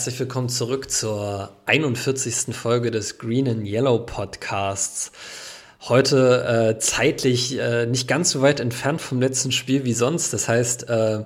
Herzlich 0.00 0.18
willkommen 0.18 0.48
zurück 0.48 0.90
zur 0.90 1.50
41. 1.66 2.56
Folge 2.56 2.90
des 2.90 3.18
Green 3.18 3.46
and 3.46 3.66
Yellow 3.66 3.98
Podcasts. 3.98 5.12
Heute 5.90 6.72
äh, 6.74 6.78
zeitlich 6.78 7.58
äh, 7.58 7.84
nicht 7.84 8.08
ganz 8.08 8.30
so 8.30 8.40
weit 8.40 8.60
entfernt 8.60 9.02
vom 9.02 9.20
letzten 9.20 9.52
Spiel 9.52 9.84
wie 9.84 9.92
sonst. 9.92 10.32
Das 10.32 10.48
heißt, 10.48 10.88
äh, 10.88 11.24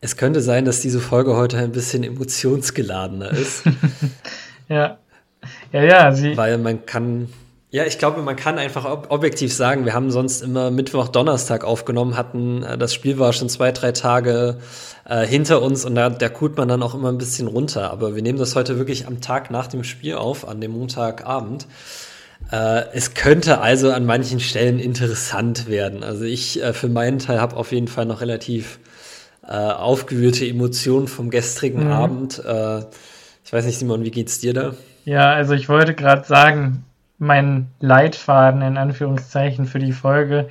es 0.00 0.16
könnte 0.16 0.40
sein, 0.40 0.64
dass 0.64 0.78
diese 0.78 1.00
Folge 1.00 1.34
heute 1.34 1.58
ein 1.58 1.72
bisschen 1.72 2.04
emotionsgeladener 2.04 3.32
ist. 3.32 3.64
ja. 4.68 4.98
Ja, 5.72 5.82
ja, 5.82 6.12
sie. 6.12 6.36
Weil 6.36 6.58
man 6.58 6.86
kann 6.86 7.26
ja, 7.72 7.86
ich 7.86 7.98
glaube, 7.98 8.20
man 8.20 8.36
kann 8.36 8.58
einfach 8.58 8.84
ob 8.84 9.10
objektiv 9.10 9.54
sagen, 9.54 9.86
wir 9.86 9.94
haben 9.94 10.10
sonst 10.10 10.42
immer 10.42 10.70
Mittwoch, 10.70 11.08
Donnerstag 11.08 11.64
aufgenommen, 11.64 12.18
hatten, 12.18 12.62
äh, 12.62 12.76
das 12.76 12.92
Spiel 12.92 13.18
war 13.18 13.32
schon 13.32 13.48
zwei, 13.48 13.72
drei 13.72 13.92
Tage 13.92 14.58
äh, 15.04 15.26
hinter 15.26 15.62
uns 15.62 15.84
und 15.84 15.94
da, 15.94 16.10
da 16.10 16.28
kurt 16.28 16.56
man 16.56 16.68
dann 16.68 16.82
auch 16.82 16.94
immer 16.94 17.08
ein 17.08 17.18
bisschen 17.18 17.48
runter. 17.48 17.90
Aber 17.90 18.14
wir 18.14 18.22
nehmen 18.22 18.38
das 18.38 18.56
heute 18.56 18.78
wirklich 18.78 19.06
am 19.06 19.20
Tag 19.20 19.50
nach 19.50 19.66
dem 19.66 19.84
Spiel 19.84 20.14
auf, 20.14 20.46
an 20.46 20.60
dem 20.60 20.72
Montagabend. 20.72 21.66
Äh, 22.50 22.84
es 22.92 23.14
könnte 23.14 23.60
also 23.60 23.92
an 23.92 24.04
manchen 24.04 24.40
Stellen 24.40 24.78
interessant 24.78 25.68
werden. 25.68 26.02
Also 26.02 26.24
ich 26.24 26.62
äh, 26.62 26.72
für 26.72 26.88
meinen 26.88 27.18
Teil 27.18 27.40
habe 27.40 27.56
auf 27.56 27.72
jeden 27.72 27.88
Fall 27.88 28.06
noch 28.06 28.20
relativ 28.20 28.78
äh, 29.46 29.52
aufgewühlte 29.52 30.46
Emotionen 30.46 31.08
vom 31.08 31.30
gestrigen 31.30 31.86
mhm. 31.86 31.92
Abend. 31.92 32.44
Äh, 32.44 32.80
ich 33.44 33.52
weiß 33.52 33.66
nicht, 33.66 33.78
Simon, 33.78 34.04
wie 34.04 34.10
geht's 34.10 34.38
dir 34.38 34.54
da? 34.54 34.74
Ja, 35.04 35.32
also 35.32 35.54
ich 35.54 35.68
wollte 35.68 35.94
gerade 35.94 36.24
sagen, 36.24 36.84
mein 37.18 37.68
Leitfaden 37.80 38.62
in 38.62 38.76
Anführungszeichen 38.76 39.66
für 39.66 39.78
die 39.78 39.92
Folge 39.92 40.48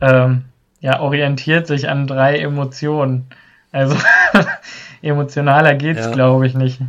ähm, 0.00 0.44
ja, 0.80 1.00
orientiert 1.00 1.66
sich 1.66 1.88
an 1.88 2.06
drei 2.06 2.38
Emotionen. 2.38 3.26
Also 3.72 3.96
emotionaler 5.02 5.74
geht's, 5.74 6.00
ja. 6.00 6.12
glaube 6.12 6.46
ich, 6.46 6.54
nicht. 6.54 6.80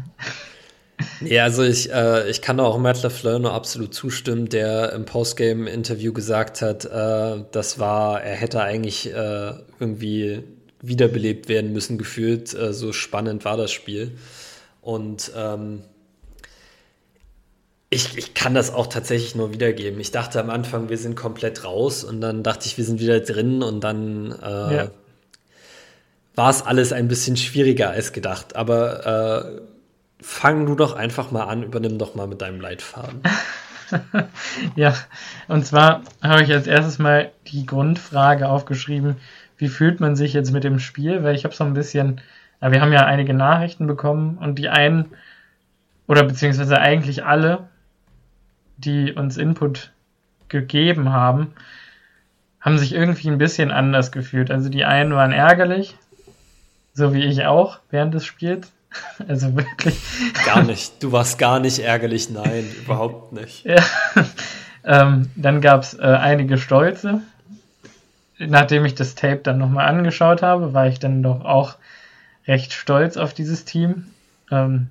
Ja, 1.20 1.44
also 1.44 1.64
ich, 1.64 1.92
äh, 1.92 2.30
ich 2.30 2.42
kann 2.42 2.60
auch 2.60 2.78
Matt 2.78 3.02
LaFleur 3.02 3.40
nur 3.40 3.54
absolut 3.54 3.94
zustimmen, 3.94 4.50
der 4.50 4.94
im 4.94 5.06
Postgame-Interview 5.06 6.14
gesagt 6.14 6.62
hat, 6.62 6.86
äh, 6.86 7.44
das 7.52 7.80
war, 7.80 8.22
er 8.22 8.36
hätte 8.36 8.62
eigentlich 8.62 9.12
äh, 9.12 9.54
irgendwie 9.80 10.44
wiederbelebt 10.82 11.50
werden 11.50 11.74
müssen, 11.74 11.98
gefühlt. 11.98 12.54
Äh, 12.54 12.74
so 12.74 12.94
spannend 12.94 13.46
war 13.46 13.58
das 13.58 13.72
Spiel. 13.72 14.12
Und 14.82 15.32
ähm, 15.36 15.84
ich, 17.90 18.18
ich 18.18 18.34
kann 18.34 18.54
das 18.54 18.74
auch 18.74 18.88
tatsächlich 18.88 19.36
nur 19.36 19.54
wiedergeben. 19.54 20.00
Ich 20.00 20.12
dachte 20.12 20.40
am 20.40 20.50
Anfang, 20.50 20.90
wir 20.90 20.98
sind 20.98 21.16
komplett 21.16 21.64
raus 21.64 22.04
und 22.04 22.22
dann 22.22 22.42
dachte 22.42 22.66
ich, 22.66 22.78
wir 22.78 22.86
sind 22.86 23.00
wieder 23.00 23.20
drin 23.20 23.62
und 23.62 23.84
dann 23.84 24.32
äh, 24.42 24.76
ja. 24.76 24.92
War 26.36 26.50
es 26.50 26.62
alles 26.62 26.94
ein 26.94 27.08
bisschen 27.08 27.38
schwieriger 27.38 27.90
als 27.90 28.14
gedacht. 28.14 28.56
Aber 28.56 29.06
äh, 29.06 29.62
fang 30.22 30.66
du 30.66 30.76
doch 30.76 30.96
einfach 30.96 31.32
mal 31.32 31.44
an, 31.44 31.64
übernimm 31.64 31.98
doch 31.98 32.16
mal 32.16 32.28
mit 32.28 32.42
deinem 32.42 32.62
Leitfaden. 32.62 33.22
ja, 34.76 34.94
und 35.48 35.66
zwar 35.66 36.02
habe 36.22 36.44
ich 36.44 36.52
als 36.52 36.68
erstes 36.68 37.00
mal 37.00 37.32
die 37.48 37.66
Grundfrage 37.66 38.48
aufgeschrieben, 38.48 39.18
wie 39.58 39.68
fühlt 39.68 40.00
man 40.00 40.16
sich 40.16 40.34
jetzt 40.34 40.52
mit 40.52 40.64
dem 40.64 40.80
Spiel? 40.80 41.24
Weil 41.24 41.36
ich 41.36 41.44
habe 41.44 41.54
so 41.54 41.64
ein 41.64 41.74
bisschen, 41.74 42.22
ja, 42.62 42.72
wir 42.72 42.82
haben 42.82 42.94
ja 42.94 43.06
einige 43.06 43.34
Nachrichten 43.34 43.88
bekommen 43.88 44.38
und 44.38 44.58
die 44.58 44.70
einen, 44.70 45.14
oder 46.08 46.24
beziehungsweise 46.24 46.80
eigentlich 46.80 47.26
alle, 47.26 47.70
die 48.78 49.14
uns 49.14 49.38
Input 49.38 49.92
gegeben 50.48 51.12
haben, 51.12 51.54
haben 52.60 52.78
sich 52.78 52.94
irgendwie 52.94 53.30
ein 53.30 53.38
bisschen 53.38 53.72
anders 53.72 54.12
gefühlt. 54.12 54.52
Also 54.52 54.70
die 54.70 54.86
einen 54.86 55.14
waren 55.14 55.32
ärgerlich, 55.32 55.96
so 56.94 57.14
wie 57.14 57.24
ich 57.24 57.46
auch 57.46 57.80
während 57.90 58.14
des 58.14 58.26
Spiels. 58.26 58.72
Also 59.26 59.56
wirklich. 59.56 59.98
Gar 60.46 60.64
nicht. 60.64 61.02
Du 61.02 61.14
warst 61.14 61.40
gar 61.40 61.62
nicht 61.62 61.80
ärgerlich, 61.80 62.30
nein, 62.30 62.66
überhaupt 62.84 63.32
nicht. 63.32 63.66
Ja. 63.66 63.82
Ähm, 64.84 65.30
dann 65.36 65.62
gab 65.62 65.84
es 65.84 65.94
äh, 65.94 66.02
einige 66.02 66.58
Stolze. 66.58 67.22
Nachdem 68.40 68.84
ich 68.84 68.96
das 68.96 69.16
Tape 69.16 69.42
dann 69.44 69.60
nochmal 69.60 69.88
angeschaut 69.88 70.42
habe, 70.42 70.74
war 70.74 70.88
ich 70.88 71.00
dann 71.00 71.22
doch 71.22 71.46
auch 71.46 71.78
recht 72.48 72.74
stolz 72.74 73.16
auf 73.16 73.34
dieses 73.34 73.64
Team. 73.64 74.08
Ähm, 74.50 74.90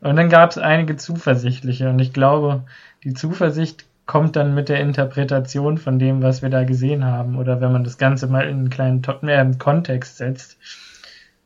und 0.00 0.16
dann 0.16 0.30
gab 0.30 0.50
es 0.50 0.58
einige 0.58 0.96
zuversichtliche. 0.96 1.90
Und 1.90 1.98
ich 1.98 2.12
glaube, 2.12 2.64
die 3.04 3.12
Zuversicht 3.12 3.84
kommt 4.06 4.34
dann 4.36 4.54
mit 4.54 4.68
der 4.68 4.80
Interpretation 4.80 5.78
von 5.78 5.98
dem, 5.98 6.22
was 6.22 6.42
wir 6.42 6.48
da 6.48 6.64
gesehen 6.64 7.04
haben, 7.04 7.36
oder 7.36 7.60
wenn 7.60 7.72
man 7.72 7.84
das 7.84 7.98
Ganze 7.98 8.26
mal 8.26 8.48
in 8.48 8.58
einen 8.58 8.70
kleinen 8.70 9.04
äh, 9.04 9.58
Kontext 9.58 10.16
setzt. 10.16 10.56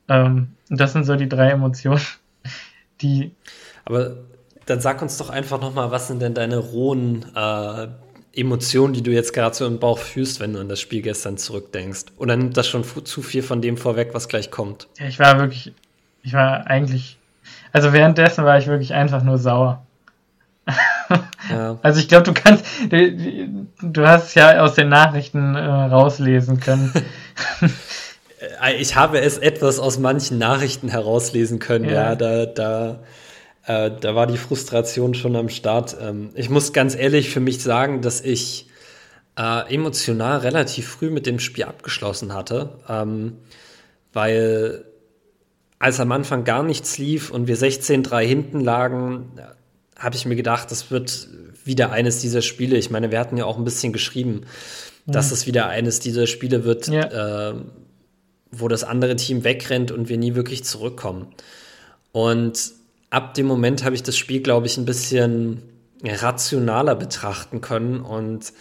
Ähm, 0.09 0.49
das 0.69 0.93
sind 0.93 1.05
so 1.05 1.17
die 1.17 1.29
drei 1.29 1.51
Emotionen, 1.51 2.01
die. 3.01 3.33
Aber 3.85 4.17
dann 4.67 4.81
sag 4.81 5.03
uns 5.03 5.19
doch 5.19 5.31
einfach 5.31 5.61
nochmal, 5.61 5.91
was 5.91 6.09
sind 6.09 6.23
denn 6.23 6.35
deine 6.35 6.59
rohen 6.59 7.27
äh, 7.35 7.89
Emotionen, 8.33 8.95
die 8.95 9.03
du 9.03 9.13
jetzt 9.13 9.33
gerade 9.33 9.55
so 9.55 9.67
im 9.67 9.79
Bauch 9.79 9.99
fühlst, 9.99 10.41
wenn 10.41 10.55
du 10.55 10.61
an 10.61 10.69
das 10.69 10.81
Spiel 10.81 11.03
gestern 11.03 11.37
zurückdenkst? 11.37 12.07
Oder 12.17 12.37
nimmt 12.37 12.57
das 12.57 12.67
schon 12.67 12.85
zu 12.85 13.23
viel 13.23 13.43
von 13.43 13.63
dem 13.63 13.77
vorweg, 13.77 14.11
was 14.13 14.29
gleich 14.29 14.51
kommt? 14.51 14.89
Ja, 14.99 15.07
ich 15.07 15.19
war 15.19 15.39
wirklich, 15.39 15.73
ich 16.23 16.33
war 16.33 16.67
eigentlich, 16.67 17.19
also 17.73 17.93
währenddessen 17.93 18.45
war 18.45 18.59
ich 18.59 18.67
wirklich 18.67 18.95
einfach 18.95 19.23
nur 19.23 19.39
sauer. 19.39 19.85
Ja. 20.67 21.79
Also 21.83 22.01
ich 22.01 22.09
glaube, 22.09 22.23
du 22.25 22.33
kannst, 22.33 22.65
du, 22.89 23.67
du, 23.83 24.07
hast 24.07 24.29
es 24.29 24.35
ja 24.35 24.63
aus 24.63 24.75
den 24.75 24.89
Nachrichten 24.89 25.55
äh, 25.55 25.61
rauslesen 25.61 26.59
können. 26.59 26.91
Äh, 28.63 28.77
ich 28.77 28.97
habe 28.97 29.21
es 29.21 29.39
etwas 29.39 29.79
aus 29.79 29.99
manchen 29.99 30.39
Nachrichten 30.39 30.89
herauslesen 30.89 31.59
können, 31.59 31.87
ja, 31.87 31.93
ja 31.93 32.15
da, 32.17 32.47
da, 32.47 33.03
äh, 33.67 33.91
da 34.01 34.15
war 34.15 34.27
die 34.27 34.39
Frustration 34.39 35.15
schon 35.15 35.37
am 35.37 35.49
Start. 35.49 35.97
Ähm, 36.01 36.31
ich 36.35 36.51
muss 36.51 36.73
ganz 36.73 36.95
ehrlich 36.95 37.31
für 37.31 37.41
mich 37.41 37.63
sagen, 37.63 38.03
dass 38.03 38.21
ich 38.21 38.69
äh, 39.37 39.75
emotional 39.75 40.39
relativ 40.39 40.89
früh 40.89 41.11
mit 41.11 41.27
dem 41.27 41.39
Spiel 41.39 41.65
abgeschlossen 41.65 42.33
hatte, 42.33 42.79
ähm, 42.89 43.39
weil 44.13 44.85
als 45.79 46.01
am 46.01 46.13
Anfang 46.13 46.45
gar 46.45 46.63
nichts 46.63 46.99
lief 46.99 47.31
und 47.31 47.47
wir 47.47 47.57
16-3 47.57 48.25
hinten 48.25 48.61
lagen, 48.61 49.33
habe 49.99 50.17
ich 50.17 50.25
mir 50.25 50.37
gedacht, 50.37 50.71
das 50.71 50.91
wird 50.91 51.29
wieder 51.65 51.91
eines 51.93 52.21
dieser 52.21 52.43
Spiele. 52.43 52.77
Ich 52.77 52.91
meine, 52.91 53.11
wir 53.11 53.19
hatten 53.19 53.37
ja 53.37 53.45
auch 53.45 53.59
ein 53.59 53.65
bisschen 53.65 53.93
geschrieben, 53.93 54.43
mhm. 55.07 55.13
dass 55.13 55.31
es 55.31 55.47
wieder 55.47 55.69
eines 55.69 56.01
dieser 56.01 56.27
Spiele 56.27 56.65
wird, 56.65 56.89
ja. 56.89 57.51
äh, 57.51 57.55
wo 58.61 58.69
das 58.69 58.85
andere 58.85 59.17
Team 59.17 59.45
wegrennt 59.45 59.91
und 59.91 60.09
wir 60.09 60.19
nie 60.19 60.35
wirklich 60.35 60.65
zurückkommen. 60.65 61.27
Und 62.13 62.73
ab 63.11 63.35
dem 63.35 63.47
Moment 63.47 63.85
habe 63.85 63.95
ich 63.95 64.03
das 64.03 64.17
Spiel, 64.17 64.41
glaube 64.41 64.67
ich, 64.67 64.77
ein 64.77 64.85
bisschen 64.85 65.63
rationaler 66.05 66.95
betrachten 66.95 67.61
können. 67.61 68.01
Und 68.01 68.53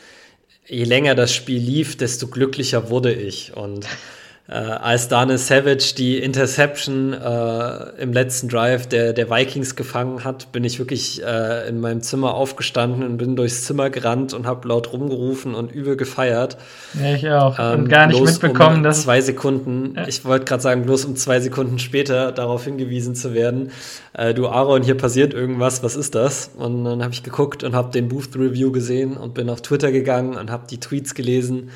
je 0.67 0.83
länger 0.83 1.15
das 1.15 1.33
Spiel 1.33 1.61
lief, 1.61 1.97
desto 1.97 2.27
glücklicher 2.27 2.89
wurde 2.89 3.13
ich. 3.13 3.55
Und 3.55 3.85
äh, 4.45 4.55
als 4.55 5.07
Daniel 5.07 5.37
Savage 5.37 5.93
die 5.97 6.17
Interception 6.17 7.13
äh, 7.13 8.01
im 8.01 8.11
letzten 8.11 8.49
Drive 8.49 8.87
der, 8.87 9.13
der 9.13 9.29
Vikings 9.29 9.77
gefangen 9.77 10.25
hat, 10.25 10.51
bin 10.51 10.65
ich 10.65 10.79
wirklich 10.79 11.23
äh, 11.23 11.69
in 11.69 11.79
meinem 11.79 12.01
Zimmer 12.01 12.33
aufgestanden 12.33 13.03
und 13.03 13.15
bin 13.15 13.37
durchs 13.37 13.63
Zimmer 13.63 13.89
gerannt 13.89 14.33
und 14.33 14.45
habe 14.45 14.67
laut 14.67 14.91
rumgerufen 14.91 15.55
und 15.55 15.71
übel 15.71 15.95
gefeiert. 15.95 16.57
Ja, 17.01 17.13
ich 17.13 17.29
auch. 17.29 17.57
Ähm, 17.57 17.83
und 17.83 17.89
gar 17.89 18.07
nicht 18.07 18.21
mitbekommen, 18.21 18.77
um 18.77 18.83
dass. 18.83 19.03
Zwei 19.03 19.21
Sekunden, 19.21 19.93
ja. 19.95 20.07
ich 20.09 20.25
wollte 20.25 20.43
gerade 20.43 20.61
sagen, 20.61 20.83
bloß 20.83 21.05
um 21.05 21.15
zwei 21.15 21.39
Sekunden 21.39 21.79
später 21.79 22.33
darauf 22.33 22.65
hingewiesen 22.65 23.15
zu 23.15 23.33
werden, 23.33 23.71
äh, 24.11 24.33
du 24.33 24.49
Aaron, 24.49 24.83
hier 24.83 24.97
passiert 24.97 25.33
irgendwas, 25.33 25.83
was 25.83 25.95
ist 25.95 26.15
das? 26.15 26.51
Und 26.57 26.83
dann 26.83 27.01
habe 27.01 27.13
ich 27.13 27.23
geguckt 27.23 27.63
und 27.63 27.75
habe 27.75 27.93
den 27.93 28.09
Booth 28.09 28.35
Review 28.35 28.73
gesehen 28.73 29.15
und 29.15 29.33
bin 29.35 29.49
auf 29.49 29.61
Twitter 29.61 29.93
gegangen 29.93 30.35
und 30.35 30.51
habe 30.51 30.67
die 30.69 30.81
Tweets 30.81 31.15
gelesen 31.15 31.71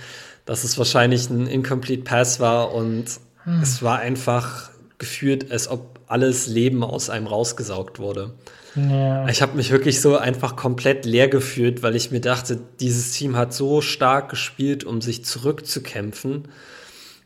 dass 0.47 0.63
es 0.63 0.77
wahrscheinlich 0.77 1.29
ein 1.29 1.45
Incomplete 1.45 2.03
Pass 2.03 2.39
war 2.39 2.73
und 2.73 3.05
hm. 3.43 3.61
es 3.61 3.83
war 3.83 3.99
einfach 3.99 4.71
gefühlt, 4.97 5.51
als 5.51 5.67
ob 5.67 5.99
alles 6.07 6.47
Leben 6.47 6.83
aus 6.83 7.11
einem 7.11 7.27
rausgesaugt 7.27 7.99
wurde. 7.99 8.33
Ja. 8.75 9.27
Ich 9.27 9.41
habe 9.41 9.55
mich 9.55 9.71
wirklich 9.71 10.01
so 10.01 10.17
einfach 10.17 10.55
komplett 10.55 11.05
leer 11.05 11.27
gefühlt, 11.27 11.83
weil 11.83 11.95
ich 11.95 12.11
mir 12.11 12.21
dachte, 12.21 12.59
dieses 12.79 13.11
Team 13.11 13.35
hat 13.35 13.53
so 13.53 13.81
stark 13.81 14.29
gespielt, 14.29 14.83
um 14.83 15.01
sich 15.01 15.25
zurückzukämpfen. 15.25 16.47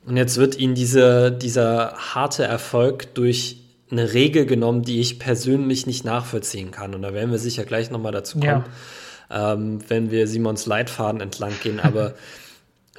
Und 0.06 0.18
jetzt 0.18 0.38
wird 0.38 0.58
ihnen 0.58 0.76
diese, 0.76 1.32
dieser 1.32 1.94
harte 1.94 2.44
Erfolg 2.44 3.14
durch 3.14 3.58
eine 3.92 4.14
Regel 4.14 4.46
genommen, 4.46 4.84
die 4.84 5.00
ich 5.00 5.20
persönlich 5.20 5.86
nicht 5.86 6.06
nachvollziehen 6.06 6.72
kann. 6.72 6.96
Und 6.96 7.02
da 7.02 7.14
werden 7.14 7.32
wir 7.32 7.40
sicher 7.40 7.66
gleich 7.66 7.92
nochmal 7.92 8.14
dazu 8.14 8.40
kommen, 8.40 8.64
ja. 9.30 9.54
ähm, 9.54 9.80
wenn 9.90 10.10
wir 10.10 10.28
Simons 10.28 10.66
Leitfaden 10.66 11.22
entlang 11.22 11.54
gehen. 11.62 11.80
Aber 11.84 12.14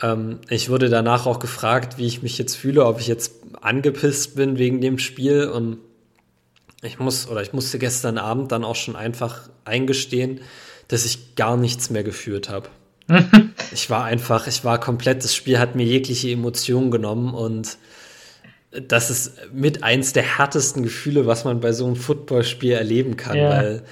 Ähm, 0.02 0.40
ich 0.48 0.68
wurde 0.68 0.88
danach 0.88 1.26
auch 1.26 1.38
gefragt, 1.38 1.96
wie 1.98 2.06
ich 2.06 2.22
mich 2.22 2.36
jetzt 2.38 2.56
fühle, 2.56 2.84
ob 2.84 3.00
ich 3.00 3.06
jetzt 3.06 3.32
angepisst 3.60 4.36
bin 4.36 4.58
wegen 4.58 4.80
dem 4.80 4.98
Spiel 4.98 5.48
und 5.48 5.78
ich 6.82 6.98
muss 6.98 7.28
oder 7.28 7.42
ich 7.42 7.52
musste 7.52 7.78
gestern 7.78 8.18
Abend 8.18 8.50
dann 8.50 8.64
auch 8.64 8.74
schon 8.74 8.96
einfach 8.96 9.48
eingestehen, 9.64 10.40
dass 10.88 11.04
ich 11.04 11.36
gar 11.36 11.56
nichts 11.56 11.90
mehr 11.90 12.02
geführt 12.02 12.48
habe. 12.48 12.68
ich 13.72 13.88
war 13.88 14.04
einfach, 14.04 14.46
ich 14.46 14.64
war 14.64 14.80
komplett, 14.80 15.22
das 15.22 15.34
Spiel 15.34 15.58
hat 15.58 15.76
mir 15.76 15.86
jegliche 15.86 16.30
Emotionen 16.30 16.90
genommen 16.90 17.34
und 17.34 17.78
das 18.70 19.10
ist 19.10 19.52
mit 19.52 19.82
eins 19.82 20.12
der 20.12 20.38
härtesten 20.38 20.82
Gefühle, 20.82 21.26
was 21.26 21.44
man 21.44 21.60
bei 21.60 21.72
so 21.72 21.86
einem 21.86 21.96
Footballspiel 21.96 22.72
erleben 22.72 23.16
kann, 23.16 23.36
ja. 23.36 23.50
weil 23.50 23.82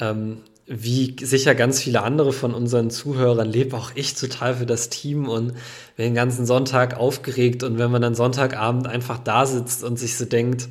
ähm, 0.00 0.38
wie 0.66 1.14
sicher 1.20 1.54
ganz 1.54 1.80
viele 1.80 2.02
andere 2.02 2.32
von 2.32 2.52
unseren 2.52 2.90
Zuhörern 2.90 3.48
lebe 3.48 3.76
auch 3.76 3.92
ich 3.94 4.14
total 4.14 4.56
für 4.56 4.66
das 4.66 4.88
Team 4.88 5.28
und 5.28 5.52
bin 5.96 6.06
den 6.06 6.14
ganzen 6.14 6.44
Sonntag 6.44 6.96
aufgeregt 6.96 7.62
und 7.62 7.78
wenn 7.78 7.90
man 7.90 8.02
dann 8.02 8.16
Sonntagabend 8.16 8.88
einfach 8.88 9.18
da 9.18 9.46
sitzt 9.46 9.84
und 9.84 9.96
sich 9.96 10.16
so 10.16 10.24
denkt, 10.24 10.68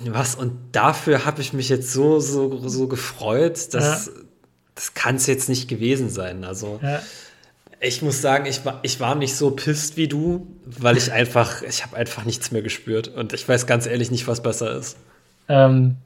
was 0.00 0.34
und 0.34 0.52
dafür 0.72 1.24
habe 1.24 1.40
ich 1.40 1.54
mich 1.54 1.70
jetzt 1.70 1.90
so 1.90 2.20
so 2.20 2.68
so 2.68 2.86
gefreut, 2.86 3.72
dass 3.72 4.06
ja. 4.06 4.12
das 4.74 4.92
kann 4.92 5.16
es 5.16 5.26
jetzt 5.26 5.48
nicht 5.48 5.68
gewesen 5.68 6.10
sein. 6.10 6.44
Also 6.44 6.78
ja. 6.82 7.00
ich 7.80 8.02
muss 8.02 8.20
sagen, 8.20 8.44
ich 8.44 8.66
war 8.66 8.80
ich 8.82 9.00
war 9.00 9.14
nicht 9.14 9.36
so 9.36 9.52
pisst 9.52 9.96
wie 9.96 10.06
du, 10.06 10.46
weil 10.66 10.98
ich 10.98 11.12
einfach 11.12 11.62
ich 11.62 11.82
habe 11.82 11.96
einfach 11.96 12.26
nichts 12.26 12.50
mehr 12.50 12.60
gespürt 12.60 13.08
und 13.08 13.32
ich 13.32 13.48
weiß 13.48 13.66
ganz 13.66 13.86
ehrlich 13.86 14.10
nicht, 14.10 14.28
was 14.28 14.42
besser 14.42 14.76
ist. 14.76 14.98
Ähm, 15.48 15.96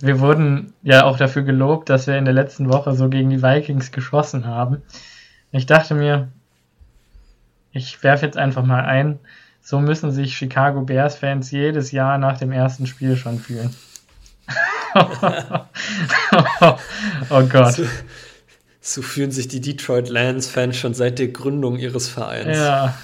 wir 0.00 0.20
wurden 0.20 0.72
ja 0.82 1.04
auch 1.04 1.16
dafür 1.16 1.42
gelobt, 1.42 1.88
dass 1.88 2.06
wir 2.06 2.16
in 2.16 2.24
der 2.24 2.34
letzten 2.34 2.72
Woche 2.72 2.94
so 2.94 3.08
gegen 3.08 3.30
die 3.30 3.42
Vikings 3.42 3.92
geschossen 3.92 4.46
haben. 4.46 4.82
Ich 5.50 5.66
dachte 5.66 5.94
mir, 5.94 6.28
ich 7.72 8.02
werfe 8.02 8.26
jetzt 8.26 8.36
einfach 8.36 8.64
mal 8.64 8.84
ein, 8.84 9.18
so 9.62 9.80
müssen 9.80 10.10
sich 10.10 10.36
Chicago 10.36 10.82
Bears 10.82 11.16
Fans 11.16 11.50
jedes 11.50 11.92
Jahr 11.92 12.18
nach 12.18 12.38
dem 12.38 12.52
ersten 12.52 12.86
Spiel 12.86 13.16
schon 13.16 13.38
fühlen. 13.38 13.74
oh 17.30 17.42
Gott. 17.48 17.74
So, 17.74 17.84
so, 18.80 19.02
fühlen 19.02 19.30
sich 19.30 19.48
die 19.48 19.60
Detroit 19.60 20.08
Lions 20.08 20.48
Fans 20.48 20.76
schon 20.76 20.94
seit 20.94 21.18
der 21.18 21.28
Gründung 21.28 21.78
ihres 21.78 22.08
Vereins. 22.08 22.58
Ja. 22.58 22.94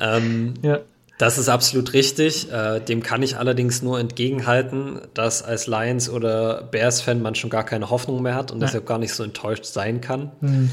ähm, 0.00 0.54
ja. 0.62 0.78
Das 1.18 1.36
ist 1.36 1.48
absolut 1.48 1.92
richtig. 1.94 2.50
Äh, 2.50 2.80
dem 2.80 3.02
kann 3.02 3.22
ich 3.22 3.36
allerdings 3.36 3.82
nur 3.82 3.98
entgegenhalten, 3.98 5.00
dass 5.14 5.42
als 5.42 5.66
Lions- 5.66 6.08
oder 6.08 6.62
Bears-Fan 6.62 7.20
man 7.20 7.34
schon 7.34 7.50
gar 7.50 7.64
keine 7.64 7.90
Hoffnung 7.90 8.22
mehr 8.22 8.36
hat 8.36 8.52
und 8.52 8.60
ja. 8.60 8.66
deshalb 8.66 8.86
gar 8.86 8.98
nicht 8.98 9.12
so 9.12 9.24
enttäuscht 9.24 9.64
sein 9.64 10.00
kann. 10.00 10.30
Mhm. 10.40 10.70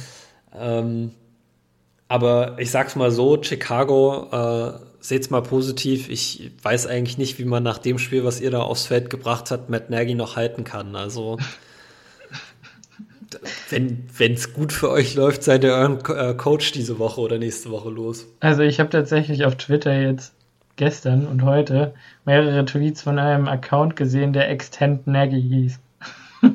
Ähm, 0.58 1.12
aber 2.08 2.58
ich 2.60 2.70
sag's 2.70 2.96
mal 2.96 3.10
so: 3.10 3.42
Chicago, 3.42 4.30
äh, 4.32 4.80
seht's 5.00 5.32
mal 5.32 5.42
positiv. 5.42 6.10
Ich 6.10 6.52
weiß 6.62 6.86
eigentlich 6.86 7.18
nicht, 7.18 7.40
wie 7.40 7.46
man 7.46 7.64
nach 7.64 7.80
dem 7.80 7.98
Spiel, 7.98 8.24
was 8.24 8.40
ihr 8.40 8.52
da 8.52 8.62
aufs 8.62 8.86
Feld 8.86 9.10
gebracht 9.10 9.50
habt, 9.50 9.72
Matt 9.72 9.90
Nagy 9.90 10.14
noch 10.14 10.36
halten 10.36 10.64
kann. 10.64 10.96
Also. 10.96 11.38
Wenn 13.70 14.34
es 14.34 14.54
gut 14.54 14.74
für 14.74 14.90
euch 14.90 15.16
läuft, 15.16 15.44
seid 15.44 15.64
ihr 15.64 15.74
euren 15.74 16.00
äh, 16.06 16.34
Coach 16.36 16.72
diese 16.72 17.00
Woche 17.00 17.22
oder 17.22 17.38
nächste 17.38 17.72
Woche 17.72 17.90
los? 17.90 18.28
Also 18.40 18.64
ich 18.64 18.80
habe 18.80 18.90
tatsächlich 18.90 19.46
auf 19.46 19.56
Twitter 19.56 20.00
jetzt 20.00 20.34
gestern 20.76 21.26
und 21.28 21.44
heute 21.44 21.94
mehrere 22.26 22.66
Tweets 22.66 23.02
von 23.02 23.20
einem 23.20 23.48
Account 23.48 23.96
gesehen, 23.96 24.34
der 24.34 24.50
Extend 24.50 25.08
Nagy 25.08 25.42
hieß. 25.42 25.80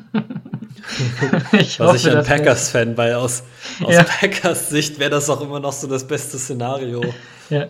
ich 1.53 1.79
Was 1.79 1.87
hoffe, 1.87 2.09
ich 2.09 2.15
ein 2.15 2.23
Packers-Fan, 2.23 2.97
weil 2.97 3.13
aus, 3.15 3.43
aus 3.83 3.93
ja. 3.93 4.03
Packers 4.03 4.69
Sicht 4.69 4.99
wäre 4.99 5.09
das 5.09 5.29
auch 5.29 5.41
immer 5.41 5.59
noch 5.59 5.73
so 5.73 5.87
das 5.87 6.05
beste 6.05 6.37
Szenario. 6.37 7.01
Ja. 7.49 7.67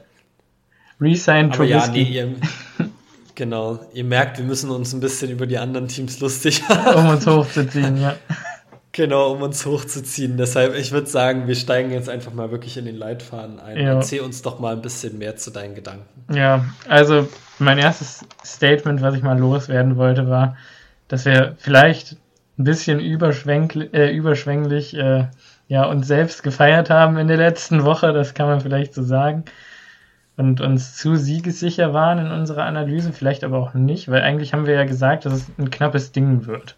Resign 1.00 1.52
Aber 1.52 1.64
ja, 1.64 1.88
nee, 1.88 2.04
ihr, 2.04 2.36
genau. 3.34 3.80
Ihr 3.94 4.04
merkt, 4.04 4.38
wir 4.38 4.46
müssen 4.46 4.70
uns 4.70 4.94
ein 4.94 5.00
bisschen 5.00 5.32
über 5.32 5.48
die 5.48 5.58
anderen 5.58 5.88
Teams 5.88 6.20
lustig 6.20 6.62
machen. 6.70 6.96
Um 6.96 7.08
uns 7.08 7.26
hochzuziehen, 7.26 8.00
ja. 8.00 8.16
Genau, 8.94 9.32
um 9.32 9.42
uns 9.42 9.66
hochzuziehen. 9.66 10.36
Deshalb, 10.38 10.76
ich 10.76 10.92
würde 10.92 11.08
sagen, 11.08 11.48
wir 11.48 11.56
steigen 11.56 11.92
jetzt 11.92 12.10
einfach 12.10 12.34
mal 12.34 12.52
wirklich 12.52 12.76
in 12.78 12.86
den 12.86 12.98
Leitfaden 12.98 13.60
ein. 13.60 13.78
Ja. 13.78 13.94
Erzähl 13.94 14.20
uns 14.22 14.42
doch 14.42 14.60
mal 14.60 14.74
ein 14.74 14.82
bisschen 14.82 15.18
mehr 15.18 15.38
zu 15.38 15.50
deinen 15.50 15.76
Gedanken. 15.76 16.34
Ja, 16.34 16.66
also 16.90 17.28
mein 17.60 17.78
erstes 17.78 18.26
Statement, 18.46 19.02
was 19.02 19.16
ich 19.16 19.24
mal 19.24 19.40
loswerden 19.40 19.96
wollte, 19.96 20.30
war, 20.30 20.58
dass 21.08 21.26
wir 21.26 21.56
vielleicht 21.58 22.18
ein 22.58 22.66
bisschen 22.66 23.00
überschwänglich, 23.00 23.94
äh, 23.94 24.12
überschwänglich 24.12 24.94
äh, 24.96 25.26
ja, 25.68 25.86
uns 25.86 26.08
selbst 26.08 26.44
gefeiert 26.44 26.90
haben 26.90 27.18
in 27.18 27.30
der 27.30 27.38
letzten 27.38 27.86
Woche, 27.86 28.12
das 28.12 28.34
kann 28.34 28.48
man 28.48 28.60
vielleicht 28.60 28.94
so 28.94 29.04
sagen. 29.04 29.46
Und 30.36 30.60
uns 30.60 30.98
zu 30.98 31.16
siegessicher 31.16 31.94
waren 31.94 32.20
in 32.20 32.32
unserer 32.32 32.64
Analyse, 32.64 33.14
vielleicht 33.14 33.44
aber 33.44 33.60
auch 33.60 33.74
nicht, 33.74 34.10
weil 34.10 34.22
eigentlich 34.22 34.54
haben 34.54 34.66
wir 34.66 34.74
ja 34.74 34.84
gesagt, 34.84 35.26
dass 35.26 35.34
es 35.34 35.52
ein 35.58 35.70
knappes 35.70 36.12
Ding 36.12 36.46
wird. 36.46 36.76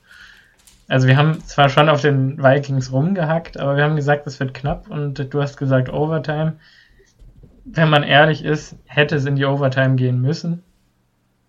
Also 0.87 1.07
wir 1.07 1.17
haben 1.17 1.39
zwar 1.41 1.69
schon 1.69 1.89
auf 1.89 2.01
den 2.01 2.43
Vikings 2.43 2.91
rumgehackt, 2.91 3.57
aber 3.57 3.77
wir 3.77 3.83
haben 3.83 3.95
gesagt, 3.95 4.27
es 4.27 4.39
wird 4.39 4.53
knapp 4.53 4.89
und 4.89 5.33
du 5.33 5.41
hast 5.41 5.57
gesagt 5.57 5.89
Overtime. 5.89 6.57
Wenn 7.65 7.89
man 7.89 8.03
ehrlich 8.03 8.43
ist, 8.43 8.75
hätte 8.85 9.15
es 9.15 9.25
in 9.25 9.35
die 9.35 9.45
Overtime 9.45 9.95
gehen 9.95 10.21
müssen. 10.21 10.63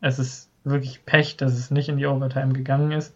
Es 0.00 0.18
ist 0.18 0.50
wirklich 0.62 1.04
Pech, 1.04 1.36
dass 1.36 1.52
es 1.54 1.70
nicht 1.70 1.88
in 1.88 1.96
die 1.96 2.06
Overtime 2.06 2.52
gegangen 2.52 2.92
ist. 2.92 3.14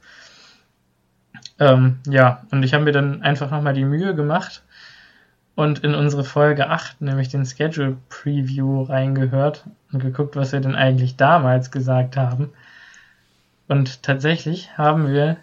Ähm, 1.61 1.99
ja, 2.07 2.43
und 2.51 2.63
ich 2.63 2.75
habe 2.75 2.85
mir 2.85 2.93
dann 2.93 3.23
einfach 3.23 3.51
nochmal 3.51 3.75
die 3.75 3.85
Mühe 3.85 4.15
gemacht 4.15 4.63
und 5.55 5.81
in 5.81 5.95
unsere 5.95 6.25
Folge 6.25 6.69
8, 6.69 7.01
nämlich 7.01 7.29
den 7.29 7.45
Schedule 7.45 7.97
Preview, 8.09 8.83
reingehört 8.83 9.65
und 9.93 10.01
geguckt, 10.01 10.37
was 10.37 10.53
wir 10.53 10.61
denn 10.61 10.77
eigentlich 10.77 11.17
damals 11.17 11.71
gesagt 11.71 12.17
haben. 12.17 12.51
Und 13.67 14.03
tatsächlich 14.03 14.77
haben 14.79 15.13
wir 15.13 15.37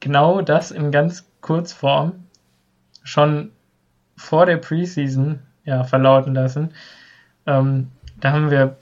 genau 0.00 0.42
das 0.42 0.70
in 0.70 0.90
ganz 0.90 1.24
Kurzform 1.40 2.24
schon 3.02 3.52
vor 4.16 4.46
der 4.46 4.56
Preseason 4.56 5.40
ja, 5.64 5.84
verlauten 5.84 6.34
lassen. 6.34 6.72
Ähm, 7.46 7.88
da 8.20 8.32
haben 8.32 8.50
wir, 8.50 8.76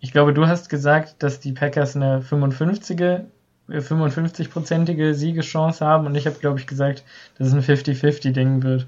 ich 0.00 0.12
glaube, 0.12 0.34
du 0.34 0.46
hast 0.46 0.68
gesagt, 0.68 1.22
dass 1.22 1.40
die 1.40 1.52
Packers 1.52 1.96
eine 1.96 2.20
55er 2.20 3.24
55-prozentige 3.68 5.12
Siegeschance 5.12 5.84
haben 5.84 6.06
und 6.06 6.14
ich 6.14 6.26
habe, 6.26 6.38
glaube 6.38 6.58
ich, 6.58 6.66
gesagt, 6.66 7.04
dass 7.36 7.48
es 7.48 7.54
ein 7.54 7.62
50-50-Ding 7.62 8.62
wird. 8.62 8.86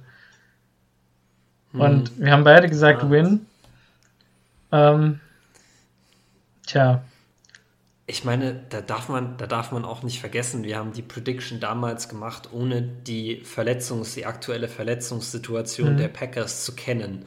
Hm. 1.73 1.81
Und 1.81 2.19
wir 2.19 2.33
haben 2.33 2.45
beide 2.45 2.69
gesagt 2.69 3.03
ja. 3.03 3.11
Win. 3.11 3.47
Ähm, 4.73 5.21
tja, 6.67 7.03
ich 8.11 8.25
meine, 8.25 8.61
da 8.71 8.81
darf 8.81 9.09
man, 9.09 9.37
da 9.37 9.47
darf 9.47 9.71
man 9.71 9.85
auch 9.85 10.03
nicht 10.03 10.19
vergessen, 10.19 10.65
wir 10.65 10.77
haben 10.77 10.93
die 10.93 11.03
Prediction 11.03 11.61
damals 11.61 12.09
gemacht, 12.09 12.49
ohne 12.53 12.83
die 12.83 13.43
Verletzungs, 13.45 14.15
die 14.15 14.27
aktuelle 14.27 14.69
Verletzungssituation 14.69 15.95
mhm. 15.95 15.97
der 15.97 16.09
Packers 16.09 16.65
zu 16.65 16.75
kennen. 16.75 17.25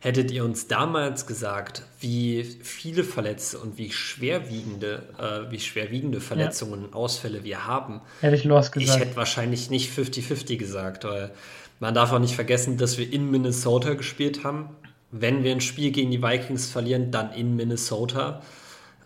Hättet 0.00 0.30
ihr 0.32 0.44
uns 0.44 0.66
damals 0.66 1.26
gesagt, 1.26 1.82
wie 2.00 2.42
viele 2.62 3.04
Verletzte 3.04 3.58
und 3.58 3.78
wie 3.78 3.92
schwerwiegende, 3.92 5.02
äh, 5.18 5.52
wie 5.52 5.60
schwerwiegende 5.60 6.20
Verletzungen 6.20 6.86
und 6.86 6.90
ja. 6.90 6.96
Ausfälle 6.96 7.44
wir 7.44 7.66
haben, 7.66 8.00
hätte 8.20 8.34
ich 8.34 8.44
los 8.44 8.72
gesagt. 8.72 8.98
Ich 8.98 9.06
hätte 9.06 9.16
wahrscheinlich 9.16 9.70
nicht 9.70 9.96
50-50 9.96 10.56
gesagt, 10.56 11.04
weil 11.04 11.30
man 11.78 11.94
darf 11.94 12.12
auch 12.12 12.18
nicht 12.18 12.34
vergessen, 12.34 12.78
dass 12.78 12.98
wir 12.98 13.12
in 13.12 13.30
Minnesota 13.30 13.94
gespielt 13.94 14.44
haben. 14.44 14.70
Wenn 15.12 15.44
wir 15.44 15.52
ein 15.52 15.60
Spiel 15.60 15.92
gegen 15.92 16.10
die 16.10 16.22
Vikings 16.22 16.70
verlieren, 16.70 17.10
dann 17.10 17.32
in 17.32 17.54
Minnesota. 17.54 18.42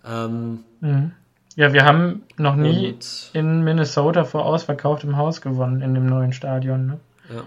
Ähm, 0.06 0.64
mhm. 0.80 1.12
Ja, 1.56 1.72
wir 1.72 1.84
haben 1.84 2.22
noch 2.36 2.54
nie 2.54 2.98
in 3.32 3.64
Minnesota 3.64 4.24
vor 4.24 4.44
ausverkauftem 4.44 5.16
Haus 5.16 5.40
gewonnen 5.40 5.80
in 5.80 5.94
dem 5.94 6.06
neuen 6.06 6.34
Stadion. 6.34 6.86
Ne? 6.86 7.00
Ja. 7.34 7.44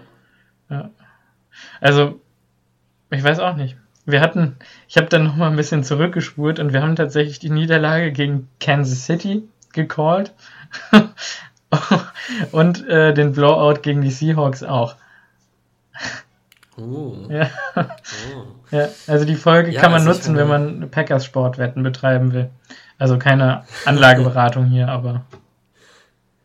ja. 0.76 0.90
Also, 1.80 2.20
ich 3.10 3.22
weiß 3.22 3.38
auch 3.38 3.54
nicht. 3.54 3.76
Wir 4.06 4.20
hatten, 4.20 4.56
ich 4.88 4.96
habe 4.96 5.06
dann 5.08 5.24
noch 5.24 5.36
mal 5.36 5.48
ein 5.48 5.56
bisschen 5.56 5.84
zurückgespurt 5.84 6.58
und 6.58 6.72
wir 6.72 6.82
haben 6.82 6.96
tatsächlich 6.96 7.38
die 7.38 7.50
Niederlage 7.50 8.10
gegen 8.10 8.48
Kansas 8.58 9.04
City 9.04 9.44
gecallt 9.72 10.34
und 12.52 12.86
äh, 12.88 13.14
den 13.14 13.32
Blowout 13.32 13.82
gegen 13.82 14.00
die 14.00 14.10
Seahawks 14.10 14.64
auch. 14.64 14.96
Oh. 16.80 17.16
Ja. 17.28 17.50
Oh. 17.76 18.44
ja. 18.70 18.88
Also 19.06 19.24
die 19.24 19.36
Folge 19.36 19.70
ja, 19.70 19.80
kann 19.80 19.92
man 19.92 20.00
also 20.00 20.12
nutzen, 20.12 20.36
wenn 20.36 20.48
man 20.48 20.90
Packers 20.90 21.24
Sportwetten 21.24 21.82
betreiben 21.82 22.32
will. 22.32 22.50
Also 22.98 23.18
keine 23.18 23.64
Anlageberatung 23.84 24.66
hier, 24.66 24.88
aber. 24.88 25.24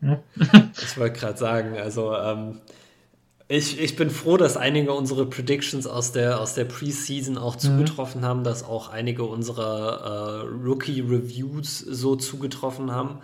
Ja. 0.01 0.19
ich 0.81 0.97
wollte 0.97 1.19
gerade 1.19 1.37
sagen, 1.37 1.77
also 1.77 2.15
ähm, 2.15 2.59
ich, 3.47 3.79
ich 3.79 3.95
bin 3.95 4.09
froh, 4.09 4.37
dass 4.37 4.57
einige 4.57 4.93
unserer 4.93 5.25
Predictions 5.25 5.85
aus 5.85 6.11
der, 6.11 6.39
aus 6.39 6.55
der 6.55 6.65
Preseason 6.65 7.37
auch 7.37 7.55
mhm. 7.55 7.59
zugetroffen 7.59 8.21
mhm. 8.21 8.25
haben, 8.25 8.43
dass 8.43 8.63
auch 8.63 8.89
einige 8.89 9.23
unserer 9.23 10.43
äh, 10.43 10.65
Rookie-Reviews 10.65 11.79
so 11.79 12.15
zugetroffen 12.15 12.91
haben. 12.91 13.19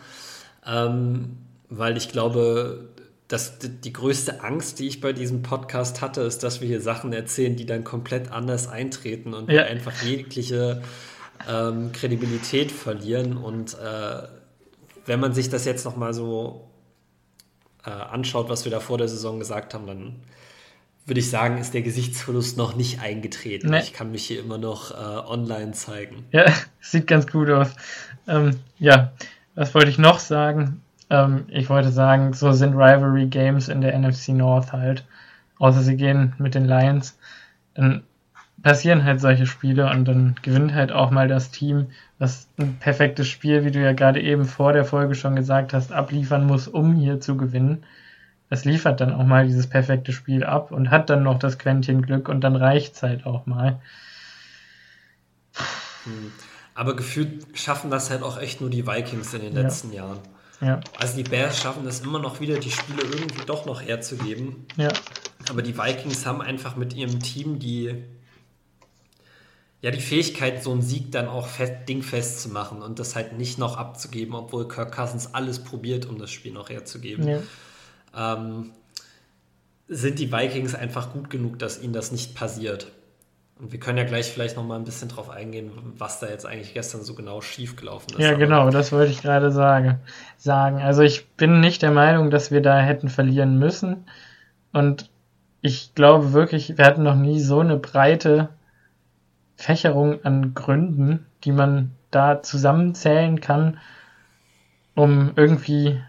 Ähm, 0.65 1.37
weil 1.69 1.97
ich 1.97 2.09
glaube, 2.09 2.89
das, 3.31 3.59
die 3.59 3.93
größte 3.93 4.43
Angst, 4.43 4.79
die 4.79 4.87
ich 4.87 4.99
bei 4.99 5.13
diesem 5.13 5.41
Podcast 5.41 6.01
hatte, 6.01 6.21
ist, 6.21 6.43
dass 6.43 6.59
wir 6.59 6.67
hier 6.67 6.81
Sachen 6.81 7.13
erzählen, 7.13 7.55
die 7.55 7.65
dann 7.65 7.85
komplett 7.85 8.29
anders 8.31 8.67
eintreten 8.67 9.33
und 9.33 9.49
ja. 9.49 9.63
einfach 9.63 10.01
jegliche 10.03 10.81
ähm, 11.49 11.93
Kredibilität 11.93 12.73
verlieren. 12.73 13.37
Und 13.37 13.75
äh, 13.75 14.23
wenn 15.05 15.19
man 15.21 15.33
sich 15.33 15.49
das 15.49 15.63
jetzt 15.63 15.85
nochmal 15.85 16.13
so 16.13 16.67
äh, 17.85 17.89
anschaut, 17.89 18.49
was 18.49 18.65
wir 18.65 18.71
da 18.71 18.81
vor 18.81 18.97
der 18.97 19.07
Saison 19.07 19.39
gesagt 19.39 19.73
haben, 19.73 19.87
dann 19.87 20.19
würde 21.05 21.21
ich 21.21 21.29
sagen, 21.29 21.57
ist 21.57 21.73
der 21.73 21.83
Gesichtsverlust 21.83 22.57
noch 22.57 22.75
nicht 22.75 22.99
eingetreten. 22.99 23.69
Nee. 23.69 23.79
Ich 23.79 23.93
kann 23.93 24.11
mich 24.11 24.25
hier 24.25 24.41
immer 24.41 24.57
noch 24.57 24.91
äh, 24.91 24.95
online 24.95 25.71
zeigen. 25.71 26.25
Ja, 26.31 26.45
sieht 26.81 27.07
ganz 27.07 27.27
gut 27.27 27.49
aus. 27.49 27.69
Ähm, 28.27 28.59
ja, 28.77 29.13
was 29.55 29.73
wollte 29.73 29.89
ich 29.89 29.97
noch 29.97 30.19
sagen? 30.19 30.81
Ähm, 31.11 31.45
ich 31.49 31.69
wollte 31.69 31.89
sagen, 31.89 32.33
so 32.33 32.53
sind 32.53 32.73
Rivalry 32.73 33.27
Games 33.27 33.67
in 33.67 33.81
der 33.81 33.97
NFC 33.99 34.29
North 34.29 34.71
halt. 34.71 35.05
Außer 35.59 35.81
sie 35.81 35.97
gehen 35.97 36.33
mit 36.39 36.55
den 36.55 36.65
Lions. 36.65 37.19
Dann 37.75 38.03
passieren 38.63 39.03
halt 39.03 39.19
solche 39.19 39.45
Spiele 39.45 39.89
und 39.89 40.05
dann 40.05 40.35
gewinnt 40.41 40.73
halt 40.73 40.91
auch 40.91 41.11
mal 41.11 41.27
das 41.27 41.51
Team, 41.51 41.87
was 42.17 42.47
ein 42.57 42.77
perfektes 42.79 43.27
Spiel, 43.27 43.65
wie 43.65 43.71
du 43.71 43.81
ja 43.81 43.91
gerade 43.91 44.21
eben 44.21 44.45
vor 44.45 44.71
der 44.71 44.85
Folge 44.85 45.15
schon 45.15 45.35
gesagt 45.35 45.73
hast, 45.73 45.91
abliefern 45.91 46.45
muss, 46.47 46.67
um 46.67 46.95
hier 46.95 47.19
zu 47.19 47.35
gewinnen. 47.35 47.83
Es 48.49 48.63
liefert 48.65 49.01
dann 49.01 49.13
auch 49.13 49.25
mal 49.25 49.45
dieses 49.45 49.67
perfekte 49.67 50.13
Spiel 50.13 50.43
ab 50.43 50.71
und 50.71 50.91
hat 50.91 51.09
dann 51.09 51.23
noch 51.23 51.39
das 51.39 51.57
Quäntchen 51.57 52.01
Glück 52.01 52.29
und 52.29 52.41
dann 52.41 52.55
reicht's 52.55 53.03
halt 53.03 53.25
auch 53.25 53.45
mal. 53.45 53.81
Hm. 56.05 56.31
Aber 56.73 56.95
gefühlt 56.95 57.45
schaffen 57.53 57.91
das 57.91 58.09
halt 58.09 58.23
auch 58.23 58.39
echt 58.39 58.61
nur 58.61 58.69
die 58.69 58.87
Vikings 58.87 59.33
in 59.33 59.41
den 59.41 59.55
ja. 59.55 59.61
letzten 59.61 59.91
Jahren. 59.91 60.19
Ja. 60.61 60.79
Also 60.97 61.17
die 61.17 61.23
Bears 61.23 61.59
schaffen 61.59 61.85
es 61.87 62.01
immer 62.01 62.19
noch 62.19 62.39
wieder, 62.39 62.59
die 62.59 62.71
Spiele 62.71 63.01
irgendwie 63.01 63.45
doch 63.45 63.65
noch 63.65 63.81
herzugeben. 63.81 64.67
Ja. 64.77 64.89
Aber 65.49 65.61
die 65.61 65.77
Vikings 65.77 66.25
haben 66.25 66.41
einfach 66.41 66.75
mit 66.75 66.93
ihrem 66.93 67.19
Team 67.19 67.59
die 67.59 68.03
ja, 69.81 69.89
die 69.89 69.99
Fähigkeit, 69.99 70.63
so 70.63 70.71
einen 70.71 70.83
Sieg 70.83 71.11
dann 71.11 71.27
auch 71.27 71.47
fest, 71.47 71.89
dingfest 71.89 72.41
zu 72.41 72.49
machen 72.49 72.83
und 72.83 72.99
das 72.99 73.15
halt 73.15 73.37
nicht 73.37 73.57
noch 73.57 73.77
abzugeben, 73.77 74.35
obwohl 74.35 74.67
Kirk 74.67 74.95
Cousins 74.95 75.33
alles 75.33 75.63
probiert, 75.63 76.05
um 76.05 76.19
das 76.19 76.29
Spiel 76.29 76.53
noch 76.53 76.69
herzugeben. 76.69 77.27
Ja. 77.27 78.35
Ähm, 78.35 78.71
sind 79.87 80.19
die 80.19 80.31
Vikings 80.31 80.75
einfach 80.75 81.11
gut 81.11 81.31
genug, 81.31 81.57
dass 81.57 81.81
ihnen 81.81 81.93
das 81.93 82.11
nicht 82.11 82.35
passiert. 82.35 82.91
Und 83.61 83.71
wir 83.71 83.79
können 83.79 83.99
ja 83.99 84.05
gleich 84.05 84.31
vielleicht 84.31 84.55
noch 84.55 84.65
mal 84.65 84.75
ein 84.75 84.85
bisschen 84.85 85.07
drauf 85.07 85.29
eingehen, 85.29 85.71
was 85.95 86.19
da 86.19 86.27
jetzt 86.27 86.47
eigentlich 86.47 86.73
gestern 86.73 87.03
so 87.03 87.13
genau 87.13 87.41
schiefgelaufen 87.41 88.17
ist. 88.17 88.19
Ja, 88.19 88.33
genau, 88.33 88.71
das 88.71 88.91
wollte 88.91 89.11
ich 89.11 89.21
gerade 89.21 89.51
sagen. 89.51 89.99
sagen. 90.35 90.81
Also 90.81 91.03
ich 91.03 91.29
bin 91.35 91.59
nicht 91.59 91.83
der 91.83 91.91
Meinung, 91.91 92.31
dass 92.31 92.49
wir 92.49 92.61
da 92.61 92.79
hätten 92.79 93.07
verlieren 93.07 93.59
müssen. 93.59 94.05
Und 94.73 95.11
ich 95.61 95.93
glaube 95.93 96.33
wirklich, 96.33 96.75
wir 96.79 96.85
hatten 96.85 97.03
noch 97.03 97.15
nie 97.15 97.39
so 97.39 97.59
eine 97.59 97.77
breite 97.77 98.49
Fächerung 99.57 100.25
an 100.25 100.55
Gründen, 100.55 101.27
die 101.43 101.51
man 101.51 101.91
da 102.09 102.41
zusammenzählen 102.41 103.41
kann, 103.41 103.77
um 104.95 105.33
irgendwie 105.35 106.01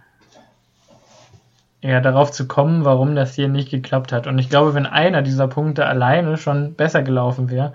ja, 1.83 2.01
darauf 2.01 2.31
zu 2.31 2.47
kommen, 2.47 2.85
warum 2.85 3.17
das 3.17 3.35
hier 3.35 3.49
nicht 3.49 3.71
geklappt 3.71 4.13
hat. 4.13 4.27
Und 4.27 4.39
ich 4.39 4.49
glaube, 4.49 4.75
wenn 4.75 4.87
einer 4.87 5.23
dieser 5.23 5.49
Punkte 5.49 5.87
alleine 5.87 6.37
schon 6.37 6.75
besser 6.75 7.03
gelaufen 7.03 7.51
wäre, 7.51 7.75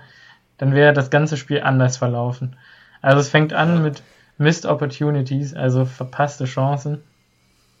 dann 0.56 0.74
wäre 0.74 0.94
das 0.94 1.10
ganze 1.10 1.36
Spiel 1.36 1.60
anders 1.62 1.98
verlaufen. 1.98 2.56
Also 3.02 3.20
es 3.20 3.28
fängt 3.28 3.52
an 3.52 3.82
mit 3.82 4.02
Missed 4.38 4.66
Opportunities, 4.66 5.54
also 5.54 5.84
verpasste 5.84 6.46
Chancen. 6.46 7.02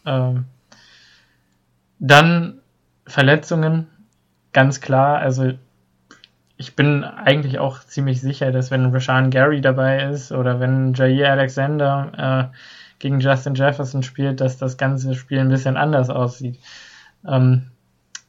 Ähm, 0.04 0.44
dann 1.98 2.60
Verletzungen, 3.06 3.88
ganz 4.52 4.80
klar. 4.80 5.18
Also 5.18 5.52
ich 6.58 6.76
bin 6.76 7.04
eigentlich 7.04 7.58
auch 7.58 7.80
ziemlich 7.80 8.20
sicher, 8.20 8.52
dass 8.52 8.70
wenn 8.70 8.92
Rashan 8.92 9.30
Gary 9.30 9.60
dabei 9.60 10.04
ist 10.10 10.30
oder 10.30 10.60
wenn 10.60 10.92
Jair 10.92 11.32
Alexander 11.32 12.50
äh, 12.52 12.56
gegen 12.98 13.20
Justin 13.20 13.54
Jefferson 13.54 14.02
spielt, 14.02 14.40
dass 14.40 14.58
das 14.58 14.76
ganze 14.76 15.14
Spiel 15.14 15.40
ein 15.40 15.48
bisschen 15.48 15.76
anders 15.76 16.10
aussieht. 16.10 16.58
Ähm, 17.26 17.70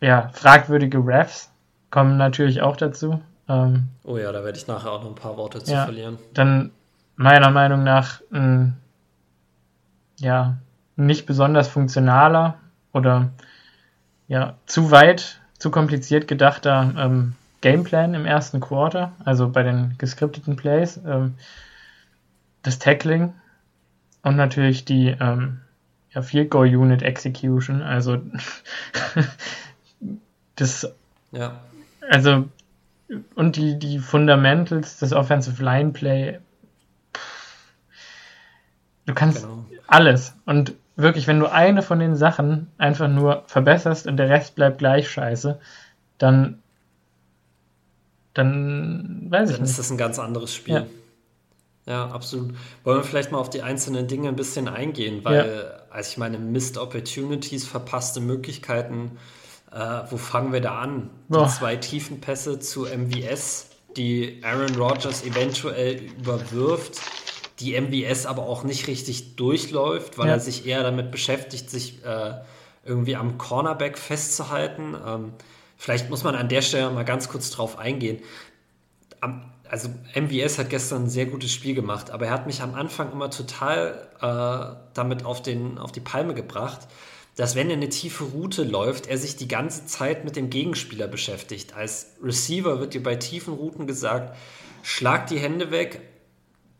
ja, 0.01 0.29
fragwürdige 0.33 0.99
Refs 0.99 1.51
kommen 1.91 2.17
natürlich 2.17 2.61
auch 2.61 2.77
dazu. 2.77 3.21
Ähm, 3.47 3.89
oh 4.03 4.17
ja, 4.17 4.31
da 4.31 4.43
werde 4.43 4.57
ich 4.57 4.67
nachher 4.67 4.91
auch 4.91 5.01
noch 5.01 5.09
ein 5.09 5.15
paar 5.15 5.37
Worte 5.37 5.63
zu 5.63 5.71
ja, 5.71 5.85
verlieren. 5.85 6.17
Dann 6.33 6.71
meiner 7.15 7.49
Meinung 7.49 7.83
nach 7.83 8.21
ein, 8.31 8.77
ja, 10.17 10.57
nicht 10.95 11.25
besonders 11.25 11.67
funktionaler 11.67 12.55
oder 12.93 13.29
ja, 14.27 14.55
zu 14.65 14.91
weit, 14.91 15.41
zu 15.57 15.71
kompliziert 15.71 16.27
gedachter 16.27 16.93
ähm, 16.97 17.33
Gameplan 17.61 18.13
im 18.13 18.25
ersten 18.25 18.59
Quarter, 18.59 19.11
also 19.25 19.49
bei 19.49 19.63
den 19.63 19.95
geskripteten 19.97 20.55
Plays, 20.55 20.99
ähm, 21.05 21.35
das 22.61 22.79
Tackling 22.79 23.33
und 24.23 24.35
natürlich 24.35 24.85
die 24.85 25.15
ähm, 25.19 25.61
ja, 26.11 26.21
Field 26.21 26.49
Goal 26.49 26.67
Unit 26.75 27.01
Execution, 27.01 27.81
also 27.81 28.21
das 30.55 30.91
ja. 31.31 31.59
also 32.09 32.45
und 33.35 33.55
die, 33.55 33.79
die 33.79 33.99
Fundamentals, 33.99 34.97
das 34.99 35.13
Offensive 35.13 35.63
Line 35.63 35.91
Play, 35.91 36.39
du 39.05 39.13
kannst 39.13 39.41
genau. 39.41 39.65
alles 39.87 40.33
und 40.45 40.73
wirklich, 40.95 41.27
wenn 41.27 41.39
du 41.39 41.51
eine 41.51 41.81
von 41.81 41.99
den 41.99 42.15
Sachen 42.15 42.67
einfach 42.77 43.07
nur 43.07 43.43
verbesserst 43.47 44.05
und 44.05 44.17
der 44.17 44.29
Rest 44.29 44.55
bleibt 44.55 44.79
gleich 44.79 45.09
scheiße, 45.09 45.59
dann 46.17 46.59
dann 48.33 49.27
weiß 49.29 49.49
ich 49.49 49.55
dann 49.55 49.63
nicht. 49.63 49.71
ist 49.71 49.79
das 49.79 49.91
ein 49.91 49.97
ganz 49.97 50.19
anderes 50.19 50.53
Spiel. 50.53 50.75
Ja. 50.75 50.85
Ja. 51.89 52.07
absolut. 52.07 52.55
Wollen 52.83 52.97
wir 52.97 53.03
vielleicht 53.03 53.31
mal 53.31 53.39
auf 53.39 53.49
die 53.49 53.61
einzelnen 53.61 54.07
Dinge 54.07 54.29
ein 54.29 54.35
bisschen 54.35 54.67
eingehen, 54.67 55.23
weil, 55.23 55.47
ja. 55.47 55.93
als 55.93 56.11
ich 56.11 56.17
meine 56.17 56.37
Missed 56.37 56.77
Opportunities, 56.77 57.65
verpasste 57.65 58.21
Möglichkeiten, 58.21 59.17
äh, 59.71 60.01
wo 60.09 60.17
fangen 60.17 60.53
wir 60.53 60.61
da 60.61 60.79
an? 60.79 61.09
Die 61.27 61.47
zwei 61.47 61.75
tiefen 61.75 62.21
Pässe 62.21 62.59
zu 62.59 62.85
MVS, 62.85 63.67
die 63.97 64.41
Aaron 64.43 64.75
Rodgers 64.75 65.23
eventuell 65.23 66.01
überwirft, 66.17 67.01
die 67.59 67.79
MVS 67.79 68.25
aber 68.25 68.43
auch 68.43 68.63
nicht 68.63 68.87
richtig 68.87 69.35
durchläuft, 69.35 70.17
weil 70.17 70.27
ja. 70.27 70.33
er 70.33 70.39
sich 70.39 70.65
eher 70.65 70.83
damit 70.83 71.11
beschäftigt, 71.11 71.69
sich 71.69 72.05
äh, 72.05 72.35
irgendwie 72.85 73.15
am 73.15 73.37
Cornerback 73.37 73.97
festzuhalten. 73.97 74.95
Ähm, 75.05 75.33
Vielleicht 75.79 76.09
muss 76.09 76.25
man 76.25 76.35
an 76.35 76.49
der 76.49 76.61
Stelle 76.61 76.91
mal 76.91 77.05
ganz 77.05 77.29
kurz 77.29 77.51
drauf 77.51 77.79
eingehen. 77.79 78.19
Also 79.69 79.89
MVS 80.15 80.57
hat 80.57 80.69
gestern 80.69 81.03
ein 81.03 81.09
sehr 81.09 81.27
gutes 81.27 81.51
Spiel 81.51 81.75
gemacht, 81.75 82.11
aber 82.11 82.27
er 82.27 82.31
hat 82.31 82.47
mich 82.47 82.61
am 82.61 82.73
Anfang 82.73 83.11
immer 83.11 83.29
total 83.29 84.07
äh, 84.21 84.75
damit 84.93 85.25
auf, 85.25 85.41
den, 85.41 85.77
auf 85.77 85.91
die 85.91 85.99
Palme 85.99 86.33
gebracht, 86.33 86.87
dass 87.35 87.55
wenn 87.55 87.69
er 87.69 87.77
eine 87.77 87.89
tiefe 87.89 88.25
Route 88.25 88.63
läuft, 88.63 89.07
er 89.07 89.17
sich 89.17 89.37
die 89.37 89.47
ganze 89.47 89.85
Zeit 89.85 90.25
mit 90.25 90.35
dem 90.35 90.49
Gegenspieler 90.49 91.07
beschäftigt. 91.07 91.75
Als 91.75 92.15
Receiver 92.21 92.79
wird 92.79 92.93
dir 92.93 93.03
bei 93.03 93.15
tiefen 93.15 93.53
Routen 93.53 93.87
gesagt, 93.87 94.35
schlag 94.81 95.27
die 95.27 95.39
Hände 95.39 95.71
weg, 95.71 96.01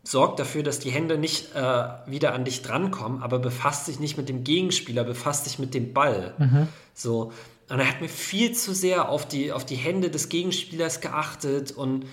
sorg 0.02 0.36
dafür, 0.36 0.62
dass 0.62 0.78
die 0.78 0.90
Hände 0.90 1.16
nicht 1.16 1.54
äh, 1.54 1.84
wieder 2.06 2.34
an 2.34 2.44
dich 2.44 2.62
drankommen, 2.62 3.22
aber 3.22 3.38
befasst 3.38 3.88
dich 3.88 4.00
nicht 4.00 4.16
mit 4.16 4.28
dem 4.28 4.44
Gegenspieler, 4.44 5.04
befasst 5.04 5.46
dich 5.46 5.58
mit 5.58 5.74
dem 5.74 5.92
Ball. 5.92 6.34
Mhm. 6.38 6.68
So, 6.94 7.32
und 7.70 7.78
er 7.78 7.88
hat 7.88 8.00
mir 8.00 8.08
viel 8.08 8.52
zu 8.52 8.74
sehr 8.74 9.08
auf 9.08 9.26
die, 9.26 9.52
auf 9.52 9.64
die 9.64 9.76
Hände 9.76 10.10
des 10.10 10.28
Gegenspielers 10.28 11.00
geachtet 11.00 11.72
und 11.72 12.04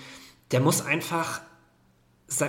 der 0.52 0.60
muss 0.60 0.80
einfach 0.80 1.40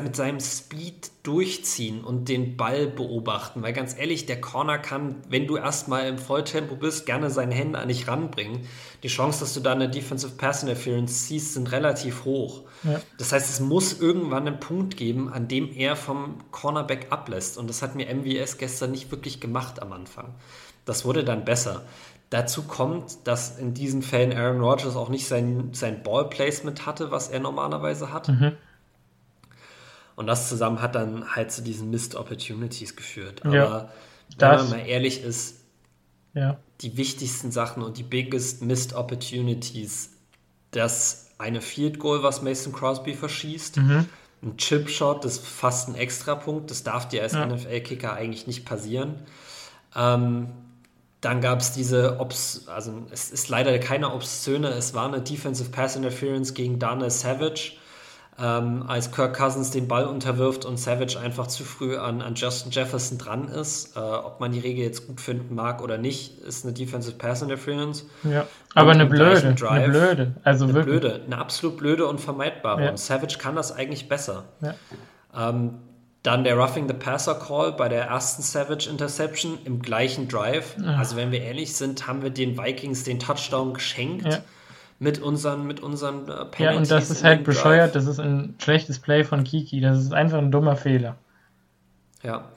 mit 0.03 0.15
seinem 0.15 0.41
Speed 0.41 1.09
durchziehen 1.23 2.03
und 2.03 2.27
den 2.27 2.57
Ball 2.57 2.87
beobachten. 2.87 3.63
Weil 3.63 3.71
ganz 3.71 3.97
ehrlich, 3.97 4.25
der 4.25 4.41
Corner 4.41 4.77
kann, 4.77 5.15
wenn 5.29 5.47
du 5.47 5.55
erstmal 5.55 6.07
im 6.07 6.17
Volltempo 6.17 6.75
bist, 6.75 7.05
gerne 7.05 7.29
seine 7.29 7.55
Hände 7.55 7.79
an 7.79 7.87
dich 7.87 8.07
ranbringen. 8.07 8.67
Die 9.03 9.07
Chance, 9.07 9.39
dass 9.39 9.53
du 9.53 9.61
da 9.61 9.71
eine 9.71 9.89
Defensive 9.89 10.33
Pass 10.33 10.63
Interference 10.63 11.27
siehst, 11.27 11.53
sind 11.53 11.71
relativ 11.71 12.25
hoch. 12.25 12.63
Ja. 12.83 13.01
Das 13.17 13.31
heißt, 13.31 13.49
es 13.49 13.61
muss 13.61 13.99
irgendwann 13.99 14.47
einen 14.47 14.59
Punkt 14.59 14.97
geben, 14.97 15.31
an 15.31 15.47
dem 15.47 15.71
er 15.73 15.95
vom 15.95 16.39
Cornerback 16.51 17.07
ablässt. 17.11 17.57
Und 17.57 17.69
das 17.69 17.81
hat 17.81 17.95
mir 17.95 18.13
MVS 18.13 18.57
gestern 18.57 18.91
nicht 18.91 19.11
wirklich 19.11 19.39
gemacht 19.39 19.81
am 19.81 19.93
Anfang. 19.93 20.35
Das 20.83 21.05
wurde 21.05 21.23
dann 21.23 21.45
besser. 21.45 21.85
Dazu 22.29 22.63
kommt, 22.63 23.25
dass 23.27 23.57
in 23.57 23.73
diesen 23.73 24.03
Fällen 24.03 24.37
Aaron 24.37 24.61
Rodgers 24.61 24.95
auch 24.95 25.09
nicht 25.09 25.27
sein, 25.27 25.69
sein 25.73 26.03
Ball-Placement 26.03 26.85
hatte, 26.85 27.09
was 27.09 27.29
er 27.29 27.39
normalerweise 27.39 28.13
hat. 28.13 28.27
Mhm. 28.27 28.51
Und 30.15 30.27
das 30.27 30.49
zusammen 30.49 30.81
hat 30.81 30.95
dann 30.95 31.35
halt 31.35 31.51
zu 31.51 31.63
diesen 31.63 31.89
Missed 31.89 32.13
Opportunities 32.15 32.95
geführt. 32.95 33.45
Aber 33.45 33.55
ja, 33.55 33.89
wenn 34.37 34.57
man 34.57 34.69
mal 34.69 34.85
ehrlich 34.85 35.23
ist, 35.23 35.61
ja. 36.33 36.59
die 36.81 36.97
wichtigsten 36.97 37.51
Sachen 37.51 37.81
und 37.81 37.97
die 37.97 38.03
biggest 38.03 38.61
Missed 38.61 38.93
Opportunities, 38.93 40.11
das 40.71 41.31
eine 41.39 41.61
Field 41.61 41.99
Goal, 41.99 42.21
was 42.21 42.41
Mason 42.41 42.73
Crosby 42.73 43.15
verschießt, 43.15 43.77
mhm. 43.77 44.05
ein 44.43 44.57
Chip 44.57 44.89
Shot, 44.89 45.25
das 45.25 45.37
ist 45.37 45.47
fast 45.47 45.87
ein 45.87 45.95
Extrapunkt, 45.95 46.69
das 46.69 46.83
darf 46.83 47.07
dir 47.07 47.23
als 47.23 47.33
ja. 47.33 47.45
NFL-Kicker 47.45 48.13
eigentlich 48.13 48.45
nicht 48.45 48.65
passieren. 48.65 49.15
Ähm, 49.95 50.49
dann 51.21 51.41
gab 51.41 51.59
es 51.59 51.71
diese, 51.73 52.19
Obs 52.19 52.67
also 52.67 52.91
es 53.11 53.29
ist 53.31 53.49
leider 53.49 53.77
keine 53.79 54.13
obszöne, 54.13 54.69
es 54.69 54.93
war 54.93 55.07
eine 55.07 55.21
Defensive 55.21 55.69
Pass 55.69 55.95
Interference 55.95 56.53
gegen 56.53 56.79
Dana 56.79 57.09
Savage. 57.09 57.73
ähm, 58.41 58.85
als 58.87 59.11
Kirk 59.11 59.35
Cousins 59.35 59.71
den 59.71 59.87
Ball 59.87 60.05
unterwirft 60.05 60.65
und 60.65 60.77
Savage 60.77 61.19
einfach 61.19 61.47
zu 61.47 61.63
früh 61.63 61.97
an, 61.97 62.21
an 62.21 62.35
Justin 62.35 62.71
Jefferson 62.71 63.17
dran 63.17 63.49
ist. 63.49 63.97
Äh, 63.97 63.99
ob 63.99 64.39
man 64.39 64.51
die 64.51 64.59
Regel 64.59 64.83
jetzt 64.85 65.07
gut 65.07 65.19
finden 65.19 65.55
mag 65.55 65.81
oder 65.81 65.97
nicht, 65.97 66.39
ist 66.39 66.63
eine 66.65 66.73
Defensive 66.73 67.17
Pass 67.17 67.41
Interference. 67.41 68.05
Ja, 68.23 68.47
aber 68.75 68.91
eine 68.91 69.05
blöde, 69.05 69.53
Drive, 69.55 69.71
eine 69.71 69.89
blöde, 69.89 70.35
also 70.43 70.65
eine 70.65 70.73
wirklich. 70.73 70.99
blöde, 71.01 71.21
eine 71.25 71.37
absolut 71.37 71.77
blöde 71.77 72.07
und 72.07 72.21
vermeidbare. 72.21 72.85
Ja. 72.85 72.89
Und 72.91 72.99
Savage 72.99 73.37
kann 73.37 73.55
das 73.55 73.71
eigentlich 73.71 74.07
besser. 74.07 74.45
Ja. 74.61 74.75
Ähm, 75.35 75.79
dann 76.29 76.43
der 76.43 76.55
Roughing 76.55 76.87
the 76.87 76.93
Passer 76.93 77.33
Call 77.33 77.71
bei 77.71 77.89
der 77.89 78.05
ersten 78.05 78.43
Savage 78.43 78.87
Interception 78.87 79.57
im 79.65 79.81
gleichen 79.81 80.27
Drive. 80.27 80.75
Ja. 80.77 80.95
Also 80.97 81.15
wenn 81.15 81.31
wir 81.31 81.41
ehrlich 81.41 81.75
sind, 81.75 82.05
haben 82.05 82.21
wir 82.21 82.29
den 82.29 82.55
Vikings 82.55 83.03
den 83.03 83.19
Touchdown 83.19 83.73
geschenkt. 83.73 84.25
Ja 84.25 84.39
mit 85.01 85.19
unseren, 85.19 85.65
mit 85.65 85.79
unseren 85.79 86.27
äh, 86.27 86.43
Penalties. 86.43 86.59
Ja, 86.59 86.75
und 86.75 86.91
das 86.91 87.09
ist 87.09 87.23
halt 87.23 87.45
bescheuert, 87.45 87.95
das 87.95 88.05
ist 88.05 88.19
ein 88.19 88.55
schlechtes 88.61 88.99
Play 88.99 89.23
von 89.23 89.45
Kiki, 89.45 89.79
das 89.79 89.97
ist 89.97 90.13
einfach 90.13 90.39
ein 90.39 90.51
dummer 90.51 90.75
Fehler. 90.75 91.15
Ja. 92.21 92.51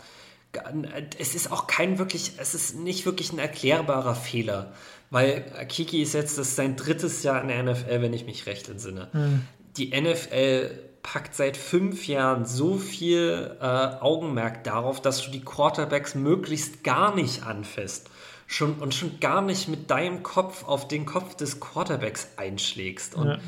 Es 1.21 1.37
ist 1.37 1.53
auch 1.53 1.69
kein 1.69 2.01
wirklich, 2.01 2.33
es 2.39 2.53
ist 2.57 2.77
nicht 2.81 3.07
wirklich 3.07 3.33
ein 3.33 3.39
erklärbarer 3.39 4.17
Fehler, 4.17 4.73
weil 5.11 5.45
Kiki 5.69 6.03
ist 6.03 6.15
jetzt, 6.15 6.37
das 6.37 6.49
ist 6.49 6.57
sein 6.57 6.75
drittes 6.75 7.23
Jahr 7.23 7.41
in 7.41 7.47
der 7.47 7.63
NFL, 7.63 8.03
wenn 8.03 8.13
ich 8.13 8.27
mich 8.27 8.45
recht 8.47 8.69
entsinne. 8.69 9.07
Hm. 9.13 9.43
Die 9.77 9.99
NFL 9.99 10.92
packt 11.03 11.35
seit 11.35 11.57
fünf 11.57 12.07
Jahren 12.07 12.45
so 12.45 12.77
viel 12.77 13.57
äh, 13.61 13.65
Augenmerk 13.65 14.65
darauf, 14.65 15.03
dass 15.03 15.23
du 15.23 15.31
die 15.31 15.45
Quarterbacks 15.45 16.15
möglichst 16.15 16.85
gar 16.85 17.15
nicht 17.15 17.43
anfasst 17.45 18.09
schon, 18.53 18.75
und 18.75 18.95
schon 18.95 19.19
gar 19.21 19.43
nicht 19.43 19.69
mit 19.69 19.91
deinem 19.91 20.23
Kopf 20.23 20.65
auf 20.65 20.89
den 20.89 21.07
Kopf 21.07 21.35
des 21.35 21.61
Quarterbacks 21.61 22.29
einschlägst. 22.37 23.15
Und 23.15 23.29
ja. 23.29 23.39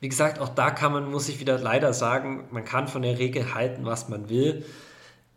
wie 0.00 0.08
gesagt, 0.08 0.38
auch 0.38 0.48
da 0.48 0.70
kann 0.70 0.92
man, 0.92 1.10
muss 1.10 1.28
ich 1.28 1.40
wieder 1.40 1.58
leider 1.58 1.92
sagen, 1.92 2.44
man 2.50 2.64
kann 2.64 2.88
von 2.88 3.02
der 3.02 3.18
Regel 3.18 3.54
halten, 3.54 3.84
was 3.84 4.08
man 4.08 4.28
will. 4.28 4.64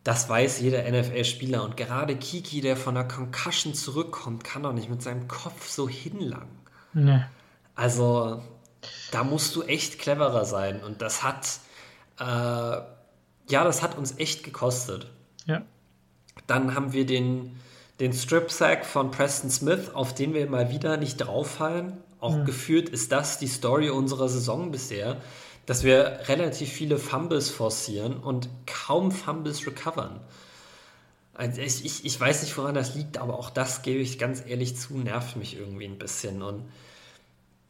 Das 0.04 0.30
weiß 0.30 0.62
jeder 0.62 0.90
NFL-Spieler. 0.90 1.64
Und 1.64 1.76
gerade 1.76 2.16
Kiki, 2.16 2.62
der 2.62 2.78
von 2.78 2.96
der 2.96 3.08
Concussion 3.08 3.74
zurückkommt, 3.74 4.44
kann 4.44 4.64
doch 4.64 4.74
nicht 4.74 4.90
mit 4.90 5.02
seinem 5.02 5.28
Kopf 5.28 5.68
so 5.68 5.90
hinlangen. 5.90 6.58
Nee. 6.94 7.22
Also, 7.76 8.42
da 9.12 9.24
musst 9.24 9.56
du 9.56 9.64
echt 9.64 10.00
cleverer 10.00 10.46
sein. 10.46 10.82
Und 10.82 11.02
das 11.02 11.24
hat, 11.24 11.60
äh, 12.20 12.24
ja, 12.24 13.64
das 13.64 13.82
hat 13.82 13.98
uns 13.98 14.18
echt 14.18 14.44
gekostet. 14.44 15.08
Ja. 15.46 15.64
Dann 16.48 16.76
haben 16.76 16.94
wir 16.94 17.06
den, 17.06 17.60
den 18.00 18.14
Strip-Sack 18.14 18.86
von 18.86 19.12
Preston 19.12 19.50
Smith, 19.50 19.90
auf 19.94 20.14
den 20.14 20.34
wir 20.34 20.50
mal 20.50 20.72
wieder 20.72 20.98
nicht 20.98 21.18
drauffallen. 21.18 21.98
Auch 22.20 22.38
mhm. 22.38 22.46
geführt 22.46 22.90
ist 22.90 23.12
das 23.12 23.40
die 23.40 23.48
Story 23.48 23.90
unserer 23.90 24.30
Saison 24.30 24.72
bisher, 24.72 25.22
dass 25.66 25.84
wir 25.84 26.20
relativ 26.28 26.70
viele 26.70 26.98
Fumbles 26.98 27.50
forcieren 27.50 28.18
und 28.18 28.50
kaum 28.66 29.12
Fumbles 29.12 29.66
recovern. 29.68 30.20
Also 31.34 31.62
ich, 31.62 31.86
ich, 31.86 32.04
ich 32.04 32.20
weiß 32.20 32.42
nicht, 32.42 32.58
woran 32.58 32.74
das 32.74 32.96
liegt, 32.96 33.20
aber 33.20 33.38
auch 33.38 33.52
das 33.52 33.84
gebe 33.84 34.00
ich 34.00 34.18
ganz 34.18 34.44
ehrlich 34.48 34.76
zu, 34.76 34.98
nervt 34.98 35.36
mich 35.36 35.56
irgendwie 35.56 35.86
ein 35.86 36.00
bisschen. 36.00 36.42
Und 36.42 36.64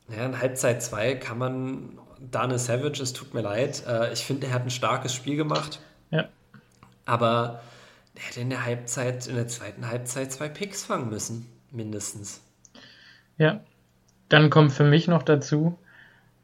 ja, 0.09 0.25
in 0.25 0.39
Halbzeit 0.39 0.81
2 0.81 1.15
kann 1.15 1.37
man 1.37 1.99
Daniel 2.19 2.59
Savage, 2.59 3.01
es 3.01 3.13
tut 3.13 3.33
mir 3.33 3.41
leid, 3.41 3.83
äh, 3.87 4.11
ich 4.13 4.25
finde, 4.25 4.47
er 4.47 4.53
hat 4.53 4.63
ein 4.63 4.69
starkes 4.69 5.13
Spiel 5.13 5.35
gemacht. 5.35 5.79
Ja. 6.11 6.27
Aber 7.05 7.61
er 8.15 8.21
hätte 8.21 8.41
in 8.41 8.49
der 8.49 8.65
Halbzeit, 8.65 9.27
in 9.27 9.35
der 9.35 9.47
zweiten 9.47 9.87
Halbzeit 9.87 10.31
zwei 10.31 10.49
Picks 10.49 10.85
fangen 10.85 11.09
müssen, 11.09 11.47
mindestens. 11.71 12.41
Ja. 13.37 13.61
Dann 14.29 14.49
kommt 14.49 14.73
für 14.73 14.83
mich 14.83 15.07
noch 15.07 15.23
dazu, 15.23 15.77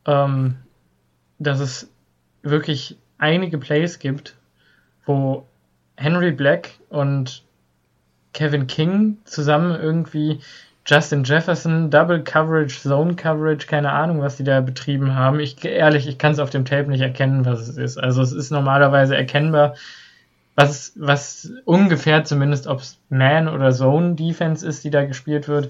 ähm, 0.05 0.55
dass 1.37 1.59
es 1.59 1.89
wirklich 2.41 2.97
einige 3.17 3.57
Plays 3.57 3.99
gibt, 3.99 4.37
wo 5.05 5.45
Henry 5.97 6.31
Black 6.31 6.71
und 6.89 7.43
Kevin 8.33 8.67
King 8.67 9.17
zusammen 9.25 9.79
irgendwie 9.79 10.39
Justin 10.85 11.23
Jefferson, 11.23 11.89
Double 11.89 12.21
Coverage, 12.21 12.81
Zone 12.81 13.15
Coverage, 13.15 13.67
keine 13.67 13.91
Ahnung, 13.91 14.21
was 14.21 14.35
die 14.35 14.43
da 14.43 14.59
betrieben 14.59 15.15
haben. 15.15 15.39
Ich 15.39 15.63
ehrlich, 15.63 16.07
ich 16.07 16.17
kann 16.17 16.33
es 16.33 16.39
auf 16.39 16.49
dem 16.49 16.65
Tape 16.65 16.89
nicht 16.89 17.01
erkennen, 17.01 17.45
was 17.45 17.67
es 17.67 17.77
ist. 17.77 17.97
Also 17.97 18.21
es 18.21 18.33
ist 18.33 18.51
normalerweise 18.51 19.15
erkennbar, 19.15 19.75
was, 20.55 20.93
was 20.95 21.51
ungefähr 21.65 22.25
zumindest, 22.25 22.67
ob 22.67 22.79
es 22.79 22.99
Man- 23.09 23.47
oder 23.47 23.71
Zone-Defense 23.71 24.67
ist, 24.67 24.83
die 24.83 24.89
da 24.89 25.05
gespielt 25.05 25.47
wird. 25.47 25.69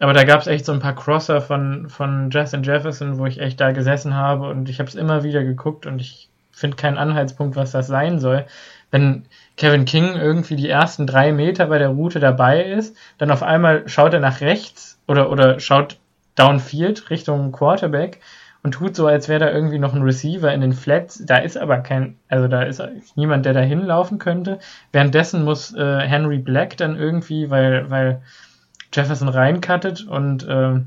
Aber 0.00 0.12
da 0.12 0.24
gab 0.24 0.40
es 0.40 0.46
echt 0.46 0.64
so 0.64 0.72
ein 0.72 0.80
paar 0.80 0.94
Crosser 0.94 1.40
von, 1.40 1.88
von 1.88 2.30
Justin 2.30 2.62
Jefferson, 2.62 3.18
wo 3.18 3.26
ich 3.26 3.40
echt 3.40 3.60
da 3.60 3.72
gesessen 3.72 4.14
habe 4.14 4.48
und 4.48 4.68
ich 4.68 4.80
habe 4.80 4.88
es 4.88 4.94
immer 4.94 5.22
wieder 5.24 5.44
geguckt 5.44 5.86
und 5.86 6.00
ich 6.00 6.28
finde 6.50 6.76
keinen 6.76 6.98
Anhaltspunkt, 6.98 7.56
was 7.56 7.72
das 7.72 7.86
sein 7.86 8.18
soll. 8.18 8.44
Wenn 8.90 9.26
Kevin 9.56 9.84
King 9.84 10.16
irgendwie 10.16 10.56
die 10.56 10.68
ersten 10.68 11.06
drei 11.06 11.32
Meter 11.32 11.66
bei 11.66 11.78
der 11.78 11.88
Route 11.88 12.20
dabei 12.20 12.64
ist, 12.64 12.96
dann 13.18 13.30
auf 13.30 13.42
einmal 13.42 13.88
schaut 13.88 14.14
er 14.14 14.20
nach 14.20 14.40
rechts 14.40 14.98
oder, 15.06 15.30
oder 15.30 15.60
schaut 15.60 15.98
downfield 16.36 17.10
Richtung 17.10 17.52
Quarterback 17.52 18.20
und 18.62 18.72
tut 18.72 18.96
so, 18.96 19.06
als 19.06 19.28
wäre 19.28 19.40
da 19.40 19.50
irgendwie 19.50 19.78
noch 19.78 19.94
ein 19.94 20.02
Receiver 20.02 20.52
in 20.52 20.60
den 20.60 20.72
Flats. 20.72 21.22
Da 21.24 21.38
ist 21.38 21.56
aber 21.56 21.78
kein, 21.78 22.16
also 22.28 22.48
da 22.48 22.62
ist 22.62 22.82
niemand, 23.16 23.46
der 23.46 23.52
da 23.52 23.60
hinlaufen 23.60 24.18
könnte. 24.18 24.58
Währenddessen 24.92 25.44
muss 25.44 25.74
äh, 25.74 26.00
Henry 26.00 26.38
Black 26.38 26.76
dann 26.76 26.96
irgendwie, 26.96 27.50
weil, 27.50 27.90
weil 27.90 28.22
Jefferson 28.92 29.28
reincuttet 29.28 30.06
und 30.06 30.46
äh, 30.46 30.80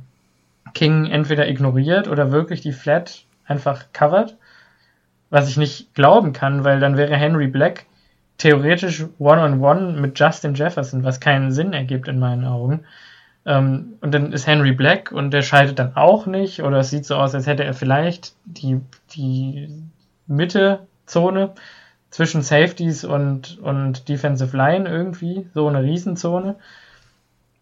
King 0.73 1.05
entweder 1.05 1.47
ignoriert 1.47 2.07
oder 2.07 2.31
wirklich 2.31 2.61
die 2.61 2.73
Flat 2.73 3.23
einfach 3.45 3.85
covert. 3.93 4.37
Was 5.29 5.49
ich 5.49 5.55
nicht 5.55 5.93
glauben 5.93 6.33
kann, 6.33 6.65
weil 6.65 6.79
dann 6.79 6.97
wäre 6.97 7.15
Henry 7.15 7.47
Black 7.47 7.85
theoretisch 8.41 9.05
One-on-One 9.19 9.81
-on 9.81 9.95
-one 9.95 9.99
mit 9.99 10.19
Justin 10.19 10.55
Jefferson, 10.55 11.03
was 11.03 11.19
keinen 11.19 11.51
Sinn 11.51 11.73
ergibt 11.73 12.07
in 12.07 12.19
meinen 12.19 12.45
Augen. 12.45 12.85
Ähm, 13.45 13.93
und 14.01 14.13
dann 14.13 14.33
ist 14.33 14.47
Henry 14.47 14.71
Black 14.71 15.11
und 15.11 15.31
der 15.31 15.43
scheidet 15.43 15.77
dann 15.77 15.95
auch 15.95 16.25
nicht. 16.25 16.63
Oder 16.63 16.79
es 16.79 16.89
sieht 16.89 17.05
so 17.05 17.15
aus, 17.15 17.35
als 17.35 17.45
hätte 17.45 17.63
er 17.63 17.73
vielleicht 17.73 18.33
die, 18.45 18.81
die 19.13 19.69
Mittezone 20.25 21.51
zwischen 22.09 22.41
Safeties 22.41 23.03
und, 23.03 23.59
und 23.59 24.09
Defensive 24.09 24.57
Line 24.57 24.89
irgendwie, 24.89 25.47
so 25.53 25.67
eine 25.67 25.83
Riesenzone. 25.83 26.55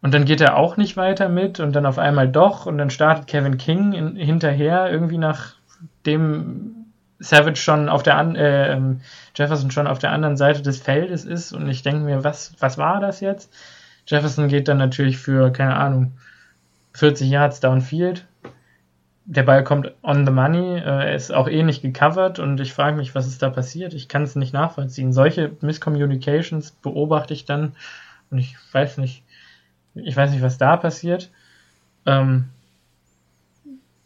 Und 0.02 0.14
dann 0.14 0.24
geht 0.24 0.40
er 0.40 0.56
auch 0.56 0.78
nicht 0.78 0.96
weiter 0.96 1.28
mit 1.28 1.60
und 1.60 1.74
dann 1.74 1.86
auf 1.86 2.00
einmal 2.00 2.30
doch 2.30 2.66
und 2.66 2.78
dann 2.78 2.90
startet 2.90 3.28
Kevin 3.28 3.58
King 3.58 3.92
in, 3.92 4.16
hinterher 4.16 4.90
irgendwie 4.90 5.18
nachdem 5.18 6.79
Savage 7.20 7.58
schon 7.58 7.90
auf 7.90 8.04
der 8.04 8.18
an, 8.18 8.36
äh, 8.36 8.74
ähm, 8.74 9.02
Jefferson 9.36 9.72
schon 9.72 9.88
auf 9.88 10.00
der 10.00 10.12
anderen 10.12 10.38
Seite 10.38 10.62
des 10.62 10.80
Feldes 10.80 11.26
ist 11.26 11.52
und 11.52 11.70
ich 11.70 11.84
denke 11.84 12.02
mir, 12.02 12.24
was, 12.24 12.54
was 12.60 12.78
war 12.78 13.00
das 13.00 13.20
jetzt? 13.20 13.54
Jefferson 14.08 14.48
geht 14.48 14.68
dann 14.68 14.78
natürlich 14.78 15.18
für, 15.18 15.52
keine 15.52 15.76
Ahnung, 15.76 16.14
40 16.94 17.30
Yards 17.30 17.60
downfield. 17.60 18.26
Der 19.26 19.44
Ball 19.44 19.64
kommt 19.64 19.92
on 20.02 20.26
the 20.26 20.32
money, 20.32 20.78
äh, 20.78 20.82
er 20.82 21.16
ist 21.16 21.32
auch 21.32 21.48
eh 21.48 21.62
gecovert 21.62 22.40
und 22.40 22.60
ich 22.60 22.74
frage 22.74 22.98
mich, 22.98 23.14
was 23.14 23.28
ist 23.28 23.44
da 23.44 23.50
passiert? 23.50 23.94
Ich 23.94 24.08
kann 24.08 24.24
es 24.24 24.36
nicht 24.36 24.54
nachvollziehen. 24.54 25.14
Solche 25.14 25.52
Miscommunications 25.62 26.72
beobachte 26.72 27.34
ich 27.34 27.46
dann 27.46 27.76
und 28.32 28.40
ich 28.40 28.56
weiß 28.72 28.98
nicht, 28.98 29.24
ich 29.94 30.16
weiß 30.16 30.32
nicht, 30.32 30.42
was 30.42 30.58
da 30.58 30.78
passiert. 30.78 31.30
Ähm, 32.06 32.50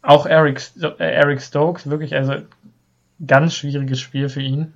auch 0.02 0.26
Eric, 0.26 0.60
äh, 0.82 0.92
Eric 0.98 1.40
Stokes, 1.40 1.88
wirklich, 1.88 2.14
also 2.14 2.34
ganz 3.24 3.54
schwieriges 3.54 4.00
Spiel 4.00 4.28
für 4.28 4.42
ihn 4.42 4.72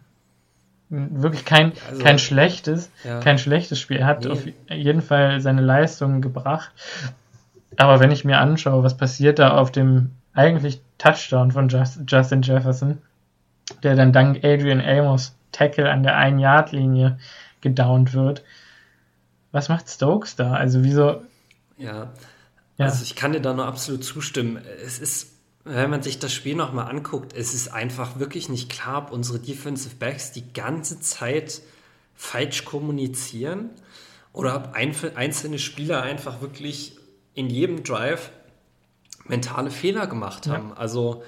wirklich 0.91 1.45
kein, 1.45 1.73
also, 1.89 2.03
kein 2.03 2.19
schlechtes, 2.19 2.91
ja. 3.05 3.21
kein 3.21 3.39
schlechtes 3.39 3.79
Spiel. 3.79 3.99
Er 3.99 4.07
hat 4.07 4.25
nee. 4.25 4.31
auf 4.31 4.43
jeden 4.71 5.03
Fall 5.03 5.41
seine 5.41 5.61
Leistungen 5.61 6.23
gebracht. 6.23 6.71
Aber 7.77 8.01
wenn 8.01 8.11
ich 8.11 8.25
mir 8.25 8.39
anschaue, 8.39 8.83
was 8.83 8.97
passiert 8.97 9.39
da 9.39 9.57
auf 9.57 9.71
dem 9.71 10.11
eigentlich 10.33 10.81
Touchdown 10.99 11.53
von 11.53 11.69
Just, 11.69 12.01
Justin 12.07 12.43
Jefferson, 12.43 12.99
der 13.83 13.97
dann 13.97 14.13
dank 14.13 14.39
Adrian 14.45 14.81
Amos 14.81 15.37
Tackle 15.53 15.91
an 15.91 16.03
der 16.03 16.17
Ein-Yard-Linie 16.17 17.19
gedownt 17.61 18.15
wird. 18.15 18.43
Was 19.53 19.69
macht 19.69 19.89
Stokes 19.89 20.37
da? 20.37 20.53
Also 20.53 20.85
wieso? 20.85 21.23
Ja. 21.77 22.13
ja, 22.77 22.87
also 22.87 23.03
ich 23.03 23.15
kann 23.15 23.33
dir 23.33 23.41
da 23.41 23.55
nur 23.55 23.67
absolut 23.67 24.05
zustimmen. 24.05 24.63
Es 24.85 24.99
ist 24.99 25.38
wenn 25.69 25.91
man 25.91 26.03
sich 26.03 26.19
das 26.19 26.33
Spiel 26.33 26.55
nochmal 26.55 26.91
anguckt, 26.91 27.33
es 27.35 27.55
ist 27.55 27.69
einfach 27.69 28.19
wirklich 28.19 28.49
nicht 28.49 28.71
klar, 28.71 29.05
ob 29.05 29.13
unsere 29.13 29.39
Defensive 29.39 29.97
Backs 29.97 30.33
die 30.33 30.53
ganze 30.53 31.01
Zeit 31.01 31.61
falsch 32.15 32.65
kommunizieren 32.65 33.71
oder 34.33 34.57
ob 34.57 34.73
einzelne 34.75 35.59
Spieler 35.59 36.03
einfach 36.03 36.41
wirklich 36.41 36.97
in 37.35 37.49
jedem 37.49 37.83
Drive 37.85 38.31
mentale 39.27 39.71
Fehler 39.71 40.07
gemacht 40.07 40.47
haben. 40.49 40.71
Ja. 40.71 40.77
Also 40.77 41.23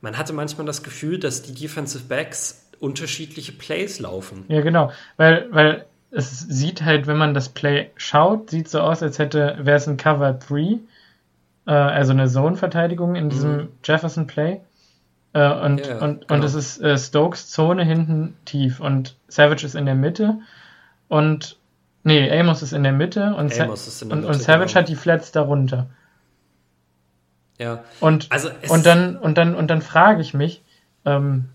man 0.00 0.18
hatte 0.18 0.32
manchmal 0.32 0.66
das 0.66 0.82
Gefühl, 0.82 1.18
dass 1.18 1.42
die 1.42 1.54
Defensive 1.54 2.04
Backs 2.04 2.66
unterschiedliche 2.80 3.52
Plays 3.52 4.00
laufen. 4.00 4.44
Ja, 4.48 4.60
genau, 4.60 4.90
weil, 5.16 5.46
weil 5.52 5.86
es 6.10 6.40
sieht 6.40 6.82
halt, 6.82 7.06
wenn 7.06 7.16
man 7.16 7.34
das 7.34 7.48
Play 7.48 7.90
schaut, 7.96 8.50
sieht 8.50 8.68
so 8.68 8.80
aus, 8.80 9.02
als 9.02 9.18
hätte, 9.18 9.58
wäre 9.60 9.76
es 9.76 9.86
ein 9.86 9.96
Cover 9.96 10.32
3 10.32 10.78
äh, 11.66 11.72
also 11.72 12.12
eine 12.12 12.28
Zone-Verteidigung 12.28 13.14
in 13.14 13.28
diesem 13.28 13.56
mhm. 13.56 13.68
Jefferson-Play. 13.84 14.60
Äh, 15.34 15.52
und, 15.52 15.86
ja, 15.86 15.98
und, 15.98 16.20
genau. 16.20 16.34
und 16.34 16.44
es 16.44 16.54
ist 16.54 16.80
äh, 16.82 16.98
Stokes 16.98 17.50
Zone 17.50 17.84
hinten 17.84 18.36
tief 18.44 18.80
und 18.80 19.16
Savage 19.28 19.64
ist 19.64 19.74
in 19.74 19.86
der 19.86 19.94
Mitte 19.94 20.38
und 21.08 21.56
nee, 22.04 22.30
Amos 22.38 22.62
ist 22.62 22.72
in 22.72 22.82
der 22.82 22.92
Mitte 22.92 23.34
und, 23.34 23.52
Sa 23.52 23.64
der 23.64 23.68
Mitte, 23.68 24.04
und, 24.10 24.24
und 24.24 24.34
Savage 24.34 24.68
genau. 24.68 24.80
hat 24.80 24.88
die 24.88 24.96
Flats 24.96 25.32
darunter. 25.32 25.86
Ja. 27.58 27.82
Und, 28.00 28.30
also 28.30 28.50
und 28.68 28.84
dann 28.84 29.16
und 29.16 29.38
dann 29.38 29.54
und 29.54 29.68
dann 29.68 29.80
frage 29.80 30.20
ich 30.20 30.34
mich, 30.34 30.62
ähm, 31.04 31.48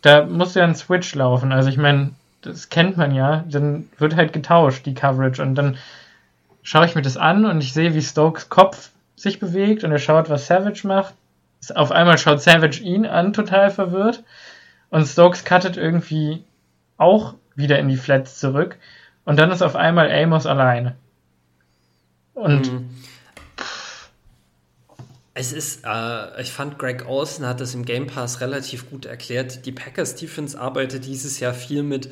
da 0.00 0.24
muss 0.24 0.54
ja 0.54 0.64
ein 0.64 0.74
Switch 0.74 1.14
laufen. 1.14 1.52
Also 1.52 1.68
ich 1.68 1.76
meine, 1.76 2.12
das 2.42 2.68
kennt 2.68 2.96
man 2.96 3.14
ja. 3.14 3.44
Dann 3.48 3.88
wird 3.98 4.16
halt 4.16 4.32
getauscht 4.32 4.86
die 4.86 4.94
Coverage 4.94 5.42
und 5.42 5.54
dann 5.56 5.76
schaue 6.62 6.86
ich 6.86 6.94
mir 6.94 7.02
das 7.02 7.16
an 7.16 7.44
und 7.44 7.60
ich 7.60 7.72
sehe, 7.72 7.94
wie 7.94 8.02
Stokes 8.02 8.48
Kopf 8.48 8.90
sich 9.16 9.38
bewegt 9.38 9.84
und 9.84 9.92
er 9.92 9.98
schaut, 9.98 10.30
was 10.30 10.46
Savage 10.46 10.86
macht 10.86 11.14
auf 11.74 11.92
einmal 11.92 12.18
schaut 12.18 12.40
Savage 12.40 12.80
ihn 12.80 13.06
an, 13.06 13.32
total 13.32 13.70
verwirrt. 13.70 14.24
Und 14.88 15.06
Stokes 15.06 15.44
cuttet 15.44 15.76
irgendwie 15.76 16.44
auch 16.96 17.34
wieder 17.54 17.78
in 17.78 17.88
die 17.88 17.96
Flats 17.96 18.38
zurück. 18.38 18.76
Und 19.24 19.38
dann 19.38 19.50
ist 19.50 19.62
auf 19.62 19.76
einmal 19.76 20.10
Amos 20.10 20.46
alleine. 20.46 20.96
Und. 22.34 22.72
Mhm. 22.72 22.90
Es 25.32 25.52
ist, 25.52 25.84
äh, 25.86 26.42
ich 26.42 26.52
fand, 26.52 26.78
Greg 26.78 27.08
Olsen 27.08 27.46
hat 27.46 27.60
das 27.60 27.74
im 27.74 27.84
Game 27.84 28.08
Pass 28.08 28.40
relativ 28.40 28.90
gut 28.90 29.06
erklärt. 29.06 29.64
Die 29.64 29.72
Packers 29.72 30.16
Defense 30.16 30.60
arbeitet 30.60 31.06
dieses 31.06 31.38
Jahr 31.38 31.54
viel 31.54 31.82
mit 31.82 32.10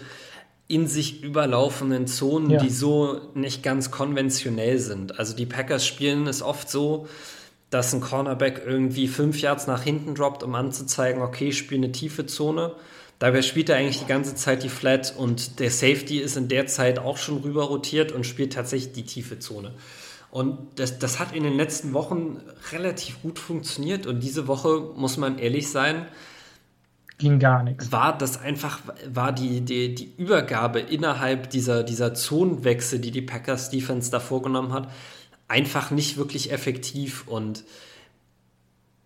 in 0.68 0.86
sich 0.86 1.22
überlaufenden 1.22 2.06
Zonen, 2.06 2.50
ja. 2.50 2.62
die 2.62 2.68
so 2.68 3.20
nicht 3.34 3.62
ganz 3.62 3.90
konventionell 3.90 4.78
sind. 4.78 5.18
Also 5.18 5.34
die 5.34 5.46
Packers 5.46 5.86
spielen 5.86 6.26
es 6.26 6.42
oft 6.42 6.70
so, 6.70 7.08
dass 7.70 7.94
ein 7.94 8.00
Cornerback 8.00 8.62
irgendwie 8.66 9.08
fünf 9.08 9.40
Yards 9.40 9.66
nach 9.66 9.82
hinten 9.82 10.14
droppt, 10.14 10.42
um 10.42 10.54
anzuzeigen, 10.54 11.22
okay, 11.22 11.48
ich 11.48 11.58
spiele 11.58 11.84
eine 11.84 11.92
tiefe 11.92 12.26
Zone. 12.26 12.74
Dabei 13.18 13.42
spielt 13.42 13.70
er 13.70 13.76
eigentlich 13.76 13.98
die 13.98 14.06
ganze 14.06 14.34
Zeit 14.34 14.62
die 14.62 14.68
Flat 14.68 15.14
und 15.16 15.58
der 15.58 15.70
Safety 15.70 16.18
ist 16.18 16.36
in 16.36 16.48
der 16.48 16.66
Zeit 16.66 16.98
auch 16.98 17.16
schon 17.16 17.38
rüber 17.38 17.64
rotiert 17.64 18.12
und 18.12 18.24
spielt 18.24 18.52
tatsächlich 18.52 18.92
die 18.92 19.02
tiefe 19.04 19.38
Zone. 19.38 19.72
Und 20.30 20.58
das, 20.76 20.98
das 20.98 21.18
hat 21.18 21.34
in 21.34 21.42
den 21.42 21.56
letzten 21.56 21.94
Wochen 21.94 22.40
relativ 22.72 23.22
gut 23.22 23.38
funktioniert 23.38 24.06
und 24.06 24.20
diese 24.20 24.46
Woche, 24.46 24.92
muss 24.94 25.16
man 25.16 25.38
ehrlich 25.38 25.68
sein, 25.70 26.06
ging 27.18 27.40
gar 27.40 27.64
nichts. 27.64 27.92
War 27.92 28.16
das 28.16 28.40
einfach, 28.40 28.80
war 29.06 29.32
die, 29.32 29.60
die, 29.60 29.94
die 29.94 30.14
Übergabe 30.16 30.80
innerhalb 30.80 31.50
dieser, 31.50 31.82
dieser 31.82 32.14
Zonenwechsel, 32.14 33.00
die 33.00 33.10
die 33.10 33.22
Packers 33.22 33.70
Defense 33.70 34.10
da 34.10 34.20
vorgenommen 34.20 34.72
hat, 34.72 34.88
einfach 35.48 35.90
nicht 35.90 36.16
wirklich 36.16 36.52
effektiv 36.52 37.26
und 37.26 37.64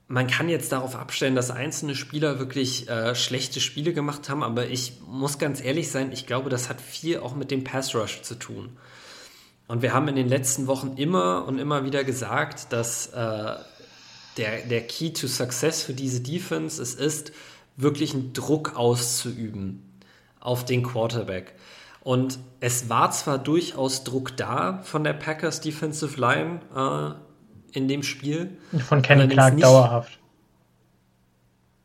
man 0.08 0.26
kann 0.26 0.50
jetzt 0.50 0.72
darauf 0.72 0.94
abstellen, 0.94 1.34
dass 1.34 1.50
einzelne 1.50 1.94
Spieler 1.94 2.38
wirklich 2.38 2.86
äh, 2.86 3.14
schlechte 3.14 3.60
Spiele 3.60 3.94
gemacht 3.94 4.28
haben, 4.28 4.42
aber 4.42 4.68
ich 4.68 5.00
muss 5.06 5.38
ganz 5.38 5.64
ehrlich 5.64 5.90
sein, 5.90 6.12
ich 6.12 6.26
glaube, 6.26 6.50
das 6.50 6.68
hat 6.68 6.82
viel 6.82 7.20
auch 7.20 7.34
mit 7.34 7.50
dem 7.50 7.64
Pass 7.64 7.94
Rush 7.94 8.20
zu 8.20 8.34
tun. 8.34 8.76
Und 9.68 9.80
wir 9.80 9.94
haben 9.94 10.08
in 10.08 10.16
den 10.16 10.28
letzten 10.28 10.66
Wochen 10.66 10.98
immer 10.98 11.46
und 11.46 11.58
immer 11.58 11.86
wieder 11.86 12.04
gesagt, 12.04 12.74
dass 12.74 13.06
äh, 13.06 13.54
der, 14.36 14.66
der 14.68 14.86
Key 14.86 15.14
to 15.14 15.28
Success 15.28 15.82
für 15.82 15.94
diese 15.94 16.20
Defense 16.20 16.82
es 16.82 16.94
ist, 16.94 17.32
wirklich 17.76 18.14
einen 18.14 18.32
Druck 18.32 18.76
auszuüben 18.76 19.82
auf 20.40 20.64
den 20.64 20.82
Quarterback. 20.82 21.54
Und 22.02 22.38
es 22.60 22.88
war 22.88 23.10
zwar 23.12 23.38
durchaus 23.38 24.04
Druck 24.04 24.36
da 24.36 24.80
von 24.82 25.04
der 25.04 25.12
Packers 25.12 25.60
Defensive 25.60 26.20
Line 26.20 26.60
äh, 26.74 27.78
in 27.78 27.86
dem 27.88 28.02
Spiel. 28.02 28.58
Von 28.88 29.02
Kenny 29.02 29.28
Clark 29.28 29.54
nicht, 29.54 29.64
dauerhaft. 29.64 30.18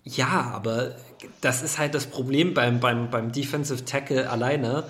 Ja, 0.04 0.52
aber 0.54 0.96
das 1.42 1.62
ist 1.62 1.78
halt 1.78 1.94
das 1.94 2.08
Problem 2.08 2.54
beim, 2.54 2.80
beim, 2.80 3.10
beim 3.12 3.32
Defensive 3.32 3.86
Tackle 3.86 4.30
alleine. 4.30 4.86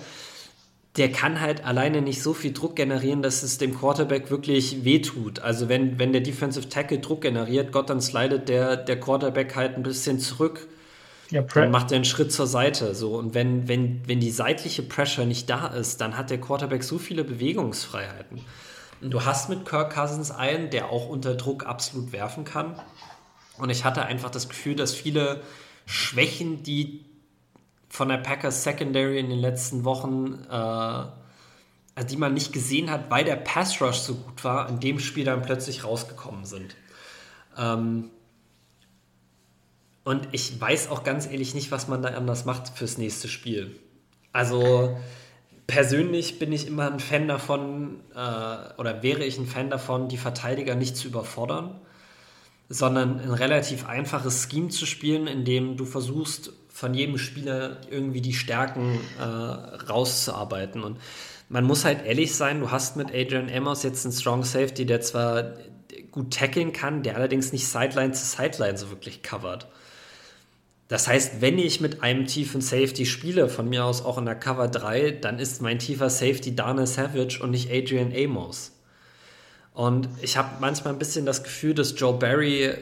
Der 0.96 1.12
kann 1.12 1.40
halt 1.40 1.64
alleine 1.64 2.00
nicht 2.00 2.22
so 2.22 2.32
viel 2.32 2.52
Druck 2.52 2.74
generieren, 2.74 3.22
dass 3.22 3.42
es 3.42 3.58
dem 3.58 3.76
Quarterback 3.78 4.30
wirklich 4.30 4.84
wehtut. 4.84 5.40
Also 5.40 5.68
wenn, 5.68 5.98
wenn 5.98 6.12
der 6.12 6.22
Defensive 6.22 6.68
Tackle 6.68 7.00
Druck 7.00 7.20
generiert, 7.20 7.70
Gott, 7.70 7.90
dann 7.90 8.00
slidet 8.00 8.48
der, 8.48 8.76
der 8.76 8.98
Quarterback 8.98 9.54
halt 9.54 9.76
ein 9.76 9.82
bisschen 9.82 10.18
zurück 10.18 10.66
ja, 11.30 11.42
dann 11.42 11.70
macht 11.70 11.90
er 11.92 11.96
einen 11.96 12.04
Schritt 12.04 12.32
zur 12.32 12.46
Seite. 12.46 12.94
So. 12.94 13.16
Und 13.16 13.34
wenn, 13.34 13.68
wenn, 13.68 14.06
wenn 14.06 14.20
die 14.20 14.30
seitliche 14.30 14.82
Pressure 14.82 15.26
nicht 15.26 15.50
da 15.50 15.66
ist, 15.68 16.00
dann 16.00 16.16
hat 16.16 16.30
der 16.30 16.40
Quarterback 16.40 16.82
so 16.82 16.98
viele 16.98 17.24
Bewegungsfreiheiten. 17.24 18.40
Und 19.00 19.10
du 19.10 19.24
hast 19.24 19.48
mit 19.48 19.64
Kirk 19.64 19.94
Cousins 19.94 20.30
einen, 20.30 20.70
der 20.70 20.90
auch 20.90 21.08
unter 21.08 21.34
Druck 21.34 21.66
absolut 21.66 22.12
werfen 22.12 22.44
kann. 22.44 22.80
Und 23.58 23.70
ich 23.70 23.84
hatte 23.84 24.04
einfach 24.04 24.30
das 24.30 24.48
Gefühl, 24.48 24.74
dass 24.74 24.94
viele 24.94 25.42
Schwächen, 25.86 26.62
die 26.62 27.04
von 27.88 28.08
der 28.08 28.18
Packers 28.18 28.64
Secondary 28.64 29.18
in 29.18 29.28
den 29.28 29.38
letzten 29.38 29.84
Wochen, 29.84 30.44
äh, 30.50 30.54
also 30.54 32.08
die 32.08 32.16
man 32.16 32.34
nicht 32.34 32.52
gesehen 32.52 32.90
hat, 32.90 33.10
weil 33.10 33.24
der 33.24 33.36
Pass 33.36 33.80
Rush 33.80 33.98
so 33.98 34.14
gut 34.14 34.44
war, 34.44 34.68
in 34.68 34.80
dem 34.80 34.98
Spiel 34.98 35.24
dann 35.24 35.42
plötzlich 35.42 35.84
rausgekommen 35.84 36.44
sind. 36.44 36.76
Ähm, 37.56 38.10
und 40.08 40.26
ich 40.32 40.58
weiß 40.58 40.88
auch 40.88 41.04
ganz 41.04 41.26
ehrlich 41.26 41.54
nicht, 41.54 41.70
was 41.70 41.86
man 41.86 42.00
da 42.00 42.08
anders 42.08 42.46
macht 42.46 42.70
fürs 42.78 42.96
nächste 42.96 43.28
Spiel. 43.28 43.78
Also 44.32 44.96
persönlich 45.66 46.38
bin 46.38 46.50
ich 46.50 46.66
immer 46.66 46.90
ein 46.90 46.98
Fan 46.98 47.28
davon, 47.28 48.00
äh, 48.14 48.80
oder 48.80 49.02
wäre 49.02 49.22
ich 49.22 49.36
ein 49.36 49.44
Fan 49.44 49.68
davon, 49.68 50.08
die 50.08 50.16
Verteidiger 50.16 50.76
nicht 50.76 50.96
zu 50.96 51.08
überfordern, 51.08 51.78
sondern 52.70 53.20
ein 53.20 53.34
relativ 53.34 53.86
einfaches 53.86 54.48
Scheme 54.50 54.68
zu 54.68 54.86
spielen, 54.86 55.26
in 55.26 55.44
dem 55.44 55.76
du 55.76 55.84
versuchst, 55.84 56.54
von 56.70 56.94
jedem 56.94 57.18
Spieler 57.18 57.76
irgendwie 57.90 58.22
die 58.22 58.32
Stärken 58.32 58.98
äh, 59.20 59.22
rauszuarbeiten. 59.22 60.84
Und 60.84 60.96
man 61.50 61.64
muss 61.64 61.84
halt 61.84 62.06
ehrlich 62.06 62.34
sein, 62.34 62.60
du 62.60 62.70
hast 62.70 62.96
mit 62.96 63.08
Adrian 63.08 63.50
Amos 63.54 63.82
jetzt 63.82 64.06
einen 64.06 64.14
Strong 64.14 64.44
Safety, 64.44 64.86
der 64.86 65.02
zwar 65.02 65.52
gut 66.12 66.32
tackeln 66.32 66.72
kann, 66.72 67.02
der 67.02 67.16
allerdings 67.16 67.52
nicht 67.52 67.66
Sideline 67.66 68.12
zu 68.12 68.24
Sideline 68.24 68.78
so 68.78 68.88
wirklich 68.88 69.22
covert. 69.22 69.68
Das 70.88 71.06
heißt, 71.06 71.42
wenn 71.42 71.58
ich 71.58 71.82
mit 71.82 72.02
einem 72.02 72.26
tiefen 72.26 72.62
Safety 72.62 73.04
spiele, 73.04 73.50
von 73.50 73.68
mir 73.68 73.84
aus 73.84 74.02
auch 74.02 74.16
in 74.16 74.24
der 74.24 74.34
Cover 74.34 74.68
3, 74.68 75.12
dann 75.12 75.38
ist 75.38 75.60
mein 75.60 75.78
tiefer 75.78 76.08
Safety 76.08 76.56
Dana 76.56 76.86
Savage 76.86 77.40
und 77.42 77.50
nicht 77.50 77.70
Adrian 77.70 78.12
Amos. 78.12 78.72
Und 79.74 80.08
ich 80.22 80.38
habe 80.38 80.48
manchmal 80.60 80.94
ein 80.94 80.98
bisschen 80.98 81.26
das 81.26 81.44
Gefühl, 81.44 81.74
dass 81.74 81.98
Joe 82.00 82.18
Barry 82.18 82.74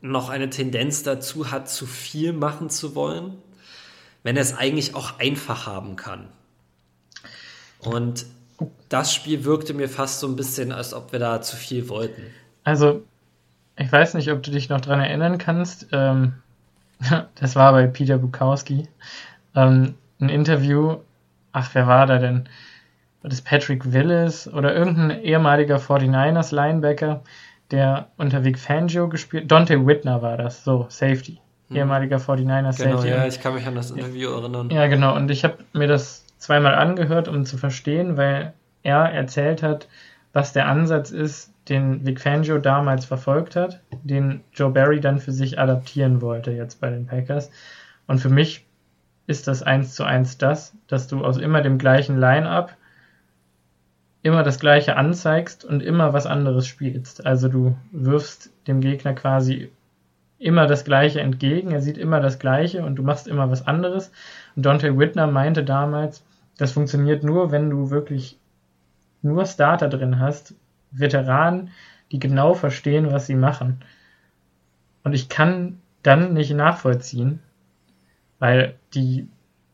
noch 0.00 0.28
eine 0.28 0.50
Tendenz 0.50 1.02
dazu 1.02 1.50
hat, 1.50 1.68
zu 1.68 1.84
viel 1.84 2.32
machen 2.32 2.70
zu 2.70 2.94
wollen, 2.94 3.38
wenn 4.22 4.36
er 4.36 4.42
es 4.42 4.56
eigentlich 4.56 4.94
auch 4.94 5.18
einfach 5.18 5.66
haben 5.66 5.96
kann. 5.96 6.28
Und 7.80 8.24
das 8.88 9.12
Spiel 9.12 9.44
wirkte 9.44 9.74
mir 9.74 9.88
fast 9.88 10.20
so 10.20 10.28
ein 10.28 10.36
bisschen, 10.36 10.70
als 10.70 10.94
ob 10.94 11.10
wir 11.12 11.18
da 11.18 11.42
zu 11.42 11.56
viel 11.56 11.88
wollten. 11.88 12.22
Also, 12.62 13.02
ich 13.76 13.90
weiß 13.90 14.14
nicht, 14.14 14.30
ob 14.30 14.42
du 14.42 14.52
dich 14.52 14.68
noch 14.68 14.80
daran 14.80 15.00
erinnern 15.00 15.38
kannst. 15.38 15.88
Ähm, 15.92 16.34
das 17.34 17.56
war 17.56 17.72
bei 17.72 17.86
Peter 17.86 18.18
Bukowski, 18.18 18.88
ähm, 19.54 19.94
ein 20.20 20.28
Interview, 20.28 20.96
ach, 21.52 21.70
wer 21.74 21.86
war 21.86 22.06
da 22.06 22.18
denn? 22.18 22.48
War 23.22 23.30
das 23.30 23.40
Patrick 23.40 23.92
Willis 23.92 24.48
oder 24.48 24.74
irgendein 24.74 25.22
ehemaliger 25.22 25.76
49ers 25.76 26.54
Linebacker, 26.54 27.22
der 27.70 28.08
unter 28.16 28.44
Vic 28.44 28.58
Fangio 28.58 29.08
gespielt, 29.08 29.50
Dante 29.50 29.86
Whitner 29.86 30.22
war 30.22 30.36
das, 30.36 30.64
so, 30.64 30.86
Safety, 30.88 31.40
hm. 31.68 31.76
ehemaliger 31.76 32.18
49ers 32.18 32.76
genau, 32.78 32.96
Safety. 32.96 33.08
ja, 33.08 33.26
ich 33.26 33.40
kann 33.40 33.54
mich 33.54 33.66
an 33.66 33.74
das 33.74 33.90
Interview 33.90 34.30
ja, 34.30 34.38
erinnern. 34.38 34.70
Ja, 34.70 34.86
genau, 34.86 35.16
und 35.16 35.30
ich 35.30 35.44
habe 35.44 35.58
mir 35.72 35.88
das 35.88 36.24
zweimal 36.38 36.74
angehört, 36.74 37.28
um 37.28 37.46
zu 37.46 37.56
verstehen, 37.56 38.16
weil 38.16 38.52
er 38.82 39.10
erzählt 39.10 39.62
hat, 39.62 39.88
was 40.34 40.52
der 40.52 40.68
Ansatz 40.68 41.10
ist, 41.10 41.53
den 41.68 42.04
Vic 42.04 42.20
Fangio 42.20 42.58
damals 42.58 43.04
verfolgt 43.04 43.56
hat, 43.56 43.80
den 44.02 44.42
Joe 44.52 44.70
Barry 44.70 45.00
dann 45.00 45.18
für 45.18 45.32
sich 45.32 45.58
adaptieren 45.58 46.20
wollte 46.20 46.50
jetzt 46.50 46.80
bei 46.80 46.90
den 46.90 47.06
Packers. 47.06 47.50
Und 48.06 48.18
für 48.18 48.28
mich 48.28 48.66
ist 49.26 49.48
das 49.48 49.62
eins 49.62 49.94
zu 49.94 50.04
eins 50.04 50.36
das, 50.36 50.74
dass 50.86 51.06
du 51.06 51.24
aus 51.24 51.38
immer 51.38 51.62
dem 51.62 51.78
gleichen 51.78 52.18
Line-up 52.18 52.76
immer 54.22 54.42
das 54.42 54.58
gleiche 54.58 54.96
anzeigst 54.96 55.64
und 55.64 55.82
immer 55.82 56.12
was 56.12 56.26
anderes 56.26 56.66
spielst. 56.66 57.24
Also 57.26 57.48
du 57.48 57.76
wirfst 57.92 58.50
dem 58.66 58.80
Gegner 58.80 59.14
quasi 59.14 59.70
immer 60.38 60.66
das 60.66 60.84
gleiche 60.84 61.20
entgegen, 61.20 61.70
er 61.70 61.80
sieht 61.80 61.98
immer 61.98 62.20
das 62.20 62.38
gleiche 62.38 62.84
und 62.84 62.96
du 62.96 63.02
machst 63.02 63.28
immer 63.28 63.50
was 63.50 63.66
anderes. 63.66 64.12
Und 64.56 64.66
Dante 64.66 64.98
Whitner 64.98 65.26
meinte 65.26 65.64
damals, 65.64 66.24
das 66.58 66.72
funktioniert 66.72 67.22
nur, 67.22 67.50
wenn 67.50 67.70
du 67.70 67.90
wirklich 67.90 68.38
nur 69.22 69.46
Starter 69.46 69.88
drin 69.88 70.18
hast, 70.18 70.54
Veteranen, 70.94 71.70
die 72.12 72.18
genau 72.18 72.54
verstehen, 72.54 73.10
was 73.10 73.26
sie 73.26 73.34
machen. 73.34 73.80
Und 75.02 75.12
ich 75.14 75.28
kann 75.28 75.80
dann 76.02 76.32
nicht 76.32 76.52
nachvollziehen, 76.54 77.40
weil 78.38 78.74
die 78.94 79.28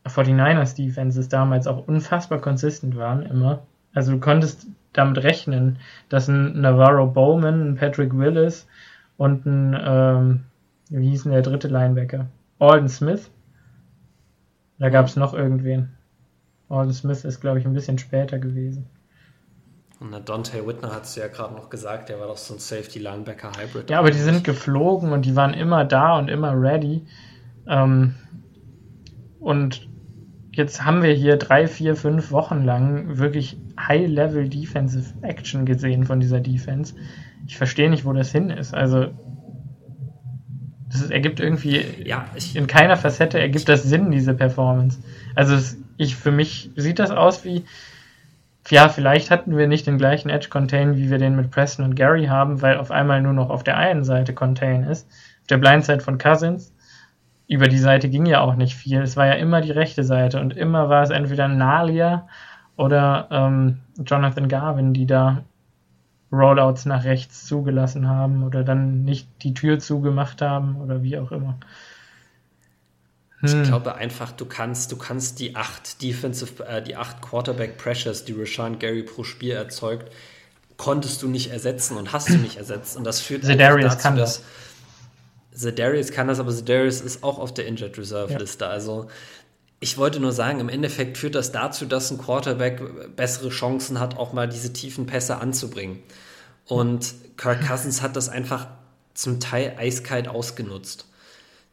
49ers 0.05 0.75
Defenses 0.75 1.29
damals 1.29 1.67
auch 1.67 1.87
unfassbar 1.87 2.39
konsistent 2.39 2.95
waren, 2.95 3.23
immer. 3.23 3.63
Also 3.93 4.13
du 4.13 4.19
konntest 4.19 4.67
damit 4.93 5.23
rechnen, 5.23 5.77
dass 6.09 6.27
ein 6.27 6.59
Navarro 6.59 7.07
Bowman, 7.07 7.71
ein 7.71 7.75
Patrick 7.75 8.17
Willis 8.17 8.67
und 9.17 9.45
ein, 9.45 9.77
ähm, 9.79 10.43
wie 10.89 11.09
hieß 11.09 11.23
denn 11.23 11.31
der 11.31 11.41
dritte 11.41 11.67
Linebacker? 11.67 12.27
Alden 12.59 12.89
Smith. 12.89 13.29
Da 14.79 14.89
gab 14.89 15.05
es 15.05 15.15
noch 15.15 15.33
irgendwen. 15.33 15.89
Alden 16.69 16.93
Smith 16.93 17.23
ist, 17.23 17.39
glaube 17.39 17.59
ich, 17.59 17.65
ein 17.65 17.73
bisschen 17.73 17.97
später 17.97 18.39
gewesen. 18.39 18.87
Und 20.01 20.09
der 20.09 20.19
Dante 20.19 20.65
Whitner 20.65 20.95
hat 20.95 21.03
es 21.03 21.15
ja 21.15 21.27
gerade 21.27 21.53
noch 21.53 21.69
gesagt, 21.69 22.09
der 22.09 22.19
war 22.19 22.25
doch 22.25 22.37
so 22.37 22.55
ein 22.55 22.59
Safety-Linebacker-Hybrid. 22.59 23.91
Ja, 23.91 23.99
aber 23.99 24.09
die 24.09 24.17
sind 24.17 24.43
geflogen 24.43 25.11
und 25.11 25.27
die 25.27 25.35
waren 25.35 25.53
immer 25.53 25.85
da 25.85 26.17
und 26.17 26.27
immer 26.27 26.59
ready. 26.59 27.05
Ähm, 27.67 28.15
und 29.39 29.87
jetzt 30.53 30.83
haben 30.83 31.03
wir 31.03 31.13
hier 31.13 31.37
drei, 31.37 31.67
vier, 31.67 31.95
fünf 31.95 32.31
Wochen 32.31 32.65
lang 32.65 33.19
wirklich 33.19 33.57
High-Level 33.79 34.49
Defensive 34.49 35.13
Action 35.21 35.67
gesehen 35.67 36.03
von 36.03 36.19
dieser 36.19 36.39
Defense. 36.39 36.95
Ich 37.45 37.57
verstehe 37.57 37.91
nicht, 37.91 38.03
wo 38.03 38.11
das 38.11 38.31
hin 38.31 38.49
ist. 38.49 38.73
Also, 38.73 39.09
das 40.91 41.11
ergibt 41.11 41.39
irgendwie 41.39 41.85
ja, 42.03 42.25
ich, 42.33 42.55
in 42.55 42.65
keiner 42.65 42.97
Facette 42.97 43.39
ergibt 43.39 43.69
das 43.69 43.83
Sinn, 43.83 44.09
diese 44.09 44.33
Performance. 44.33 44.97
Also, 45.35 45.53
es, 45.53 45.77
ich, 45.97 46.15
für 46.15 46.31
mich 46.31 46.71
sieht 46.75 46.97
das 46.97 47.11
aus 47.11 47.45
wie, 47.45 47.65
ja, 48.69 48.89
vielleicht 48.89 49.31
hatten 49.31 49.57
wir 49.57 49.67
nicht 49.67 49.87
den 49.87 49.97
gleichen 49.97 50.29
Edge 50.29 50.49
Contain, 50.49 50.95
wie 50.95 51.09
wir 51.09 51.17
den 51.17 51.35
mit 51.35 51.51
Preston 51.51 51.85
und 51.85 51.95
Gary 51.95 52.25
haben, 52.25 52.61
weil 52.61 52.77
auf 52.77 52.91
einmal 52.91 53.21
nur 53.21 53.33
noch 53.33 53.49
auf 53.49 53.63
der 53.63 53.77
einen 53.77 54.03
Seite 54.03 54.33
Contain 54.33 54.83
ist, 54.83 55.07
auf 55.41 55.47
der 55.47 55.57
Blindside 55.57 56.01
von 56.01 56.17
Cousins 56.17 56.73
über 57.51 57.67
die 57.67 57.79
Seite 57.79 58.07
ging 58.07 58.25
ja 58.25 58.39
auch 58.39 58.55
nicht 58.55 58.75
viel. 58.75 59.01
Es 59.01 59.17
war 59.17 59.27
ja 59.27 59.33
immer 59.33 59.59
die 59.59 59.71
rechte 59.71 60.05
Seite 60.05 60.39
und 60.39 60.55
immer 60.55 60.87
war 60.87 61.03
es 61.03 61.09
entweder 61.09 61.49
Nalia 61.49 62.29
oder 62.77 63.27
ähm, 63.29 63.79
Jonathan 64.05 64.47
Garvin, 64.47 64.93
die 64.93 65.05
da 65.05 65.43
Rollouts 66.31 66.85
nach 66.85 67.03
rechts 67.03 67.45
zugelassen 67.45 68.07
haben 68.07 68.43
oder 68.43 68.63
dann 68.63 69.03
nicht 69.03 69.27
die 69.43 69.53
Tür 69.53 69.79
zugemacht 69.79 70.41
haben 70.41 70.77
oder 70.77 71.03
wie 71.03 71.17
auch 71.17 71.33
immer. 71.33 71.57
Hm. 73.41 73.63
Ich 73.63 73.67
glaube 73.67 73.95
einfach, 73.95 74.31
du 74.31 74.45
kannst, 74.45 74.91
du 74.91 74.97
kannst 74.97 75.39
die 75.39 75.55
acht 75.55 76.01
Defensive, 76.01 76.65
äh, 76.65 76.81
die 76.81 76.95
acht 76.95 77.21
Quarterback 77.21 77.77
Pressures, 77.77 78.25
die 78.25 78.33
Rashawn 78.33 78.79
Gary 78.79 79.03
pro 79.03 79.23
Spiel 79.23 79.51
erzeugt, 79.51 80.11
konntest 80.77 81.21
du 81.21 81.27
nicht 81.27 81.51
ersetzen 81.51 81.97
und 81.97 82.13
hast 82.13 82.29
du 82.29 82.37
nicht 82.37 82.57
ersetzt. 82.57 82.97
Und 82.97 83.03
das 83.03 83.19
führt 83.19 83.43
dazu, 83.89 84.03
kann 84.03 84.15
dass, 84.15 84.37
das 84.37 85.61
Zedarius 85.61 86.11
kann 86.11 86.27
das, 86.27 86.39
aber 86.39 86.51
Zedarius 86.51 87.01
ist 87.01 87.23
auch 87.23 87.39
auf 87.39 87.53
der 87.53 87.67
Injured 87.67 87.97
Reserve 87.97 88.37
Liste. 88.37 88.65
Ja. 88.65 88.71
Also 88.71 89.07
ich 89.79 89.97
wollte 89.97 90.19
nur 90.19 90.31
sagen, 90.31 90.59
im 90.59 90.69
Endeffekt 90.69 91.17
führt 91.17 91.35
das 91.35 91.51
dazu, 91.51 91.85
dass 91.85 92.11
ein 92.11 92.19
Quarterback 92.19 93.15
bessere 93.15 93.49
Chancen 93.49 93.99
hat, 93.99 94.15
auch 94.17 94.31
mal 94.31 94.47
diese 94.47 94.71
tiefen 94.71 95.07
Pässe 95.07 95.37
anzubringen. 95.37 95.99
Und 96.65 97.15
Kirk 97.37 97.67
Cousins 97.67 98.01
hat 98.01 98.15
das 98.15 98.29
einfach 98.29 98.67
zum 99.13 99.39
Teil 99.39 99.75
eiskalt 99.77 100.27
ausgenutzt. 100.27 101.05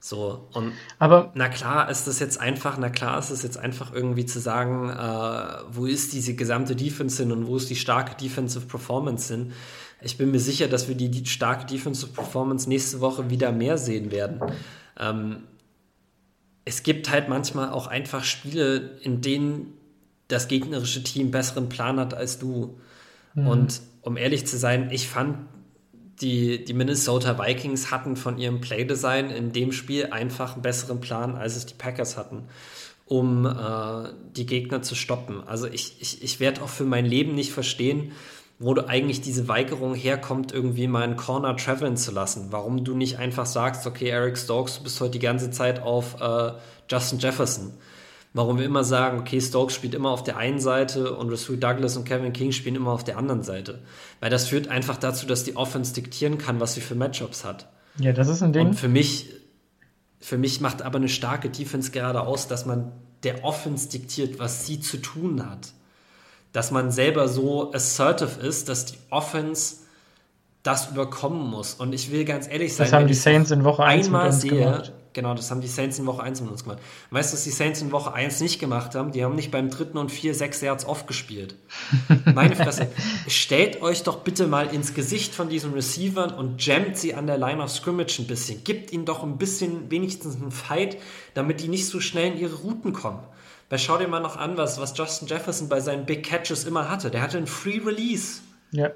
So, 0.00 0.48
und 0.52 0.72
aber 1.00 1.32
na 1.34 1.48
klar 1.48 1.90
ist 1.90 2.06
das 2.06 2.20
jetzt 2.20 2.40
einfach, 2.40 2.78
na 2.78 2.88
klar 2.88 3.18
ist 3.18 3.30
es 3.30 3.42
jetzt 3.42 3.58
einfach 3.58 3.92
irgendwie 3.92 4.26
zu 4.26 4.38
sagen, 4.38 4.90
äh, 4.90 5.62
wo 5.72 5.86
ist 5.86 6.12
diese 6.12 6.34
gesamte 6.34 6.76
Defense 6.76 7.22
hin 7.22 7.32
und 7.32 7.46
wo 7.48 7.56
ist 7.56 7.68
die 7.68 7.76
starke 7.76 8.14
Defensive 8.14 8.66
Performance 8.66 9.34
hin. 9.34 9.52
Ich 10.00 10.16
bin 10.16 10.30
mir 10.30 10.38
sicher, 10.38 10.68
dass 10.68 10.86
wir 10.86 10.94
die, 10.94 11.10
die 11.10 11.26
starke 11.26 11.66
Defensive 11.66 12.12
Performance 12.12 12.68
nächste 12.68 13.00
Woche 13.00 13.28
wieder 13.30 13.50
mehr 13.50 13.76
sehen 13.76 14.12
werden. 14.12 14.40
Ähm, 14.98 15.42
es 16.64 16.84
gibt 16.84 17.10
halt 17.10 17.28
manchmal 17.28 17.70
auch 17.70 17.88
einfach 17.88 18.22
Spiele, 18.22 18.98
in 19.02 19.20
denen 19.20 19.72
das 20.28 20.46
gegnerische 20.46 21.02
Team 21.02 21.30
besseren 21.32 21.68
Plan 21.68 21.98
hat 21.98 22.14
als 22.14 22.38
du. 22.38 22.78
Mhm. 23.34 23.46
Und 23.48 23.80
um 24.02 24.16
ehrlich 24.16 24.46
zu 24.46 24.56
sein, 24.56 24.90
ich 24.92 25.08
fand, 25.08 25.38
die, 26.20 26.64
die 26.64 26.74
Minnesota 26.74 27.38
Vikings 27.38 27.90
hatten 27.90 28.16
von 28.16 28.38
ihrem 28.38 28.60
Playdesign 28.60 29.30
in 29.30 29.52
dem 29.52 29.72
Spiel 29.72 30.06
einfach 30.06 30.54
einen 30.54 30.62
besseren 30.62 31.00
Plan, 31.00 31.36
als 31.36 31.56
es 31.56 31.66
die 31.66 31.74
Packers 31.74 32.16
hatten, 32.16 32.44
um 33.06 33.46
äh, 33.46 34.08
die 34.36 34.46
Gegner 34.46 34.82
zu 34.82 34.94
stoppen. 34.94 35.42
Also 35.46 35.66
ich, 35.66 35.96
ich, 36.00 36.22
ich 36.22 36.40
werde 36.40 36.62
auch 36.62 36.68
für 36.68 36.84
mein 36.84 37.06
Leben 37.06 37.34
nicht 37.34 37.52
verstehen, 37.52 38.12
wo 38.58 38.74
du 38.74 38.88
eigentlich 38.88 39.20
diese 39.20 39.46
Weigerung 39.46 39.94
herkommt, 39.94 40.52
irgendwie 40.52 40.88
mal 40.88 41.04
einen 41.04 41.16
Corner 41.16 41.56
traveln 41.56 41.96
zu 41.96 42.10
lassen. 42.10 42.48
Warum 42.50 42.82
du 42.84 42.94
nicht 42.94 43.18
einfach 43.18 43.46
sagst, 43.46 43.86
okay, 43.86 44.08
Eric 44.08 44.36
Stokes, 44.36 44.78
du 44.78 44.84
bist 44.84 45.00
heute 45.00 45.12
die 45.12 45.18
ganze 45.20 45.50
Zeit 45.52 45.80
auf 45.80 46.20
äh, 46.20 46.52
Justin 46.90 47.20
Jefferson. 47.20 47.72
Warum 48.34 48.58
wir 48.58 48.66
immer 48.66 48.84
sagen, 48.84 49.18
okay, 49.18 49.40
Stokes 49.40 49.74
spielt 49.74 49.94
immer 49.94 50.10
auf 50.10 50.22
der 50.22 50.36
einen 50.36 50.60
Seite 50.60 51.14
und 51.14 51.30
Rasul 51.30 51.56
Douglas 51.56 51.96
und 51.96 52.04
Kevin 52.04 52.32
King 52.32 52.52
spielen 52.52 52.76
immer 52.76 52.92
auf 52.92 53.02
der 53.02 53.18
anderen 53.18 53.42
Seite. 53.42 53.80
Weil 54.20 54.30
das 54.30 54.48
führt 54.48 54.68
einfach 54.68 54.96
dazu, 54.96 55.26
dass 55.26 55.44
die 55.44 55.56
Offense 55.56 55.94
diktieren 55.94 56.38
kann, 56.38 56.60
was 56.60 56.74
sie 56.74 56.80
für 56.80 56.94
Matchups 56.94 57.44
hat. 57.44 57.68
Ja, 57.98 58.12
das 58.12 58.28
ist 58.28 58.42
ein 58.42 58.52
Ding. 58.52 58.68
Und 58.68 58.74
für 58.74 58.88
mich, 58.88 59.30
für 60.20 60.38
mich 60.38 60.60
macht 60.60 60.82
aber 60.82 60.98
eine 60.98 61.08
starke 61.08 61.48
Defense 61.48 61.90
gerade 61.90 62.20
aus, 62.20 62.48
dass 62.48 62.66
man 62.66 62.92
der 63.22 63.44
Offense 63.44 63.88
diktiert, 63.88 64.38
was 64.38 64.66
sie 64.66 64.78
zu 64.80 64.98
tun 64.98 65.48
hat 65.48 65.72
dass 66.52 66.70
man 66.70 66.90
selber 66.90 67.28
so 67.28 67.72
assertive 67.72 68.40
ist, 68.40 68.68
dass 68.68 68.86
die 68.86 68.98
Offense 69.10 69.76
das 70.62 70.90
überkommen 70.90 71.48
muss. 71.48 71.74
Und 71.74 71.92
ich 71.92 72.10
will 72.10 72.24
ganz 72.24 72.48
ehrlich 72.48 72.74
sein, 72.74 72.86
das 72.86 72.92
haben 72.92 73.06
die 73.06 73.14
Saints 73.14 73.50
in 73.50 73.64
Woche 73.64 73.84
1 73.84 74.06
einmal 74.06 74.32
sehe, 74.32 74.50
gemacht. 74.50 74.92
Genau, 75.18 75.34
das 75.34 75.50
haben 75.50 75.60
die 75.60 75.66
Saints 75.66 75.98
in 75.98 76.06
Woche 76.06 76.22
1 76.22 76.42
mit 76.42 76.48
uns 76.48 76.62
gemacht. 76.62 76.78
Weißt 77.10 77.32
du, 77.32 77.36
was 77.36 77.42
die 77.42 77.50
Saints 77.50 77.82
in 77.82 77.90
Woche 77.90 78.12
1 78.12 78.40
nicht 78.40 78.60
gemacht 78.60 78.94
haben? 78.94 79.10
Die 79.10 79.24
haben 79.24 79.34
nicht 79.34 79.50
beim 79.50 79.68
dritten 79.68 79.98
und 79.98 80.12
vier, 80.12 80.32
sechs 80.32 80.60
Yards 80.60 80.84
off 80.84 81.06
gespielt. 81.06 81.56
Meine 82.36 82.54
Fresse. 82.54 82.86
Stellt 83.26 83.82
euch 83.82 84.04
doch 84.04 84.18
bitte 84.20 84.46
mal 84.46 84.72
ins 84.72 84.94
Gesicht 84.94 85.34
von 85.34 85.48
diesen 85.48 85.72
Receivern 85.72 86.32
und 86.32 86.64
jammt 86.64 86.96
sie 86.96 87.14
an 87.16 87.26
der 87.26 87.36
Line 87.36 87.60
of 87.60 87.68
Scrimmage 87.68 88.20
ein 88.20 88.28
bisschen. 88.28 88.62
Gibt 88.62 88.92
ihnen 88.92 89.06
doch 89.06 89.24
ein 89.24 89.38
bisschen 89.38 89.90
wenigstens 89.90 90.36
einen 90.36 90.52
Fight, 90.52 90.98
damit 91.34 91.62
die 91.62 91.68
nicht 91.68 91.88
so 91.88 91.98
schnell 91.98 92.34
in 92.34 92.38
ihre 92.38 92.54
Routen 92.54 92.92
kommen. 92.92 93.18
Weil 93.70 93.80
schau 93.80 93.98
dir 93.98 94.06
mal 94.06 94.20
noch 94.20 94.36
an, 94.36 94.56
was, 94.56 94.80
was 94.80 94.96
Justin 94.96 95.26
Jefferson 95.26 95.68
bei 95.68 95.80
seinen 95.80 96.06
Big 96.06 96.22
Catches 96.24 96.62
immer 96.62 96.88
hatte. 96.88 97.10
Der 97.10 97.22
hatte 97.22 97.38
einen 97.38 97.48
Free 97.48 97.80
Release. 97.84 98.40
Ja. 98.70 98.92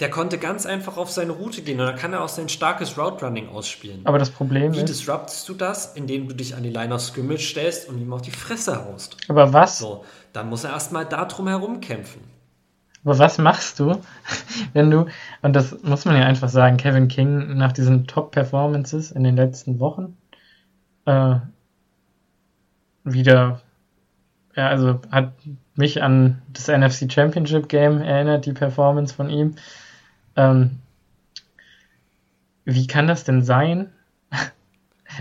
Der 0.00 0.10
konnte 0.10 0.38
ganz 0.38 0.66
einfach 0.66 0.96
auf 0.96 1.10
seine 1.10 1.32
Route 1.32 1.62
gehen 1.62 1.80
und 1.80 1.86
dann 1.86 1.96
kann 1.96 2.12
er 2.12 2.22
auch 2.24 2.28
sein 2.28 2.48
starkes 2.48 2.98
Route 2.98 3.24
Running 3.24 3.48
ausspielen. 3.48 4.00
Aber 4.04 4.18
das 4.18 4.30
Problem 4.30 4.72
Wie 4.72 4.78
ist. 4.78 4.82
Wie 4.82 4.86
disruptest 4.86 5.48
du 5.48 5.54
das? 5.54 5.94
Indem 5.94 6.28
du 6.28 6.34
dich 6.34 6.56
an 6.56 6.64
die 6.64 6.70
Line 6.70 6.92
of 6.92 7.00
Scrimmage 7.00 7.42
stellst 7.42 7.88
und 7.88 7.98
ihm 8.00 8.12
auf 8.12 8.22
die 8.22 8.32
Fresse 8.32 8.84
haust. 8.84 9.16
Aber 9.28 9.52
was? 9.52 9.78
So, 9.78 10.04
dann 10.32 10.48
muss 10.48 10.64
er 10.64 10.70
erstmal 10.70 11.04
darum 11.04 11.46
herum 11.46 11.80
kämpfen. 11.80 12.20
Aber 13.04 13.18
was 13.18 13.38
machst 13.38 13.78
du, 13.78 14.00
wenn 14.72 14.90
du, 14.90 15.06
und 15.42 15.54
das 15.54 15.82
muss 15.82 16.04
man 16.04 16.16
ja 16.16 16.24
einfach 16.24 16.48
sagen, 16.48 16.76
Kevin 16.76 17.08
King 17.08 17.56
nach 17.56 17.72
diesen 17.72 18.06
Top-Performances 18.06 19.12
in 19.12 19.22
den 19.22 19.36
letzten 19.36 19.78
Wochen 19.78 20.16
äh, 21.04 21.36
wieder 23.04 23.60
ja, 24.56 24.68
also 24.68 25.00
hat 25.10 25.32
mich 25.74 26.02
an 26.02 26.42
das 26.52 26.68
NFC 26.68 27.10
Championship 27.12 27.68
Game 27.68 28.00
erinnert, 28.00 28.46
die 28.46 28.52
Performance 28.52 29.14
von 29.14 29.28
ihm. 29.28 29.56
Ähm, 30.36 30.78
wie 32.64 32.86
kann 32.86 33.06
das 33.06 33.24
denn 33.24 33.42
sein? 33.42 33.92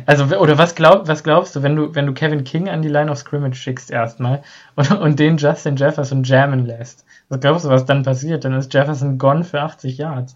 Also, 0.08 0.24
oder 0.38 0.58
was, 0.58 0.74
glaub, 0.74 1.08
was 1.08 1.24
glaubst 1.24 1.56
du, 1.56 1.62
wenn 1.62 1.76
du, 1.76 1.94
wenn 1.94 2.08
du 2.08 2.14
Kevin 2.16 2.44
King 2.44 2.68
an 2.68 2.82
die 2.82 2.88
Line 2.88 3.12
of 3.12 3.20
Scrimmage 3.20 3.54
schickst 3.58 3.92
erstmal 3.92 4.42
und, 4.76 4.90
und 4.92 5.20
den 5.20 5.38
Justin 5.38 5.76
Jefferson 5.76 6.24
jammen 6.24 6.66
lässt? 6.66 7.06
Was 7.30 7.40
glaubst 7.42 7.66
du, 7.66 7.70
was 7.70 7.86
dann 7.86 8.02
passiert? 8.02 8.44
Dann 8.44 8.54
ist 8.54 8.74
Jefferson 8.74 9.20
gone 9.20 9.44
für 9.44 9.62
80 9.62 10.00
Yards. 10.00 10.36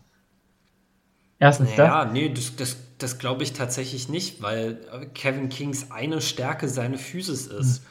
Erstens 1.40 1.76
naja, 1.76 2.04
das. 2.04 2.14
nee, 2.14 2.30
das, 2.30 2.56
das, 2.56 2.78
das 3.00 3.18
glaube 3.18 3.42
ich 3.42 3.54
tatsächlich 3.54 4.10
nicht, 4.10 4.44
weil 4.44 4.78
Kevin 5.16 5.50
Kings 5.50 5.90
eine 5.90 6.22
Stärke 6.22 6.68
seine 6.68 7.00
Physis 7.00 7.48
ist. 7.48 7.80
Hm. 7.80 7.86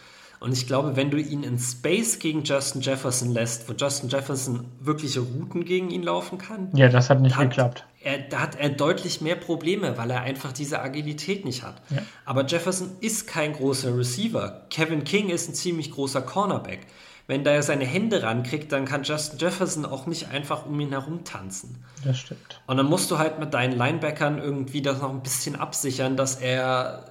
Und 0.47 0.53
ich 0.53 0.69
glaube, 0.69 0.95
wenn 0.95 1.11
du 1.11 1.19
ihn 1.19 1.43
in 1.43 1.59
Space 1.59 2.21
gegen 2.21 2.45
Justin 2.45 2.81
Jefferson 2.81 3.33
lässt, 3.33 3.69
wo 3.69 3.73
Justin 3.73 4.09
Jefferson 4.09 4.67
wirkliche 4.79 5.19
Routen 5.19 5.65
gegen 5.65 5.91
ihn 5.91 6.05
laufen 6.05 6.39
kann, 6.39 6.71
ja, 6.73 6.89
das 6.89 7.11
hat 7.11 7.21
nicht 7.21 7.37
geklappt. 7.37 7.85
Er, 8.01 8.19
da 8.19 8.43
hat 8.43 8.55
er 8.55 8.69
deutlich 8.69 9.21
mehr 9.21 9.35
Probleme, 9.35 9.99
weil 9.99 10.09
er 10.09 10.21
einfach 10.21 10.53
diese 10.53 10.81
Agilität 10.81 11.45
nicht 11.45 11.65
hat. 11.65 11.83
Ja. 11.91 11.99
Aber 12.25 12.47
Jefferson 12.47 12.91
ist 13.01 13.27
kein 13.27 13.55
großer 13.55 13.99
Receiver. 13.99 14.67
Kevin 14.71 15.03
King 15.03 15.31
ist 15.31 15.49
ein 15.49 15.55
ziemlich 15.55 15.91
großer 15.91 16.23
Cornerback. 16.23 16.87
Wenn 17.27 17.43
da 17.43 17.51
er 17.51 17.65
seine 17.65 17.85
Hände 17.85 18.23
rankriegt, 18.23 18.71
dann 18.71 18.85
kann 18.85 19.03
Justin 19.03 19.41
Jefferson 19.41 19.85
auch 19.85 20.07
nicht 20.07 20.29
einfach 20.31 20.65
um 20.65 20.79
ihn 20.79 20.91
herum 20.91 21.25
tanzen. 21.25 21.83
Das 22.05 22.21
stimmt. 22.21 22.61
Und 22.69 22.77
dann 22.77 22.87
musst 22.87 23.11
du 23.11 23.19
halt 23.19 23.41
mit 23.41 23.53
deinen 23.53 23.77
Linebackern 23.77 24.39
irgendwie 24.39 24.81
das 24.81 25.01
noch 25.03 25.11
ein 25.11 25.25
bisschen 25.25 25.57
absichern, 25.57 26.17
dass 26.17 26.37
er 26.37 27.07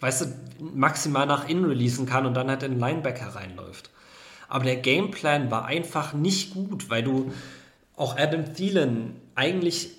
weißt 0.00 0.22
du, 0.22 0.26
maximal 0.74 1.26
nach 1.26 1.48
innen 1.48 1.64
releasen 1.64 2.06
kann 2.06 2.26
und 2.26 2.34
dann 2.34 2.48
halt 2.48 2.62
in 2.62 2.72
den 2.72 2.80
Linebacker 2.80 3.34
reinläuft. 3.34 3.90
Aber 4.48 4.64
der 4.64 4.76
Gameplan 4.76 5.50
war 5.50 5.66
einfach 5.66 6.12
nicht 6.12 6.54
gut, 6.54 6.90
weil 6.90 7.02
du 7.02 7.32
auch 7.96 8.18
Adam 8.18 8.54
Thielen 8.54 9.16
eigentlich 9.34 9.90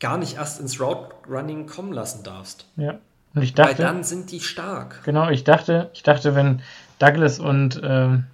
gar 0.00 0.16
nicht 0.16 0.36
erst 0.36 0.60
ins 0.60 0.80
Route 0.80 1.14
Running 1.28 1.66
kommen 1.66 1.92
lassen 1.92 2.22
darfst. 2.22 2.66
Ja. 2.76 2.98
Und 3.34 3.42
ich 3.42 3.54
dachte, 3.54 3.78
weil 3.78 3.84
dann 3.84 4.04
sind 4.04 4.30
die 4.30 4.40
stark. 4.40 5.02
Genau, 5.04 5.28
ich 5.28 5.44
dachte, 5.44 5.90
ich 5.92 6.02
dachte, 6.02 6.34
wenn 6.34 6.62
Douglas 6.98 7.38
und, 7.38 7.80
ähm, 7.84 8.24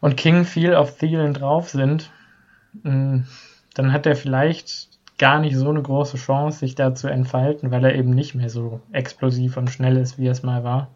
und 0.00 0.16
King 0.16 0.44
viel 0.44 0.74
auf 0.74 0.96
Thielen 0.96 1.34
drauf 1.34 1.70
sind, 1.70 2.10
mh, 2.82 2.92
mm, 2.92 3.26
dann 3.74 3.92
hat 3.92 4.06
er 4.06 4.16
vielleicht 4.16 4.87
gar 5.18 5.40
nicht 5.40 5.56
so 5.56 5.68
eine 5.68 5.82
große 5.82 6.16
Chance, 6.16 6.60
sich 6.60 6.74
da 6.74 6.94
zu 6.94 7.08
entfalten, 7.08 7.70
weil 7.70 7.84
er 7.84 7.94
eben 7.94 8.10
nicht 8.10 8.34
mehr 8.34 8.48
so 8.48 8.80
explosiv 8.92 9.56
und 9.56 9.70
schnell 9.70 9.96
ist, 9.96 10.18
wie 10.18 10.28
es 10.28 10.42
mal 10.42 10.64
war. 10.64 10.88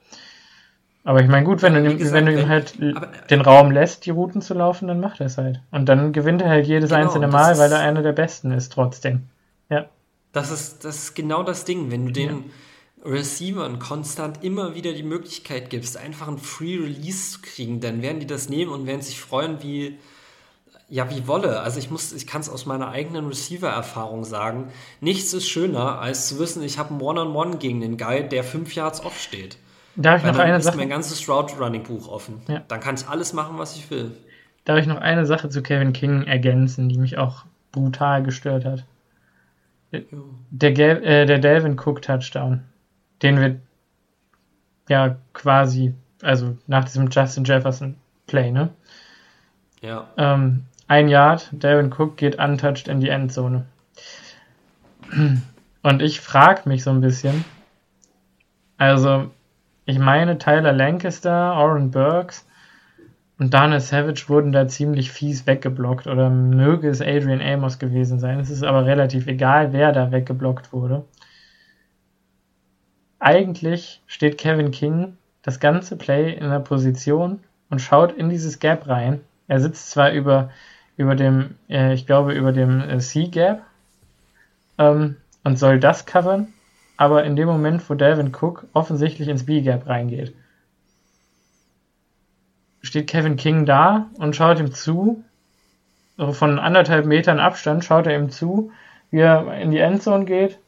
Aber 1.05 1.21
ich 1.21 1.29
meine, 1.29 1.45
gut, 1.45 1.63
wenn 1.63 1.75
du, 1.75 1.97
gesagt, 1.97 2.13
wenn 2.15 2.27
du 2.27 2.41
ihm 2.41 2.49
halt 2.49 2.75
aber, 2.95 3.09
den 3.29 3.41
Raum 3.41 3.73
lässt, 3.73 4.07
die 4.07 4.11
Routen 4.11 4.41
zu 4.41 4.55
laufen, 4.55 4.87
dann 4.87 5.01
macht 5.01 5.19
er 5.19 5.27
es 5.27 5.37
halt. 5.37 5.61
Und 5.73 5.89
dann 5.89 6.13
gewinnt 6.13 6.43
er 6.43 6.49
halt 6.49 6.67
jedes 6.67 6.91
genau, 6.91 7.03
einzelne 7.03 7.27
Mal, 7.27 7.59
weil 7.59 7.73
er 7.73 7.81
einer 7.81 8.03
der 8.03 8.13
Besten 8.13 8.53
ist, 8.53 8.73
trotzdem. 8.73 9.23
Ja. 9.69 9.87
Das 10.33 10.53
ist, 10.53 10.85
das 10.85 10.97
ist 10.99 11.15
genau 11.15 11.43
das 11.43 11.65
Ding. 11.65 11.91
Wenn 11.91 12.07
du 12.07 12.13
den 12.13 12.45
ja. 13.05 13.11
Receivern 13.11 13.81
konstant 13.81 14.45
immer 14.45 14.77
wieder 14.77 14.93
die 14.93 15.03
Möglichkeit 15.03 15.71
gibst, 15.71 15.97
einfach 15.97 16.29
einen 16.29 16.39
Free 16.39 16.77
Release 16.77 17.33
zu 17.33 17.41
kriegen, 17.43 17.81
dann 17.81 18.01
werden 18.01 18.21
die 18.21 18.27
das 18.29 18.49
nehmen 18.49 18.71
und 18.71 18.87
werden 18.87 19.03
sich 19.03 19.21
freuen 19.21 19.61
wie, 19.61 19.99
ja, 20.93 21.09
wie 21.09 21.27
Wolle. 21.27 21.61
Also 21.61 21.79
ich 21.79 21.91
muss, 21.91 22.13
ich 22.13 22.27
kann 22.27 22.43
es 22.43 22.51
aus 22.51 22.67
meiner 22.67 22.91
eigenen 22.91 23.27
Receiver-Erfahrung 23.27 24.25
sagen. 24.25 24.71
Nichts 25.01 25.33
ist 25.33 25.49
schöner, 25.49 25.99
als 26.01 26.29
zu 26.29 26.39
wissen, 26.39 26.63
ich 26.63 26.79
habe 26.79 26.93
ein 26.93 27.01
One-on-One 27.01 27.53
-on 27.53 27.53
-One 27.55 27.59
gegen 27.59 27.81
den 27.81 27.97
Guy, 27.97 28.29
der 28.29 28.45
fünf 28.45 28.75
Yards 28.75 29.03
off 29.03 29.19
steht. 29.19 29.57
Darf 29.97 30.19
ich 30.19 30.25
Weil 30.25 30.33
noch 30.33 30.39
dann 30.39 30.49
eine 30.49 30.59
ist 30.59 30.65
Sache? 30.65 30.77
mein 30.77 30.91
ganzes 30.91 31.27
Route-Running-Buch 31.27 32.09
offen. 32.09 32.43
Ja. 32.47 32.63
Dann 32.69 32.81
kann 32.81 32.97
ich 32.97 33.09
alles 33.09 33.33
machen, 33.33 33.57
was 33.57 33.75
ich 33.75 33.91
will. 33.91 34.13
Darf 34.67 34.79
ich 34.81 34.87
noch 34.87 34.99
eine 34.99 35.25
Sache 35.25 35.49
zu 35.49 35.63
Kevin 35.63 35.95
King 35.95 36.25
ergänzen, 36.25 36.91
die 36.91 36.99
mich 36.99 37.17
auch 37.17 37.47
brutal 37.73 38.23
gestört 38.23 38.67
hat? 38.67 38.85
Der, 39.93 40.73
Gel 40.73 41.03
äh, 41.03 41.25
der 41.25 41.39
Delvin 41.39 41.79
Cook 41.79 42.03
Touchdown, 42.03 42.65
den 43.23 43.41
wir 43.41 43.61
ja 44.91 45.17
quasi, 45.33 45.95
also 46.21 46.59
nach 46.67 46.85
diesem 46.85 47.09
Justin 47.09 47.45
Jefferson 47.45 47.97
Play, 48.27 48.51
ne? 48.51 48.69
Ja. 49.81 50.09
Ähm, 50.17 50.67
ein 50.93 51.09
Yard, 51.09 51.49
Delvin 51.53 51.91
Cook 51.91 52.19
geht 52.19 52.39
untouched 52.39 52.87
in 52.87 53.01
die 53.01 53.09
Endzone. 53.09 53.65
Und 55.83 56.03
ich 56.03 56.21
frage 56.21 56.69
mich 56.69 56.85
so 56.85 56.91
ein 56.91 57.01
bisschen, 57.01 57.47
also 58.77 59.31
ich 59.87 59.99
meine, 59.99 60.37
Tyler 60.37 60.73
Lancaster, 60.73 61.57
Oren 61.57 61.91
Burks 61.91 62.47
und 63.39 63.55
Daniel 63.55 63.81
Savage 63.81 64.29
wurden 64.29 64.53
da 64.53 64.69
ziemlich 64.69 65.11
fies 65.11 65.47
weggeblockt 65.47 66.07
oder 66.07 66.29
möge 66.29 66.91
es 66.91 67.01
Adrian 67.01 67.41
Amos 67.41 67.79
gewesen 67.79 68.19
sein. 68.19 68.39
Es 68.39 68.51
ist 68.51 68.63
aber 68.63 68.85
relativ 68.85 69.27
egal, 69.27 69.73
wer 69.73 69.93
da 69.93 70.13
weggeblockt 70.13 70.75
wurde. 70.75 71.07
Eigentlich 73.19 74.03
steht 74.07 74.37
Kevin 74.37 74.73
King 74.73 75.17
das 75.41 75.59
ganze 75.59 75.97
Play 75.97 76.35
in 76.35 76.51
der 76.51 76.61
Position 76.61 77.41
und 77.71 77.81
schaut 77.81 78.13
in 78.13 78.29
dieses 78.29 78.59
Gap 78.59 78.87
rein. 78.87 79.21
Er 79.49 79.59
sitzt 79.59 79.91
zwar 79.91 80.13
über, 80.13 80.51
über 81.03 81.17
dem, 81.17 81.57
äh, 81.69 81.93
ich 81.93 82.07
glaube, 82.07 82.33
über 82.33 82.53
dem 82.53 82.81
äh, 82.81 82.99
C-Gap 82.99 83.63
ähm, 84.79 85.17
und 85.45 85.59
soll 85.59 85.81
das 85.81 86.07
covern, 86.07 86.49
aber 86.97 87.25
in 87.25 87.37
dem 87.37 87.49
Moment, 87.49 87.89
wo 87.91 87.95
Delvin 87.95 88.33
Cook 88.35 88.67
offensichtlich 88.73 89.29
ins 89.29 89.45
B-Gap 89.45 89.89
reingeht, 89.89 90.33
steht 92.81 93.09
Kevin 93.09 93.37
King 93.37 93.67
da 93.67 94.07
und 94.19 94.37
schaut 94.37 94.61
ihm 94.61 94.73
zu. 94.73 95.25
Also 96.17 96.33
von 96.33 96.59
anderthalb 96.59 97.07
Metern 97.07 97.41
Abstand 97.41 97.85
schaut 97.85 98.07
er 98.07 98.17
ihm 98.17 98.31
zu, 98.31 98.71
wie 99.11 99.21
er 99.21 99.61
in 99.61 99.71
die 99.71 99.79
Endzone 99.79 100.25
geht. 100.25 100.59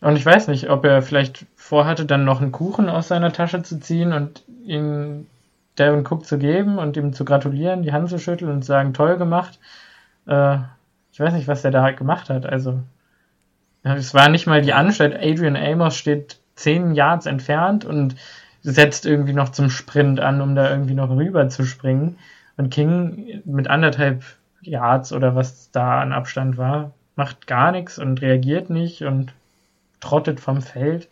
Und 0.00 0.16
ich 0.16 0.24
weiß 0.24 0.46
nicht, 0.48 0.70
ob 0.70 0.84
er 0.84 1.02
vielleicht 1.02 1.46
vorhatte, 1.56 2.06
dann 2.06 2.24
noch 2.24 2.40
einen 2.40 2.52
Kuchen 2.52 2.88
aus 2.88 3.08
seiner 3.08 3.32
Tasche 3.32 3.62
zu 3.62 3.80
ziehen 3.80 4.12
und 4.12 4.44
ihn 4.64 5.26
Devin 5.78 6.06
Cook 6.06 6.26
zu 6.26 6.38
geben 6.38 6.78
und 6.78 6.96
ihm 6.96 7.12
zu 7.12 7.24
gratulieren, 7.24 7.82
die 7.82 7.92
Hand 7.92 8.08
zu 8.08 8.18
schütteln 8.18 8.50
und 8.50 8.62
zu 8.62 8.68
sagen, 8.68 8.94
toll 8.94 9.16
gemacht. 9.16 9.58
Äh, 10.26 10.58
ich 11.12 11.20
weiß 11.20 11.32
nicht, 11.34 11.48
was 11.48 11.64
er 11.64 11.70
da 11.70 11.90
gemacht 11.90 12.30
hat. 12.30 12.46
Also 12.46 12.80
es 13.82 14.14
war 14.14 14.28
nicht 14.28 14.46
mal 14.46 14.62
die 14.62 14.72
Anstalt. 14.72 15.14
Adrian 15.14 15.56
Amos 15.56 15.96
steht 15.96 16.38
zehn 16.54 16.94
Yards 16.94 17.26
entfernt 17.26 17.84
und 17.84 18.16
setzt 18.62 19.06
irgendwie 19.06 19.32
noch 19.32 19.50
zum 19.50 19.70
Sprint 19.70 20.20
an, 20.20 20.40
um 20.40 20.54
da 20.54 20.70
irgendwie 20.70 20.94
noch 20.94 21.10
rüber 21.10 21.48
zu 21.48 21.64
springen. 21.64 22.18
Und 22.56 22.70
King 22.70 23.42
mit 23.44 23.68
anderthalb 23.68 24.24
Yards 24.62 25.12
oder 25.12 25.34
was 25.34 25.70
da 25.70 26.00
an 26.00 26.12
Abstand 26.12 26.56
war, 26.56 26.92
macht 27.14 27.46
gar 27.46 27.72
nichts 27.72 27.98
und 27.98 28.20
reagiert 28.20 28.70
nicht 28.70 29.02
und 29.02 29.32
trottet 30.00 30.40
vom 30.40 30.62
Feld. 30.62 31.08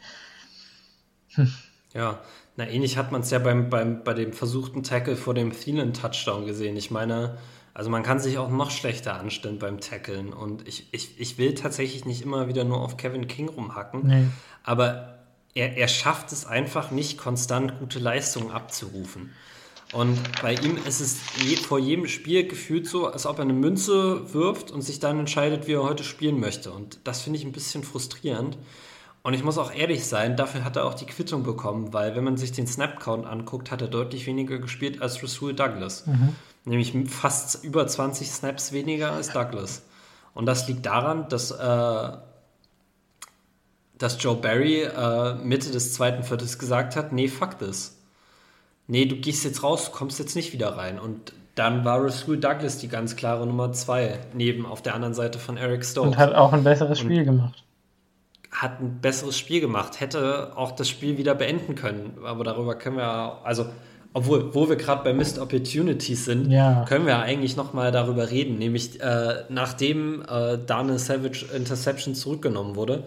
Hm. 1.35 1.53
Ja, 1.95 2.19
na 2.57 2.69
ähnlich 2.69 2.97
hat 2.97 3.13
man 3.13 3.21
es 3.21 3.31
ja 3.31 3.39
beim, 3.39 3.69
beim, 3.69 4.03
bei 4.03 4.15
dem 4.15 4.33
versuchten 4.33 4.83
Tackle 4.83 5.17
vor 5.17 5.35
dem 5.35 5.53
Thielen-Touchdown 5.53 6.47
gesehen. 6.47 6.77
Ich 6.77 6.91
meine, 6.91 7.37
also 7.75 7.91
man 7.91 8.03
kann 8.03 8.19
sich 8.19 8.39
auch 8.39 8.49
noch 8.49 8.71
schlechter 8.71 9.21
anstellen 9.21 9.59
beim 9.59 9.81
Tackeln. 9.81 10.33
Und 10.33 10.67
ich, 10.67 10.89
ich, 10.93 11.21
ich 11.21 11.37
will 11.37 11.55
tatsächlich 11.55 12.07
nicht 12.07 12.23
immer 12.23 12.49
wieder 12.49 12.65
nur 12.65 12.81
auf 12.81 12.97
Kevin 12.97 13.29
King 13.29 13.51
rumhacken. 13.51 14.07
Nee. 14.07 14.25
Aber 14.65 15.19
er, 15.55 15.77
er 15.77 15.89
schafft 15.89 16.33
es 16.33 16.47
einfach 16.47 16.91
nicht, 16.91 17.19
konstant 17.19 17.79
gute 17.79 17.99
Leistungen 17.99 18.51
abzurufen. 18.51 19.33
Und 19.93 20.19
bei 20.43 20.55
ihm 20.55 20.79
ist 20.87 21.01
es 21.01 21.19
je, 21.45 21.57
vor 21.57 21.79
jedem 21.79 22.09
Spiel 22.09 22.49
gefühlt 22.49 22.89
so, 22.89 23.07
als 23.07 23.27
ob 23.27 23.39
er 23.39 23.43
eine 23.43 23.53
Münze 23.53 24.33
wirft 24.33 24.71
und 24.71 24.81
sich 24.81 24.99
dann 24.99 25.19
entscheidet, 25.19 25.67
wie 25.67 25.75
er 25.75 25.83
heute 25.83 26.03
spielen 26.03 26.41
möchte. 26.41 26.73
Und 26.73 27.01
das 27.05 27.23
finde 27.23 27.39
ich 27.39 27.45
ein 27.45 27.53
bisschen 27.53 27.85
frustrierend. 27.85 28.59
Und 29.27 29.35
ich 29.35 29.43
muss 29.43 29.59
auch 29.59 29.75
ehrlich 29.75 30.07
sein, 30.07 30.37
dafür 30.37 30.63
hat 30.63 30.77
er 30.77 30.85
auch 30.85 30.95
die 30.95 31.05
Quittung 31.05 31.43
bekommen, 31.43 31.93
weil 31.93 32.15
wenn 32.15 32.23
man 32.23 32.37
sich 32.37 32.53
den 32.53 32.69
Snap-Count 32.69 33.27
anguckt, 33.27 33.73
hat 33.73 33.83
er 33.83 33.89
deutlich 33.89 34.25
weniger 34.29 34.61
gespielt 34.61 35.03
als 35.03 35.21
Rasul 35.21 35.53
Douglas. 35.53 36.07
Mhm. 36.07 36.37
Nämlich 36.65 36.95
fast 37.11 37.65
über 37.65 37.89
20 37.89 38.31
Snaps 38.31 38.71
weniger 38.71 39.11
als 39.11 39.33
Douglas. 39.33 39.83
Und 40.33 40.47
das 40.47 40.69
liegt 40.69 40.87
daran, 40.87 41.29
dass, 41.29 41.51
äh, 41.51 42.09
dass 43.99 44.23
Joe 44.23 44.37
Barry 44.37 44.83
äh, 44.83 45.35
Mitte 45.35 45.73
des 45.73 45.93
zweiten 45.93 46.23
Viertels 46.23 46.61
gesagt 46.61 46.95
hat, 46.95 47.13
nee, 47.13 47.27
fuck 47.27 47.59
this. 47.59 47.99
Nee, 48.87 49.07
du 49.07 49.17
gehst 49.17 49.45
jetzt 49.45 49.65
raus, 49.65 49.87
du 49.87 49.91
kommst 49.91 50.21
jetzt 50.21 50.37
nicht 50.37 50.53
wieder 50.53 50.77
rein. 50.77 51.01
Und 51.01 51.33
dann 51.57 51.85
war 51.85 52.01
Rasul 52.01 52.39
Douglas 52.39 52.79
die 52.79 52.87
ganz 52.87 53.17
klare 53.17 53.45
Nummer 53.45 53.73
zwei, 53.73 54.21
neben 54.35 54.67
auf 54.67 54.83
der 54.83 54.95
anderen 54.95 55.15
Seite 55.15 55.41
von 55.41 55.57
Eric 55.57 55.85
Stokes. 55.85 56.11
Und 56.11 56.17
hat 56.17 56.33
auch 56.33 56.53
ein 56.53 56.63
besseres 56.63 57.01
Spiel 57.01 57.23
Und 57.23 57.25
gemacht. 57.25 57.66
Hat 58.57 58.81
ein 58.81 59.01
besseres 59.01 59.39
Spiel 59.39 59.61
gemacht, 59.61 60.01
hätte 60.01 60.57
auch 60.57 60.73
das 60.73 60.89
Spiel 60.89 61.19
wieder 61.19 61.35
beenden 61.35 61.75
können. 61.75 62.19
Aber 62.25 62.43
darüber 62.45 62.75
können 62.75 62.97
wir, 62.97 63.41
also 63.45 63.67
obwohl, 64.17 64.55
wo 64.55 64.67
wir 64.67 64.77
gerade 64.77 65.05
bei 65.05 65.13
Missed 65.13 65.39
Opportunities 65.39 66.25
sind, 66.25 66.51
ja. 66.51 66.87
können 66.89 67.05
wir 67.05 67.19
eigentlich 67.19 67.55
nochmal 67.55 67.93
darüber 67.93 68.31
reden. 68.31 68.57
Nämlich, 68.57 68.99
äh, 68.99 69.45
nachdem 69.51 70.23
äh, 70.23 70.57
Daniel 70.65 70.99
Savage 70.99 71.45
Interception 71.55 72.15
zurückgenommen 72.15 72.77
wurde, 72.77 73.05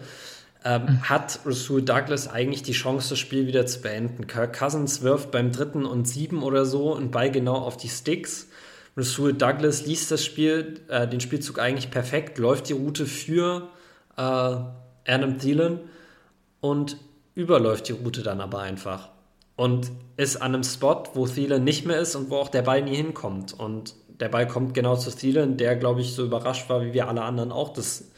ähm, 0.64 0.82
mhm. 0.82 1.02
hat 1.08 1.40
Rasul 1.44 1.82
Douglas 1.82 2.28
eigentlich 2.28 2.62
die 2.62 2.72
Chance, 2.72 3.08
das 3.10 3.18
Spiel 3.18 3.48
wieder 3.48 3.66
zu 3.66 3.80
beenden. 3.80 4.28
Kirk 4.28 4.56
Cousins 4.56 5.02
wirft 5.02 5.32
beim 5.32 5.50
dritten 5.50 5.84
und 5.84 6.06
sieben 6.06 6.44
oder 6.44 6.64
so 6.64 6.94
einen 6.94 7.10
Ball 7.10 7.32
genau 7.32 7.56
auf 7.56 7.76
die 7.76 7.88
Sticks. 7.88 8.46
Rasul 8.96 9.32
Douglas 9.32 9.86
liest 9.86 10.12
das 10.12 10.24
Spiel, 10.24 10.80
äh, 10.88 11.08
den 11.08 11.20
Spielzug 11.20 11.58
eigentlich 11.58 11.90
perfekt, 11.90 12.38
läuft 12.38 12.68
die 12.68 12.74
Route 12.74 13.06
für 13.06 13.68
äh, 14.16 14.56
Adam 15.06 15.38
Thielen 15.38 15.80
und 16.60 16.96
überläuft 17.34 17.88
die 17.88 17.92
Route 17.92 18.22
dann 18.22 18.40
aber 18.40 18.60
einfach 18.60 19.10
und 19.60 19.90
ist 20.16 20.36
an 20.36 20.54
einem 20.54 20.64
Spot, 20.64 21.02
wo 21.12 21.26
Thielen 21.26 21.64
nicht 21.64 21.84
mehr 21.84 21.98
ist 21.98 22.14
und 22.16 22.30
wo 22.30 22.36
auch 22.36 22.48
der 22.48 22.62
Ball 22.62 22.80
nie 22.80 22.96
hinkommt. 22.96 23.52
Und 23.52 23.94
der 24.08 24.30
Ball 24.30 24.46
kommt 24.46 24.72
genau 24.72 24.96
zu 24.96 25.10
Thielen, 25.10 25.58
der, 25.58 25.76
glaube 25.76 26.00
ich, 26.00 26.14
so 26.14 26.24
überrascht 26.24 26.70
war, 26.70 26.82
wie 26.82 26.94
wir 26.94 27.08
alle 27.08 27.20
anderen 27.20 27.52
auch, 27.52 27.70
dass 27.70 28.10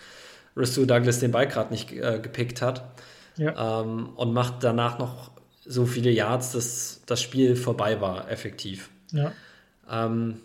Rasul 0.57 0.87
Douglas 0.87 1.19
den 1.19 1.33
Ball 1.33 1.49
gerade 1.49 1.73
nicht 1.73 1.91
äh, 1.91 2.21
gepickt 2.23 2.63
hat. 2.63 2.85
Ja. 3.37 3.81
Ähm, 3.81 4.11
und 4.15 4.33
macht 4.33 4.63
danach 4.63 5.01
noch 5.01 5.33
so 5.65 5.85
viele 5.85 6.11
Yards, 6.11 6.53
dass 6.53 7.03
das 7.07 7.21
Spiel 7.21 7.57
vorbei 7.57 8.01
war, 8.01 8.31
effektiv. 8.31 8.91
Ja. 9.11 9.33
Ähm, 9.91 10.39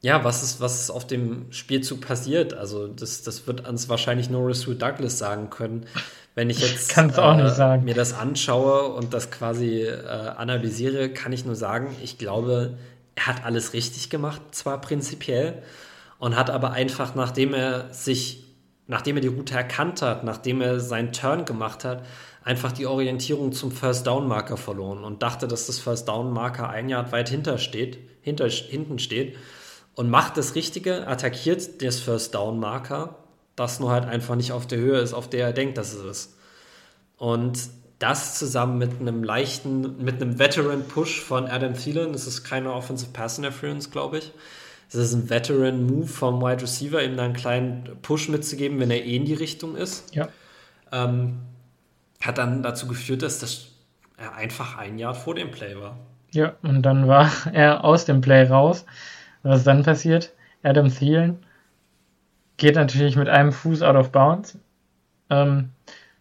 ja, 0.00 0.22
was 0.22 0.42
ist, 0.42 0.60
was 0.60 0.80
ist 0.80 0.90
auf 0.90 1.06
dem 1.06 1.50
Spielzug 1.50 2.00
passiert? 2.00 2.54
Also, 2.54 2.86
das, 2.86 3.22
das 3.22 3.46
wird 3.46 3.68
uns 3.68 3.88
wahrscheinlich 3.88 4.30
nur 4.30 4.48
Rasul 4.48 4.76
Douglas 4.76 5.18
sagen 5.18 5.50
können. 5.50 5.86
Wenn 6.36 6.50
ich 6.50 6.60
jetzt 6.60 6.96
äh, 6.96 7.78
mir 7.78 7.94
das 7.94 8.14
anschaue 8.14 8.92
und 8.92 9.12
das 9.12 9.32
quasi 9.32 9.82
äh, 9.82 10.06
analysiere, 10.36 11.08
kann 11.08 11.32
ich 11.32 11.44
nur 11.44 11.56
sagen, 11.56 11.96
ich 12.02 12.16
glaube, 12.16 12.78
er 13.16 13.26
hat 13.26 13.44
alles 13.44 13.72
richtig 13.72 14.08
gemacht, 14.08 14.40
zwar 14.52 14.80
prinzipiell, 14.80 15.62
und 16.20 16.36
hat 16.36 16.50
aber 16.50 16.72
einfach, 16.72 17.16
nachdem 17.16 17.52
er 17.52 17.92
sich, 17.92 18.44
nachdem 18.86 19.16
er 19.16 19.22
die 19.22 19.28
Route 19.28 19.54
erkannt 19.54 20.00
hat, 20.02 20.22
nachdem 20.22 20.60
er 20.60 20.78
seinen 20.78 21.12
Turn 21.12 21.44
gemacht 21.44 21.84
hat, 21.84 22.04
einfach 22.44 22.70
die 22.70 22.86
Orientierung 22.86 23.50
zum 23.50 23.72
First 23.72 24.06
Down 24.06 24.28
Marker 24.28 24.56
verloren 24.56 25.02
und 25.02 25.24
dachte, 25.24 25.48
dass 25.48 25.66
das 25.66 25.80
First 25.80 26.06
Down 26.06 26.32
Marker 26.32 26.68
ein 26.70 26.88
Jahr 26.88 27.10
weit 27.10 27.28
hinter 27.28 27.58
steht, 27.58 27.98
hinter, 28.22 28.48
hinten 28.48 29.00
steht 29.00 29.36
und 29.98 30.10
macht 30.10 30.36
das 30.36 30.54
Richtige, 30.54 31.06
attackiert 31.06 31.82
das 31.82 31.98
First 32.00 32.34
Down 32.34 32.60
Marker 32.60 33.16
das 33.58 33.80
nur 33.80 33.90
halt 33.90 34.04
einfach 34.04 34.36
nicht 34.36 34.52
auf 34.52 34.66
der 34.66 34.78
Höhe 34.78 34.98
ist, 34.98 35.12
auf 35.12 35.28
der 35.28 35.46
er 35.46 35.52
denkt, 35.52 35.78
dass 35.78 35.92
es 35.92 36.04
ist. 36.04 36.38
Und 37.16 37.58
das 37.98 38.38
zusammen 38.38 38.78
mit 38.78 39.00
einem 39.00 39.24
leichten, 39.24 40.02
mit 40.02 40.22
einem 40.22 40.38
Veteran-Push 40.38 41.20
von 41.20 41.46
Adam 41.46 41.74
Thielen, 41.74 42.12
das 42.12 42.26
ist 42.28 42.44
keine 42.44 42.72
Offensive 42.72 43.10
Pass 43.12 43.38
Interference, 43.38 43.90
glaube 43.90 44.18
ich, 44.18 44.32
Es 44.88 44.94
ist 44.94 45.12
ein 45.12 45.28
Veteran-Move 45.28 46.06
vom 46.06 46.40
Wide 46.40 46.62
Receiver, 46.62 47.02
ihm 47.02 47.16
da 47.16 47.24
einen 47.24 47.34
kleinen 47.34 47.98
Push 48.00 48.28
mitzugeben, 48.28 48.78
wenn 48.78 48.92
er 48.92 49.04
eh 49.04 49.16
in 49.16 49.24
die 49.24 49.34
Richtung 49.34 49.74
ist. 49.74 50.14
Ja. 50.14 50.28
Ähm, 50.92 51.40
hat 52.20 52.38
dann 52.38 52.62
dazu 52.62 52.86
geführt, 52.86 53.22
dass 53.22 53.40
das 53.40 53.72
er 54.16 54.34
einfach 54.34 54.78
ein 54.78 54.98
Jahr 54.98 55.14
vor 55.14 55.34
dem 55.34 55.50
Play 55.50 55.76
war. 55.76 55.98
Ja, 56.30 56.54
und 56.62 56.82
dann 56.82 57.08
war 57.08 57.30
er 57.52 57.84
aus 57.84 58.04
dem 58.04 58.20
Play 58.20 58.44
raus. 58.44 58.84
Was 59.48 59.64
dann 59.64 59.82
passiert? 59.82 60.34
Adam 60.62 60.88
Thielen 60.88 61.38
geht 62.58 62.74
natürlich 62.74 63.16
mit 63.16 63.28
einem 63.28 63.52
Fuß 63.52 63.82
out 63.82 63.96
of 63.96 64.12
bounds. 64.12 64.58
Ähm, 65.30 65.70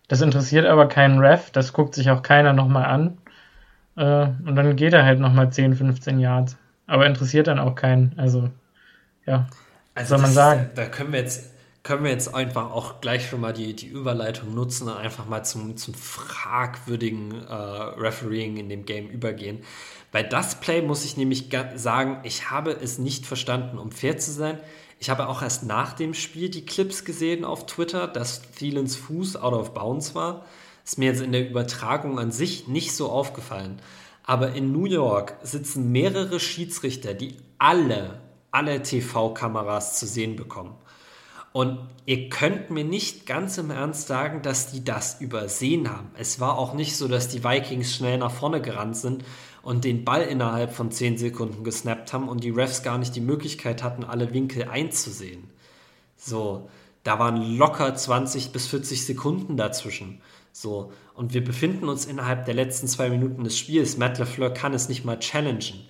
das 0.07 0.21
interessiert 0.21 0.65
aber 0.65 0.87
keinen 0.87 1.19
Ref, 1.19 1.51
das 1.51 1.73
guckt 1.73 1.93
sich 1.93 2.09
auch 2.09 2.21
keiner 2.21 2.53
nochmal 2.53 2.85
an. 2.85 3.17
Äh, 3.97 4.29
und 4.47 4.55
dann 4.55 4.75
geht 4.75 4.93
er 4.93 5.03
halt 5.03 5.19
nochmal 5.19 5.51
10, 5.51 5.75
15 5.75 6.19
Yards. 6.19 6.55
Aber 6.85 7.05
interessiert 7.05 7.47
dann 7.47 7.59
auch 7.59 7.75
keinen. 7.75 8.13
Also, 8.17 8.49
ja. 9.25 9.47
Also 9.93 10.15
soll 10.15 10.21
man 10.21 10.31
sagen. 10.31 10.69
Da, 10.75 10.83
da 10.83 10.89
können 10.89 11.11
wir 11.11 11.19
jetzt 11.19 11.51
können 11.87 12.03
wir 12.03 12.11
jetzt 12.11 12.35
einfach 12.35 12.71
auch 12.71 12.99
gleich 12.99 13.29
schon 13.29 13.39
mal 13.39 13.53
die, 13.53 13.73
die 13.73 13.87
Überleitung 13.87 14.53
nutzen 14.53 14.89
und 14.89 14.97
einfach 14.97 15.25
mal 15.25 15.43
zum, 15.43 15.77
zum 15.77 15.93
fragwürdigen 15.93 17.47
äh, 17.47 17.53
Refereeing 17.53 18.57
in 18.57 18.67
dem 18.67 18.83
Game 18.83 19.07
übergehen. 19.07 19.63
Bei 20.11 20.23
das 20.23 20.59
Play 20.59 20.81
muss 20.81 21.03
ich 21.03 21.17
nämlich 21.17 21.49
sagen, 21.75 22.19
ich 22.23 22.49
habe 22.49 22.71
es 22.71 22.97
nicht 22.97 23.25
verstanden, 23.25 23.77
um 23.77 23.91
fair 23.91 24.17
zu 24.17 24.31
sein. 24.31 24.59
Ich 24.99 25.09
habe 25.09 25.27
auch 25.27 25.41
erst 25.41 25.63
nach 25.63 25.93
dem 25.93 26.13
Spiel 26.13 26.49
die 26.49 26.65
Clips 26.65 27.05
gesehen 27.05 27.43
auf 27.45 27.65
Twitter, 27.65 28.07
dass 28.07 28.41
Thielens 28.41 28.95
Fuß 28.95 29.35
out 29.35 29.53
of 29.53 29.73
bounds 29.73 30.15
war. 30.15 30.45
Ist 30.83 30.97
mir 30.97 31.05
jetzt 31.07 31.21
in 31.21 31.33
der 31.33 31.47
Übertragung 31.47 32.19
an 32.19 32.31
sich 32.31 32.67
nicht 32.67 32.95
so 32.95 33.09
aufgefallen. 33.09 33.81
Aber 34.23 34.53
in 34.53 34.71
New 34.71 34.85
York 34.85 35.35
sitzen 35.43 35.91
mehrere 35.91 36.39
Schiedsrichter, 36.39 37.13
die 37.13 37.35
alle, 37.57 38.21
alle 38.51 38.81
TV-Kameras 38.81 39.99
zu 39.99 40.07
sehen 40.07 40.35
bekommen. 40.35 40.75
Und 41.53 41.79
ihr 42.05 42.29
könnt 42.29 42.69
mir 42.69 42.83
nicht 42.83 43.25
ganz 43.25 43.57
im 43.57 43.71
Ernst 43.71 44.07
sagen, 44.07 44.41
dass 44.41 44.71
die 44.71 44.83
das 44.83 45.21
übersehen 45.21 45.89
haben. 45.89 46.11
Es 46.15 46.39
war 46.39 46.57
auch 46.57 46.73
nicht 46.73 46.95
so, 46.95 47.07
dass 47.07 47.29
die 47.29 47.43
Vikings 47.43 47.95
schnell 47.95 48.17
nach 48.17 48.31
vorne 48.31 48.61
gerannt 48.61 48.97
sind 48.97 49.23
und 49.67 49.83
den 49.83 50.05
Ball 50.05 50.21
innerhalb 50.21 50.71
von 50.71 50.91
10 50.91 51.17
Sekunden 51.17 51.65
gesnappt 51.65 52.13
haben 52.13 52.29
und 52.29 52.41
die 52.41 52.51
Refs 52.51 52.83
gar 52.83 52.97
nicht 52.97 53.17
die 53.17 53.19
Möglichkeit 53.19 53.83
hatten, 53.83 54.05
alle 54.05 54.33
Winkel 54.33 54.63
einzusehen. 54.63 55.49
So, 56.15 56.69
da 57.03 57.19
waren 57.19 57.57
locker 57.57 57.93
20 57.93 58.53
bis 58.53 58.67
40 58.67 59.05
Sekunden 59.05 59.57
dazwischen. 59.57 60.21
So, 60.53 60.93
und 61.15 61.33
wir 61.33 61.43
befinden 61.43 61.89
uns 61.89 62.05
innerhalb 62.05 62.45
der 62.45 62.53
letzten 62.53 62.87
zwei 62.87 63.09
Minuten 63.09 63.43
des 63.43 63.57
Spiels. 63.57 63.97
Matt 63.97 64.19
LeFleur 64.19 64.51
kann 64.53 64.73
es 64.73 64.87
nicht 64.87 65.03
mal 65.03 65.19
challengen. 65.19 65.85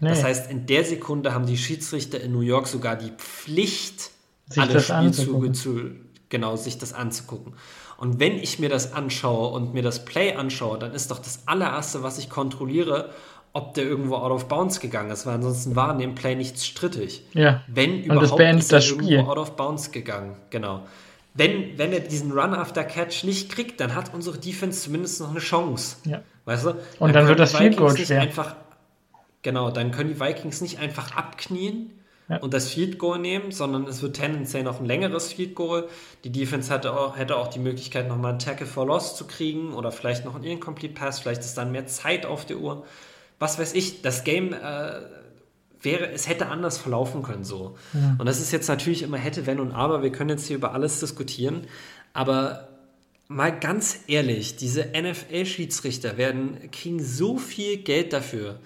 Nee. 0.00 0.08
Das 0.08 0.24
heißt, 0.24 0.50
in 0.50 0.66
der 0.66 0.84
Sekunde 0.84 1.32
haben 1.32 1.46
die 1.46 1.56
Schiedsrichter 1.56 2.20
in 2.20 2.32
New 2.32 2.40
York 2.40 2.66
sogar 2.66 2.96
die 2.96 3.12
Pflicht, 3.16 4.10
sich 4.48 4.60
alle 4.60 4.80
Spielzüge 4.80 5.52
zu, 5.52 5.92
genau, 6.30 6.56
sich 6.56 6.78
das 6.78 6.92
anzugucken. 6.94 7.54
Und 8.00 8.18
wenn 8.18 8.38
ich 8.38 8.58
mir 8.58 8.70
das 8.70 8.94
anschaue 8.94 9.50
und 9.50 9.74
mir 9.74 9.82
das 9.82 10.06
Play 10.06 10.32
anschaue, 10.32 10.78
dann 10.78 10.94
ist 10.94 11.10
doch 11.10 11.18
das 11.18 11.46
allererste, 11.46 12.02
was 12.02 12.16
ich 12.16 12.30
kontrolliere, 12.30 13.10
ob 13.52 13.74
der 13.74 13.84
irgendwo 13.84 14.16
out 14.16 14.32
of 14.32 14.48
bounds 14.48 14.80
gegangen 14.80 15.10
ist, 15.10 15.26
weil 15.26 15.34
ansonsten 15.34 15.76
war 15.76 15.92
in 15.92 15.98
dem 15.98 16.14
Play 16.14 16.34
nichts 16.34 16.64
strittig. 16.64 17.26
Ja. 17.34 17.62
Wenn 17.66 18.04
überhaupt 18.04 18.10
und 18.10 18.22
das 18.22 18.36
beendet 18.36 18.64
ist 18.64 18.72
er 18.72 18.78
das 18.78 18.86
Spiel. 18.86 19.10
irgendwo 19.10 19.30
out 19.30 19.36
of 19.36 19.54
bounds 19.54 19.92
gegangen. 19.92 20.34
Genau. 20.48 20.80
Wenn, 21.34 21.76
wenn 21.76 21.92
er 21.92 22.00
diesen 22.00 22.32
Run 22.32 22.54
after 22.54 22.84
Catch 22.84 23.22
nicht 23.24 23.52
kriegt, 23.52 23.78
dann 23.80 23.94
hat 23.94 24.14
unsere 24.14 24.38
Defense 24.38 24.80
zumindest 24.80 25.20
noch 25.20 25.30
eine 25.30 25.40
Chance. 25.40 25.96
Ja. 26.06 26.22
Weißt 26.46 26.64
du? 26.64 26.70
Und 26.70 26.78
dann, 27.00 27.12
dann 27.12 27.28
wird 27.28 27.38
das 27.38 27.54
Field 27.54 27.76
Goal 27.76 27.94
schwer. 27.98 28.22
Einfach, 28.22 28.56
genau, 29.42 29.70
dann 29.70 29.90
können 29.90 30.14
die 30.14 30.18
Vikings 30.18 30.62
nicht 30.62 30.78
einfach 30.78 31.14
abknien 31.14 31.90
ja. 32.30 32.38
und 32.38 32.54
das 32.54 32.68
Field 32.68 32.98
Goal 32.98 33.18
nehmen, 33.18 33.50
sondern 33.50 33.86
es 33.86 34.02
wird 34.02 34.16
tendenziell 34.16 34.62
noch 34.62 34.80
ein 34.80 34.86
längeres 34.86 35.32
Field 35.32 35.54
Goal. 35.54 35.88
Die 36.24 36.30
Defense 36.30 36.72
hatte 36.72 36.96
auch, 36.96 37.16
hätte 37.16 37.36
auch 37.36 37.48
die 37.48 37.58
Möglichkeit, 37.58 38.08
nochmal 38.08 38.30
einen 38.30 38.38
Tackle 38.38 38.66
for 38.66 38.86
Loss 38.86 39.16
zu 39.16 39.26
kriegen 39.26 39.74
oder 39.74 39.90
vielleicht 39.90 40.24
noch 40.24 40.36
einen 40.36 40.44
Incomplete 40.44 40.94
Pass, 40.94 41.20
vielleicht 41.20 41.40
ist 41.40 41.58
dann 41.58 41.72
mehr 41.72 41.86
Zeit 41.86 42.24
auf 42.24 42.46
der 42.46 42.58
Uhr. 42.58 42.86
Was 43.38 43.58
weiß 43.58 43.74
ich, 43.74 44.02
das 44.02 44.24
Game 44.24 44.52
äh, 44.52 45.00
wäre, 45.82 46.10
es 46.12 46.28
hätte 46.28 46.46
anders 46.46 46.78
verlaufen 46.78 47.22
können 47.22 47.44
so. 47.44 47.76
Ja. 47.94 48.16
Und 48.18 48.26
das 48.26 48.40
ist 48.40 48.52
jetzt 48.52 48.68
natürlich 48.68 49.02
immer 49.02 49.16
hätte, 49.18 49.46
wenn 49.46 49.60
und 49.60 49.72
aber. 49.72 50.02
Wir 50.02 50.12
können 50.12 50.30
jetzt 50.30 50.46
hier 50.46 50.56
über 50.56 50.72
alles 50.72 51.00
diskutieren, 51.00 51.66
aber 52.12 52.68
mal 53.28 53.58
ganz 53.58 54.00
ehrlich, 54.06 54.56
diese 54.56 54.88
NFL-Schiedsrichter 54.94 56.16
werden 56.16 56.70
kriegen 56.70 57.02
so 57.02 57.38
viel 57.38 57.78
Geld 57.78 58.12
dafür, 58.12 58.60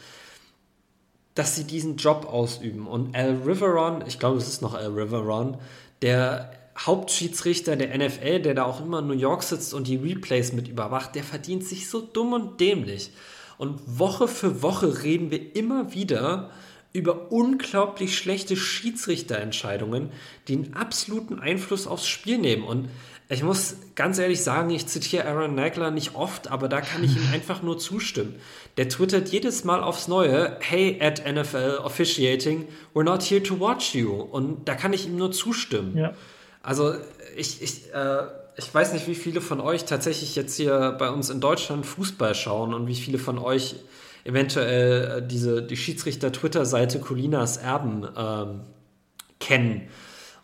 dass 1.34 1.56
sie 1.56 1.64
diesen 1.64 1.96
Job 1.96 2.26
ausüben. 2.26 2.86
Und 2.86 3.14
Al 3.16 3.42
Riveron, 3.44 4.04
ich 4.06 4.18
glaube, 4.18 4.38
es 4.38 4.48
ist 4.48 4.62
noch 4.62 4.74
Al 4.74 4.92
Riveron, 4.92 5.58
der 6.02 6.52
Hauptschiedsrichter 6.78 7.76
der 7.76 7.96
NFL, 7.96 8.40
der 8.40 8.54
da 8.54 8.64
auch 8.64 8.80
immer 8.80 8.98
in 8.98 9.06
New 9.06 9.14
York 9.14 9.42
sitzt 9.42 9.74
und 9.74 9.86
die 9.86 9.96
Replays 9.96 10.52
mit 10.52 10.68
überwacht, 10.68 11.14
der 11.14 11.24
verdient 11.24 11.64
sich 11.64 11.88
so 11.88 12.00
dumm 12.00 12.32
und 12.32 12.60
dämlich. 12.60 13.10
Und 13.58 13.80
Woche 13.86 14.26
für 14.26 14.62
Woche 14.62 15.02
reden 15.02 15.30
wir 15.30 15.54
immer 15.54 15.94
wieder 15.94 16.50
über 16.92 17.32
unglaublich 17.32 18.16
schlechte 18.16 18.56
Schiedsrichterentscheidungen, 18.56 20.10
die 20.46 20.54
einen 20.54 20.74
absoluten 20.74 21.40
Einfluss 21.40 21.86
aufs 21.86 22.06
Spiel 22.06 22.38
nehmen. 22.38 22.64
Und 22.64 22.88
ich 23.28 23.42
muss 23.42 23.76
ganz 23.94 24.18
ehrlich 24.18 24.42
sagen, 24.42 24.70
ich 24.70 24.86
zitiere 24.86 25.24
Aaron 25.24 25.54
Nagler 25.54 25.90
nicht 25.90 26.14
oft, 26.14 26.50
aber 26.50 26.68
da 26.68 26.80
kann 26.80 27.02
ich 27.02 27.16
ihm 27.16 27.26
einfach 27.32 27.62
nur 27.62 27.78
zustimmen. 27.78 28.34
Der 28.76 28.88
twittert 28.88 29.30
jedes 29.30 29.64
Mal 29.64 29.82
aufs 29.82 30.08
Neue, 30.08 30.58
hey 30.60 31.00
at 31.00 31.24
NFL 31.26 31.78
Officiating, 31.82 32.68
we're 32.94 33.04
not 33.04 33.22
here 33.22 33.42
to 33.42 33.58
watch 33.58 33.94
you. 33.94 34.12
Und 34.12 34.68
da 34.68 34.74
kann 34.74 34.92
ich 34.92 35.06
ihm 35.06 35.16
nur 35.16 35.32
zustimmen. 35.32 35.96
Ja. 35.96 36.12
Also 36.62 36.94
ich, 37.36 37.62
ich, 37.62 37.92
äh, 37.94 38.24
ich 38.56 38.72
weiß 38.72 38.92
nicht, 38.92 39.08
wie 39.08 39.14
viele 39.14 39.40
von 39.40 39.60
euch 39.60 39.84
tatsächlich 39.84 40.36
jetzt 40.36 40.56
hier 40.56 40.94
bei 40.98 41.10
uns 41.10 41.30
in 41.30 41.40
Deutschland 41.40 41.86
Fußball 41.86 42.34
schauen 42.34 42.74
und 42.74 42.86
wie 42.88 42.94
viele 42.94 43.18
von 43.18 43.38
euch 43.38 43.76
eventuell 44.24 45.18
äh, 45.18 45.26
diese, 45.26 45.62
die 45.62 45.76
Schiedsrichter-Twitter-Seite 45.76 47.00
Colinas 47.00 47.56
Erben 47.56 48.06
ähm, 48.16 48.60
kennen 49.40 49.88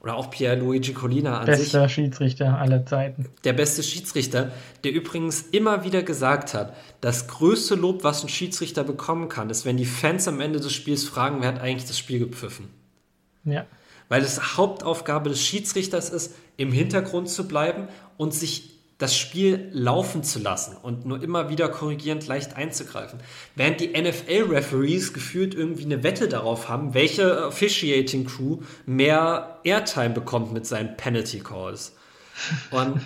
oder 0.00 0.16
auch 0.16 0.30
Pierluigi 0.30 0.94
Colina 0.94 1.40
an 1.40 1.46
Bester 1.46 1.62
sich. 1.62 1.72
Bester 1.72 1.88
Schiedsrichter 1.88 2.58
aller 2.58 2.86
Zeiten. 2.86 3.26
Der 3.44 3.52
beste 3.52 3.82
Schiedsrichter, 3.82 4.50
der 4.82 4.92
übrigens 4.92 5.42
immer 5.42 5.84
wieder 5.84 6.02
gesagt 6.02 6.54
hat, 6.54 6.74
das 7.00 7.28
größte 7.28 7.74
Lob, 7.74 8.02
was 8.02 8.22
ein 8.22 8.28
Schiedsrichter 8.28 8.82
bekommen 8.82 9.28
kann, 9.28 9.50
ist, 9.50 9.66
wenn 9.66 9.76
die 9.76 9.84
Fans 9.84 10.26
am 10.26 10.40
Ende 10.40 10.60
des 10.60 10.72
Spiels 10.72 11.04
fragen, 11.04 11.42
wer 11.42 11.48
hat 11.48 11.60
eigentlich 11.60 11.86
das 11.86 11.98
Spiel 11.98 12.18
gepfiffen. 12.18 12.68
Ja. 13.44 13.66
Weil 14.08 14.22
es 14.22 14.56
Hauptaufgabe 14.56 15.28
des 15.28 15.42
Schiedsrichters 15.42 16.10
ist, 16.10 16.34
im 16.56 16.72
Hintergrund 16.72 17.28
zu 17.28 17.46
bleiben 17.46 17.88
und 18.16 18.34
sich 18.34 18.69
das 19.00 19.16
Spiel 19.16 19.70
laufen 19.72 20.22
zu 20.22 20.38
lassen 20.38 20.76
und 20.76 21.06
nur 21.06 21.22
immer 21.22 21.48
wieder 21.48 21.70
korrigierend 21.70 22.26
leicht 22.26 22.56
einzugreifen. 22.56 23.18
Während 23.56 23.80
die 23.80 23.88
NFL-Referees 23.88 25.14
gefühlt 25.14 25.54
irgendwie 25.54 25.86
eine 25.86 26.02
Wette 26.02 26.28
darauf 26.28 26.68
haben, 26.68 26.92
welche 26.92 27.46
Officiating 27.46 28.26
Crew 28.26 28.58
mehr 28.84 29.58
Airtime 29.64 30.10
bekommt 30.10 30.52
mit 30.52 30.66
seinen 30.66 30.98
Penalty 30.98 31.40
Calls. 31.40 31.96
Und 32.70 33.00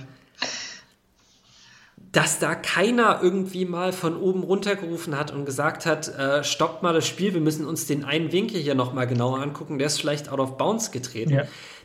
dass 2.10 2.40
da 2.40 2.56
keiner 2.56 3.20
irgendwie 3.22 3.64
mal 3.64 3.92
von 3.92 4.16
oben 4.16 4.42
runtergerufen 4.42 5.16
hat 5.16 5.32
und 5.32 5.44
gesagt 5.44 5.86
hat, 5.86 6.08
äh, 6.08 6.42
stoppt 6.42 6.82
mal 6.82 6.92
das 6.92 7.06
Spiel, 7.06 7.34
wir 7.34 7.40
müssen 7.40 7.66
uns 7.66 7.86
den 7.86 8.04
einen 8.04 8.32
Winkel 8.32 8.60
hier 8.60 8.74
nochmal 8.74 9.06
genauer 9.06 9.40
angucken, 9.40 9.78
der 9.78 9.86
ist 9.86 10.00
vielleicht 10.00 10.28
out 10.28 10.40
of 10.40 10.56
bounds 10.56 10.90
getreten. 10.90 11.34
Ja. 11.34 11.44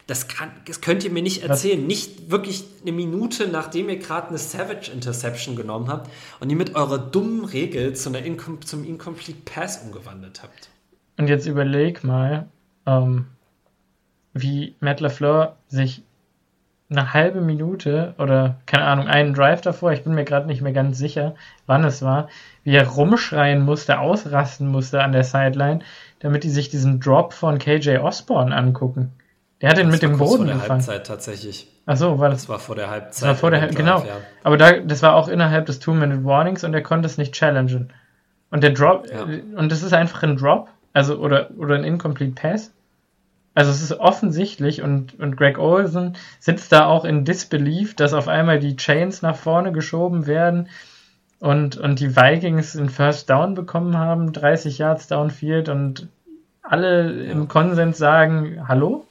Das, 0.10 0.28
kann, 0.28 0.49
das 0.66 0.82
könnt 0.82 1.03
ihr 1.03 1.12
mir 1.12 1.22
nicht 1.22 1.43
erzählen. 1.43 1.82
Was? 1.82 1.88
Nicht 1.88 2.32
wirklich 2.32 2.66
eine 2.82 2.93
Minute, 2.93 3.47
nachdem 3.47 3.89
ihr 3.89 3.99
gerade 3.99 4.30
eine 4.30 4.39
Savage 4.39 4.91
Interception 4.91 5.55
genommen 5.55 5.88
habt 5.88 6.10
und 6.39 6.49
die 6.49 6.55
mit 6.55 6.74
eurer 6.74 6.97
dummen 6.97 7.45
Regel 7.45 7.93
zu 7.93 8.10
einer 8.10 8.26
Incom 8.26 8.60
zum 8.64 8.84
Incomplete 8.84 9.38
Pass 9.45 9.84
umgewandelt 9.84 10.41
habt. 10.41 10.70
Und 11.20 11.28
jetzt 11.28 11.45
überleg 11.45 12.03
mal, 12.03 12.47
ähm, 12.88 13.28
wie 14.34 14.74
Matt 14.80 14.99
LaFleur 14.99 15.57
sich 15.68 16.01
eine 16.89 17.14
halbe 17.14 17.41
Minute 17.41 18.16
oder 18.18 18.60
keine 18.66 18.86
Ahnung, 18.86 19.05
einen 19.05 19.36
Drive 19.36 19.62
davor, 19.62 19.91
ich 19.91 20.03
bin 20.03 20.16
mir 20.16 20.26
gerade 20.26 20.47
nicht 20.47 20.64
mehr 20.64 20.74
ganz 20.74 20.97
sicher, 20.97 21.36
wann 21.68 21.84
es 21.84 22.01
war, 22.01 22.30
wie 22.64 22.74
er 22.74 22.88
rumschreien 22.88 23.62
musste, 23.62 23.99
ausrasten 23.99 24.70
musste 24.70 25.03
an 25.03 25.12
der 25.12 25.24
Sideline, 25.24 25.82
damit 26.18 26.43
die 26.43 26.49
sich 26.49 26.70
diesen 26.70 26.99
Drop 26.99 27.34
von 27.34 27.60
KJ 27.60 27.97
Osborne 27.97 28.55
angucken. 28.55 29.12
Der 29.62 29.70
hat 29.70 29.78
den 29.78 29.89
mit 29.89 30.01
dem 30.01 30.18
Boden 30.18 30.45
gefangen. 30.45 30.47
Das 30.47 30.47
war 30.47 30.60
vor 30.60 30.68
der 30.68 30.76
Halbzeit 30.76 31.07
tatsächlich. 31.07 31.68
Ach 31.86 31.97
so, 31.97 32.20
war 32.20 32.30
das? 32.30 32.41
Das 32.41 32.49
war 32.49 32.60
vor 32.60 32.76
der 32.76 32.89
Halbzeit. 32.89 33.14
Das 33.14 33.24
war 33.24 33.36
vor 33.36 33.51
der 33.51 33.62
Halbzeit, 33.62 33.78
genau. 33.78 33.99
Ja. 33.99 34.18
Aber 34.43 34.57
da, 34.57 34.74
das 34.80 35.01
war 35.01 35.16
auch 35.16 35.28
innerhalb 35.28 35.66
des 35.66 35.80
Two-Minute-Warnings 35.80 36.64
und 36.64 36.74
er 36.74 36.82
konnte 36.82 37.07
es 37.07 37.18
nicht 37.18 37.34
challengen. 37.34 37.91
Und 38.51 38.64
der 38.64 38.72
Drop, 38.72 39.07
ja. 39.12 39.24
und 39.57 39.72
das 39.72 39.84
ist 39.84 39.93
einfach 39.93 40.24
ein 40.24 40.38
Drop, 40.38 40.70
also, 40.93 41.18
oder, 41.18 41.49
oder 41.57 41.76
ein 41.76 41.84
Incomplete 41.84 42.34
Pass. 42.34 42.72
Also 43.53 43.72
es 43.72 43.82
ist 43.82 43.99
offensichtlich 43.99 44.82
und, 44.82 45.20
und 45.20 45.36
Greg 45.36 45.60
Olsen 45.60 46.16
sitzt 46.39 46.72
da 46.72 46.86
auch 46.86 47.03
in 47.03 47.26
Disbelief, 47.26 47.95
dass 47.95 48.14
auf 48.14 48.28
einmal 48.28 48.60
die 48.60 48.78
Chains 48.78 49.22
nach 49.22 49.36
vorne 49.36 49.74
geschoben 49.74 50.28
werden 50.28 50.70
und, 51.39 51.76
und 51.76 51.99
die 51.99 52.16
Vikings 52.16 52.78
einen 52.78 52.89
First 52.89 53.30
Down 53.30 53.55
bekommen 53.55 53.97
haben, 53.97 54.32
30 54.32 54.78
Yards 54.78 55.07
downfield 55.07 55.68
und 55.68 56.07
alle 56.62 57.26
ja. 57.26 57.32
im 57.32 57.47
Konsens 57.47 57.97
sagen, 57.97 58.68
hallo? 58.68 59.05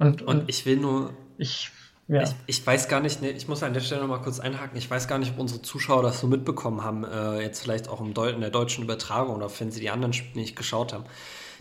Und, 0.00 0.22
und, 0.22 0.40
und 0.40 0.48
ich 0.48 0.66
will 0.66 0.78
nur. 0.78 1.12
Ich, 1.38 1.70
ja. 2.08 2.22
ich, 2.22 2.34
ich, 2.46 2.66
weiß 2.66 2.88
gar 2.88 3.00
nicht, 3.00 3.22
nee, 3.22 3.30
ich 3.30 3.46
muss 3.46 3.62
an 3.62 3.74
der 3.74 3.80
Stelle 3.80 4.00
noch 4.00 4.08
mal 4.08 4.22
kurz 4.22 4.40
einhaken. 4.40 4.76
Ich 4.76 4.90
weiß 4.90 5.06
gar 5.06 5.18
nicht, 5.18 5.32
ob 5.32 5.38
unsere 5.38 5.62
Zuschauer 5.62 6.02
das 6.02 6.20
so 6.20 6.26
mitbekommen 6.26 6.82
haben, 6.82 7.04
äh, 7.04 7.40
jetzt 7.42 7.62
vielleicht 7.62 7.88
auch 7.88 8.00
im 8.00 8.14
Deu 8.14 8.30
in 8.30 8.40
der 8.40 8.50
deutschen 8.50 8.82
Übertragung 8.82 9.36
oder 9.36 9.48
wenn 9.60 9.70
sie 9.70 9.80
die 9.80 9.90
anderen 9.90 10.12
Spiele 10.12 10.40
nicht 10.40 10.56
geschaut 10.56 10.92
haben. 10.92 11.04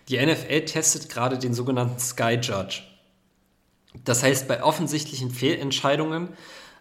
Die 0.07 0.17
NFL 0.17 0.65
testet 0.65 1.09
gerade 1.09 1.37
den 1.37 1.53
sogenannten 1.53 1.99
Sky 1.99 2.39
Judge. 2.41 2.81
Das 4.05 4.23
heißt, 4.23 4.47
bei 4.47 4.63
offensichtlichen 4.63 5.29
Fehlentscheidungen 5.31 6.29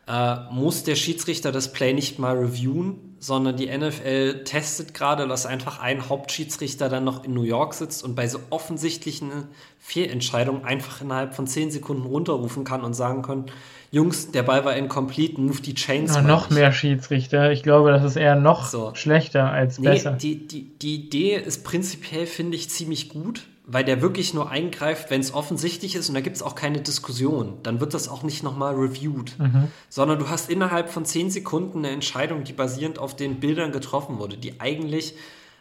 äh, 0.09 0.37
muss 0.51 0.85
der 0.85 0.95
Schiedsrichter 0.95 1.53
das 1.53 1.73
Play 1.73 1.93
nicht 1.93 2.19
mal 2.19 2.37
reviewen, 2.37 3.15
sondern 3.19 3.57
die 3.57 3.67
NFL 3.67 4.45
testet 4.45 4.95
gerade, 4.95 5.29
dass 5.29 5.45
einfach 5.45 5.81
ein 5.81 6.09
Hauptschiedsrichter 6.09 6.89
dann 6.89 7.05
noch 7.05 7.25
in 7.25 7.35
New 7.35 7.43
York 7.43 7.75
sitzt 7.75 8.03
und 8.05 8.15
bei 8.15 8.27
so 8.27 8.39
offensichtlichen 8.51 9.31
Fehlentscheidungen 9.79 10.65
einfach 10.65 11.03
innerhalb 11.03 11.35
von 11.35 11.47
10 11.47 11.71
Sekunden 11.71 12.07
runterrufen 12.07 12.65
kann 12.65 12.83
und 12.83 12.95
sagen 12.95 13.23
kann, 13.23 13.47
Jungs, 13.91 14.31
der 14.31 14.43
Ball 14.43 14.65
war 14.65 14.77
incomplete, 14.77 15.41
move 15.41 15.63
die 15.63 15.75
Chains. 15.75 16.15
Ja, 16.15 16.23
noch 16.23 16.51
mehr 16.51 16.73
Schiedsrichter. 16.73 17.53
Ich 17.53 17.63
glaube, 17.63 17.91
das 17.91 18.05
ist 18.05 18.17
eher 18.17 18.37
noch 18.37 18.67
so. 18.67 18.95
schlechter 18.95 19.51
als 19.51 19.79
nee, 19.79 19.89
besser. 19.89 20.13
Die, 20.13 20.47
die, 20.47 20.65
die 20.79 20.95
Idee 20.95 21.37
ist 21.37 21.65
prinzipiell, 21.65 22.27
finde 22.27 22.57
ich, 22.57 22.69
ziemlich 22.71 23.09
gut 23.09 23.47
weil 23.71 23.85
der 23.85 24.01
wirklich 24.01 24.33
nur 24.33 24.51
eingreift, 24.51 25.11
wenn 25.11 25.21
es 25.21 25.35
offensichtlich 25.35 25.95
ist 25.95 26.09
und 26.09 26.15
da 26.15 26.23
gibt 26.23 26.37
es 26.37 26.43
auch 26.43 26.55
keine 26.55 26.81
Diskussion. 26.81 27.59
Dann 27.63 27.81
wird 27.81 27.93
das 27.93 28.09
auch 28.09 28.23
nicht 28.23 28.43
nochmal 28.43 28.75
reviewed, 28.75 29.39
mhm. 29.39 29.69
sondern 29.91 30.19
du 30.19 30.31
hast 30.31 30.49
innerhalb 30.49 30.89
von 30.89 31.05
zehn 31.05 31.31
Sekunden 31.31 31.79
eine 31.79 31.91
Entscheidung, 31.91 32.45
die 32.45 32.55
basierend 32.55 32.99
auf 32.99 33.15
den 33.15 33.41
Bildern 33.41 33.71
getroffen 33.71 34.19
wurde, 34.19 34.39
die 34.39 34.59
eigentlich 34.59 35.15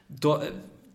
do, 0.08 0.40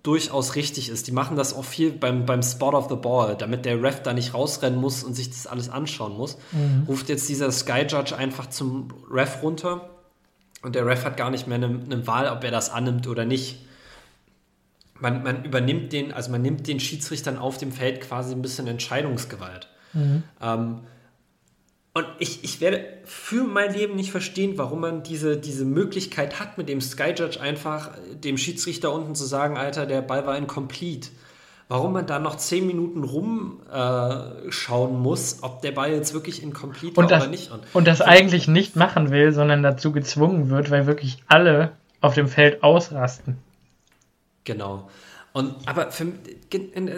durchaus 0.03 0.55
richtig 0.57 0.89
ist. 0.89 1.07
Die 1.07 1.13
machen 1.13 1.37
das 1.37 1.55
auch 1.55 1.67
viel 1.67 1.93
beim, 1.93 2.25
beim 2.25 2.43
Spot 2.43 2.73
of 2.73 2.89
the 2.89 2.97
Ball, 2.97 3.37
damit 3.37 3.67
der 3.67 3.83
Ref 3.83 4.03
da 4.03 4.15
nicht 4.15 4.33
rausrennen 4.33 4.81
muss 4.81 5.05
und 5.05 5.13
sich 5.13 5.29
das 5.29 5.47
alles 5.47 5.69
anschauen 5.69 6.17
muss. 6.17 6.39
Mhm. 6.53 6.85
Ruft 6.89 7.11
jetzt 7.11 7.29
dieser 7.29 7.53
Sky 7.53 7.83
Judge 7.87 8.17
einfach 8.17 8.49
zum 8.49 8.89
Ref 9.11 9.43
runter 9.43 9.91
und 10.63 10.75
der 10.75 10.87
Ref 10.87 11.05
hat 11.05 11.19
gar 11.19 11.31
nicht 11.31 11.47
mehr 11.47 11.57
eine, 11.57 11.67
eine 11.67 12.07
Wahl, 12.07 12.31
ob 12.35 12.43
er 12.43 12.51
das 12.51 12.71
annimmt 12.71 13.07
oder 13.07 13.27
nicht 13.27 13.67
man, 15.03 15.23
man 15.23 15.45
übernimmt 15.45 15.93
den, 15.93 16.13
also 16.13 16.31
man 16.31 16.41
nimmt 16.41 16.67
den 16.67 16.81
Schiedsrichtern 16.81 17.37
auf 17.37 17.59
dem 17.59 17.73
Feld 17.73 18.01
quasi 18.01 18.35
ein 18.35 18.41
bisschen 18.41 18.67
Entscheidungsgewalt. 18.69 19.69
Mhm. 19.93 20.23
Ähm, 20.41 20.81
und 21.95 22.07
ich, 22.19 22.43
ich 22.43 22.63
werde 22.63 22.85
für 23.05 23.45
mein 23.45 23.75
Leben 23.75 23.97
nicht 23.97 24.13
verstehen, 24.13 24.57
warum 24.57 24.81
man 24.81 25.03
diese, 25.03 25.37
diese 25.37 25.67
Möglichkeit 25.67 26.41
hat, 26.41 26.57
mit 26.57 26.71
dem 26.71 26.81
Sky 26.81 27.13
Judge 27.15 27.39
einfach 27.39 27.91
dem 28.15 28.39
Schiedsrichter 28.39 28.93
unten 28.93 29.15
zu 29.15 29.27
sagen, 29.27 29.59
Alter, 29.59 29.85
der 29.85 30.01
Ball 30.01 30.25
war 30.25 30.39
incomplete. 30.39 31.11
Warum 31.69 31.93
man 31.93 32.07
da 32.07 32.19
noch 32.19 32.37
zehn 32.37 32.67
Minuten 32.67 33.03
rumschauen 33.03 34.95
äh, 34.95 34.99
muss, 34.99 35.39
ob 35.43 35.63
der 35.63 35.73
Ball 35.73 35.91
jetzt 35.91 36.15
wirklich 36.15 36.43
incomplete 36.43 36.99
und 36.99 37.05
war 37.05 37.09
das, 37.09 37.23
oder 37.23 37.31
nicht. 37.31 37.51
Und, 37.51 37.63
und 37.73 37.87
das 37.87 38.01
eigentlich 38.01 38.49
nicht 38.49 38.77
machen 38.77 39.11
will, 39.11 39.33
sondern 39.33 39.63
dazu 39.63 39.93
gezwungen 39.93 40.49
wird, 40.49 40.71
weil 40.71 40.87
wirklich 40.87 41.23
alle 41.29 41.73
auf 42.01 42.15
dem 42.15 42.29
Feld 42.29 42.63
ausrasten. 42.63 43.37
Genau. 44.45 44.91
Und 45.33 45.67
aber 45.67 45.91
für, 45.91 46.13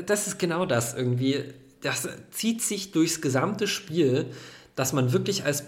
das 0.06 0.26
ist 0.26 0.38
genau 0.38 0.66
das 0.66 0.94
irgendwie. 0.94 1.44
Das 1.80 2.08
zieht 2.30 2.62
sich 2.62 2.92
durchs 2.92 3.20
gesamte 3.20 3.68
Spiel, 3.68 4.26
dass 4.74 4.92
man 4.92 5.12
wirklich 5.12 5.44
als, 5.44 5.64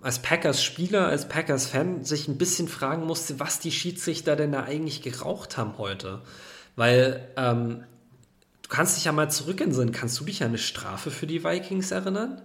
als 0.00 0.20
Packers-Spieler, 0.20 1.08
als 1.08 1.28
Packers-Fan 1.28 2.04
sich 2.04 2.28
ein 2.28 2.38
bisschen 2.38 2.68
fragen 2.68 3.04
musste, 3.04 3.40
was 3.40 3.58
die 3.58 3.72
Schiedsrichter 3.72 4.36
denn 4.36 4.52
da 4.52 4.62
eigentlich 4.62 5.02
geraucht 5.02 5.56
haben 5.56 5.76
heute. 5.78 6.22
Weil 6.76 7.28
ähm, 7.36 7.82
du 8.62 8.68
kannst 8.68 8.96
dich 8.96 9.04
ja 9.04 9.12
mal 9.12 9.30
zurückensinnen. 9.30 9.92
Kannst 9.92 10.20
du 10.20 10.24
dich 10.24 10.42
an 10.42 10.50
eine 10.50 10.58
Strafe 10.58 11.10
für 11.10 11.26
die 11.26 11.42
Vikings 11.42 11.90
erinnern? 11.90 12.40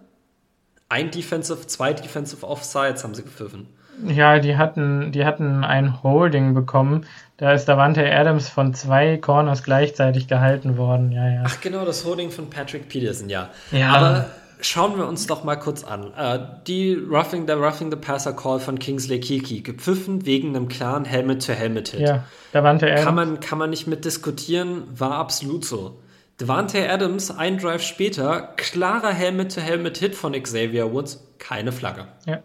Ein 0.89 1.11
Defensive, 1.11 1.67
zwei 1.67 1.93
Defensive 1.93 2.45
Offsides 2.45 3.03
haben 3.03 3.13
sie 3.13 3.23
gepfiffen. 3.23 3.67
Ja, 4.07 4.39
die 4.39 4.57
hatten, 4.57 5.11
die 5.11 5.25
hatten 5.25 5.63
ein 5.63 6.03
Holding 6.03 6.53
bekommen. 6.53 7.05
Da 7.37 7.53
ist 7.53 7.65
Davante 7.65 8.09
Adams 8.11 8.49
von 8.49 8.73
zwei 8.73 9.17
Corners 9.17 9.63
gleichzeitig 9.63 10.27
gehalten 10.27 10.77
worden. 10.77 11.11
Ja, 11.11 11.27
ja. 11.27 11.43
Ach 11.45 11.59
genau, 11.61 11.85
das 11.85 12.05
Holding 12.05 12.31
von 12.31 12.49
Patrick 12.49 12.87
Peterson, 12.89 13.29
ja. 13.29 13.49
Ja. 13.71 13.89
Aber 13.93 14.25
schauen 14.61 14.97
wir 14.97 15.07
uns 15.07 15.27
doch 15.27 15.43
mal 15.43 15.55
kurz 15.55 15.83
an. 15.83 16.13
Äh, 16.15 16.39
die 16.67 16.93
Roughing, 16.93 17.45
der 17.47 17.57
Roughing 17.57 17.89
the 17.89 17.97
Passer 17.97 18.33
Call 18.33 18.59
von 18.59 18.79
Kingsley 18.79 19.19
Kiki, 19.19 19.61
gepfiffen 19.61 20.25
wegen 20.25 20.55
einem 20.55 20.67
klaren 20.67 21.05
Helmet-to-Helmet-Hit. 21.05 21.99
Ja, 21.99 22.23
Davante 22.51 22.87
Adams. 22.87 23.05
Kann 23.05 23.15
man, 23.15 23.39
kann 23.39 23.57
man 23.57 23.69
nicht 23.69 23.87
mit 23.87 24.05
diskutieren, 24.05 24.83
war 24.95 25.13
absolut 25.13 25.65
so. 25.65 25.99
Devante 26.39 26.89
Adams, 26.89 27.29
ein 27.29 27.59
Drive 27.59 27.83
später, 27.83 28.53
klarer 28.55 29.11
Helmet-to-Helmet-Hit 29.11 30.15
von 30.15 30.33
Xavier 30.33 30.91
Woods, 30.91 31.23
keine 31.37 31.71
Flagge. 31.71 32.07
Ja. 32.25 32.39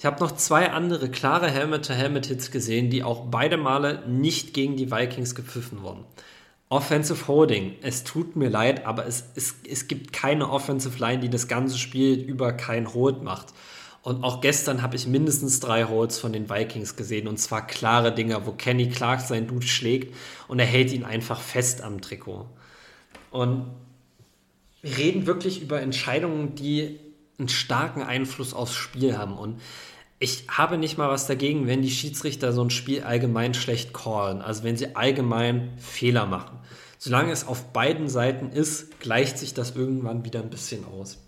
Ich 0.00 0.06
habe 0.06 0.24
noch 0.24 0.32
zwei 0.32 0.70
andere 0.70 1.10
klare 1.10 1.50
Helmet-to-Helmet-Hits 1.50 2.50
gesehen, 2.50 2.88
die 2.88 3.04
auch 3.04 3.26
beide 3.26 3.58
Male 3.58 4.02
nicht 4.08 4.54
gegen 4.54 4.78
die 4.78 4.90
Vikings 4.90 5.34
gepfiffen 5.34 5.82
wurden. 5.82 6.06
Offensive 6.70 7.28
Holding. 7.28 7.74
Es 7.82 8.02
tut 8.02 8.34
mir 8.34 8.48
leid, 8.48 8.86
aber 8.86 9.04
es, 9.04 9.24
es, 9.34 9.56
es 9.68 9.88
gibt 9.88 10.14
keine 10.14 10.48
Offensive 10.48 10.98
Line, 10.98 11.20
die 11.20 11.28
das 11.28 11.48
ganze 11.48 11.76
Spiel 11.76 12.18
über 12.18 12.54
kein 12.54 12.94
Hold 12.94 13.22
macht. 13.22 13.48
Und 14.00 14.24
auch 14.24 14.40
gestern 14.40 14.80
habe 14.80 14.96
ich 14.96 15.06
mindestens 15.06 15.60
drei 15.60 15.84
Holds 15.84 16.18
von 16.18 16.32
den 16.32 16.48
Vikings 16.48 16.96
gesehen 16.96 17.28
und 17.28 17.36
zwar 17.36 17.66
klare 17.66 18.14
Dinger, 18.14 18.46
wo 18.46 18.52
Kenny 18.52 18.88
Clark 18.88 19.20
seinen 19.20 19.48
Dude 19.48 19.66
schlägt 19.66 20.16
und 20.48 20.60
er 20.60 20.64
hält 20.64 20.92
ihn 20.92 21.04
einfach 21.04 21.42
fest 21.42 21.82
am 21.82 22.00
Trikot. 22.00 22.48
Und 23.30 23.66
wir 24.80 24.96
reden 24.96 25.26
wirklich 25.26 25.60
über 25.60 25.82
Entscheidungen, 25.82 26.54
die 26.54 26.98
einen 27.38 27.48
starken 27.48 28.02
Einfluss 28.02 28.54
aufs 28.54 28.74
Spiel 28.74 29.18
haben. 29.18 29.36
Und 29.36 29.60
ich 30.22 30.44
habe 30.48 30.76
nicht 30.76 30.98
mal 30.98 31.08
was 31.08 31.26
dagegen, 31.26 31.66
wenn 31.66 31.80
die 31.80 31.90
Schiedsrichter 31.90 32.52
so 32.52 32.62
ein 32.62 32.70
Spiel 32.70 33.02
allgemein 33.02 33.54
schlecht 33.54 33.94
callen, 33.94 34.42
also 34.42 34.62
wenn 34.62 34.76
sie 34.76 34.94
allgemein 34.94 35.72
Fehler 35.78 36.26
machen. 36.26 36.58
Solange 36.98 37.32
es 37.32 37.48
auf 37.48 37.72
beiden 37.72 38.10
Seiten 38.10 38.50
ist, 38.52 39.00
gleicht 39.00 39.38
sich 39.38 39.54
das 39.54 39.74
irgendwann 39.74 40.26
wieder 40.26 40.40
ein 40.40 40.50
bisschen 40.50 40.84
aus. 40.84 41.18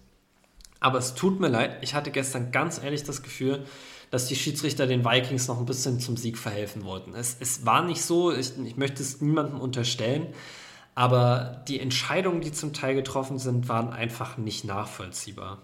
Aber 0.78 0.99
es 0.99 1.14
tut 1.14 1.40
mir 1.40 1.49
leid, 1.49 1.78
ich 1.80 1.95
hatte 1.95 2.11
gestern 2.11 2.53
ganz 2.53 2.82
ehrlich 2.82 3.03
das 3.03 3.22
Gefühl, 3.22 3.64
dass 4.11 4.26
die 4.26 4.36
Schiedsrichter 4.36 4.86
den 4.86 5.07
Vikings 5.07 5.49
noch 5.49 5.59
ein 5.59 5.64
bisschen 5.64 5.99
zum 5.99 6.18
Sieg 6.18 6.36
verhelfen 6.36 6.84
wollten. 6.84 7.14
Es, 7.14 7.38
es 7.40 7.64
war 7.64 7.82
nicht 7.82 8.03
so, 8.03 8.30
ich, 8.30 8.53
ich 8.62 8.76
möchte 8.76 9.03
es 9.03 9.22
niemandem 9.22 9.59
unterstellen, 9.59 10.26
aber 10.95 11.64
die 11.66 11.80
Entscheidungen, 11.80 12.43
die 12.43 12.53
zum 12.53 12.74
Teil 12.74 12.95
getroffen 12.95 13.38
sind, 13.38 13.70
waren 13.70 13.90
einfach 13.90 14.36
nicht 14.36 14.64
nachvollziehbar. 14.64 15.62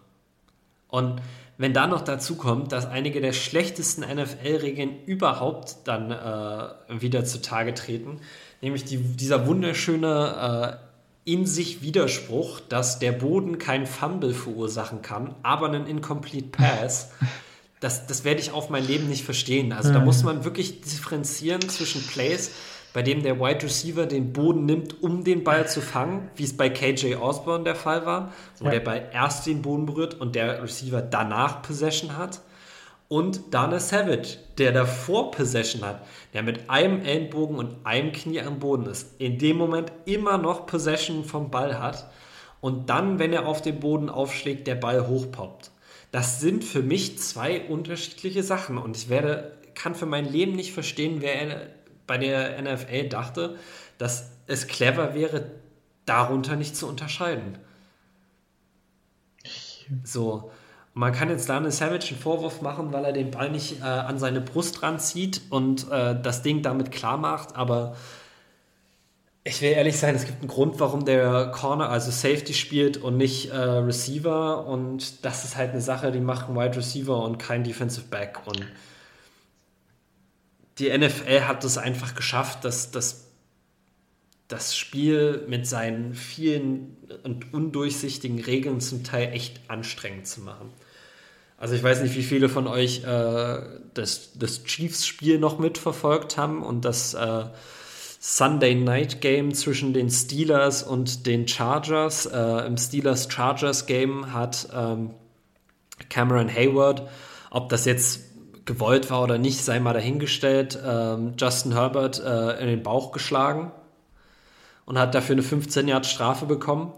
Und 0.89 1.21
wenn 1.59 1.75
da 1.75 1.89
noch 1.89 2.03
dazu 2.03 2.37
kommt, 2.37 2.73
dass 2.73 2.87
einige 2.87 3.21
der 3.21 3.33
schlechtesten 3.33 4.03
NFL-Regeln 4.03 5.05
überhaupt 5.05 5.77
dann 5.85 6.13
äh, 6.13 7.01
wieder 7.01 7.25
zutage 7.25 7.75
treten, 7.75 8.21
nämlich 8.63 8.85
die, 8.85 8.99
dieser 8.99 9.47
wunderschöne 9.47 10.79
äh, 10.79 11.31
in 11.31 11.45
sich 11.45 11.83
Widerspruch, 11.83 12.61
dass 12.61 13.01
der 13.01 13.13
Boden 13.13 13.59
kein 13.59 13.87
Fumble 13.87 14.33
verursachen 14.33 15.03
kann, 15.03 15.35
aber 15.43 15.67
einen 15.67 15.87
Incomplete 15.87 16.49
Pass. 16.49 17.11
Das, 17.81 18.09
das 18.09 18.25
werde 18.25 18.41
ich 18.41 18.51
auf 18.51 18.71
mein 18.71 18.85
Leben 18.85 19.09
nicht 19.09 19.25
verstehen. 19.25 19.73
Also 19.73 19.93
da 19.93 20.01
muss 20.01 20.25
man 20.25 20.43
wirklich 20.43 20.81
differenzieren 20.81 21.61
zwischen 21.69 22.05
Plays, 22.05 22.51
bei 22.93 23.03
dem 23.03 23.23
der 23.23 23.39
Wide 23.39 23.63
Receiver 23.63 24.07
den 24.07 24.33
Boden 24.33 24.67
nimmt, 24.67 25.03
um 25.03 25.25
den 25.25 25.45
Ball 25.45 25.69
zu 25.69 25.81
fangen, 25.81 26.31
wie 26.37 26.45
es 26.45 26.57
bei 26.57 26.71
KJ 26.71 27.17
Osborne 27.17 27.65
der 27.65 27.75
Fall 27.75 28.07
war, 28.07 28.33
wo 28.59 28.67
ja. 28.67 28.73
der 28.73 28.81
Ball 28.81 29.11
erst 29.13 29.47
den 29.47 29.63
Boden 29.63 29.87
berührt 29.87 30.15
und 30.15 30.35
der 30.35 30.63
Receiver 30.63 31.03
danach 31.03 31.63
Possession 31.63 32.17
hat. 32.17 32.41
Und 33.09 33.55
Dana 33.55 33.81
Savage, 33.81 34.37
der 34.59 34.73
davor 34.73 35.31
Possession 35.31 35.83
hat, 35.83 36.03
der 36.35 36.43
mit 36.43 36.69
einem 36.69 37.01
Ellenbogen 37.03 37.57
und 37.57 37.77
einem 37.85 38.13
Knie 38.13 38.43
am 38.43 38.59
Boden 38.59 38.87
ist, 38.87 39.19
in 39.19 39.39
dem 39.39 39.57
Moment 39.57 39.93
immer 40.05 40.37
noch 40.37 40.67
Possession 40.67 41.25
vom 41.25 41.51
Ball 41.51 41.79
hat 41.79 42.11
und 42.61 42.91
dann, 42.91 43.19
wenn 43.19 43.33
er 43.33 43.47
auf 43.47 43.63
den 43.63 43.81
Boden 43.81 44.11
aufschlägt, 44.11 44.67
der 44.67 44.75
Ball 44.75 45.07
hochpoppt. 45.07 45.71
Das 46.11 46.41
sind 46.41 46.65
für 46.65 46.83
mich 46.83 47.19
zwei 47.19 47.63
unterschiedliche 47.63 48.43
Sachen 48.43 48.79
und 48.79 48.97
ich 48.97 49.09
werde, 49.09 49.53
kann 49.75 49.95
für 49.95 50.07
mein 50.07 50.31
Leben 50.31 50.53
nicht 50.53 50.73
verstehen, 50.73 51.19
wer 51.21 51.69
bei 52.09 52.19
der 52.19 52.61
NFL 52.61 53.09
dachte, 53.09 53.57
dass 53.99 54.33
es 54.49 54.67
clever 54.67 55.15
wäre, 55.15 55.53
darunter 56.07 56.57
nicht 56.57 56.75
zu 56.75 56.89
unterscheiden. 56.89 57.59
So. 60.03 60.51
Man 60.95 61.13
kann 61.13 61.31
jetzt 61.31 61.49
Daniel 61.49 61.71
Savage 61.71 62.09
einen 62.09 62.19
Vorwurf 62.19 62.61
machen, 62.61 62.93
weil 62.93 63.05
er 63.05 63.13
den 63.13 63.31
Ball 63.31 63.51
nicht 63.51 63.81
äh, 63.81 63.85
an 63.85 64.19
seine 64.19 64.41
Brust 64.41 64.83
ranzieht 64.83 65.43
und 65.51 65.89
äh, 65.93 66.21
das 66.21 66.43
Ding 66.43 66.63
damit 66.63 66.91
klar 66.91 67.17
macht, 67.17 67.55
aber 67.55 67.95
ich 69.45 69.63
will 69.63 69.71
ehrlich 69.71 69.97
sein, 69.97 70.17
es 70.17 70.27
gibt 70.27 70.41
einen 70.41 70.49
Grund, 70.49 70.81
warum 70.81 71.05
der 71.05 71.53
Corner, 71.53 71.89
also 71.89 72.11
Safety 72.11 72.53
spielt 72.53 72.97
und 72.97 73.17
nicht 73.17 73.51
äh, 73.51 73.57
Receiver 73.57 74.67
und 74.67 75.25
das 75.25 75.45
ist 75.45 75.57
halt 75.57 75.71
eine 75.71 75.81
Sache, 75.81 76.11
die 76.11 76.21
macht 76.21 76.49
ein 76.49 76.57
Wide 76.57 76.77
Receiver 76.77 77.23
und 77.23 77.39
kein 77.39 77.63
Defensive 77.63 78.09
Back 78.09 78.41
und 78.47 78.67
die 80.79 80.97
NFL 80.97 81.43
hat 81.43 81.65
es 81.65 81.79
einfach 81.79 82.15
geschafft, 82.15 82.65
dass, 82.65 82.91
dass 82.91 83.29
das 84.49 84.77
Spiel 84.77 85.45
mit 85.49 85.67
seinen 85.67 86.15
vielen 86.15 86.97
und 87.23 87.53
undurchsichtigen 87.53 88.41
Regeln 88.41 88.81
zum 88.81 89.05
Teil 89.05 89.33
echt 89.35 89.61
anstrengend 89.69 90.27
zu 90.27 90.41
machen. 90.41 90.71
Also 91.59 91.75
ich 91.75 91.83
weiß 91.83 92.03
nicht, 92.03 92.15
wie 92.15 92.23
viele 92.23 92.49
von 92.49 92.67
euch 92.67 93.05
äh, 93.05 93.61
das, 93.95 94.31
das 94.35 94.65
Chiefs-Spiel 94.65 95.39
noch 95.39 95.59
mitverfolgt 95.59 96.39
haben 96.39 96.63
und 96.63 96.85
das 96.85 97.15
äh, 97.15 97.45
Sunday 98.21 98.75
Night 98.75 99.21
Game 99.21 99.53
zwischen 99.55 99.93
den 99.93 100.09
Steelers 100.09 100.83
und 100.83 101.27
den 101.27 101.47
Chargers. 101.47 102.27
Äh, 102.27 102.67
Im 102.67 102.77
Steelers-Chargers 102.77 103.87
Game 103.87 104.33
hat 104.33 104.69
ähm, 104.73 105.11
Cameron 106.09 106.49
Hayward, 106.49 107.09
ob 107.51 107.69
das 107.69 107.85
jetzt 107.85 108.28
gewollt 108.69 109.11
war 109.11 109.23
oder 109.23 109.39
nicht, 109.39 109.65
sei 109.65 109.81
mal 109.81 109.95
dahingestellt, 109.95 110.79
ähm, 110.87 111.33
Justin 111.39 111.73
Herbert 111.73 112.21
äh, 112.21 112.61
in 112.61 112.69
den 112.69 112.83
Bauch 112.83 113.13
geschlagen 113.13 113.73
und 114.85 114.99
hat 114.99 115.15
dafür 115.15 115.35
eine 115.35 115.43
15 115.43 115.89
Yard 115.89 116.05
Strafe 116.05 116.45
bekommen. 116.45 116.93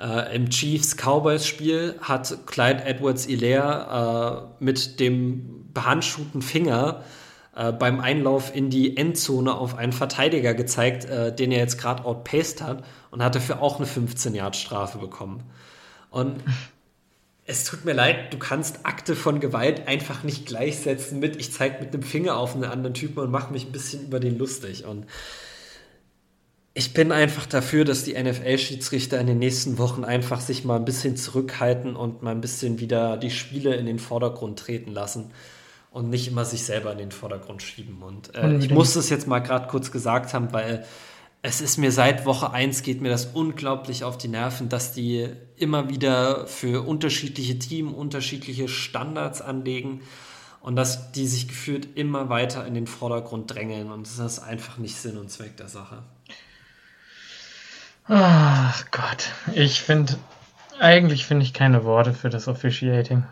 Äh, 0.00 0.34
Im 0.34 0.48
Chiefs-Cowboys-Spiel 0.48 1.96
hat 2.00 2.46
Clyde 2.46 2.84
Edwards-Hilaire 2.84 4.48
äh, 4.58 4.64
mit 4.64 4.98
dem 5.00 5.70
behandschuhten 5.74 6.40
Finger 6.40 7.02
äh, 7.54 7.72
beim 7.72 8.00
Einlauf 8.00 8.54
in 8.56 8.70
die 8.70 8.96
Endzone 8.96 9.54
auf 9.54 9.76
einen 9.76 9.92
Verteidiger 9.92 10.54
gezeigt, 10.54 11.04
äh, 11.04 11.34
den 11.34 11.52
er 11.52 11.58
jetzt 11.58 11.78
gerade 11.78 12.06
outpaced 12.06 12.62
hat 12.62 12.84
und 13.10 13.22
hat 13.22 13.34
dafür 13.34 13.60
auch 13.60 13.76
eine 13.76 13.86
15-Yard-Strafe 13.86 14.96
bekommen. 14.96 15.42
Und 16.08 16.42
es 17.44 17.64
tut 17.64 17.84
mir 17.84 17.92
leid, 17.92 18.32
du 18.32 18.38
kannst 18.38 18.86
Akte 18.86 19.16
von 19.16 19.40
Gewalt 19.40 19.88
einfach 19.88 20.22
nicht 20.22 20.46
gleichsetzen 20.46 21.18
mit, 21.18 21.36
ich 21.36 21.52
zeige 21.52 21.80
mit 21.80 21.92
dem 21.92 22.02
Finger 22.02 22.36
auf 22.36 22.54
einen 22.54 22.64
anderen 22.64 22.94
Typen 22.94 23.18
und 23.18 23.30
mache 23.30 23.52
mich 23.52 23.66
ein 23.66 23.72
bisschen 23.72 24.04
über 24.04 24.20
den 24.20 24.38
lustig. 24.38 24.84
Und 24.84 25.06
ich 26.74 26.94
bin 26.94 27.10
einfach 27.10 27.46
dafür, 27.46 27.84
dass 27.84 28.04
die 28.04 28.14
NFL-Schiedsrichter 28.14 29.18
in 29.18 29.26
den 29.26 29.38
nächsten 29.38 29.76
Wochen 29.78 30.04
einfach 30.04 30.40
sich 30.40 30.64
mal 30.64 30.76
ein 30.76 30.84
bisschen 30.84 31.16
zurückhalten 31.16 31.96
und 31.96 32.22
mal 32.22 32.30
ein 32.30 32.40
bisschen 32.40 32.78
wieder 32.78 33.16
die 33.16 33.30
Spiele 33.30 33.74
in 33.74 33.86
den 33.86 33.98
Vordergrund 33.98 34.60
treten 34.60 34.92
lassen 34.92 35.32
und 35.90 36.08
nicht 36.08 36.28
immer 36.28 36.44
sich 36.44 36.64
selber 36.64 36.92
in 36.92 36.98
den 36.98 37.12
Vordergrund 37.12 37.60
schieben. 37.60 38.02
Und 38.02 38.34
äh, 38.36 38.56
ich 38.56 38.70
muss 38.70 38.94
das 38.94 39.10
jetzt 39.10 39.26
mal 39.26 39.40
gerade 39.40 39.66
kurz 39.66 39.90
gesagt 39.90 40.32
haben, 40.32 40.52
weil 40.52 40.86
es 41.42 41.60
ist 41.60 41.76
mir 41.76 41.90
seit 41.90 42.24
Woche 42.24 42.52
1 42.52 42.84
geht 42.84 43.00
mir 43.00 43.08
das 43.08 43.26
unglaublich 43.26 44.04
auf 44.04 44.16
die 44.16 44.28
Nerven, 44.28 44.68
dass 44.68 44.92
die 44.92 45.28
immer 45.56 45.90
wieder 45.90 46.46
für 46.46 46.86
unterschiedliche 46.86 47.58
Teams 47.58 47.92
unterschiedliche 47.92 48.68
Standards 48.68 49.42
anlegen 49.42 50.02
und 50.60 50.76
dass 50.76 51.10
die 51.10 51.26
sich 51.26 51.48
gefühlt 51.48 51.96
immer 51.96 52.28
weiter 52.28 52.64
in 52.64 52.74
den 52.74 52.86
Vordergrund 52.86 53.52
drängeln 53.52 53.90
und 53.90 54.06
das 54.06 54.20
ist 54.20 54.38
einfach 54.38 54.78
nicht 54.78 54.96
Sinn 54.96 55.18
und 55.18 55.30
Zweck 55.30 55.56
der 55.56 55.68
Sache. 55.68 56.04
Ach 58.06 58.84
Gott, 58.92 59.30
ich 59.52 59.82
finde, 59.82 60.14
eigentlich 60.78 61.26
finde 61.26 61.44
ich 61.44 61.52
keine 61.52 61.84
Worte 61.84 62.14
für 62.14 62.30
das 62.30 62.46
Officiating. 62.46 63.24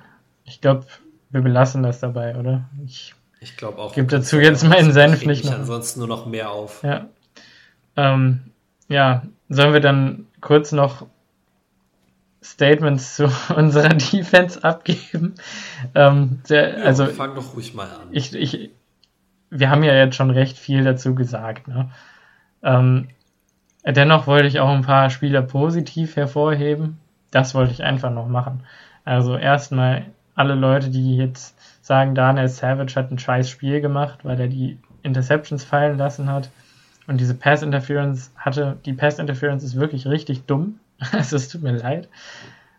Ich 0.45 0.61
glaube, 0.61 0.87
wir 1.31 1.43
belassen 1.43 1.85
das 1.85 2.01
dabei, 2.01 2.37
oder? 2.37 2.69
Ich, 2.85 3.15
ich 3.41 3.57
glaube 3.57 3.79
auch. 3.79 3.95
Gebe 3.95 4.09
dazu 4.09 4.41
jetzt 4.41 4.65
meinen 4.65 4.93
Senf 4.93 5.25
nicht 5.27 5.45
noch. 5.45 5.53
ansonsten 5.53 6.01
nur 6.01 6.09
noch 6.09 6.27
mehr 6.27 6.51
auf. 6.51 6.83
Ja. 6.83 7.09
Ähm, 8.01 8.41
ja, 8.89 9.23
sollen 9.49 9.73
wir 9.73 9.81
dann 9.81 10.27
kurz 10.41 10.73
noch 10.73 11.07
Statements 12.43 13.17
zu 13.17 13.25
unserer 13.55 13.91
Defense 13.91 14.65
abgeben? 14.65 15.35
Ähm, 15.95 16.41
der, 16.49 16.79
ja, 16.79 16.85
also, 16.85 17.07
fang 17.07 17.35
doch 17.35 17.55
ruhig 17.55 17.75
mal 17.75 17.89
an. 17.89 18.09
Ich, 18.11 18.35
ich, 18.35 18.71
wir 19.51 19.69
haben 19.71 19.83
ja 19.83 19.95
jetzt 19.95 20.17
schon 20.17 20.31
recht 20.31 20.57
viel 20.57 20.85
dazu 20.85 21.15
gesagt. 21.15 21.69
Ne? 21.69 21.91
Ähm, 22.63 23.09
Dennoch 23.85 24.27
wollte 24.27 24.47
ich 24.47 24.61
auch 24.61 24.69
ein 24.69 24.83
paar 24.83 25.11
Spieler 25.11 25.43
positiv 25.43 26.17
hervorheben. 26.17 26.99
Das 27.31 27.55
wollte 27.55 27.73
ich 27.73 27.83
einfach 27.83 28.11
noch 28.11 28.29
machen. 28.29 28.65
Also 29.05 29.37
erstmal 29.37 30.07
alle 30.35 30.55
Leute, 30.55 30.91
die 30.91 31.17
jetzt 31.17 31.57
sagen, 31.83 32.15
Daniel 32.15 32.49
Savage 32.49 32.95
hat 32.97 33.11
ein 33.11 33.19
scheiß 33.19 33.49
Spiel 33.49 33.81
gemacht, 33.81 34.21
weil 34.25 34.39
er 34.39 34.49
die 34.49 34.79
Interceptions 35.03 35.65
fallen 35.65 35.97
lassen 35.97 36.31
hat 36.31 36.51
und 37.07 37.21
diese 37.21 37.35
Pass 37.35 37.63
Interference 37.63 38.33
hatte. 38.37 38.79
Die 38.85 38.93
Pass 38.93 39.19
Interference 39.19 39.65
ist 39.65 39.77
wirklich 39.77 40.07
richtig 40.07 40.47
dumm. 40.47 40.79
Also 41.13 41.37
es 41.37 41.49
tut 41.49 41.63
mir 41.63 41.73
leid. 41.73 42.09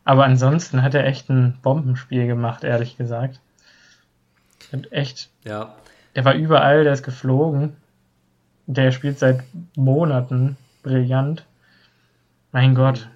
Aber 0.04 0.26
ansonsten 0.26 0.84
hat 0.84 0.94
er 0.94 1.06
echt 1.06 1.30
ein 1.30 1.58
Bombenspiel 1.64 2.28
gemacht, 2.28 2.64
ehrlich 2.64 2.98
gesagt. 2.98 3.40
Und 4.72 4.92
echt. 4.92 5.30
Ja. 5.44 5.76
Der 6.16 6.24
war 6.26 6.36
überall, 6.36 6.84
der 6.84 6.94
ist 6.94 7.04
geflogen. 7.04 7.76
Der 8.68 8.92
spielt 8.92 9.18
seit 9.18 9.44
Monaten 9.76 10.56
brillant. 10.84 11.46
Mein 12.52 12.76
Gott, 12.76 13.10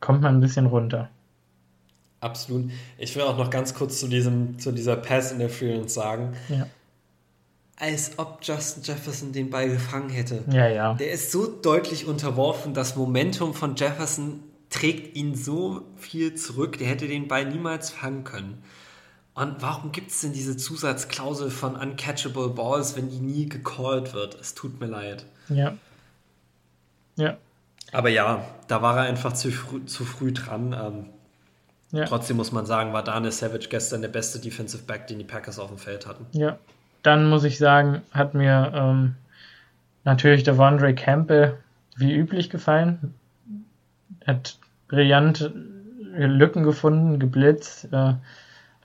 kommt 0.00 0.22
mal 0.22 0.30
ein 0.30 0.40
bisschen 0.40 0.66
runter. 0.66 1.08
Absolut. 2.20 2.70
Ich 2.96 3.14
will 3.14 3.22
auch 3.22 3.38
noch 3.38 3.50
ganz 3.50 3.74
kurz 3.74 4.00
zu, 4.00 4.08
diesem, 4.08 4.58
zu 4.58 4.72
dieser 4.72 4.96
Pass 4.96 5.30
Interference 5.30 5.94
sagen. 5.94 6.32
Ja. 6.48 6.66
Als 7.80 8.18
ob 8.18 8.40
Justin 8.42 8.82
Jefferson 8.82 9.32
den 9.32 9.50
Ball 9.50 9.68
gefangen 9.68 10.10
hätte. 10.10 10.42
Ja, 10.50 10.66
ja. 10.66 10.94
Der 10.94 11.12
ist 11.12 11.30
so 11.30 11.46
deutlich 11.46 12.06
unterworfen, 12.06 12.74
das 12.74 12.96
Momentum 12.96 13.54
von 13.54 13.76
Jefferson 13.76 14.42
trägt 14.68 15.16
ihn 15.16 15.34
so 15.36 15.82
viel 15.96 16.34
zurück, 16.34 16.78
der 16.78 16.88
hätte 16.88 17.06
den 17.06 17.28
Ball 17.28 17.46
niemals 17.46 17.90
fangen 17.90 18.24
können. 18.24 18.62
Und 19.34 19.62
warum 19.62 19.92
gibt 19.92 20.10
es 20.10 20.20
denn 20.20 20.32
diese 20.32 20.56
Zusatzklausel 20.56 21.50
von 21.50 21.76
uncatchable 21.76 22.48
Balls, 22.48 22.96
wenn 22.96 23.08
die 23.08 23.20
nie 23.20 23.48
gecallt 23.48 24.12
wird? 24.12 24.34
Es 24.34 24.54
tut 24.54 24.80
mir 24.80 24.86
leid. 24.86 25.24
Ja. 25.48 25.74
Ja. 27.14 27.36
Aber 27.92 28.08
ja, 28.08 28.44
da 28.66 28.82
war 28.82 28.96
er 28.96 29.02
einfach 29.04 29.32
zu 29.32 29.52
früh, 29.52 29.84
zu 29.84 30.04
früh 30.04 30.32
dran. 30.32 30.72
Ähm, 30.72 31.06
ja. 31.92 32.06
Trotzdem 32.06 32.36
muss 32.36 32.50
man 32.50 32.66
sagen, 32.66 32.92
war 32.92 33.04
Daniel 33.04 33.30
Savage 33.30 33.68
gestern 33.70 34.02
der 34.02 34.08
beste 34.08 34.40
Defensive 34.40 34.82
Back, 34.82 35.06
den 35.06 35.18
die 35.18 35.24
Packers 35.24 35.60
auf 35.60 35.68
dem 35.68 35.78
Feld 35.78 36.06
hatten. 36.06 36.26
Ja, 36.32 36.58
dann 37.02 37.28
muss 37.28 37.44
ich 37.44 37.58
sagen, 37.58 38.02
hat 38.12 38.34
mir 38.34 38.72
ähm, 38.74 39.14
natürlich 40.04 40.42
der 40.42 40.58
Wandre 40.58 40.94
Campbell 40.94 41.56
wie 41.96 42.14
üblich 42.14 42.50
gefallen. 42.50 43.14
Hat 44.26 44.58
brillante 44.88 45.52
Lücken 46.16 46.62
gefunden, 46.62 47.18
geblitzt, 47.18 47.92
äh, 47.92 48.14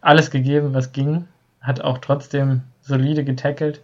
alles 0.01 0.32
gegeben, 0.32 0.74
was 0.74 0.91
ging. 0.91 1.28
Hat 1.61 1.82
auch 1.82 1.99
trotzdem 1.99 2.61
solide 2.82 3.24
getackelt. 3.24 3.82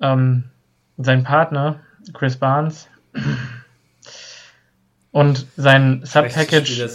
Ähm, 0.00 0.44
sein 0.96 1.24
Partner, 1.24 1.80
Chris 2.14 2.36
Barnes, 2.36 2.88
und 5.12 5.46
sein 5.56 6.02
Subpackage 6.04 6.88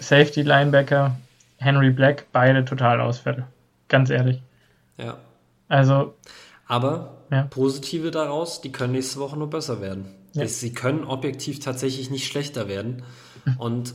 Safety 0.00 0.42
Linebacker 0.42 1.16
Henry 1.58 1.90
Black, 1.90 2.26
beide 2.32 2.64
total 2.64 3.00
Ausfälle. 3.00 3.46
Ganz 3.88 4.10
ehrlich. 4.10 4.40
Ja. 4.96 5.18
Also. 5.70 6.14
Aber 6.66 7.22
ja. 7.30 7.44
positive 7.44 8.10
daraus, 8.10 8.60
die 8.60 8.70
können 8.70 8.92
nächste 8.92 9.18
Woche 9.18 9.38
nur 9.38 9.48
besser 9.48 9.80
werden. 9.80 10.14
Ja. 10.34 10.46
Sie 10.46 10.74
können 10.74 11.04
objektiv 11.04 11.60
tatsächlich 11.60 12.10
nicht 12.10 12.26
schlechter 12.26 12.68
werden. 12.68 13.02
Und 13.58 13.94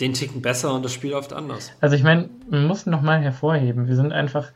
den 0.00 0.14
ticken 0.14 0.42
besser 0.42 0.74
und 0.74 0.84
das 0.84 0.92
Spiel 0.92 1.12
läuft 1.12 1.32
anders. 1.32 1.72
Also 1.80 1.96
ich 1.96 2.02
meine, 2.02 2.28
man 2.50 2.66
muss 2.66 2.86
nochmal 2.86 3.20
hervorheben, 3.22 3.88
wir 3.88 3.96
sind 3.96 4.12
einfach 4.12 4.52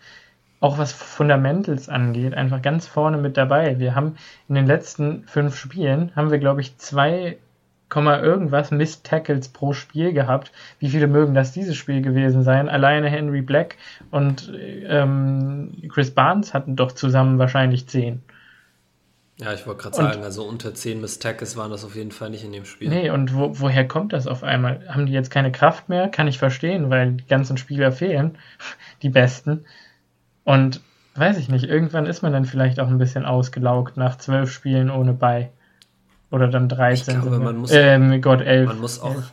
auch 0.61 0.76
was 0.76 0.93
Fundamentals 0.93 1.89
angeht, 1.89 2.35
einfach 2.35 2.61
ganz 2.61 2.87
vorne 2.87 3.16
mit 3.16 3.39
dabei. 3.39 3.78
Wir 3.78 3.95
haben 3.95 4.16
in 4.49 4.55
den 4.55 4.66
letzten 4.66 5.24
fünf 5.26 5.57
Spielen, 5.57 6.14
haben 6.14 6.31
wir, 6.31 6.39
glaube 6.39 6.61
ich, 6.61 6.76
zwei 6.76 7.39
irgendwas 7.97 8.70
Missed 8.70 9.05
Tackles 9.05 9.49
pro 9.49 9.72
Spiel 9.72 10.12
gehabt. 10.12 10.53
Wie 10.78 10.88
viele 10.88 11.07
mögen 11.07 11.34
das 11.34 11.53
dieses 11.53 11.76
Spiel 11.76 12.03
gewesen 12.03 12.43
sein? 12.43 12.68
Alleine 12.68 13.09
Henry 13.09 13.43
Black 13.43 13.76
und 14.11 14.53
ähm, 14.55 15.72
Chris 15.88 16.12
Barnes 16.12 16.55
hatten 16.55 16.76
doch 16.76 16.93
zusammen 16.93 17.38
wahrscheinlich 17.38 17.86
zehn. 17.88 18.22
Ja, 19.41 19.55
ich 19.55 19.66
wollte 19.66 19.82
gerade 19.82 19.97
sagen, 19.97 20.22
also 20.22 20.45
unter 20.45 20.74
zehn 20.74 21.01
Missed 21.01 21.22
Tackles 21.22 21.57
waren 21.57 21.70
das 21.70 21.84
auf 21.84 21.97
jeden 21.97 22.11
Fall 22.11 22.28
nicht 22.28 22.45
in 22.45 22.53
dem 22.53 22.66
Spiel. 22.66 22.91
Nee, 22.91 23.09
und 23.09 23.34
wo, 23.34 23.59
woher 23.59 23.88
kommt 23.88 24.12
das 24.12 24.26
auf 24.26 24.43
einmal? 24.43 24.86
Haben 24.88 25.07
die 25.07 25.12
jetzt 25.12 25.30
keine 25.30 25.51
Kraft 25.51 25.88
mehr? 25.88 26.09
Kann 26.09 26.28
ich 26.28 26.38
verstehen, 26.38 26.91
weil 26.91 27.12
die 27.12 27.26
ganzen 27.26 27.57
Spieler 27.57 27.91
fehlen, 27.91 28.36
die 29.03 29.09
besten. 29.09 29.64
Und 30.45 30.82
weiß 31.14 31.38
ich 31.38 31.49
nicht, 31.49 31.64
irgendwann 31.64 32.07
ist 32.07 32.22
man 32.22 32.32
dann 32.32 32.45
vielleicht 32.45 32.80
auch 32.80 32.88
ein 32.88 32.99
bisschen 32.99 33.24
ausgelaugt 33.24 33.97
nach 33.97 34.18
zwölf 34.18 34.53
Spielen 34.53 34.91
ohne 34.91 35.14
Bei. 35.14 35.51
Oder 36.31 36.49
dann 36.49 36.68
13. 36.68 37.16
Ich 37.16 37.22
glaube, 37.22 37.39
man 37.39 37.57
muss, 37.57 37.70
ähm, 37.72 38.20
Gott, 38.20 38.41
elf. 38.41 38.68
Man 38.68 38.81
muss 38.81 39.01
auch 39.01 39.14
elf. 39.14 39.33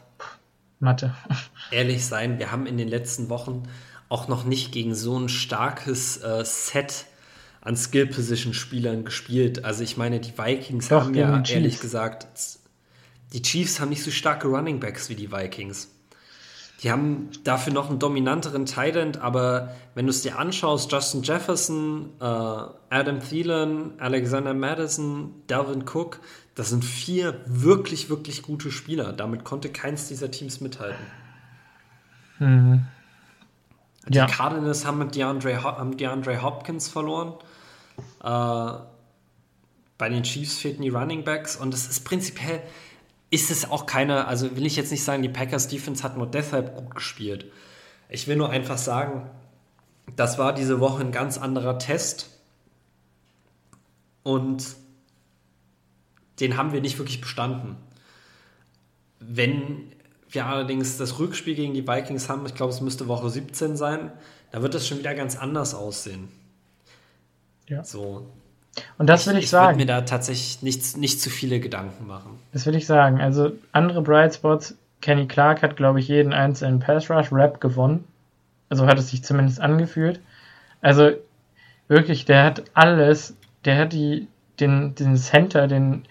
Mathe. 0.79 1.13
ehrlich 1.71 2.05
sein, 2.05 2.39
wir 2.39 2.51
haben 2.51 2.65
in 2.65 2.77
den 2.77 2.87
letzten 2.87 3.29
Wochen 3.29 3.63
auch 4.09 4.27
noch 4.27 4.45
nicht 4.45 4.71
gegen 4.71 4.95
so 4.95 5.17
ein 5.17 5.29
starkes 5.29 6.17
äh, 6.17 6.43
Set 6.45 7.05
an 7.61 7.75
Skill-Position-Spielern 7.75 9.03
gespielt. 9.03 9.65
Also 9.65 9.83
ich 9.83 9.97
meine, 9.97 10.19
die 10.19 10.37
Vikings 10.37 10.87
Doch, 10.87 11.03
haben 11.03 11.13
ja 11.13 11.43
ehrlich 11.47 11.79
gesagt, 11.79 12.27
die 13.33 13.41
Chiefs 13.41 13.79
haben 13.79 13.89
nicht 13.89 14.03
so 14.03 14.11
starke 14.11 14.47
Running 14.47 14.79
Backs 14.79 15.09
wie 15.09 15.15
die 15.15 15.31
Vikings. 15.31 15.89
Die 16.83 16.91
haben 16.91 17.29
dafür 17.43 17.73
noch 17.73 17.89
einen 17.89 17.97
dominanteren 17.97 18.67
Thailand, 18.67 19.19
aber 19.19 19.75
wenn 19.95 20.05
du 20.05 20.11
es 20.11 20.21
dir 20.21 20.37
anschaust, 20.37 20.91
Justin 20.91 21.23
Jefferson, 21.23 22.11
äh, 22.21 22.23
Adam 22.23 23.19
Thielen, 23.19 23.99
Alexander 23.99 24.53
Madison, 24.53 25.33
Dalvin 25.47 25.83
Cook, 25.91 26.19
Das 26.57 26.69
sind 26.69 26.83
vier 26.83 27.39
wirklich, 27.45 28.09
wirklich 28.09 28.41
gute 28.41 28.71
Spieler. 28.71 29.13
Damit 29.13 29.43
konnte 29.43 29.69
keins 29.69 30.07
dieser 30.07 30.31
Teams 30.31 30.59
mithalten. 30.59 31.05
Mhm. 32.39 32.87
Die 34.07 34.17
ja. 34.17 34.25
Cardinals 34.25 34.83
haben 34.83 34.97
mit 34.97 35.13
DeAndre, 35.13 35.61
haben 35.61 35.97
DeAndre 35.97 36.41
Hopkins 36.41 36.89
verloren. 36.89 37.35
Äh, 38.23 38.79
bei 39.99 40.09
den 40.09 40.23
Chiefs 40.23 40.57
fehlten 40.57 40.81
die 40.81 40.89
Running 40.89 41.23
Backs 41.23 41.57
und 41.57 41.75
es 41.75 41.87
ist 41.87 42.03
prinzipiell, 42.05 42.63
ist 43.29 43.51
es 43.51 43.69
auch 43.69 43.85
keine, 43.85 44.25
also 44.25 44.55
will 44.55 44.65
ich 44.65 44.77
jetzt 44.77 44.89
nicht 44.89 45.03
sagen, 45.03 45.21
die 45.21 45.29
Packers 45.29 45.67
Defense 45.67 46.01
hat 46.01 46.17
nur 46.17 46.25
deshalb 46.25 46.75
gut 46.75 46.95
gespielt. 46.95 47.45
Ich 48.09 48.27
will 48.27 48.35
nur 48.35 48.49
einfach 48.49 48.79
sagen, 48.79 49.29
das 50.15 50.39
war 50.39 50.53
diese 50.53 50.79
Woche 50.79 51.01
ein 51.01 51.11
ganz 51.11 51.37
anderer 51.37 51.77
Test 51.77 52.31
und 54.23 54.65
den 56.39 56.57
haben 56.57 56.73
wir 56.73 56.81
nicht 56.81 56.97
wirklich 56.97 57.21
bestanden. 57.21 57.75
Wenn 59.19 59.91
wir 60.29 60.45
allerdings 60.45 60.97
das 60.97 61.19
Rückspiel 61.19 61.55
gegen 61.55 61.73
die 61.73 61.87
Vikings 61.87 62.29
haben, 62.29 62.45
ich 62.45 62.55
glaube, 62.55 62.73
es 62.73 62.81
müsste 62.81 63.07
Woche 63.07 63.29
17 63.29 63.77
sein, 63.77 64.11
da 64.51 64.61
wird 64.61 64.73
das 64.73 64.87
schon 64.87 64.99
wieder 64.99 65.15
ganz 65.15 65.37
anders 65.37 65.73
aussehen. 65.73 66.27
Ja. 67.67 67.83
So. 67.83 68.27
Und 68.97 69.07
das 69.07 69.27
will 69.27 69.37
ich, 69.37 69.45
ich 69.45 69.49
sagen. 69.49 69.79
Ich 69.79 69.85
mir 69.85 69.91
da 69.91 70.01
tatsächlich 70.01 70.61
nicht, 70.61 70.97
nicht 70.97 71.21
zu 71.21 71.29
viele 71.29 71.59
Gedanken 71.59 72.07
machen. 72.07 72.39
Das 72.53 72.65
will 72.65 72.75
ich 72.75 72.85
sagen. 72.85 73.19
Also 73.19 73.53
andere 73.71 74.01
Bright 74.01 74.35
Spots, 74.35 74.75
Kenny 75.01 75.27
Clark 75.27 75.61
hat, 75.61 75.77
glaube 75.77 75.99
ich, 75.99 76.07
jeden 76.07 76.33
einzelnen 76.33 76.79
Pass 76.79 77.09
Rush 77.09 77.31
Rap 77.31 77.59
gewonnen. 77.59 78.03
Also 78.69 78.85
hat 78.85 78.99
es 78.99 79.09
sich 79.09 79.23
zumindest 79.23 79.59
angefühlt. 79.59 80.19
Also 80.81 81.11
wirklich, 81.87 82.25
der 82.25 82.43
hat 82.43 82.63
alles, 82.73 83.35
der 83.65 83.77
hat 83.77 83.93
die, 83.93 84.27
den, 84.59 84.95
den 84.95 85.15
Center, 85.17 85.67
den, 85.67 86.03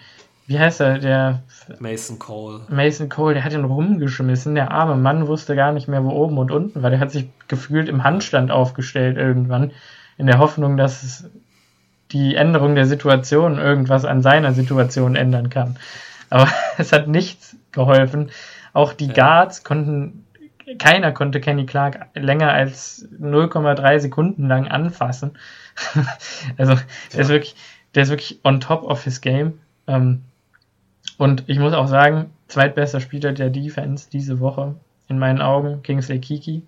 wie 0.47 0.59
heißt 0.59 0.81
er, 0.81 0.99
der 0.99 1.43
Mason 1.81 2.19
Cole. 2.19 2.61
Mason 2.69 3.09
Cole, 3.09 3.35
der 3.35 3.45
hat 3.45 3.53
ihn 3.53 3.65
rumgeschmissen. 3.65 4.55
Der 4.55 4.71
arme 4.71 4.95
Mann 4.95 5.27
wusste 5.27 5.57
gar 5.57 5.73
nicht 5.73 5.89
mehr, 5.89 6.05
wo 6.05 6.11
oben 6.11 6.39
und 6.39 6.53
unten 6.53 6.83
war. 6.83 6.91
Der 6.91 7.01
hat 7.01 7.11
sich 7.11 7.29
gefühlt 7.49 7.89
im 7.89 8.05
Handstand 8.05 8.53
aufgestellt 8.53 9.17
irgendwann, 9.17 9.73
in 10.19 10.27
der 10.27 10.39
Hoffnung, 10.39 10.77
dass 10.77 11.29
die 12.13 12.37
Änderung 12.37 12.77
der 12.77 12.87
Situation 12.87 13.59
irgendwas 13.59 14.05
an 14.05 14.23
seiner 14.23 14.53
Situation 14.53 15.17
ändern 15.17 15.51
kann. 15.51 15.79
Aber 16.31 16.49
es 16.79 16.93
hat 16.93 17.09
nichts 17.09 17.57
geholfen. 17.73 18.31
Auch 18.73 18.93
die 18.93 19.07
ja. 19.07 19.15
Guards 19.15 19.65
konnten, 19.65 20.27
keiner 20.79 21.11
konnte 21.11 21.41
Kenny 21.41 21.67
Clark 21.67 22.07
länger 22.15 22.53
als 22.53 23.09
0,3 23.21 23.99
Sekunden 23.99 24.47
lang 24.47 24.69
anfassen. 24.69 25.37
also, 26.57 26.75
der 26.75 26.85
ja. 27.13 27.21
ist 27.21 27.29
wirklich, 27.29 27.57
der 27.95 28.05
ist 28.05 28.11
wirklich 28.11 28.41
on 28.45 28.61
top 28.61 28.85
of 28.85 29.03
his 29.03 29.21
game. 29.21 29.59
Ähm, 29.89 30.23
und 31.19 31.45
ich 31.47 31.59
muss 31.59 31.73
auch 31.73 31.89
sagen, 31.89 32.31
zweitbester 32.49 33.01
Spieler 33.01 33.33
der 33.33 33.51
Defense 33.51 34.09
diese 34.11 34.41
Woche 34.41 34.75
in 35.09 35.19
meinen 35.19 35.41
Augen 35.41 35.83
Kingsley 35.83 36.21
Kiki 36.21 36.63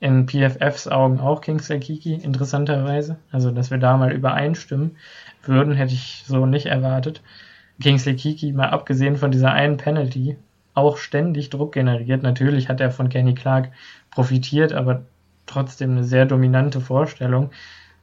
in 0.00 0.26
PFFs 0.26 0.88
Augen 0.88 1.20
auch 1.20 1.42
Kingsley 1.42 1.78
Kiki, 1.78 2.14
interessanterweise. 2.14 3.18
Also, 3.30 3.50
dass 3.50 3.70
wir 3.70 3.78
da 3.78 3.96
mal 3.98 4.12
übereinstimmen 4.12 4.96
würden, 5.44 5.74
hätte 5.74 5.92
ich 5.92 6.24
so 6.26 6.46
nicht 6.46 6.66
erwartet. 6.66 7.22
Kingsley 7.82 8.16
Kiki, 8.16 8.52
mal 8.52 8.70
abgesehen 8.70 9.16
von 9.16 9.30
dieser 9.30 9.52
einen 9.52 9.76
Penalty, 9.76 10.36
auch 10.72 10.96
ständig 10.96 11.50
Druck 11.50 11.72
generiert. 11.72 12.22
Natürlich 12.22 12.68
hat 12.68 12.80
er 12.80 12.90
von 12.90 13.10
Kenny 13.10 13.34
Clark 13.34 13.70
profitiert, 14.10 14.72
aber 14.72 15.02
trotzdem 15.46 15.92
eine 15.92 16.04
sehr 16.04 16.24
dominante 16.24 16.80
Vorstellung. 16.80 17.50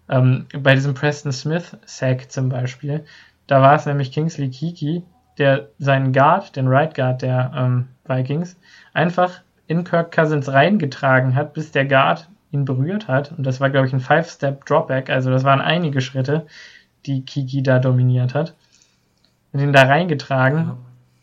Ähm, 0.07 0.45
bei 0.53 0.75
diesem 0.75 0.93
Preston 0.93 1.31
Smith 1.31 1.77
Sack 1.85 2.31
zum 2.31 2.49
Beispiel, 2.49 3.05
da 3.47 3.61
war 3.61 3.75
es 3.75 3.85
nämlich 3.87 4.11
Kingsley 4.11 4.49
Kiki, 4.49 5.03
der 5.37 5.69
seinen 5.77 6.13
Guard, 6.13 6.55
den 6.55 6.67
Right 6.67 6.95
Guard 6.95 7.21
der 7.21 7.51
ähm, 7.55 7.87
Vikings, 8.05 8.57
einfach 8.93 9.41
in 9.67 9.83
Kirk 9.83 10.11
Cousins 10.15 10.51
reingetragen 10.51 11.35
hat, 11.35 11.53
bis 11.53 11.71
der 11.71 11.85
Guard 11.85 12.29
ihn 12.51 12.65
berührt 12.65 13.07
hat. 13.07 13.31
Und 13.31 13.45
das 13.45 13.59
war, 13.59 13.69
glaube 13.69 13.87
ich, 13.87 13.93
ein 13.93 13.99
Five-Step-Dropback. 13.99 15.09
Also 15.09 15.29
das 15.29 15.43
waren 15.43 15.61
einige 15.61 16.01
Schritte, 16.01 16.47
die 17.05 17.23
Kiki 17.23 17.61
da 17.61 17.79
dominiert 17.79 18.33
hat. 18.33 18.55
Und 19.51 19.59
ihn 19.59 19.73
da 19.73 19.83
reingetragen, 19.83 20.57
ja. 20.57 20.77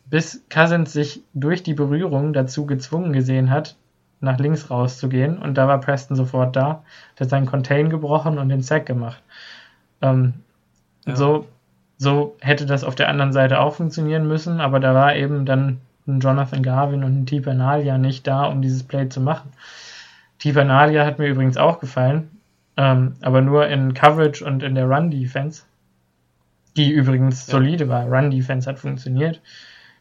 bis 0.09 0.43
Cousins 0.49 0.93
sich 0.93 1.23
durch 1.33 1.63
die 1.63 1.73
Berührung 1.73 2.33
dazu 2.33 2.65
gezwungen 2.65 3.13
gesehen 3.13 3.49
hat, 3.49 3.75
nach 4.19 4.39
links 4.39 4.69
rauszugehen. 4.69 5.37
Und 5.37 5.55
da 5.55 5.67
war 5.67 5.79
Preston 5.79 6.15
sofort 6.15 6.55
da, 6.55 6.83
hat 7.19 7.29
seinen 7.29 7.45
Contain 7.45 7.89
gebrochen 7.89 8.37
und 8.37 8.49
den 8.49 8.61
Sack 8.61 8.85
gemacht. 8.85 9.21
Ähm, 10.01 10.35
ja. 11.05 11.15
so, 11.15 11.47
so 11.97 12.35
hätte 12.41 12.65
das 12.65 12.83
auf 12.83 12.95
der 12.95 13.09
anderen 13.09 13.33
Seite 13.33 13.59
auch 13.59 13.75
funktionieren 13.75 14.27
müssen, 14.27 14.59
aber 14.59 14.79
da 14.79 14.93
war 14.93 15.15
eben 15.15 15.45
dann 15.45 15.79
ein 16.07 16.19
Jonathan 16.19 16.61
Garvin 16.61 17.03
und 17.03 17.21
ein 17.21 17.25
Tipa 17.25 17.53
Nalia 17.53 17.97
nicht 17.97 18.27
da, 18.27 18.45
um 18.45 18.61
dieses 18.61 18.83
Play 18.83 19.09
zu 19.09 19.21
machen. 19.21 19.51
Tipa 20.39 20.63
Nalia 20.63 21.05
hat 21.05 21.19
mir 21.19 21.27
übrigens 21.27 21.57
auch 21.57 21.79
gefallen, 21.79 22.29
ähm, 22.77 23.15
aber 23.21 23.41
nur 23.41 23.67
in 23.67 23.93
Coverage 23.93 24.43
und 24.43 24.61
in 24.61 24.75
der 24.75 24.85
Run-Defense, 24.85 25.63
die 26.75 26.91
übrigens 26.91 27.47
ja. 27.47 27.53
solide 27.53 27.87
war. 27.89 28.05
Run-Defense 28.05 28.69
hat 28.69 28.79
funktioniert, 28.79 29.41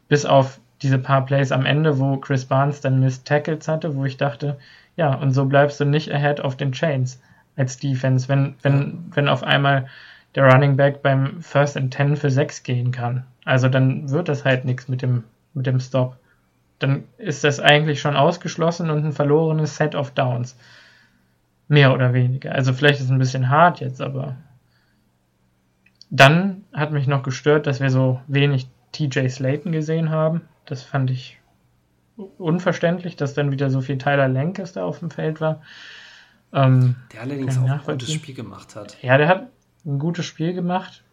bis 0.08 0.26
auf 0.26 0.58
diese 0.82 0.98
paar 0.98 1.24
Plays 1.24 1.52
am 1.52 1.64
Ende, 1.64 1.98
wo 1.98 2.16
Chris 2.16 2.44
Barnes 2.44 2.80
dann 2.80 3.00
Missed 3.00 3.26
Tackles 3.26 3.68
hatte, 3.68 3.94
wo 3.96 4.04
ich 4.04 4.16
dachte, 4.16 4.58
ja, 4.96 5.14
und 5.14 5.32
so 5.32 5.46
bleibst 5.46 5.80
du 5.80 5.84
nicht 5.84 6.12
ahead 6.12 6.40
of 6.40 6.56
den 6.56 6.72
Chains 6.72 7.20
als 7.56 7.78
Defense, 7.78 8.28
wenn, 8.28 8.54
wenn, 8.62 9.04
wenn 9.14 9.28
auf 9.28 9.42
einmal 9.42 9.86
der 10.34 10.52
Running 10.52 10.76
Back 10.76 11.02
beim 11.02 11.40
First 11.40 11.76
and 11.76 11.92
Ten 11.92 12.16
für 12.16 12.30
6 12.30 12.62
gehen 12.62 12.90
kann. 12.90 13.24
Also 13.44 13.68
dann 13.68 14.10
wird 14.10 14.28
das 14.28 14.44
halt 14.44 14.64
nichts 14.64 14.88
mit 14.88 15.02
dem 15.02 15.24
mit 15.54 15.66
dem 15.66 15.80
Stop. 15.80 16.16
Dann 16.80 17.04
ist 17.16 17.44
das 17.44 17.60
eigentlich 17.60 18.00
schon 18.00 18.16
ausgeschlossen 18.16 18.90
und 18.90 19.04
ein 19.04 19.12
verlorenes 19.12 19.76
Set 19.76 19.94
of 19.94 20.10
Downs. 20.10 20.56
Mehr 21.68 21.94
oder 21.94 22.12
weniger. 22.12 22.52
Also 22.52 22.72
vielleicht 22.74 22.98
ist 22.98 23.06
es 23.06 23.10
ein 23.10 23.18
bisschen 23.18 23.48
hart 23.48 23.80
jetzt, 23.80 24.02
aber 24.02 24.36
dann 26.10 26.64
hat 26.74 26.92
mich 26.92 27.06
noch 27.06 27.22
gestört, 27.22 27.66
dass 27.66 27.80
wir 27.80 27.90
so 27.90 28.20
wenig 28.26 28.68
TJ 28.92 29.28
Slayton 29.28 29.72
gesehen 29.72 30.10
haben. 30.10 30.42
Das 30.66 30.82
fand 30.82 31.10
ich 31.10 31.38
unverständlich, 32.38 33.16
dass 33.16 33.34
dann 33.34 33.50
wieder 33.50 33.70
so 33.70 33.80
viel 33.80 33.98
Tyler 33.98 34.28
Lancaster 34.28 34.84
auf 34.84 34.98
dem 34.98 35.10
Feld 35.10 35.40
war. 35.40 35.62
Ähm, 36.52 36.96
der 37.12 37.22
allerdings 37.22 37.58
auch 37.58 37.68
ein 37.68 37.80
gutes 37.84 38.12
Spiel 38.12 38.34
gemacht 38.34 38.76
hat. 38.76 39.02
Ja, 39.02 39.16
der 39.16 39.28
hat 39.28 39.48
ein 39.84 39.98
gutes 39.98 40.24
Spiel 40.26 40.52
gemacht. 40.54 41.04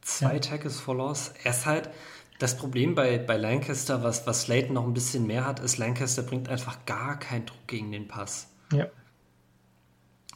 Zwei 0.00 0.34
ja. 0.34 0.38
Tackles 0.40 0.80
for 0.80 0.96
Loss. 0.96 1.32
Er 1.44 1.52
ist 1.52 1.66
halt, 1.66 1.90
das 2.38 2.56
Problem 2.56 2.94
bei, 2.94 3.18
bei 3.18 3.36
Lancaster, 3.36 4.02
was, 4.02 4.26
was 4.26 4.42
Slayton 4.42 4.74
noch 4.74 4.84
ein 4.84 4.94
bisschen 4.94 5.26
mehr 5.26 5.46
hat, 5.46 5.60
ist, 5.60 5.78
Lancaster 5.78 6.22
bringt 6.22 6.48
einfach 6.48 6.84
gar 6.86 7.18
keinen 7.18 7.46
Druck 7.46 7.66
gegen 7.68 7.92
den 7.92 8.08
Pass. 8.08 8.48
Ja. 8.72 8.88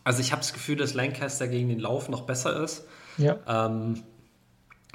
Also 0.04 0.20
ich 0.20 0.30
habe 0.30 0.40
das 0.40 0.52
Gefühl, 0.52 0.76
dass 0.76 0.94
Lancaster 0.94 1.48
gegen 1.48 1.68
den 1.68 1.80
Lauf 1.80 2.08
noch 2.08 2.22
besser 2.22 2.62
ist. 2.62 2.86
Ja. 3.18 3.38
Ähm, 3.48 4.04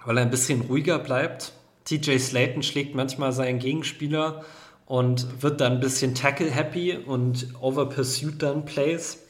weil 0.06 0.18
er 0.18 0.24
ein 0.24 0.32
bisschen 0.32 0.62
ruhiger 0.62 1.00
bleibt. 1.00 1.54
TJ 1.84 2.18
Slayton 2.18 2.64
schlägt 2.64 2.96
manchmal 2.96 3.34
seinen 3.34 3.60
Gegenspieler 3.60 4.46
und 4.86 5.42
wird 5.42 5.60
dann 5.60 5.74
ein 5.74 5.80
bisschen 5.80 6.16
tackle-happy 6.16 6.98
und 6.98 7.48
over-pursued 7.60 8.42
dann 8.42 8.66
Plays. 8.66 9.21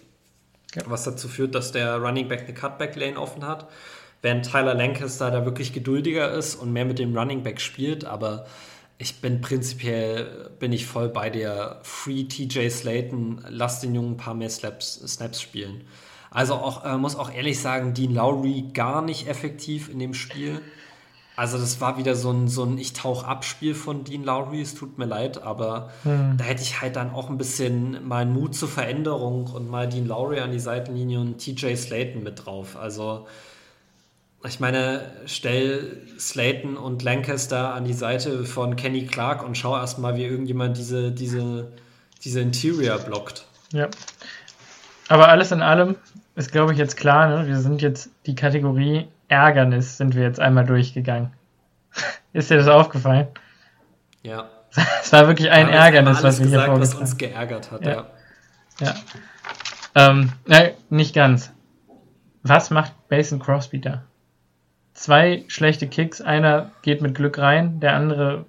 Was 0.86 1.04
dazu 1.04 1.28
führt, 1.28 1.56
dass 1.56 1.72
der 1.72 1.98
Running 1.98 2.28
Back 2.28 2.42
eine 2.42 2.54
Cutback-Lane 2.54 3.20
offen 3.20 3.46
hat 3.46 3.68
während 4.22 4.50
Tyler 4.50 4.74
Lancaster 4.74 5.32
da 5.32 5.46
wirklich 5.46 5.74
geduldiger 5.74 6.32
ist 6.32 6.56
und 6.56 6.72
mehr 6.72 6.86
mit 6.86 7.00
dem 7.00 7.18
Running 7.18 7.44
Back 7.44 7.60
spielt, 7.60 8.06
aber 8.06 8.46
ich 8.98 9.20
bin 9.20 9.42
prinzipiell 9.42 10.52
bin 10.60 10.72
ich 10.72 10.86
voll 10.86 11.10
bei 11.10 11.30
der 11.30 11.80
Free 11.82 12.26
TJ 12.26 12.70
Slayton, 12.70 13.44
lass 13.50 13.82
den 13.82 13.96
Jungen 13.96 14.14
ein 14.14 14.18
paar 14.18 14.36
mehr 14.36 14.50
Slaps, 14.50 15.02
Snaps 15.08 15.42
spielen. 15.42 15.86
Also 16.30 16.54
auch 16.54 16.86
äh, 16.86 16.98
muss 16.98 17.16
auch 17.16 17.34
ehrlich 17.34 17.60
sagen, 17.60 17.94
Dean 17.94 18.14
Lowry 18.14 18.70
gar 18.74 19.02
nicht 19.02 19.28
effektiv 19.28 19.90
in 19.90 20.00
dem 20.00 20.14
Spiel. 20.14 20.62
Also 21.42 21.58
das 21.58 21.82
war 21.82 21.98
wieder 21.98 22.14
so 22.14 22.30
ein, 22.30 22.48
so 22.48 22.64
ein 22.64 22.78
Ich 22.78 22.94
tauch 22.94 23.24
ab 23.24 23.44
Spiel 23.46 23.74
von 23.74 24.04
Dean 24.04 24.24
Lowry, 24.24 24.62
es 24.62 24.76
tut 24.76 25.00
mir 25.00 25.06
leid, 25.06 25.42
aber 25.42 25.90
hm. 26.04 26.38
da 26.38 26.44
hätte 26.44 26.62
ich 26.62 26.82
halt 26.82 26.96
dann 26.96 27.10
auch 27.16 27.32
ein 27.32 27.40
bisschen 27.40 28.08
mal 28.08 28.28
Mut 28.28 28.54
zur 28.54 28.70
Veränderung 28.70 29.48
und 29.48 29.68
mal 29.68 29.90
Dean 29.90 30.06
Lowry 30.06 30.42
an 30.42 30.52
die 30.52 30.60
Seitenlinie 30.60 31.20
und 31.20 31.40
TJ 31.40 31.74
Slayton 31.74 32.22
mit 32.22 32.46
drauf. 32.46 32.78
Also 32.78 33.26
ich 34.48 34.60
meine, 34.60 35.02
stell 35.26 36.04
Slayton 36.20 36.78
und 36.78 37.02
Lancaster 37.02 37.74
an 37.74 37.86
die 37.86 37.94
Seite 37.94 38.46
von 38.46 38.76
Kenny 38.76 39.08
Clark 39.08 39.44
und 39.44 39.58
schau 39.58 39.76
erstmal, 39.76 40.18
wie 40.18 40.26
irgendjemand 40.26 40.78
diese, 40.78 41.12
diese, 41.12 41.72
diese 42.24 42.42
Interior 42.42 43.00
blockt. 43.00 43.48
Ja. 43.74 43.90
Aber 45.08 45.30
alles 45.30 45.52
in 45.52 45.64
allem 45.64 45.96
ist, 46.36 46.52
glaube 46.52 46.74
ich, 46.74 46.78
jetzt 46.78 46.98
klar, 46.98 47.30
ne? 47.30 47.48
wir 47.48 47.58
sind 47.62 47.82
jetzt 47.82 48.12
die 48.28 48.36
Kategorie 48.36 49.08
Ärgernis, 49.32 49.98
sind 49.98 50.16
wir 50.16 50.24
jetzt 50.24 50.40
einmal 50.40 50.66
durchgegangen. 50.66 51.34
ist 52.34 52.50
dir 52.50 52.58
das 52.58 52.68
aufgefallen? 52.68 53.28
Ja. 54.24 54.50
Es 55.02 55.12
war 55.12 55.28
wirklich 55.28 55.50
ein 55.50 55.68
Ärgernis, 55.68 56.24
was 56.24 56.40
wir 56.40 56.46
gesagt, 56.46 56.66
hier 56.66 56.74
vorgetragen 56.74 56.82
was 56.82 56.94
uns 56.96 57.18
geärgert 57.18 57.72
hat, 57.72 57.86
ja. 57.86 58.08
Ja. 58.80 58.86
ja. 58.86 58.96
Ähm, 59.96 60.32
nein, 60.46 60.72
nicht 60.90 61.14
ganz. 61.14 61.52
Was 62.44 62.70
macht 62.70 62.94
Mason 63.10 63.40
Crosby 63.40 63.82
da? 63.82 64.04
zwei 65.02 65.44
schlechte 65.48 65.88
Kicks. 65.88 66.22
Einer 66.22 66.72
geht 66.82 67.02
mit 67.02 67.16
Glück 67.16 67.38
rein, 67.38 67.80
der 67.80 67.96
andere 67.96 68.46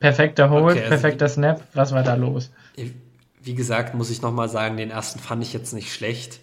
perfekter 0.00 0.50
Hold, 0.50 0.76
okay, 0.76 0.84
also 0.84 0.88
perfekter 0.88 1.28
Snap. 1.28 1.62
Was 1.74 1.92
war 1.92 2.02
da 2.02 2.14
los? 2.14 2.50
Wie 3.40 3.54
gesagt, 3.54 3.94
muss 3.94 4.10
ich 4.10 4.22
nochmal 4.22 4.48
sagen, 4.48 4.76
den 4.76 4.90
ersten 4.90 5.18
fand 5.18 5.42
ich 5.42 5.52
jetzt 5.52 5.72
nicht 5.72 5.92
schlecht. 5.92 6.40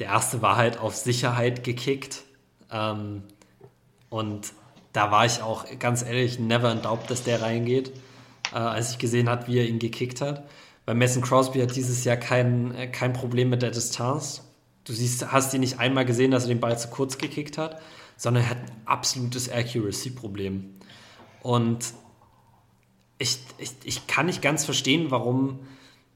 Der 0.00 0.08
erste 0.08 0.42
war 0.42 0.56
halt 0.56 0.78
auf 0.78 0.94
Sicherheit 0.94 1.64
gekickt. 1.64 2.22
Ähm, 2.70 3.22
und 4.10 4.52
da 4.92 5.10
war 5.10 5.26
ich 5.26 5.42
auch 5.42 5.66
ganz 5.78 6.02
ehrlich 6.02 6.38
never 6.38 6.72
in 6.72 6.82
doubt, 6.82 7.10
dass 7.10 7.22
der 7.22 7.42
reingeht, 7.42 7.92
äh, 8.52 8.56
als 8.56 8.92
ich 8.92 8.98
gesehen 8.98 9.28
habe, 9.28 9.46
wie 9.46 9.58
er 9.58 9.68
ihn 9.68 9.78
gekickt 9.78 10.20
hat. 10.20 10.48
Weil 10.86 10.94
Mason 10.94 11.22
Crosby 11.22 11.60
hat 11.60 11.76
dieses 11.76 12.04
Jahr 12.04 12.16
kein, 12.16 12.74
äh, 12.74 12.86
kein 12.88 13.12
Problem 13.12 13.50
mit 13.50 13.62
der 13.62 13.70
Distanz. 13.70 14.42
Du 14.84 14.92
siehst, 14.92 15.30
hast 15.30 15.52
ihn 15.52 15.60
nicht 15.60 15.78
einmal 15.78 16.06
gesehen, 16.06 16.30
dass 16.30 16.44
er 16.44 16.48
den 16.48 16.60
Ball 16.60 16.78
zu 16.78 16.88
kurz 16.88 17.18
gekickt 17.18 17.58
hat, 17.58 17.80
sondern 18.16 18.44
er 18.44 18.50
hat 18.50 18.58
ein 18.58 18.82
absolutes 18.86 19.50
Accuracy-Problem. 19.50 20.80
Und 21.42 21.92
ich, 23.18 23.38
ich, 23.58 23.72
ich 23.84 24.06
kann 24.06 24.26
nicht 24.26 24.42
ganz 24.42 24.64
verstehen, 24.64 25.10
warum. 25.10 25.60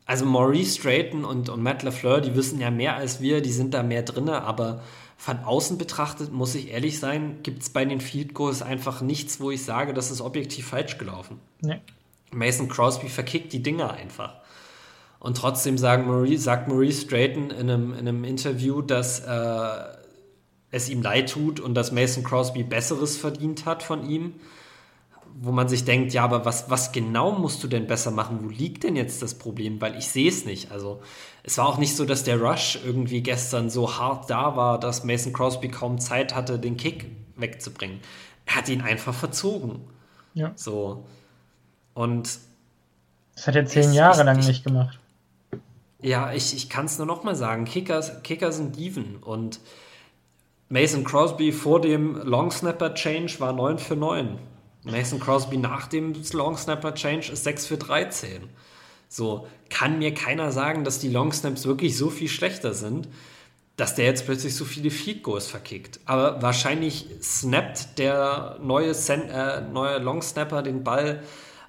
Also 0.05 0.25
Maurice 0.25 0.79
Strayton 0.79 1.25
und, 1.25 1.49
und 1.49 1.63
Matt 1.63 1.83
LaFleur, 1.83 2.21
die 2.21 2.35
wissen 2.35 2.61
ja 2.61 2.71
mehr 2.71 2.97
als 2.97 3.21
wir, 3.21 3.41
die 3.41 3.53
sind 3.53 3.73
da 3.73 3.83
mehr 3.83 4.03
drin, 4.03 4.29
aber 4.29 4.83
von 5.23 5.45
außen 5.45 5.79
betrachtet, 5.79 6.33
muss 6.33 6.57
ich 6.57 6.73
ehrlich 6.73 6.99
sein, 6.99 7.45
gibt 7.45 7.63
es 7.63 7.71
bei 7.71 7.85
den 7.85 8.01
Field 8.01 8.35
Goals 8.35 8.61
einfach 8.61 9.03
nichts, 9.03 9.39
wo 9.39 9.53
ich 9.53 9.65
sage, 9.65 9.95
das 9.95 10.11
ist 10.11 10.21
objektiv 10.21 10.67
falsch 10.67 10.99
gelaufen. 10.99 11.39
Nee. 11.61 11.81
Mason 12.33 12.69
Crosby 12.69 13.09
verkickt 13.09 13.53
die 13.53 13.63
Dinger 13.63 13.93
einfach. 13.93 14.35
Und 15.21 15.37
trotzdem 15.37 15.79
sagen 15.79 16.09
Maurice, 16.09 16.43
sagt 16.43 16.67
Maurice 16.67 17.03
Strayton 17.03 17.51
in 17.53 17.71
einem, 17.71 17.93
in 17.93 18.01
einem 18.01 18.25
Interview, 18.25 18.83
dass 18.83 19.21
äh, 19.21 19.97
es 20.73 20.89
ihm 20.89 21.03
leid 21.03 21.31
tut 21.31 21.61
und 21.61 21.75
dass 21.75 21.93
Mason 21.93 22.25
Crosby 22.25 22.65
Besseres 22.65 23.17
verdient 23.17 23.65
hat 23.65 23.85
von 23.85 24.05
ihm 24.05 24.35
wo 25.41 25.53
man 25.53 25.69
sich 25.69 25.85
denkt, 25.85 26.13
ja, 26.13 26.25
aber 26.25 26.45
was, 26.45 26.71
was 26.71 26.93
genau 26.93 27.33
musst 27.33 27.63
du 27.63 27.69
denn 27.69 27.87
besser 27.87 28.11
machen? 28.11 28.41
Wo 28.43 28.49
liegt 28.49 28.85
denn 28.85 28.97
jetzt 28.97 29.23
das 29.23 29.35
Problem? 29.35 29.81
Weil 29.81 29.97
ich 29.97 30.09
sehe 30.09 30.29
es 30.29 30.45
nicht. 30.45 30.71
Also 30.71 31.01
es 31.43 31.59
war 31.59 31.67
auch 31.67 31.79
nicht 31.79 31.97
so, 31.97 32.05
dass 32.05 32.25
der 32.25 32.41
Rush 32.41 32.79
irgendwie 32.85 33.23
gestern 33.23 33.71
so 33.71 33.99
hart 33.99 34.31
da 34.31 34.57
war, 34.57 34.79
dass 34.79 35.05
Mason 35.05 35.33
Crosby 35.33 35.69
kaum 35.69 35.99
Zeit 35.99 36.35
hatte, 36.35 36.59
den 36.59 36.77
Kick 36.77 37.07
wegzubringen. 37.37 38.01
Er 38.47 38.57
hat 38.57 38.69
ihn 38.69 38.83
einfach 38.83 39.15
verzogen. 39.15 39.81
Ja. 40.35 40.53
So. 40.55 41.05
Und 41.95 42.39
das 43.35 43.47
hat 43.47 43.57
er 43.57 43.67
zehn 43.67 43.91
ich, 43.91 43.97
Jahre 43.97 44.21
ich, 44.21 44.27
lang 44.27 44.39
ich, 44.39 44.47
nicht 44.47 44.65
gemacht. 44.65 44.99
Ja, 46.01 46.33
ich, 46.33 46.55
ich 46.55 46.69
kann 46.69 46.87
es 46.87 46.99
nur 46.99 47.07
noch 47.07 47.25
mal 47.25 47.35
sagen. 47.35 47.65
Kickers, 47.65 48.23
Kicker 48.23 48.53
sind 48.53 48.77
Dieven 48.77 49.17
und 49.17 49.61
Mason 50.69 51.05
Crosby 51.05 51.53
vor 51.53 51.81
dem 51.81 52.17
Long 52.17 52.51
Snapper 52.51 52.95
Change 52.95 53.41
war 53.41 53.53
9 53.53 53.79
für 53.79 53.97
9. 53.97 54.39
Mason 54.85 55.21
Crosby 55.21 55.57
nach 55.57 55.87
dem 55.87 56.15
Long 56.33 56.57
Snapper 56.57 56.95
Change 56.95 57.33
ist 57.33 57.45
6 57.45 57.67
für 57.67 57.77
13. 57.77 58.49
So 59.09 59.47
kann 59.69 59.99
mir 59.99 60.15
keiner 60.15 60.53
sagen, 60.53 60.85
dass 60.85 60.99
die 60.99 61.09
Long 61.09 61.33
Snaps 61.33 61.67
wirklich 61.67 61.97
so 61.97 62.11
viel 62.11 62.29
schlechter 62.29 62.73
sind, 62.73 63.09
dass 63.77 63.95
der 63.95 64.07
jetzt 64.07 64.27
plötzlich 64.27 64.55
so 64.55 64.65
viele 64.65 64.91
Feed 64.91 65.23
Goals 65.23 65.47
verkickt. 65.47 66.01
Aber 66.07 66.43
wahrscheinlich 66.43 67.07
snappt 67.23 67.99
der 67.99 68.59
neue, 68.63 68.95
Sen 68.95 69.29
äh, 69.29 69.61
neue 69.61 69.99
Long 69.99 70.23
Snapper 70.23 70.63
den 70.63 70.83
Ball 70.83 71.23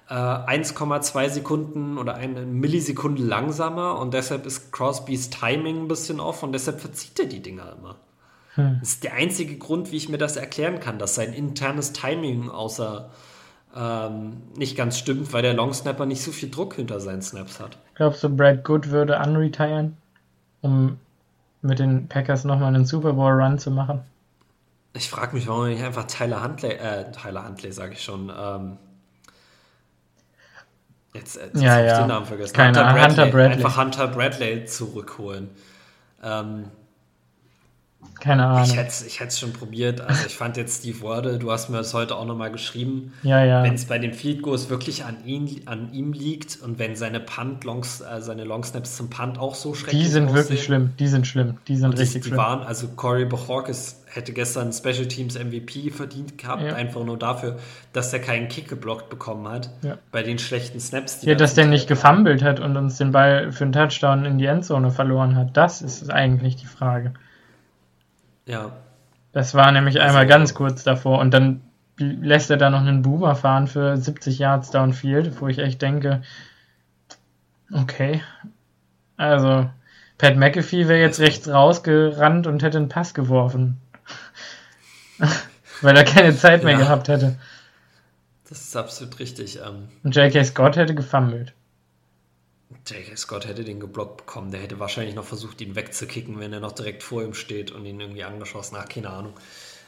äh, 0.08 0.14
1,2 0.14 1.30
Sekunden 1.30 1.98
oder 1.98 2.14
eine 2.14 2.42
Millisekunde 2.46 3.22
langsamer 3.22 3.98
und 3.98 4.14
deshalb 4.14 4.46
ist 4.46 4.72
Crosbys 4.72 5.30
Timing 5.30 5.82
ein 5.82 5.88
bisschen 5.88 6.20
off 6.20 6.42
und 6.42 6.52
deshalb 6.52 6.80
verzieht 6.80 7.18
er 7.20 7.26
die 7.26 7.40
Dinger 7.40 7.74
immer. 7.78 7.96
Hm. 8.54 8.78
Das 8.80 8.90
ist 8.90 9.04
der 9.04 9.14
einzige 9.14 9.56
Grund, 9.56 9.90
wie 9.92 9.96
ich 9.96 10.08
mir 10.08 10.18
das 10.18 10.36
erklären 10.36 10.80
kann, 10.80 10.98
dass 10.98 11.14
sein 11.14 11.32
internes 11.32 11.92
Timing 11.92 12.50
außer 12.50 13.10
ähm, 13.76 14.42
nicht 14.56 14.76
ganz 14.76 14.98
stimmt, 14.98 15.32
weil 15.32 15.42
der 15.42 15.54
Longsnapper 15.54 16.06
nicht 16.06 16.22
so 16.22 16.30
viel 16.30 16.50
Druck 16.50 16.74
hinter 16.74 17.00
seinen 17.00 17.22
Snaps 17.22 17.58
hat. 17.58 17.76
Glaubst 17.94 18.22
du, 18.22 18.28
Brad 18.28 18.64
Good 18.64 18.90
würde 18.90 19.18
unretiren, 19.18 19.96
um 20.60 20.98
mit 21.62 21.78
den 21.78 22.08
Packers 22.08 22.44
nochmal 22.44 22.74
einen 22.74 22.84
Super 22.84 23.14
Bowl 23.14 23.32
Run 23.32 23.58
zu 23.58 23.70
machen? 23.70 24.02
Ich 24.92 25.10
frage 25.10 25.34
mich, 25.34 25.48
warum 25.48 25.66
nicht 25.66 25.82
einfach 25.82 26.04
Tyler 26.04 26.44
Huntley, 26.44 26.74
äh, 26.74 27.10
Tyler 27.10 27.46
Huntley 27.48 27.72
sage 27.72 27.94
ich 27.94 28.04
schon, 28.04 28.30
ähm, 28.36 28.76
jetzt, 31.14 31.34
jetzt 31.36 31.60
ja, 31.60 31.72
habe 31.72 31.82
ich 31.82 31.90
ja. 31.90 31.98
den 31.98 32.08
Namen 32.08 32.26
vergessen. 32.26 32.54
Keine 32.54 32.78
Hunter 32.78 32.92
Bradley, 32.92 33.08
Hunter 33.08 33.26
Bradley. 33.26 33.56
Einfach 33.56 33.76
Hunter 33.76 34.08
Bradley 34.08 34.64
zurückholen. 34.66 35.50
Ähm, 36.22 36.66
keine 38.20 38.46
Ahnung. 38.46 38.64
Ich 38.64 38.76
hätte 38.76 38.88
es 38.88 39.06
ich 39.06 39.38
schon 39.38 39.52
probiert. 39.52 40.00
Also 40.00 40.26
ich 40.26 40.34
fand 40.34 40.56
jetzt 40.56 40.80
Steve 40.80 41.00
Wordle, 41.00 41.38
du 41.38 41.50
hast 41.50 41.68
mir 41.68 41.78
das 41.78 41.92
heute 41.94 42.16
auch 42.16 42.24
nochmal 42.24 42.50
geschrieben. 42.50 43.12
Ja, 43.22 43.44
ja. 43.44 43.62
Wenn 43.62 43.74
es 43.74 43.84
bei 43.84 43.98
den 43.98 44.14
Field 44.14 44.42
Goals 44.42 44.70
wirklich 44.70 45.04
an, 45.04 45.24
ihn, 45.24 45.62
an 45.66 45.92
ihm 45.92 46.12
liegt 46.12 46.60
und 46.62 46.78
wenn 46.78 46.96
seine 46.96 47.20
Punt 47.20 47.64
Longs, 47.64 48.00
äh, 48.00 48.20
seine 48.20 48.44
Long 48.44 48.64
Snaps 48.64 48.96
zum 48.96 49.10
Punt 49.10 49.38
auch 49.38 49.54
so 49.54 49.74
schrecklich 49.74 50.02
Die 50.02 50.08
sind 50.08 50.24
aussehen, 50.24 50.36
wirklich 50.36 50.64
schlimm. 50.64 50.92
Die 50.98 51.08
sind 51.08 51.26
schlimm. 51.26 51.58
Die 51.68 51.76
sind 51.76 51.98
richtig 51.98 52.22
die, 52.22 52.28
schlimm. 52.28 52.38
waren, 52.38 52.62
also 52.62 52.88
Corey 52.88 53.24
Bachorkes 53.26 54.04
hätte 54.14 54.32
gestern 54.32 54.72
Special 54.72 55.06
Teams 55.06 55.38
MVP 55.38 55.90
verdient 55.90 56.38
gehabt, 56.38 56.62
ja. 56.62 56.74
einfach 56.74 57.04
nur 57.04 57.18
dafür, 57.18 57.56
dass 57.92 58.12
er 58.12 58.20
keinen 58.20 58.48
Kick 58.48 58.68
geblockt 58.68 59.10
bekommen 59.10 59.48
hat. 59.48 59.70
Ja. 59.82 59.98
Bei 60.12 60.22
den 60.22 60.38
schlechten 60.38 60.80
Snaps, 60.80 61.20
die 61.20 61.26
Ja, 61.28 61.34
dass 61.34 61.54
der 61.54 61.66
nicht 61.66 61.88
gefummelt 61.88 62.42
hat 62.42 62.60
und 62.60 62.76
uns 62.76 62.96
den 62.98 63.12
Ball 63.12 63.50
für 63.52 63.64
einen 63.64 63.72
Touchdown 63.72 64.24
in 64.24 64.38
die 64.38 64.46
Endzone 64.46 64.90
verloren 64.90 65.36
hat. 65.36 65.56
Das 65.56 65.82
ist 65.82 66.10
eigentlich 66.10 66.56
die 66.56 66.66
Frage. 66.66 67.12
Ja. 68.46 68.72
Das 69.32 69.54
war 69.54 69.72
nämlich 69.72 70.00
also, 70.00 70.08
einmal 70.08 70.26
ganz 70.26 70.54
kurz 70.54 70.84
davor 70.84 71.18
und 71.18 71.32
dann 71.32 71.62
lässt 71.96 72.50
er 72.50 72.56
da 72.56 72.70
noch 72.70 72.80
einen 72.80 73.02
Boomer 73.02 73.36
fahren 73.36 73.66
für 73.66 73.96
70 73.96 74.38
Yards 74.38 74.70
Downfield, 74.70 75.40
wo 75.40 75.48
ich 75.48 75.58
echt 75.58 75.80
denke, 75.82 76.22
okay. 77.72 78.22
Also, 79.16 79.70
Pat 80.18 80.36
McAfee 80.36 80.88
wäre 80.88 81.00
jetzt 81.00 81.20
rechts 81.20 81.48
rausgerannt 81.48 82.46
und 82.46 82.62
hätte 82.62 82.78
einen 82.78 82.88
Pass 82.88 83.14
geworfen. 83.14 83.80
Weil 85.80 85.96
er 85.96 86.04
keine 86.04 86.36
Zeit 86.36 86.64
mehr 86.64 86.74
ja. 86.74 86.78
gehabt 86.78 87.08
hätte. 87.08 87.36
Das 88.48 88.60
ist 88.60 88.76
absolut 88.76 89.18
richtig. 89.18 89.60
Ähm, 89.60 89.88
und 90.02 90.14
J.K. 90.14 90.44
Scott 90.44 90.76
hätte 90.76 90.94
gefummelt. 90.94 91.54
J.K. 92.86 93.16
Scott 93.16 93.46
hätte 93.46 93.64
den 93.64 93.80
geblockt 93.80 94.18
bekommen. 94.18 94.50
Der 94.50 94.60
hätte 94.60 94.78
wahrscheinlich 94.78 95.14
noch 95.14 95.24
versucht, 95.24 95.60
ihn 95.60 95.74
wegzukicken, 95.76 96.38
wenn 96.40 96.52
er 96.52 96.60
noch 96.60 96.72
direkt 96.72 97.02
vor 97.02 97.22
ihm 97.22 97.34
steht 97.34 97.70
und 97.70 97.84
ihn 97.86 98.00
irgendwie 98.00 98.24
angeschossen 98.24 98.76
hat. 98.78 98.90
Keine 98.90 99.10
Ahnung. 99.10 99.34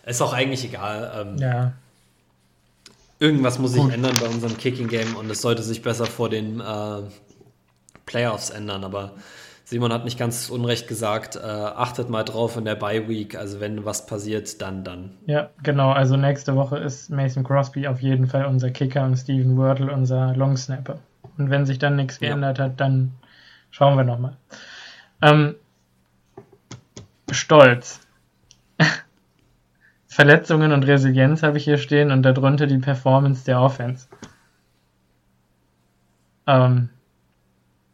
Ist 0.04 0.22
auch 0.22 0.32
eigentlich 0.32 0.64
egal. 0.64 1.12
Ähm, 1.16 1.36
ja. 1.38 1.72
Irgendwas 3.18 3.58
muss 3.58 3.72
sich 3.72 3.82
ändern 3.82 4.16
bei 4.20 4.28
unserem 4.28 4.56
Kicking-Game 4.56 5.16
und 5.16 5.30
es 5.30 5.40
sollte 5.40 5.62
sich 5.62 5.82
besser 5.82 6.06
vor 6.06 6.28
den 6.28 6.60
äh, 6.60 7.02
Playoffs 8.04 8.50
ändern. 8.50 8.84
Aber 8.84 9.12
Simon 9.64 9.92
hat 9.92 10.04
nicht 10.04 10.18
ganz 10.18 10.48
Unrecht 10.48 10.86
gesagt. 10.86 11.34
Äh, 11.36 11.40
achtet 11.40 12.08
mal 12.08 12.22
drauf 12.22 12.56
in 12.56 12.64
der 12.64 12.76
Bye-Week. 12.76 13.36
Also, 13.36 13.58
wenn 13.58 13.84
was 13.84 14.06
passiert, 14.06 14.62
dann, 14.62 14.84
dann. 14.84 15.10
Ja, 15.26 15.50
genau. 15.62 15.90
Also, 15.90 16.16
nächste 16.16 16.54
Woche 16.54 16.78
ist 16.78 17.10
Mason 17.10 17.42
Crosby 17.42 17.88
auf 17.88 18.00
jeden 18.00 18.28
Fall 18.28 18.44
unser 18.44 18.70
Kicker 18.70 19.04
und 19.04 19.16
Steven 19.16 19.58
Wörtel 19.58 19.90
unser 19.90 20.36
Long 20.36 20.56
Snapper. 20.56 21.00
Und 21.38 21.50
wenn 21.50 21.66
sich 21.66 21.78
dann 21.78 21.96
nichts 21.96 22.18
geändert 22.18 22.58
ja. 22.58 22.64
hat, 22.64 22.80
dann 22.80 23.12
schauen 23.70 23.96
wir 23.96 24.04
nochmal. 24.04 24.36
Ähm, 25.22 25.56
Stolz. 27.30 28.06
Verletzungen 30.06 30.72
und 30.72 30.86
Resilienz 30.86 31.42
habe 31.42 31.58
ich 31.58 31.64
hier 31.64 31.78
stehen 31.78 32.10
und 32.10 32.22
darunter 32.22 32.66
die 32.66 32.78
Performance 32.78 33.44
der 33.44 33.60
Offense. 33.60 34.08
Ähm, 36.46 36.88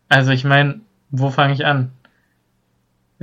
also 0.09 0.31
ich 0.31 0.45
meine, 0.45 0.81
wo 1.11 1.31
fange 1.31 1.55
ich 1.55 1.65
an? 1.65 1.93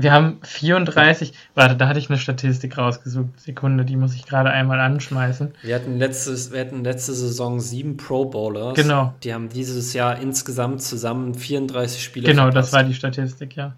Wir 0.01 0.13
haben 0.13 0.39
34, 0.43 1.33
warte, 1.55 1.75
da 1.75 1.89
hatte 1.89 1.99
ich 1.99 2.09
eine 2.09 2.17
Statistik 2.17 2.77
rausgesucht. 2.77 3.37
Sekunde, 3.37 3.83
die 3.83 3.97
muss 3.97 4.15
ich 4.15 4.25
gerade 4.25 4.49
einmal 4.49 4.79
anschmeißen. 4.79 5.51
Wir 5.61 5.75
hatten, 5.75 5.97
letztes, 5.97 6.53
wir 6.53 6.61
hatten 6.61 6.85
letzte 6.85 7.13
Saison 7.13 7.59
sieben 7.59 7.97
Pro 7.97 8.23
Bowlers. 8.23 8.75
Genau. 8.75 9.13
Die 9.23 9.33
haben 9.33 9.49
dieses 9.49 9.91
Jahr 9.91 10.17
insgesamt 10.21 10.81
zusammen 10.81 11.35
34 11.35 12.01
Spiele 12.01 12.27
Genau, 12.27 12.43
verpasst. 12.43 12.67
das 12.69 12.73
war 12.73 12.85
die 12.85 12.93
Statistik, 12.93 13.57
ja. 13.57 13.75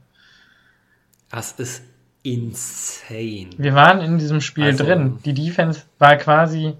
Das 1.32 1.53
ist 1.53 1.82
insane. 2.22 3.49
Wir 3.57 3.74
waren 3.74 3.99
in 4.01 4.19
diesem 4.19 4.41
Spiel 4.41 4.65
also, 4.65 4.84
drin. 4.84 5.17
Die 5.26 5.34
Defense 5.34 5.82
war 5.97 6.17
quasi 6.17 6.76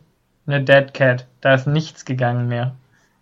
eine 0.45 0.63
Dead 0.63 0.93
Cat. 0.93 1.25
Da 1.41 1.55
ist 1.55 1.65
nichts 1.65 2.05
gegangen 2.05 2.47
mehr. 2.47 2.75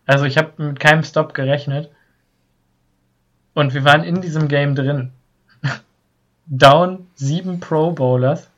Also 0.05 0.26
ich 0.26 0.38
habe 0.38 0.51
mit 0.57 0.82
keinem 0.82 1.03
Stop 1.03 1.34
gerechnet. 1.34 1.89
Und 3.53 3.74
wir 3.74 3.86
waren 3.86 4.03
in 4.03 4.20
diesem 4.20 4.49
Game 4.49 4.76
drin 4.76 5.13
down 6.50 7.08
sieben 7.16 7.60
Pro 7.60 7.91
Bowlers. 7.91 8.50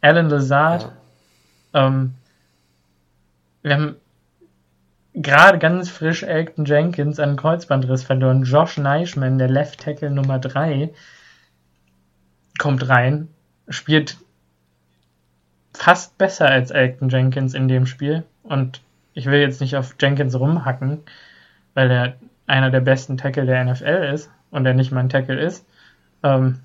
Alan 0.00 0.28
Lazard. 0.28 0.92
Ja. 1.72 1.86
Ähm, 1.86 2.14
wir 3.62 3.74
haben 3.74 3.96
gerade 5.14 5.58
ganz 5.58 5.88
frisch 5.88 6.22
Elton 6.22 6.64
Jenkins 6.64 7.18
an 7.18 7.36
Kreuzbandriss 7.36 8.04
verloren. 8.04 8.44
Josh 8.44 8.78
Neischmann, 8.78 9.38
der 9.38 9.48
Left 9.48 9.80
Tackle 9.80 10.10
Nummer 10.10 10.38
3, 10.38 10.90
kommt 12.58 12.88
rein, 12.88 13.28
spielt 13.68 14.18
fast 15.74 16.16
besser 16.18 16.48
als 16.48 16.70
Elton 16.70 17.08
Jenkins 17.08 17.54
in 17.54 17.68
dem 17.68 17.86
Spiel. 17.86 18.24
Und 18.42 18.80
ich 19.14 19.26
will 19.26 19.40
jetzt 19.40 19.60
nicht 19.60 19.76
auf 19.76 19.96
Jenkins 20.00 20.38
rumhacken, 20.38 21.00
weil 21.74 21.90
er 21.90 22.16
einer 22.46 22.70
der 22.70 22.80
besten 22.80 23.16
Tackle 23.16 23.46
der 23.46 23.64
NFL 23.64 24.10
ist 24.14 24.30
und 24.50 24.64
er 24.64 24.74
nicht 24.74 24.92
mal 24.92 25.00
ein 25.00 25.08
Tackle 25.08 25.40
ist. 25.40 25.66
Ähm, 26.22 26.60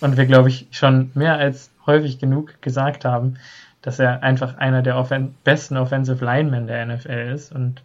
und 0.00 0.16
wir, 0.16 0.26
glaube 0.26 0.48
ich, 0.48 0.68
schon 0.70 1.10
mehr 1.14 1.36
als 1.36 1.70
häufig 1.86 2.18
genug 2.18 2.60
gesagt 2.62 3.04
haben, 3.04 3.38
dass 3.82 3.98
er 3.98 4.22
einfach 4.22 4.56
einer 4.58 4.82
der 4.82 4.96
offen 4.96 5.34
besten 5.44 5.76
Offensive 5.76 6.24
Linemen 6.24 6.66
der 6.66 6.86
NFL 6.86 7.32
ist 7.32 7.52
und 7.52 7.82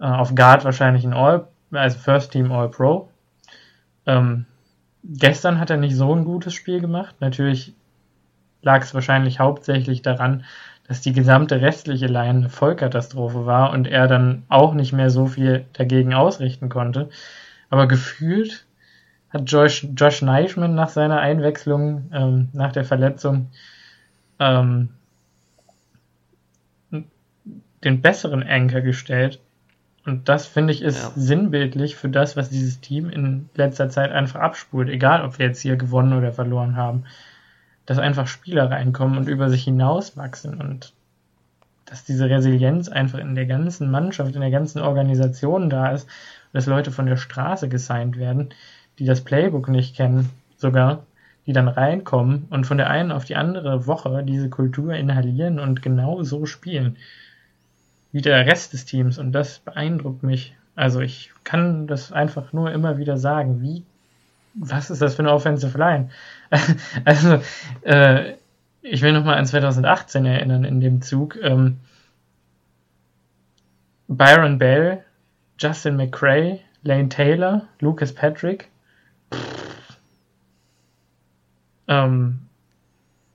äh, 0.00 0.04
auf 0.04 0.34
Guard 0.34 0.64
wahrscheinlich 0.64 1.04
ein 1.04 1.12
All, 1.12 1.48
also 1.72 1.98
First 1.98 2.32
Team 2.32 2.50
All 2.52 2.68
Pro. 2.68 3.08
Ähm, 4.06 4.46
gestern 5.04 5.58
hat 5.58 5.70
er 5.70 5.76
nicht 5.76 5.96
so 5.96 6.14
ein 6.14 6.24
gutes 6.24 6.54
Spiel 6.54 6.80
gemacht. 6.80 7.16
Natürlich 7.20 7.74
lag 8.62 8.82
es 8.82 8.94
wahrscheinlich 8.94 9.40
hauptsächlich 9.40 10.02
daran, 10.02 10.44
dass 10.88 11.00
die 11.00 11.12
gesamte 11.12 11.60
restliche 11.60 12.06
Line 12.06 12.40
eine 12.40 12.48
Vollkatastrophe 12.48 13.46
war 13.46 13.72
und 13.72 13.86
er 13.86 14.08
dann 14.08 14.44
auch 14.48 14.74
nicht 14.74 14.92
mehr 14.92 15.10
so 15.10 15.26
viel 15.26 15.64
dagegen 15.72 16.14
ausrichten 16.14 16.68
konnte. 16.68 17.08
Aber 17.70 17.86
gefühlt 17.86 18.66
hat 19.32 19.50
Josh, 19.50 19.86
Josh 19.96 20.22
Neischmann 20.22 20.74
nach 20.74 20.90
seiner 20.90 21.20
Einwechslung, 21.20 22.10
ähm, 22.12 22.48
nach 22.52 22.72
der 22.72 22.84
Verletzung, 22.84 23.50
ähm, 24.38 24.90
den 27.84 28.00
besseren 28.00 28.42
Anker 28.42 28.80
gestellt. 28.80 29.40
Und 30.04 30.28
das 30.28 30.46
finde 30.46 30.72
ich 30.72 30.82
ist 30.82 31.02
ja. 31.02 31.12
sinnbildlich 31.14 31.96
für 31.96 32.08
das, 32.08 32.36
was 32.36 32.50
dieses 32.50 32.80
Team 32.80 33.08
in 33.08 33.48
letzter 33.54 33.88
Zeit 33.88 34.10
einfach 34.10 34.40
abspult, 34.40 34.88
egal 34.88 35.24
ob 35.24 35.38
wir 35.38 35.46
jetzt 35.46 35.60
hier 35.60 35.76
gewonnen 35.76 36.12
oder 36.12 36.32
verloren 36.32 36.76
haben. 36.76 37.04
Dass 37.86 37.98
einfach 37.98 38.26
Spieler 38.26 38.70
reinkommen 38.70 39.16
und 39.16 39.28
über 39.28 39.48
sich 39.48 39.64
hinauswachsen 39.64 40.60
und 40.60 40.92
dass 41.86 42.04
diese 42.04 42.28
Resilienz 42.30 42.88
einfach 42.88 43.18
in 43.18 43.34
der 43.34 43.46
ganzen 43.46 43.90
Mannschaft, 43.90 44.34
in 44.34 44.40
der 44.40 44.50
ganzen 44.50 44.80
Organisation 44.80 45.68
da 45.68 45.90
ist 45.90 46.08
dass 46.52 46.66
Leute 46.66 46.90
von 46.90 47.06
der 47.06 47.16
Straße 47.16 47.68
gesigned 47.68 48.18
werden, 48.18 48.50
die 48.98 49.04
das 49.04 49.22
Playbook 49.22 49.68
nicht 49.68 49.96
kennen, 49.96 50.30
sogar, 50.56 51.04
die 51.46 51.52
dann 51.52 51.68
reinkommen 51.68 52.46
und 52.50 52.66
von 52.66 52.78
der 52.78 52.90
einen 52.90 53.10
auf 53.12 53.24
die 53.24 53.36
andere 53.36 53.86
Woche 53.86 54.22
diese 54.24 54.48
Kultur 54.48 54.94
inhalieren 54.94 55.58
und 55.58 55.82
genau 55.82 56.22
so 56.22 56.46
spielen 56.46 56.96
wie 58.12 58.20
der 58.20 58.46
Rest 58.46 58.74
des 58.74 58.84
Teams 58.84 59.18
und 59.18 59.32
das 59.32 59.58
beeindruckt 59.58 60.22
mich. 60.22 60.54
Also 60.74 61.00
ich 61.00 61.32
kann 61.44 61.86
das 61.86 62.12
einfach 62.12 62.52
nur 62.52 62.70
immer 62.70 62.98
wieder 62.98 63.16
sagen, 63.16 63.60
wie, 63.62 63.84
was 64.54 64.90
ist 64.90 65.02
das 65.02 65.14
für 65.14 65.22
eine 65.22 65.32
Offensive 65.32 65.76
Line? 65.76 66.10
also, 67.04 67.40
äh, 67.82 68.34
ich 68.82 69.00
will 69.02 69.12
nochmal 69.12 69.38
an 69.38 69.46
2018 69.46 70.26
erinnern 70.26 70.64
in 70.64 70.80
dem 70.80 71.02
Zug. 71.02 71.38
Ähm, 71.42 71.78
Byron 74.08 74.58
Bell, 74.58 75.04
Justin 75.58 75.96
McCray, 75.96 76.60
Lane 76.82 77.08
Taylor, 77.08 77.68
Lucas 77.80 78.14
Patrick. 78.14 78.68
Ähm, 81.88 82.40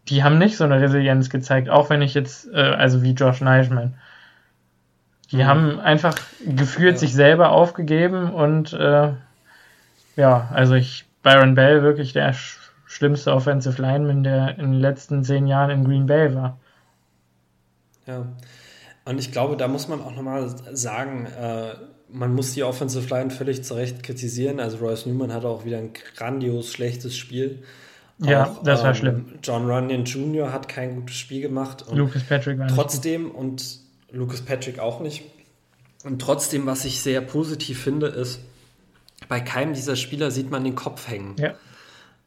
die 0.10 0.24
haben 0.24 0.38
nicht 0.38 0.58
so 0.58 0.64
eine 0.64 0.80
Resilienz 0.80 1.30
gezeigt, 1.30 1.70
auch 1.70 1.89
wenn 1.89 2.02
ich 2.02 2.14
jetzt, 2.14 2.48
äh, 2.54 2.58
also 2.58 3.04
wie 3.04 3.12
Josh 3.12 3.41
Neischmann. 3.41 3.95
Die 5.32 5.38
mhm. 5.38 5.45
haben 5.45 5.80
einfach 5.80 6.16
gefühlt 6.45 6.93
ja. 6.93 6.98
sich 6.98 7.14
selber 7.14 7.52
aufgegeben 7.52 8.34
und 8.34 8.74
äh, 8.74 9.12
ja, 10.16 10.50
also 10.54 10.76
ich, 10.76 11.06
Byron 11.24 11.56
Bell 11.56 11.84
wirklich 11.84 12.14
der 12.14 12.34
sch 12.34 12.60
schlimmste 12.86 13.34
Offensive 13.34 13.82
Lineman, 13.82 14.24
der 14.24 14.58
in 14.58 14.72
den 14.72 14.80
letzten 14.80 15.24
zehn 15.26 15.45
Jahren 15.45 15.70
in 15.72 15.84
Green 15.84 16.06
Bay 16.06 16.34
war. 16.34 16.58
Ja, 18.06 18.26
und 19.04 19.20
ich 19.20 19.34
glaube, 19.34 19.58
da 19.58 19.68
muss 19.68 19.89
man 19.89 20.02
auch 20.02 20.16
nochmal 20.16 20.50
sagen, 20.72 21.26
äh, 21.26 21.76
man 22.10 22.34
muss 22.34 22.53
die 22.53 22.64
Offensive 22.64 23.08
Line 23.14 23.30
völlig 23.30 23.64
zu 23.64 23.74
Recht 23.74 24.03
kritisieren. 24.03 24.60
Also 24.60 24.78
Royce 24.78 25.05
Newman 25.05 25.34
hatte 25.34 25.47
auch 25.47 25.66
wieder 25.66 25.78
ein 25.78 25.91
grandios 26.16 26.72
schlechtes 26.72 27.18
Spiel. 27.18 27.64
Ja, 28.20 28.45
auch, 28.45 28.64
das 28.64 28.82
war 28.82 28.89
ähm, 28.89 28.95
schlimm. 28.95 29.26
John 29.43 29.70
Runyon 29.70 30.05
Jr. 30.05 30.51
hat 30.51 30.68
kein 30.68 30.95
gutes 30.95 31.16
Spiel 31.16 31.41
gemacht. 31.41 31.86
Und 31.88 31.97
Lucas 31.97 32.24
Patrick 32.24 32.58
war 32.58 32.68
Trotzdem 32.68 33.30
und 33.32 33.80
Lucas 34.12 34.41
Patrick 34.41 34.80
auch 34.80 34.99
nicht. 34.99 35.24
Und 36.03 36.22
trotzdem, 36.22 36.66
was 36.66 36.86
ich 36.86 37.01
sehr 37.01 37.22
positiv 37.22 37.82
finde, 37.82 38.08
ist, 38.08 38.39
bei 39.28 39.39
keinem 39.39 39.74
dieser 39.74 39.95
Spieler 39.95 40.32
sieht 40.32 40.49
man 40.49 40.64
den 40.64 40.76
Kopf 40.76 41.08
hängen. 41.08 41.36
Ja. 41.38 41.55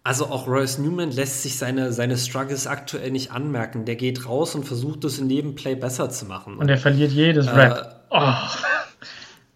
Also 0.03 0.27
auch 0.27 0.47
Royce 0.47 0.79
Newman 0.79 1.11
lässt 1.11 1.43
sich 1.43 1.59
seine, 1.59 1.93
seine 1.93 2.17
Struggles 2.17 2.67
aktuell 2.67 3.11
nicht 3.11 3.33
anmerken. 3.33 3.85
Der 3.85 3.97
geht 3.97 4.27
raus 4.27 4.55
und 4.55 4.65
versucht 4.65 5.05
es 5.05 5.19
in 5.19 5.29
jedem 5.29 5.55
Play 5.55 5.75
besser 5.75 6.09
zu 6.09 6.25
machen. 6.25 6.57
Und 6.57 6.69
er 6.69 6.79
verliert 6.79 7.13
jedes 7.13 7.47
äh, 7.47 7.51
Rap. 7.51 8.07
Oh. 8.11 8.33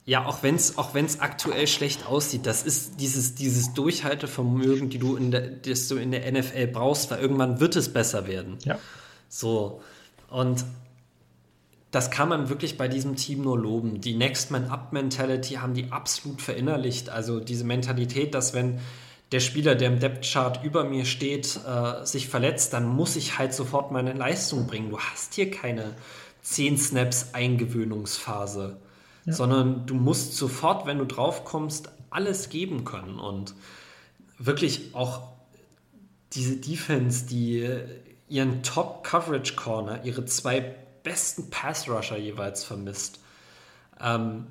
Ja, 0.06 0.26
auch 0.26 0.42
wenn 0.42 0.56
es 0.56 0.76
auch 0.76 0.92
wenn's 0.92 1.20
aktuell 1.20 1.66
schlecht 1.66 2.06
aussieht, 2.06 2.44
das 2.44 2.62
ist 2.62 3.00
dieses, 3.00 3.34
dieses 3.34 3.72
Durchhaltevermögen, 3.72 4.90
die 4.90 4.98
du 4.98 5.16
in 5.16 5.30
der, 5.30 5.48
das 5.48 5.88
du 5.88 5.96
in 5.96 6.10
der 6.10 6.30
NFL 6.30 6.66
brauchst, 6.66 7.10
weil 7.10 7.20
irgendwann 7.20 7.58
wird 7.58 7.74
es 7.76 7.90
besser 7.90 8.26
werden. 8.26 8.58
Ja. 8.64 8.78
So. 9.30 9.80
Und 10.28 10.64
das 11.90 12.10
kann 12.10 12.28
man 12.28 12.48
wirklich 12.48 12.76
bei 12.76 12.88
diesem 12.88 13.16
Team 13.16 13.42
nur 13.42 13.58
loben. 13.58 14.00
Die 14.00 14.14
Next 14.14 14.50
Man 14.50 14.66
Up 14.66 14.92
Mentality 14.92 15.54
haben 15.54 15.74
die 15.74 15.92
absolut 15.92 16.42
verinnerlicht. 16.42 17.08
Also 17.08 17.40
diese 17.40 17.64
Mentalität, 17.64 18.34
dass 18.34 18.52
wenn 18.52 18.80
der 19.32 19.40
Spieler, 19.40 19.74
der 19.74 19.88
im 19.88 20.00
Depth 20.00 20.24
Chart 20.30 20.62
über 20.64 20.84
mir 20.84 21.04
steht, 21.04 21.58
äh, 21.66 22.04
sich 22.04 22.28
verletzt, 22.28 22.72
dann 22.72 22.86
muss 22.86 23.16
ich 23.16 23.38
halt 23.38 23.54
sofort 23.54 23.90
meine 23.90 24.12
Leistung 24.12 24.66
bringen. 24.66 24.90
Du 24.90 24.98
hast 24.98 25.34
hier 25.34 25.50
keine 25.50 25.94
10 26.42 26.78
Snaps 26.78 27.28
Eingewöhnungsphase, 27.32 28.76
ja. 29.24 29.32
sondern 29.32 29.86
du 29.86 29.94
musst 29.94 30.36
sofort, 30.36 30.86
wenn 30.86 30.98
du 30.98 31.06
drauf 31.06 31.44
kommst, 31.44 31.90
alles 32.10 32.48
geben 32.48 32.84
können 32.84 33.18
und 33.18 33.54
wirklich 34.38 34.94
auch 34.94 35.22
diese 36.32 36.56
Defense, 36.56 37.26
die 37.26 37.68
ihren 38.28 38.62
Top 38.62 39.04
Coverage 39.04 39.54
Corner, 39.54 40.04
ihre 40.04 40.24
zwei 40.24 40.74
besten 41.02 41.50
Pass-Rusher 41.50 42.16
jeweils 42.16 42.64
vermisst. 42.64 43.20
Ähm, 44.00 44.46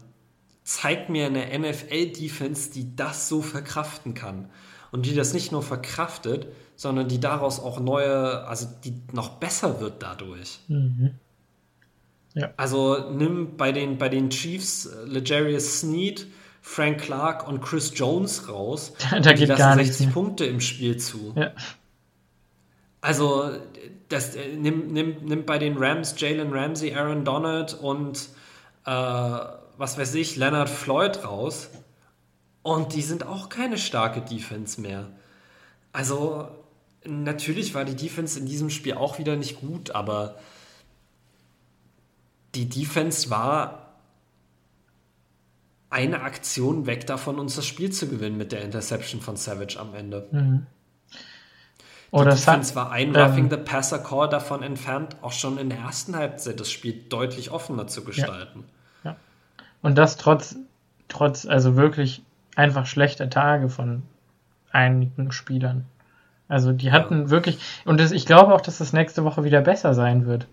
zeigt 0.64 1.10
mir 1.10 1.26
eine 1.26 1.60
NFL-Defense, 1.60 2.72
die 2.72 2.96
das 2.96 3.28
so 3.28 3.42
verkraften 3.42 4.14
kann. 4.14 4.50
Und 4.92 5.06
die 5.08 5.16
das 5.16 5.34
nicht 5.34 5.52
nur 5.52 5.64
verkraftet, 5.64 6.48
sondern 6.76 7.08
die 7.08 7.20
daraus 7.20 7.60
auch 7.60 7.80
neue, 7.80 8.46
also 8.46 8.68
die 8.84 9.02
noch 9.12 9.40
besser 9.40 9.82
wird 9.82 10.04
dadurch. 10.04 10.60
Mhm. 10.68 11.16
Ja. 12.34 12.52
Also 12.58 13.12
nimm 13.12 13.58
bei 13.58 13.72
den, 13.72 13.98
bei 13.98 14.10
den 14.10 14.30
Chiefs 14.30 14.86
äh, 14.88 15.06
Legarius 15.06 15.80
Sneed, 15.80 16.28
Frank 16.62 17.02
Clark 17.02 17.48
und 17.48 17.62
Chris 17.62 17.92
Jones 17.96 18.50
raus. 18.50 18.94
da 19.12 19.34
geht 19.34 19.50
die 19.50 19.54
gar 19.54 19.76
60 19.76 20.12
Punkte 20.12 20.46
im 20.46 20.60
Spiel 20.60 20.98
zu. 20.98 21.34
Ja. 21.36 21.52
Also 23.02 23.52
das, 24.10 24.36
äh, 24.36 24.56
nimm, 24.56 24.88
nimm, 24.88 25.18
nimm 25.24 25.46
bei 25.46 25.58
den 25.58 25.78
Rams 25.78 26.16
Jalen 26.18 26.54
Ramsey, 26.54 26.94
Aaron 26.94 27.26
Donald 27.26 27.74
und 27.74 28.30
äh, 28.86 28.92
was 29.78 29.98
weiß 29.98 30.16
ich, 30.16 30.36
Leonard 30.36 30.70
Floyd 30.70 31.24
raus. 31.24 31.70
Und 32.62 32.94
die 32.94 33.02
sind 33.02 33.26
auch 33.26 33.50
keine 33.50 33.78
starke 33.78 34.22
Defense 34.22 34.80
mehr. 34.80 35.10
Also, 35.92 36.48
natürlich 37.06 37.76
war 37.76 37.84
die 37.84 37.96
Defense 37.96 38.40
in 38.40 38.46
diesem 38.46 38.70
Spiel 38.70 38.94
auch 38.94 39.20
wieder 39.20 39.36
nicht 39.36 39.60
gut, 39.60 39.92
aber 39.92 40.38
die 42.56 42.70
Defense 42.70 43.30
war 43.30 43.84
eine 45.90 46.22
Aktion 46.22 46.88
weg 46.88 47.06
davon, 47.06 47.40
uns 47.40 47.56
das 47.56 47.66
Spiel 47.66 47.92
zu 47.92 48.08
gewinnen 48.08 48.38
mit 48.38 48.52
der 48.52 48.64
Interception 48.64 49.22
von 49.22 49.36
Savage 49.36 49.80
am 49.80 49.94
Ende. 49.94 50.28
Mhm. 50.32 50.66
Oder 52.10 52.32
die 52.32 52.38
Defense 52.38 52.76
war 52.76 52.92
ein 52.92 53.16
Roughing 53.16 53.46
ähm, 53.46 53.50
the 53.50 53.58
Passer 53.58 54.00
Call 54.00 54.30
davon 54.30 54.62
entfernt, 54.62 55.16
auch 55.22 55.32
schon 55.32 55.58
in 55.58 55.70
der 55.70 55.80
ersten 55.80 56.16
Halbzeit 56.16 56.60
das 56.60 56.72
Spiel 56.72 56.94
deutlich 57.10 57.52
offener 57.52 57.88
zu 57.88 58.04
gestalten. 58.04 58.66
Ja. 59.04 59.12
ja. 59.12 59.18
Und 59.82 59.98
das 59.98 60.18
trotz, 60.18 60.56
trotz 61.08 61.46
also 61.46 61.76
wirklich 61.76 62.24
einfach 62.56 62.86
schlechter 62.86 63.30
Tage 63.30 63.70
von 63.70 64.04
einigen 64.72 65.32
Spielern. 65.32 65.86
Also 66.48 66.72
die 66.72 66.92
hatten 66.92 67.24
ja. 67.24 67.30
wirklich, 67.30 67.58
und 67.86 68.00
das, 68.00 68.12
ich 68.12 68.26
glaube 68.26 68.54
auch, 68.54 68.62
dass 68.62 68.78
das 68.78 68.94
nächste 68.94 69.24
Woche 69.24 69.44
wieder 69.44 69.62
besser 69.62 69.94
sein 69.94 70.26
wird. 70.26 70.48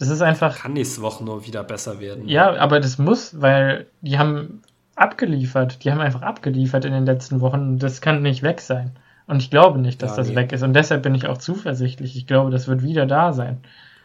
Das 0.00 0.08
ist 0.08 0.22
einfach. 0.22 0.58
Kann 0.58 0.72
nächste 0.72 1.02
Woche 1.02 1.22
nur 1.22 1.46
wieder 1.46 1.62
besser 1.62 2.00
werden. 2.00 2.26
Ja, 2.26 2.56
aber 2.56 2.80
das 2.80 2.98
muss, 2.98 3.40
weil 3.40 3.86
die 4.00 4.18
haben 4.18 4.62
abgeliefert. 4.96 5.84
Die 5.84 5.92
haben 5.92 6.00
einfach 6.00 6.22
abgeliefert 6.22 6.86
in 6.86 6.92
den 6.92 7.04
letzten 7.04 7.40
Wochen. 7.40 7.78
Das 7.78 8.00
kann 8.00 8.22
nicht 8.22 8.42
weg 8.42 8.62
sein. 8.62 8.92
Und 9.26 9.42
ich 9.42 9.50
glaube 9.50 9.78
nicht, 9.78 10.02
dass 10.02 10.12
ja, 10.12 10.16
das 10.16 10.28
nee. 10.30 10.36
weg 10.36 10.52
ist. 10.52 10.62
Und 10.62 10.72
deshalb 10.72 11.02
bin 11.02 11.14
ich 11.14 11.26
auch 11.26 11.36
zuversichtlich. 11.36 12.16
Ich 12.16 12.26
glaube, 12.26 12.50
das 12.50 12.66
wird 12.66 12.82
wieder 12.82 13.04
da 13.04 13.34
sein. 13.34 13.60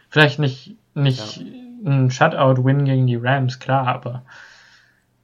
Vielleicht 0.10 0.38
nicht, 0.38 0.76
nicht 0.94 1.38
ja. 1.38 1.46
ein 1.86 2.12
Shutout-Win 2.12 2.84
gegen 2.84 3.08
die 3.08 3.16
Rams, 3.16 3.60
klar, 3.60 3.88
aber 3.88 4.24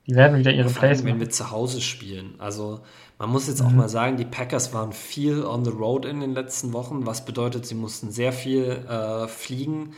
die 0.08 0.16
werden 0.16 0.40
wieder 0.40 0.52
ihre 0.52 0.70
Plays 0.70 1.04
machen. 1.04 1.14
Wenn 1.14 1.20
wir 1.20 1.30
zu 1.30 1.52
Hause 1.52 1.82
spielen. 1.82 2.36
Also 2.40 2.80
Man 3.20 3.30
muss 3.30 3.48
jetzt 3.48 3.62
mhm. 3.62 3.68
auch 3.68 3.72
mal 3.72 3.90
sagen, 3.90 4.16
die 4.16 4.26
Packers 4.26 4.74
waren 4.74 4.94
viel 4.94 5.44
on 5.46 5.66
the 5.66 5.72
road 5.72 6.06
in 6.06 6.22
den 6.22 6.34
letzten 6.34 6.72
Wochen, 6.74 7.06
was 7.06 7.26
bedeutet, 7.26 7.66
sie 7.66 7.76
mussten 7.76 8.10
sehr 8.10 8.32
viel 8.34 8.86
äh, 8.90 9.28
fliegen. 9.28 9.94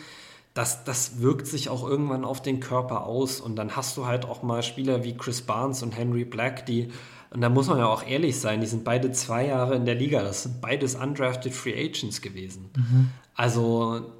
Das, 0.54 0.84
das 0.84 1.20
wirkt 1.20 1.48
sich 1.48 1.70
auch 1.70 1.88
irgendwann 1.88 2.26
auf 2.26 2.42
den 2.42 2.60
Körper 2.60 3.06
aus. 3.06 3.42
Und 3.42 3.56
dann 3.56 3.76
hast 3.76 3.98
du 3.98 4.06
halt 4.06 4.26
auch 4.26 4.44
mal 4.44 4.62
Spieler 4.62 5.04
wie 5.04 5.18
Chris 5.18 5.42
Barnes 5.42 5.82
und 5.82 5.98
Henry 5.98 6.26
Black, 6.26 6.66
die, 6.66 6.92
und 7.32 7.42
da 7.42 7.50
muss 7.50 7.68
man 7.68 7.80
ja 7.80 7.88
auch 7.88 8.06
ehrlich 8.06 8.40
sein, 8.40 8.62
die 8.62 8.68
sind 8.68 8.84
beide 8.84 9.12
zwei 9.12 9.48
Jahre 9.48 9.76
in 9.76 9.86
der 9.86 9.96
Liga. 9.96 10.22
Das 10.22 10.44
sind 10.44 10.62
beides 10.62 10.94
undrafted 10.94 11.54
Free 11.54 11.74
Agents 11.74 12.22
gewesen. 12.22 12.70
Mhm. 12.76 13.10
Also 13.34 14.12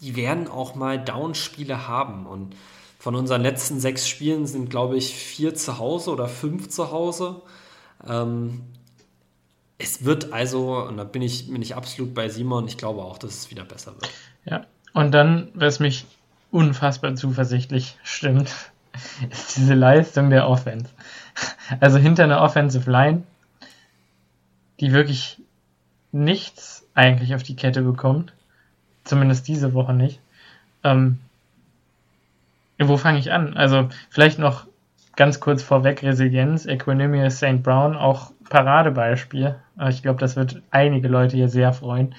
die 0.00 0.16
werden 0.16 0.48
auch 0.48 0.74
mal 0.74 1.02
Down-Spiele 1.02 1.86
haben. 1.86 2.26
Und 2.26 2.54
von 2.98 3.14
unseren 3.14 3.42
letzten 3.42 3.80
sechs 3.80 4.08
Spielen 4.08 4.46
sind, 4.46 4.70
glaube 4.70 4.96
ich, 4.96 5.14
vier 5.14 5.54
zu 5.54 5.78
Hause 5.78 6.10
oder 6.10 6.28
fünf 6.28 6.70
zu 6.70 6.90
Hause. 6.90 7.42
Ähm, 8.06 8.62
es 9.76 10.04
wird 10.04 10.32
also, 10.32 10.78
und 10.78 10.96
da 10.96 11.04
bin 11.04 11.20
ich, 11.20 11.50
bin 11.50 11.60
ich 11.60 11.74
absolut 11.74 12.14
bei 12.14 12.28
Simon, 12.28 12.66
ich 12.66 12.78
glaube 12.78 13.02
auch, 13.02 13.18
dass 13.18 13.34
es 13.34 13.50
wieder 13.50 13.64
besser 13.64 13.94
wird. 13.94 14.10
Ja, 14.44 14.66
und 14.92 15.12
dann, 15.12 15.48
was 15.54 15.80
mich 15.80 16.06
unfassbar 16.50 17.14
zuversichtlich 17.14 17.98
stimmt, 18.02 18.52
ist 19.30 19.56
diese 19.56 19.74
Leistung 19.74 20.30
der 20.30 20.48
Offense. 20.48 20.90
Also 21.80 21.98
hinter 21.98 22.24
einer 22.24 22.42
Offensive 22.42 22.90
Line, 22.90 23.22
die 24.80 24.92
wirklich 24.92 25.40
nichts 26.12 26.86
eigentlich 26.94 27.34
auf 27.34 27.42
die 27.42 27.56
Kette 27.56 27.82
bekommt, 27.82 28.32
Zumindest 29.04 29.46
diese 29.48 29.74
Woche 29.74 29.92
nicht. 29.92 30.20
Ähm, 30.82 31.18
wo 32.78 32.96
fange 32.96 33.18
ich 33.18 33.32
an? 33.32 33.54
Also 33.54 33.88
vielleicht 34.08 34.38
noch 34.38 34.66
ganz 35.14 35.40
kurz 35.40 35.62
vorweg 35.62 36.02
Resilienz, 36.02 36.66
Equanimous 36.66 37.36
St. 37.36 37.62
Brown, 37.62 37.96
auch 37.96 38.32
Paradebeispiel. 38.48 39.56
Ich 39.88 40.02
glaube, 40.02 40.20
das 40.20 40.36
wird 40.36 40.62
einige 40.70 41.08
Leute 41.08 41.36
hier 41.36 41.48
sehr 41.48 41.72
freuen. 41.72 42.14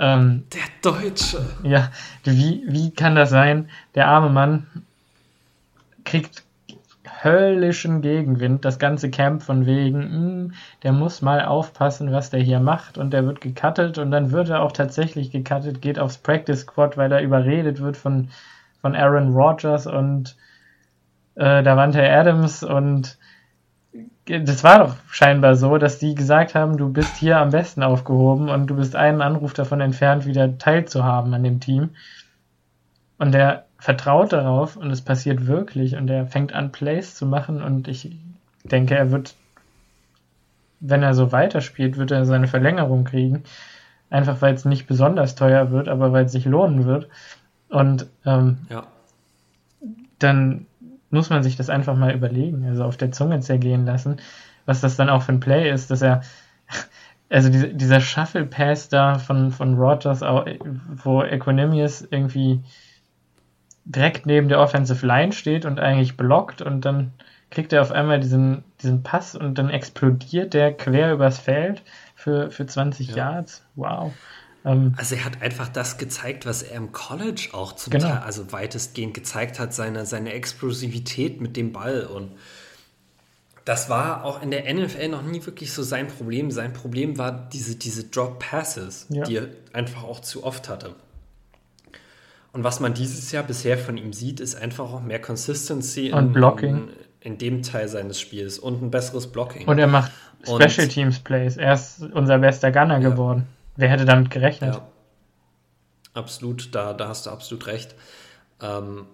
Ähm, 0.00 0.44
Der 0.54 0.92
Deutsche. 0.92 1.44
Ja, 1.62 1.90
wie, 2.24 2.64
wie 2.66 2.90
kann 2.90 3.14
das 3.14 3.30
sein? 3.30 3.68
Der 3.94 4.08
arme 4.08 4.30
Mann 4.30 4.66
kriegt 6.04 6.42
höllischen 7.22 8.00
Gegenwind, 8.00 8.64
das 8.64 8.78
ganze 8.78 9.10
Camp 9.10 9.42
von 9.42 9.66
wegen, 9.66 9.98
mh, 9.98 10.10
hm, 10.10 10.52
der 10.82 10.92
muss 10.92 11.20
mal 11.20 11.44
aufpassen, 11.44 12.12
was 12.12 12.30
der 12.30 12.40
hier 12.40 12.60
macht 12.60 12.96
und 12.96 13.12
der 13.12 13.26
wird 13.26 13.42
gecuttet 13.42 13.98
und 13.98 14.10
dann 14.10 14.30
wird 14.30 14.48
er 14.48 14.62
auch 14.62 14.72
tatsächlich 14.72 15.30
gecuttet, 15.30 15.82
geht 15.82 15.98
aufs 15.98 16.16
Practice 16.16 16.60
Squad, 16.60 16.96
weil 16.96 17.12
er 17.12 17.20
überredet 17.20 17.80
wird 17.80 17.98
von, 17.98 18.30
von 18.80 18.96
Aaron 18.96 19.34
Rodgers 19.34 19.86
und 19.86 20.34
äh, 21.34 21.62
Davante 21.62 22.02
Adams 22.08 22.62
und 22.62 23.18
das 24.26 24.62
war 24.62 24.78
doch 24.78 24.96
scheinbar 25.10 25.56
so, 25.56 25.76
dass 25.78 25.98
die 25.98 26.14
gesagt 26.14 26.54
haben, 26.54 26.76
du 26.76 26.92
bist 26.92 27.16
hier 27.16 27.38
am 27.38 27.50
besten 27.50 27.82
aufgehoben 27.82 28.48
und 28.48 28.68
du 28.68 28.76
bist 28.76 28.94
einen 28.94 29.22
Anruf 29.22 29.52
davon 29.52 29.80
entfernt, 29.80 30.26
wieder 30.26 30.58
teilzuhaben 30.58 31.34
an 31.34 31.42
dem 31.42 31.60
Team. 31.60 31.90
Und 33.18 33.32
der 33.32 33.66
vertraut 33.78 34.32
darauf 34.32 34.76
und 34.76 34.90
es 34.90 35.02
passiert 35.02 35.46
wirklich 35.46 35.96
und 35.96 36.08
er 36.08 36.26
fängt 36.26 36.52
an, 36.52 36.70
Plays 36.70 37.14
zu 37.14 37.26
machen 37.26 37.62
und 37.62 37.88
ich 37.88 38.16
denke, 38.62 38.94
er 38.94 39.10
wird, 39.10 39.34
wenn 40.78 41.02
er 41.02 41.14
so 41.14 41.32
weiterspielt, 41.32 41.96
wird 41.96 42.12
er 42.12 42.24
seine 42.24 42.46
Verlängerung 42.46 43.04
kriegen. 43.04 43.42
Einfach 44.08 44.42
weil 44.42 44.54
es 44.54 44.64
nicht 44.64 44.86
besonders 44.86 45.34
teuer 45.34 45.70
wird, 45.70 45.88
aber 45.88 46.12
weil 46.12 46.26
es 46.26 46.32
sich 46.32 46.44
lohnen 46.44 46.84
wird. 46.84 47.08
Und 47.68 48.06
ähm, 48.26 48.58
ja. 48.68 48.84
dann 50.18 50.66
muss 51.10 51.30
man 51.30 51.42
sich 51.42 51.56
das 51.56 51.70
einfach 51.70 51.96
mal 51.96 52.14
überlegen, 52.14 52.64
also 52.66 52.84
auf 52.84 52.96
der 52.96 53.12
Zunge 53.12 53.40
zergehen 53.40 53.84
lassen, 53.84 54.16
was 54.64 54.80
das 54.80 54.96
dann 54.96 55.08
auch 55.08 55.22
für 55.22 55.32
ein 55.32 55.40
Play 55.40 55.70
ist, 55.70 55.90
dass 55.90 56.02
er, 56.02 56.22
also 57.28 57.50
diese, 57.50 57.68
dieser 57.68 58.00
Shuffle 58.00 58.46
Pass 58.46 58.88
da 58.88 59.18
von, 59.18 59.50
von 59.50 59.74
Rogers, 59.74 60.22
wo 60.22 61.22
Equanimous 61.22 62.06
irgendwie 62.10 62.60
direkt 63.84 64.26
neben 64.26 64.48
der 64.48 64.60
Offensive 64.60 65.04
Line 65.06 65.32
steht 65.32 65.64
und 65.64 65.80
eigentlich 65.80 66.16
blockt 66.16 66.62
und 66.62 66.84
dann 66.84 67.12
kriegt 67.50 67.72
er 67.72 67.82
auf 67.82 67.90
einmal 67.90 68.20
diesen, 68.20 68.62
diesen 68.80 69.02
Pass 69.02 69.34
und 69.34 69.58
dann 69.58 69.70
explodiert 69.70 70.54
der 70.54 70.72
quer 70.72 71.12
übers 71.12 71.38
Feld 71.38 71.82
für, 72.14 72.50
für 72.50 72.66
20 72.66 73.08
ja. 73.08 73.16
Yards. 73.16 73.66
Wow. 73.74 74.12
Ähm, 74.64 74.94
also 74.96 75.14
er 75.14 75.24
hat 75.24 75.42
einfach 75.42 75.68
das 75.68 75.98
gezeigt, 75.98 76.46
was 76.46 76.62
er 76.62 76.76
im 76.76 76.92
College 76.92 77.50
auch 77.52 77.72
zum 77.72 77.92
genau. 77.92 78.08
Teil, 78.08 78.18
also 78.18 78.52
weitestgehend 78.52 79.14
gezeigt 79.14 79.58
hat, 79.58 79.74
seine, 79.74 80.06
seine 80.06 80.32
Explosivität 80.32 81.40
mit 81.40 81.56
dem 81.56 81.72
Ball 81.72 82.04
und 82.04 82.32
das 83.64 83.88
war 83.88 84.24
auch 84.24 84.42
in 84.42 84.50
der 84.50 84.72
NFL 84.72 85.08
noch 85.08 85.22
nie 85.22 85.44
wirklich 85.44 85.72
so 85.72 85.82
sein 85.82 86.08
Problem. 86.08 86.50
Sein 86.50 86.72
Problem 86.72 87.18
war 87.18 87.48
diese, 87.52 87.76
diese 87.76 88.04
Drop 88.04 88.38
Passes, 88.38 89.06
ja. 89.10 89.22
die 89.22 89.36
er 89.36 89.48
einfach 89.72 90.02
auch 90.02 90.20
zu 90.20 90.44
oft 90.44 90.68
hatte. 90.68 90.94
Und 92.52 92.64
was 92.64 92.80
man 92.80 92.94
dieses 92.94 93.30
Jahr 93.30 93.44
bisher 93.44 93.78
von 93.78 93.96
ihm 93.96 94.12
sieht, 94.12 94.40
ist 94.40 94.56
einfach 94.56 94.92
auch 94.92 95.02
mehr 95.02 95.20
Consistency 95.20 96.12
und 96.12 96.28
in, 96.28 96.32
Blocking. 96.32 96.74
In, 96.74 96.88
in, 97.20 97.38
dem 97.38 97.62
Teil 97.62 97.86
seines 97.86 98.18
Spiels 98.18 98.58
und 98.58 98.82
ein 98.82 98.90
besseres 98.90 99.28
Blocking. 99.28 99.68
Und 99.68 99.78
er 99.78 99.86
macht 99.86 100.10
Special 100.42 100.86
und, 100.86 100.88
Teams 100.88 101.18
Plays. 101.20 101.56
Er 101.56 101.74
ist 101.74 102.02
unser 102.12 102.38
bester 102.38 102.72
Gunner 102.72 102.98
ja. 102.98 103.10
geworden. 103.10 103.46
Wer 103.80 103.88
hätte 103.88 104.04
damit 104.04 104.30
gerechnet? 104.30 104.74
Ja. 104.74 104.88
Absolut, 106.12 106.74
da, 106.74 106.92
da 106.92 107.08
hast 107.08 107.26
du 107.26 107.30
absolut 107.30 107.66
recht. 107.66 107.94
Ähm, 108.60 109.06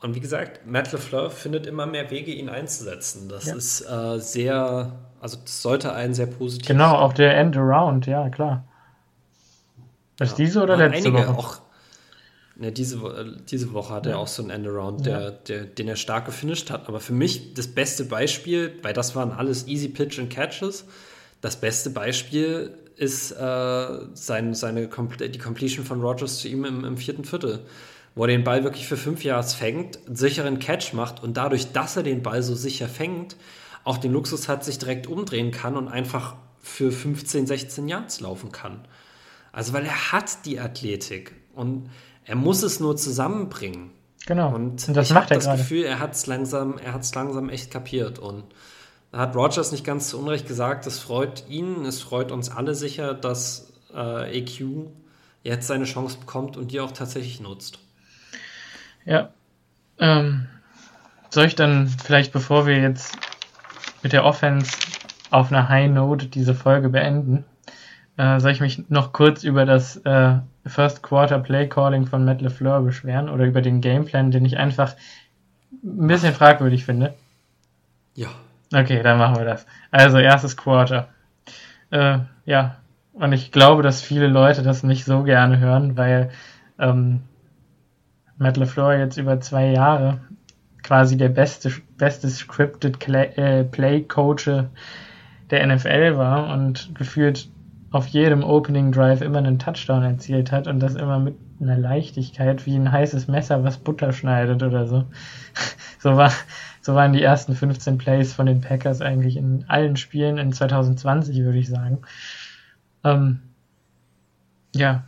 und 0.00 0.14
wie 0.14 0.20
gesagt, 0.20 0.66
Matt 0.66 0.92
LeFleur 0.92 1.30
findet 1.30 1.66
immer 1.66 1.86
mehr 1.86 2.10
Wege, 2.10 2.32
ihn 2.32 2.48
einzusetzen. 2.48 3.28
Das 3.28 3.46
ja. 3.46 3.54
ist 3.54 3.82
äh, 3.82 4.18
sehr, 4.18 4.92
also 5.20 5.38
das 5.42 5.62
sollte 5.62 5.92
ein 5.92 6.14
sehr 6.14 6.26
positiv 6.26 6.66
Genau, 6.66 6.96
auch 6.96 7.12
der 7.12 7.36
End 7.36 7.56
Around, 7.56 8.06
ja, 8.06 8.28
klar. 8.28 8.64
Ja. 10.18 10.26
diese 10.26 10.62
oder 10.62 10.76
letzte 10.76 11.08
einige, 11.08 11.28
Woche? 11.28 11.38
Auch, 11.38 11.60
Ne, 12.54 12.70
diese, 12.70 13.00
diese 13.50 13.72
Woche 13.72 13.94
hat 13.94 14.06
ja. 14.06 14.12
er 14.12 14.18
auch 14.18 14.28
so 14.28 14.42
einen 14.42 14.50
Endaround, 14.50 15.06
der, 15.06 15.20
ja. 15.20 15.30
der, 15.30 15.64
den 15.64 15.88
er 15.88 15.96
stark 15.96 16.26
gefinisht 16.26 16.70
hat. 16.70 16.86
Aber 16.86 17.00
für 17.00 17.14
mich 17.14 17.54
das 17.54 17.66
beste 17.66 18.04
Beispiel, 18.04 18.78
weil 18.82 18.92
das 18.92 19.16
waren 19.16 19.32
alles 19.32 19.66
Easy 19.66 19.88
Pitch 19.88 20.18
and 20.18 20.30
Catches, 20.30 20.84
das 21.40 21.56
beste 21.56 21.90
Beispiel 21.90 22.76
ist 23.02 23.32
äh, 23.32 23.98
sein, 24.14 24.54
seine 24.54 24.86
die 24.86 25.38
Completion 25.38 25.84
von 25.84 26.00
Rogers 26.00 26.38
zu 26.38 26.48
ihm 26.48 26.64
im, 26.64 26.84
im 26.84 26.96
vierten 26.96 27.24
Viertel, 27.24 27.66
wo 28.14 28.22
er 28.22 28.28
den 28.28 28.44
Ball 28.44 28.62
wirklich 28.62 28.86
für 28.86 28.96
fünf 28.96 29.24
Yards 29.24 29.54
fängt, 29.54 29.98
einen 30.06 30.14
sicheren 30.14 30.60
Catch 30.60 30.92
macht 30.92 31.20
und 31.20 31.36
dadurch, 31.36 31.72
dass 31.72 31.96
er 31.96 32.04
den 32.04 32.22
Ball 32.22 32.44
so 32.44 32.54
sicher 32.54 32.88
fängt, 32.88 33.36
auch 33.82 33.98
den 33.98 34.12
Luxus 34.12 34.48
hat, 34.48 34.64
sich 34.64 34.78
direkt 34.78 35.08
umdrehen 35.08 35.50
kann 35.50 35.76
und 35.76 35.88
einfach 35.88 36.36
für 36.60 36.92
15, 36.92 37.48
16 37.48 37.88
Yards 37.88 38.20
laufen 38.20 38.52
kann. 38.52 38.86
Also 39.50 39.72
weil 39.72 39.84
er 39.84 40.12
hat 40.12 40.46
die 40.46 40.60
Athletik 40.60 41.34
und 41.54 41.90
er 42.24 42.36
muss 42.36 42.62
es 42.62 42.78
nur 42.78 42.96
zusammenbringen. 42.96 43.90
Genau. 44.26 44.54
Und, 44.54 44.86
und 44.86 44.94
das 44.94 45.10
ich 45.10 45.16
habe 45.16 45.26
das 45.26 45.44
gerade. 45.44 45.58
Gefühl, 45.58 45.82
er 45.82 45.98
hat 45.98 46.14
es 46.14 46.28
langsam, 46.28 46.78
er 46.78 46.92
hat 46.92 47.02
es 47.02 47.12
langsam 47.16 47.48
echt 47.48 47.72
kapiert. 47.72 48.20
Und 48.20 48.44
hat 49.12 49.36
Rogers 49.36 49.72
nicht 49.72 49.84
ganz 49.84 50.08
zu 50.08 50.18
Unrecht 50.18 50.48
gesagt, 50.48 50.86
es 50.86 50.98
freut 50.98 51.44
ihn, 51.48 51.84
es 51.84 52.00
freut 52.00 52.32
uns 52.32 52.50
alle 52.50 52.74
sicher, 52.74 53.14
dass 53.14 53.72
äh, 53.94 54.38
EQ 54.38 54.88
jetzt 55.42 55.66
seine 55.66 55.84
Chance 55.84 56.18
bekommt 56.18 56.56
und 56.56 56.72
die 56.72 56.80
auch 56.80 56.92
tatsächlich 56.92 57.40
nutzt. 57.40 57.78
Ja. 59.04 59.30
Ähm, 59.98 60.46
soll 61.30 61.46
ich 61.46 61.54
dann 61.54 61.88
vielleicht, 61.88 62.32
bevor 62.32 62.66
wir 62.66 62.80
jetzt 62.80 63.16
mit 64.02 64.12
der 64.12 64.24
Offense 64.24 64.72
auf 65.30 65.52
einer 65.52 65.68
High 65.68 65.90
Note 65.90 66.26
diese 66.26 66.54
Folge 66.54 66.88
beenden, 66.88 67.44
äh, 68.16 68.40
soll 68.40 68.52
ich 68.52 68.60
mich 68.60 68.88
noch 68.90 69.12
kurz 69.12 69.42
über 69.44 69.64
das 69.64 69.96
äh, 69.96 70.38
First 70.66 71.02
Quarter 71.02 71.38
Play 71.38 71.68
Calling 71.68 72.06
von 72.06 72.24
Matt 72.24 72.40
LeFleur 72.40 72.82
beschweren 72.82 73.28
oder 73.28 73.44
über 73.44 73.62
den 73.62 73.80
Gameplan, 73.80 74.30
den 74.30 74.44
ich 74.44 74.58
einfach 74.58 74.94
ein 75.82 76.06
bisschen 76.06 76.34
fragwürdig 76.34 76.84
finde? 76.84 77.14
Ja. 78.14 78.28
Okay, 78.72 79.02
dann 79.02 79.18
machen 79.18 79.36
wir 79.36 79.44
das. 79.44 79.66
Also 79.90 80.18
erstes 80.18 80.56
Quarter. 80.56 81.08
Äh, 81.90 82.20
ja, 82.46 82.76
und 83.12 83.32
ich 83.32 83.52
glaube, 83.52 83.82
dass 83.82 84.00
viele 84.00 84.26
Leute 84.26 84.62
das 84.62 84.82
nicht 84.82 85.04
so 85.04 85.22
gerne 85.22 85.58
hören, 85.58 85.96
weil 85.96 86.30
ähm, 86.78 87.22
Matt 88.38 88.56
LeFleur 88.56 88.94
jetzt 88.94 89.18
über 89.18 89.40
zwei 89.40 89.70
Jahre 89.70 90.20
quasi 90.82 91.16
der 91.16 91.28
beste, 91.28 91.70
beste 91.96 92.28
scripted 92.28 92.98
Play, 92.98 93.26
äh, 93.36 94.00
Coach 94.02 94.50
der 95.50 95.66
NFL 95.66 96.16
war 96.16 96.52
und 96.52 96.94
gefühlt 96.94 97.48
auf 97.90 98.06
jedem 98.06 98.42
Opening 98.42 98.90
Drive 98.90 99.20
immer 99.20 99.38
einen 99.38 99.58
Touchdown 99.58 100.02
erzielt 100.02 100.50
hat 100.50 100.66
und 100.66 100.80
das 100.80 100.94
immer 100.94 101.18
mit 101.18 101.36
einer 101.60 101.76
Leichtigkeit 101.76 102.64
wie 102.66 102.74
ein 102.74 102.90
heißes 102.90 103.28
Messer, 103.28 103.62
was 103.62 103.76
Butter 103.76 104.12
schneidet 104.12 104.62
oder 104.62 104.86
so. 104.86 105.04
so, 105.98 106.16
war, 106.16 106.32
so 106.82 106.94
waren 106.94 107.12
die 107.12 107.22
ersten 107.22 107.54
15 107.54 107.96
Plays 107.96 108.34
von 108.34 108.46
den 108.46 108.60
Packers 108.60 109.00
eigentlich 109.00 109.36
in 109.36 109.64
allen 109.68 109.96
Spielen 109.96 110.36
in 110.36 110.52
2020, 110.52 111.38
würde 111.38 111.58
ich 111.58 111.68
sagen. 111.68 112.02
Ähm, 113.04 113.40
ja. 114.74 115.04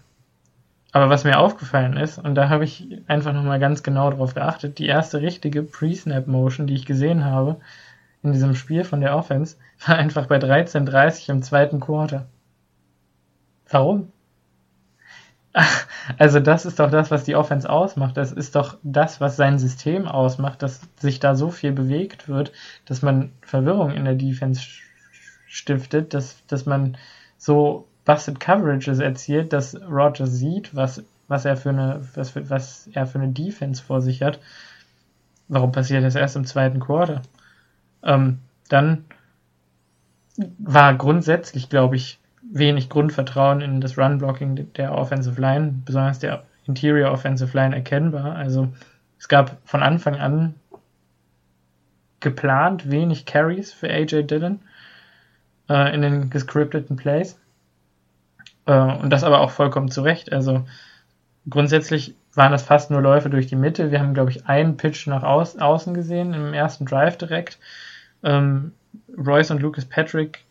Aber 0.92 1.10
was 1.10 1.24
mir 1.24 1.38
aufgefallen 1.40 1.96
ist, 1.96 2.18
und 2.18 2.36
da 2.36 2.48
habe 2.48 2.62
ich 2.64 2.86
einfach 3.08 3.32
nochmal 3.32 3.58
ganz 3.58 3.82
genau 3.82 4.10
drauf 4.10 4.34
geachtet, 4.34 4.78
die 4.78 4.86
erste 4.86 5.20
richtige 5.20 5.64
Pre-Snap-Motion, 5.64 6.68
die 6.68 6.74
ich 6.74 6.86
gesehen 6.86 7.24
habe, 7.24 7.56
in 8.22 8.32
diesem 8.32 8.54
Spiel 8.54 8.84
von 8.84 9.00
der 9.00 9.16
Offense 9.16 9.56
war 9.86 9.96
einfach 9.96 10.26
bei 10.26 10.38
13:30 10.38 11.30
im 11.30 11.42
zweiten 11.42 11.80
Quarter. 11.80 12.26
Warum? 13.68 14.12
Also 16.18 16.38
das 16.38 16.66
ist 16.66 16.80
doch 16.80 16.90
das, 16.90 17.10
was 17.10 17.24
die 17.24 17.34
Offense 17.34 17.68
ausmacht. 17.68 18.16
Das 18.16 18.30
ist 18.30 18.54
doch 18.56 18.76
das, 18.82 19.20
was 19.20 19.36
sein 19.36 19.58
System 19.58 20.06
ausmacht, 20.06 20.62
dass 20.62 20.82
sich 20.96 21.18
da 21.18 21.34
so 21.34 21.50
viel 21.50 21.72
bewegt 21.72 22.28
wird, 22.28 22.52
dass 22.84 23.00
man 23.00 23.32
Verwirrung 23.40 23.90
in 23.92 24.04
der 24.04 24.14
Defense 24.14 24.60
stiftet, 25.46 26.12
dass, 26.12 26.44
dass 26.46 26.66
man 26.66 26.96
so 27.38 27.88
busted 28.04 28.38
Coverages 28.38 28.98
erzielt, 28.98 29.52
dass 29.52 29.80
Rogers 29.80 30.32
sieht, 30.32 30.74
was, 30.74 31.02
was 31.28 31.44
er 31.44 31.56
für 31.56 31.70
eine, 31.70 32.06
was, 32.14 32.36
was 32.50 32.88
er 32.92 33.06
für 33.06 33.18
eine 33.18 33.32
Defense 33.32 33.82
vor 33.82 34.02
sich 34.02 34.22
hat. 34.22 34.40
Warum 35.48 35.72
passiert 35.72 36.04
das 36.04 36.16
erst 36.16 36.36
im 36.36 36.44
zweiten 36.44 36.80
Quarter? 36.80 37.22
Ähm, 38.02 38.40
dann 38.68 39.04
war 40.58 40.94
grundsätzlich, 40.94 41.68
glaube 41.68 41.96
ich, 41.96 42.18
wenig 42.54 42.88
Grundvertrauen 42.88 43.60
in 43.60 43.80
das 43.80 43.98
Run-Blocking 43.98 44.72
der 44.74 44.92
Offensive 44.92 45.40
Line, 45.40 45.74
besonders 45.84 46.20
der 46.20 46.44
Interior 46.66 47.10
Offensive 47.10 47.54
Line 47.56 47.74
erkennbar. 47.74 48.36
Also 48.36 48.68
es 49.18 49.28
gab 49.28 49.58
von 49.64 49.82
Anfang 49.82 50.14
an 50.14 50.54
geplant 52.20 52.90
wenig 52.90 53.26
Carries 53.26 53.72
für 53.72 53.90
AJ 53.90 54.22
Dillon 54.22 54.60
äh, 55.68 55.92
in 55.94 56.00
den 56.00 56.30
gescripteten 56.30 56.96
Plays. 56.96 57.38
Äh, 58.66 58.72
und 58.72 59.10
das 59.10 59.24
aber 59.24 59.40
auch 59.40 59.50
vollkommen 59.50 59.90
zu 59.90 60.02
Recht. 60.02 60.32
Also 60.32 60.64
grundsätzlich 61.50 62.14
waren 62.34 62.52
das 62.52 62.62
fast 62.62 62.90
nur 62.90 63.02
Läufe 63.02 63.30
durch 63.30 63.48
die 63.48 63.56
Mitte. 63.56 63.90
Wir 63.90 64.00
haben, 64.00 64.14
glaube 64.14 64.30
ich, 64.30 64.46
einen 64.46 64.76
Pitch 64.76 65.08
nach 65.08 65.24
au 65.24 65.40
außen 65.40 65.92
gesehen 65.92 66.32
im 66.34 66.54
ersten 66.54 66.86
Drive 66.86 67.18
direkt. 67.18 67.58
Ähm, 68.22 68.72
Royce 69.18 69.50
und 69.50 69.60
Lucas 69.60 69.84
Patrick 69.84 70.44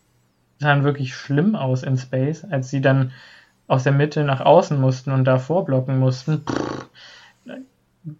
sahen 0.63 0.83
wirklich 0.83 1.15
schlimm 1.15 1.55
aus 1.55 1.83
in 1.83 1.97
Space, 1.97 2.43
als 2.43 2.69
sie 2.69 2.81
dann 2.81 3.11
aus 3.67 3.83
der 3.83 3.93
Mitte 3.93 4.23
nach 4.23 4.41
außen 4.41 4.79
mussten 4.79 5.11
und 5.11 5.25
da 5.25 5.37
vorblocken 5.37 5.99
mussten. 5.99 6.43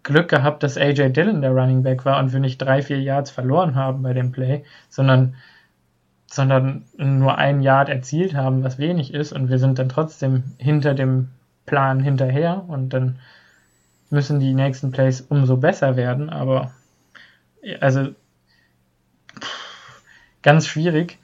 Glück 0.02 0.28
gehabt, 0.28 0.62
dass 0.62 0.78
AJ 0.78 1.10
Dillon 1.10 1.42
der 1.42 1.50
Running 1.50 1.82
Back 1.82 2.04
war 2.04 2.18
und 2.18 2.32
wir 2.32 2.40
nicht 2.40 2.58
drei, 2.58 2.80
vier 2.80 3.00
Yards 3.00 3.30
verloren 3.30 3.74
haben 3.74 4.02
bei 4.02 4.14
dem 4.14 4.32
Play, 4.32 4.64
sondern, 4.88 5.34
sondern 6.26 6.84
nur 6.96 7.36
ein 7.36 7.60
Yard 7.60 7.90
erzielt 7.90 8.34
haben, 8.34 8.64
was 8.64 8.78
wenig 8.78 9.12
ist 9.12 9.32
und 9.32 9.50
wir 9.50 9.58
sind 9.58 9.78
dann 9.78 9.90
trotzdem 9.90 10.44
hinter 10.56 10.94
dem 10.94 11.28
Plan 11.66 12.00
hinterher 12.00 12.64
und 12.66 12.90
dann 12.90 13.18
müssen 14.08 14.40
die 14.40 14.54
nächsten 14.54 14.90
Plays 14.90 15.20
umso 15.20 15.58
besser 15.58 15.96
werden, 15.96 16.30
aber 16.30 16.72
also 17.80 18.08
ganz 20.42 20.66
schwierig 20.66 21.18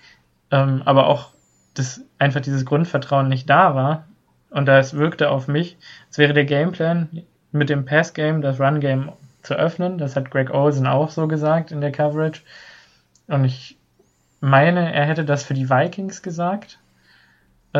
ähm, 0.50 0.82
aber 0.84 1.06
auch 1.06 1.32
dass 1.74 2.02
einfach 2.18 2.40
dieses 2.40 2.64
Grundvertrauen 2.64 3.28
nicht 3.28 3.48
da 3.48 3.74
war. 3.74 4.06
Und 4.50 4.66
da 4.66 4.78
es 4.78 4.94
wirkte 4.94 5.30
auf 5.30 5.46
mich, 5.46 5.76
es 6.10 6.18
wäre 6.18 6.32
der 6.32 6.44
Gameplan 6.44 7.22
mit 7.52 7.70
dem 7.70 7.84
Pass-Game, 7.84 8.42
das 8.42 8.60
Run-Game 8.60 9.12
zu 9.42 9.54
öffnen. 9.54 9.98
Das 9.98 10.16
hat 10.16 10.30
Greg 10.30 10.50
Olsen 10.50 10.86
auch 10.86 11.10
so 11.10 11.28
gesagt 11.28 11.70
in 11.70 11.80
der 11.80 11.92
Coverage. 11.92 12.42
Und 13.28 13.44
ich 13.44 13.78
meine, 14.40 14.92
er 14.92 15.06
hätte 15.06 15.24
das 15.24 15.44
für 15.44 15.54
die 15.54 15.70
Vikings 15.70 16.22
gesagt. 16.22 16.80
Äh, 17.72 17.78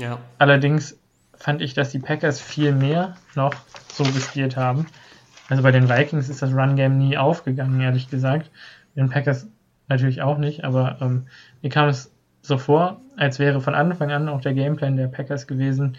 ja. 0.00 0.18
Allerdings 0.38 0.98
fand 1.36 1.62
ich, 1.62 1.74
dass 1.74 1.90
die 1.90 2.00
Packers 2.00 2.40
viel 2.40 2.72
mehr 2.72 3.16
noch 3.36 3.54
so 3.92 4.02
gespielt 4.02 4.56
haben. 4.56 4.86
Also 5.48 5.62
bei 5.62 5.70
den 5.70 5.88
Vikings 5.88 6.28
ist 6.28 6.42
das 6.42 6.52
Run-Game 6.52 6.98
nie 6.98 7.16
aufgegangen, 7.16 7.80
ehrlich 7.80 8.08
gesagt. 8.08 8.50
Den 8.96 9.10
Packers 9.10 9.46
natürlich 9.88 10.22
auch 10.22 10.38
nicht, 10.38 10.64
aber 10.64 10.98
ähm, 11.00 11.26
mir 11.62 11.70
kam 11.70 11.88
es 11.88 12.10
so 12.42 12.58
vor, 12.58 13.00
als 13.16 13.38
wäre 13.38 13.60
von 13.60 13.74
Anfang 13.74 14.10
an 14.12 14.28
auch 14.28 14.40
der 14.40 14.54
Gameplan 14.54 14.96
der 14.96 15.08
Packers 15.08 15.46
gewesen, 15.46 15.96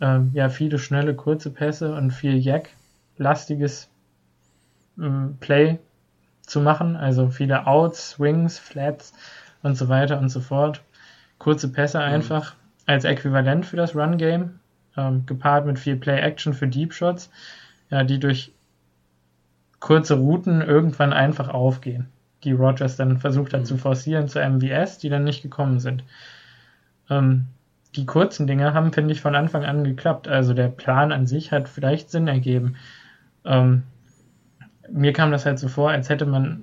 ähm, 0.00 0.30
ja, 0.32 0.48
viele 0.48 0.78
schnelle, 0.78 1.14
kurze 1.14 1.50
Pässe 1.50 1.94
und 1.94 2.12
viel 2.12 2.38
Jack-lastiges 2.38 3.90
ähm, 4.98 5.36
Play 5.40 5.78
zu 6.42 6.60
machen, 6.60 6.96
also 6.96 7.28
viele 7.28 7.66
Outs, 7.66 8.10
Swings, 8.10 8.58
Flats 8.58 9.12
und 9.62 9.76
so 9.76 9.88
weiter 9.88 10.18
und 10.20 10.28
so 10.28 10.40
fort. 10.40 10.82
Kurze 11.38 11.68
Pässe 11.68 11.98
mhm. 11.98 12.04
einfach 12.04 12.54
mhm. 12.54 12.58
als 12.86 13.04
Äquivalent 13.04 13.66
für 13.66 13.76
das 13.76 13.94
Run-Game, 13.94 14.60
ähm, 14.96 15.26
gepaart 15.26 15.66
mit 15.66 15.78
viel 15.78 15.96
Play-Action 15.96 16.54
für 16.54 16.68
Deep 16.68 16.94
Shots, 16.94 17.30
ja, 17.90 18.04
die 18.04 18.20
durch 18.20 18.52
kurze 19.80 20.14
Routen 20.14 20.60
irgendwann 20.60 21.12
einfach 21.12 21.48
aufgehen 21.48 22.08
die 22.44 22.52
Rogers 22.52 22.96
dann 22.96 23.18
versucht 23.18 23.52
hat 23.52 23.60
mhm. 23.60 23.66
zu 23.66 23.76
forcieren 23.76 24.28
zu 24.28 24.40
MVS, 24.40 24.98
die 24.98 25.08
dann 25.08 25.24
nicht 25.24 25.42
gekommen 25.42 25.80
sind. 25.80 26.04
Ähm, 27.10 27.46
die 27.96 28.06
kurzen 28.06 28.46
Dinge 28.46 28.74
haben, 28.74 28.92
finde 28.92 29.12
ich, 29.12 29.20
von 29.20 29.34
Anfang 29.34 29.64
an 29.64 29.84
geklappt. 29.84 30.28
Also 30.28 30.54
der 30.54 30.68
Plan 30.68 31.10
an 31.10 31.26
sich 31.26 31.52
hat 31.52 31.68
vielleicht 31.68 32.10
Sinn 32.10 32.28
ergeben. 32.28 32.76
Ähm, 33.44 33.84
mir 34.90 35.12
kam 35.12 35.30
das 35.30 35.46
halt 35.46 35.58
so 35.58 35.68
vor, 35.68 35.90
als 35.90 36.08
hätte 36.08 36.26
man 36.26 36.62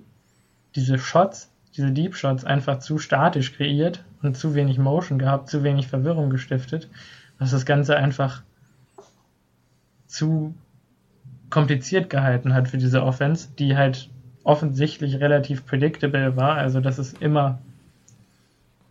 diese 0.76 0.97
Shots, 0.97 1.52
diese 1.76 1.91
Deep 1.91 2.15
Shots 2.15 2.45
einfach 2.45 2.80
zu 2.80 2.97
statisch 2.97 3.53
kreiert 3.53 4.03
und 4.22 4.38
zu 4.38 4.56
wenig 4.56 4.77
Motion 4.77 5.19
gehabt, 5.19 5.49
zu 5.49 5.64
wenig 5.64 5.88
Verwirrung 5.88 6.30
gestiftet, 6.30 6.89
was 7.38 7.52
das 7.52 7.65
Ganze 7.65 7.97
einfach 7.97 8.43
zu 10.07 10.56
kompliziert 11.49 12.10
gehalten 12.10 12.53
hat 12.53 12.68
für 12.68 12.77
diese 12.77 13.03
Offense, 13.03 13.49
die 13.57 13.76
halt 13.76 14.10
offensichtlich 14.45 15.19
relativ 15.19 15.65
predictable 15.65 16.38
war. 16.38 16.55
Also 16.55 16.80
das 16.80 16.99
ist 16.99 17.22
immer. 17.22 17.59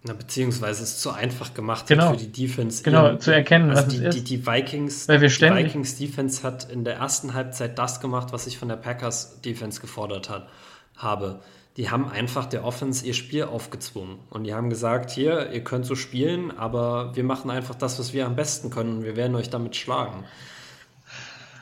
Na, 0.02 0.12
beziehungsweise 0.12 0.82
es 0.82 0.98
zu 0.98 1.12
einfach 1.12 1.54
gemacht 1.54 1.86
genau. 1.86 2.10
für 2.10 2.18
die 2.18 2.30
Defense. 2.30 2.82
Genau, 2.82 3.06
ihren, 3.06 3.20
zu 3.20 3.30
erkennen, 3.30 3.70
also 3.70 3.84
was 3.84 3.88
die, 3.88 4.04
es 4.04 4.16
ist. 4.16 4.28
Die, 4.28 4.36
die 4.36 4.46
Vikings, 4.46 5.08
Weil 5.08 5.22
wir 5.22 5.28
die 5.28 5.34
ständig 5.34 5.66
Vikings 5.66 5.96
Defense 5.96 6.42
hat 6.42 6.70
in 6.70 6.84
der 6.84 6.96
ersten 6.96 7.32
Halbzeit 7.32 7.78
das 7.78 8.00
gemacht, 8.00 8.28
was 8.32 8.46
ich 8.46 8.58
von 8.58 8.68
der 8.68 8.76
Packers 8.76 9.40
Defense 9.40 9.80
gefordert 9.80 10.28
hat, 10.28 10.48
habe. 10.96 11.40
Die 11.78 11.90
haben 11.90 12.08
einfach 12.08 12.44
der 12.46 12.64
Offense 12.64 13.04
ihr 13.06 13.14
Spiel 13.14 13.44
aufgezwungen. 13.44 14.18
Und 14.30 14.44
die 14.44 14.52
haben 14.54 14.68
gesagt, 14.68 15.10
hier, 15.10 15.50
ihr 15.50 15.64
könnt 15.64 15.86
so 15.86 15.94
spielen, 15.94 16.56
aber 16.56 17.16
wir 17.16 17.24
machen 17.24 17.50
einfach 17.50 17.74
das, 17.74 17.98
was 17.98 18.12
wir 18.12 18.26
am 18.26 18.36
besten 18.36 18.70
können 18.70 18.98
und 18.98 19.04
wir 19.04 19.16
werden 19.16 19.34
euch 19.34 19.50
damit 19.50 19.74
schlagen. 19.74 20.24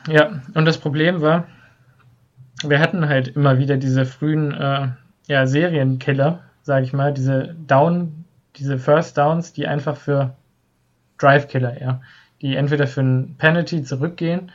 Ja, 0.07 0.41
und 0.53 0.65
das 0.65 0.77
Problem 0.77 1.21
war, 1.21 1.47
wir 2.69 2.79
hatten 2.79 3.07
halt 3.07 3.29
immer 3.29 3.57
wieder 3.57 3.77
diese 3.77 4.05
frühen 4.05 4.53
äh, 4.53 4.87
ja, 5.27 5.47
Serienkiller, 5.47 6.41
sag 6.61 6.83
ich 6.83 6.93
mal, 6.93 7.13
diese 7.13 7.55
Down, 7.67 8.25
diese 8.55 8.77
First 8.77 9.17
Downs, 9.17 9.53
die 9.53 9.67
einfach 9.67 9.97
für 9.97 10.35
Drive-Killer, 11.17 11.81
ja, 11.81 12.01
die 12.41 12.55
entweder 12.55 12.87
für 12.87 13.01
ein 13.01 13.35
Penalty 13.37 13.83
zurückgehen 13.83 14.51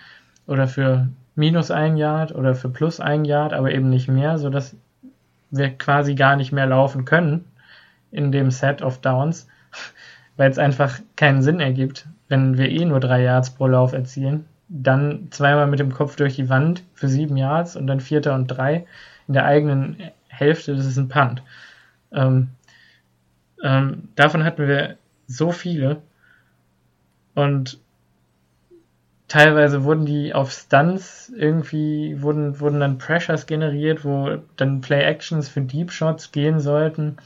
oder 0.47 0.69
für 0.69 1.09
minus 1.35 1.71
ein 1.71 1.97
Yard 1.97 2.35
oder 2.35 2.55
für 2.55 2.69
plus 2.69 3.01
ein 3.01 3.25
Yard, 3.25 3.53
aber 3.53 3.73
eben 3.73 3.89
nicht 3.89 4.09
mehr, 4.09 4.39
sodass 4.39 4.77
wir 5.51 5.71
quasi 5.71 6.15
gar 6.15 6.37
nicht 6.37 6.53
mehr 6.53 6.67
laufen 6.67 7.05
können 7.05 7.45
in 8.11 8.33
dem 8.33 8.51
Set 8.51 8.83
of 8.83 9.01
Downs, 9.01 9.49
weil 10.37 10.51
es 10.51 10.59
einfach 10.59 11.01
keinen 11.17 11.43
Sinn 11.43 11.61
ergibt, 11.61 12.07
wenn 12.29 12.59
wir 12.59 12.69
eh 12.69 12.85
nur 12.85 13.01
drei 13.01 13.23
Yards 13.23 13.51
pro 13.51 13.67
Lauf 13.67 13.93
erzielen 13.93 14.45
dann 14.69 15.29
zweimal 15.31 15.67
mit 15.67 15.81
dem 15.81 15.93
Kopf 15.93 16.17
durch 16.17 16.37
die 16.37 16.49
Wand 16.49 16.83
für 16.95 17.09
sieben 17.09 17.37
Yards 17.37 17.77
und 17.77 17.87
dann 17.87 18.01
Vierter 18.01 18.35
und 18.35 18.47
drei 18.47 18.87
in 19.27 19.35
der 19.35 19.45
eigenen 19.45 19.97
Hälfte, 20.29 20.75
das 20.75 20.87
ist 20.87 20.99
ein 20.99 21.09
Punt. 21.09 21.43
Ähm, 22.13 22.49
ähm, 23.63 24.09
davon 24.15 24.45
hatten 24.45 24.69
wir 24.69 24.97
so 25.27 25.53
viele 25.53 26.03
und 27.35 27.79
teilweise 29.27 29.85
wurden 29.85 30.07
die 30.07 30.35
auf 30.35 30.53
Stunts 30.53 31.33
irgendwie, 31.37 32.23
wurden, 32.23 32.61
wurden 32.61 32.81
dann 32.81 32.99
Pressures 32.99 33.47
generiert, 33.47 34.05
wo 34.05 34.39
dann 34.57 34.81
Play-Actions 34.81 35.49
für 35.49 35.61
Deep 35.61 35.93
Shots 35.93 36.33
gehen 36.33 36.61
sollten 36.61 37.17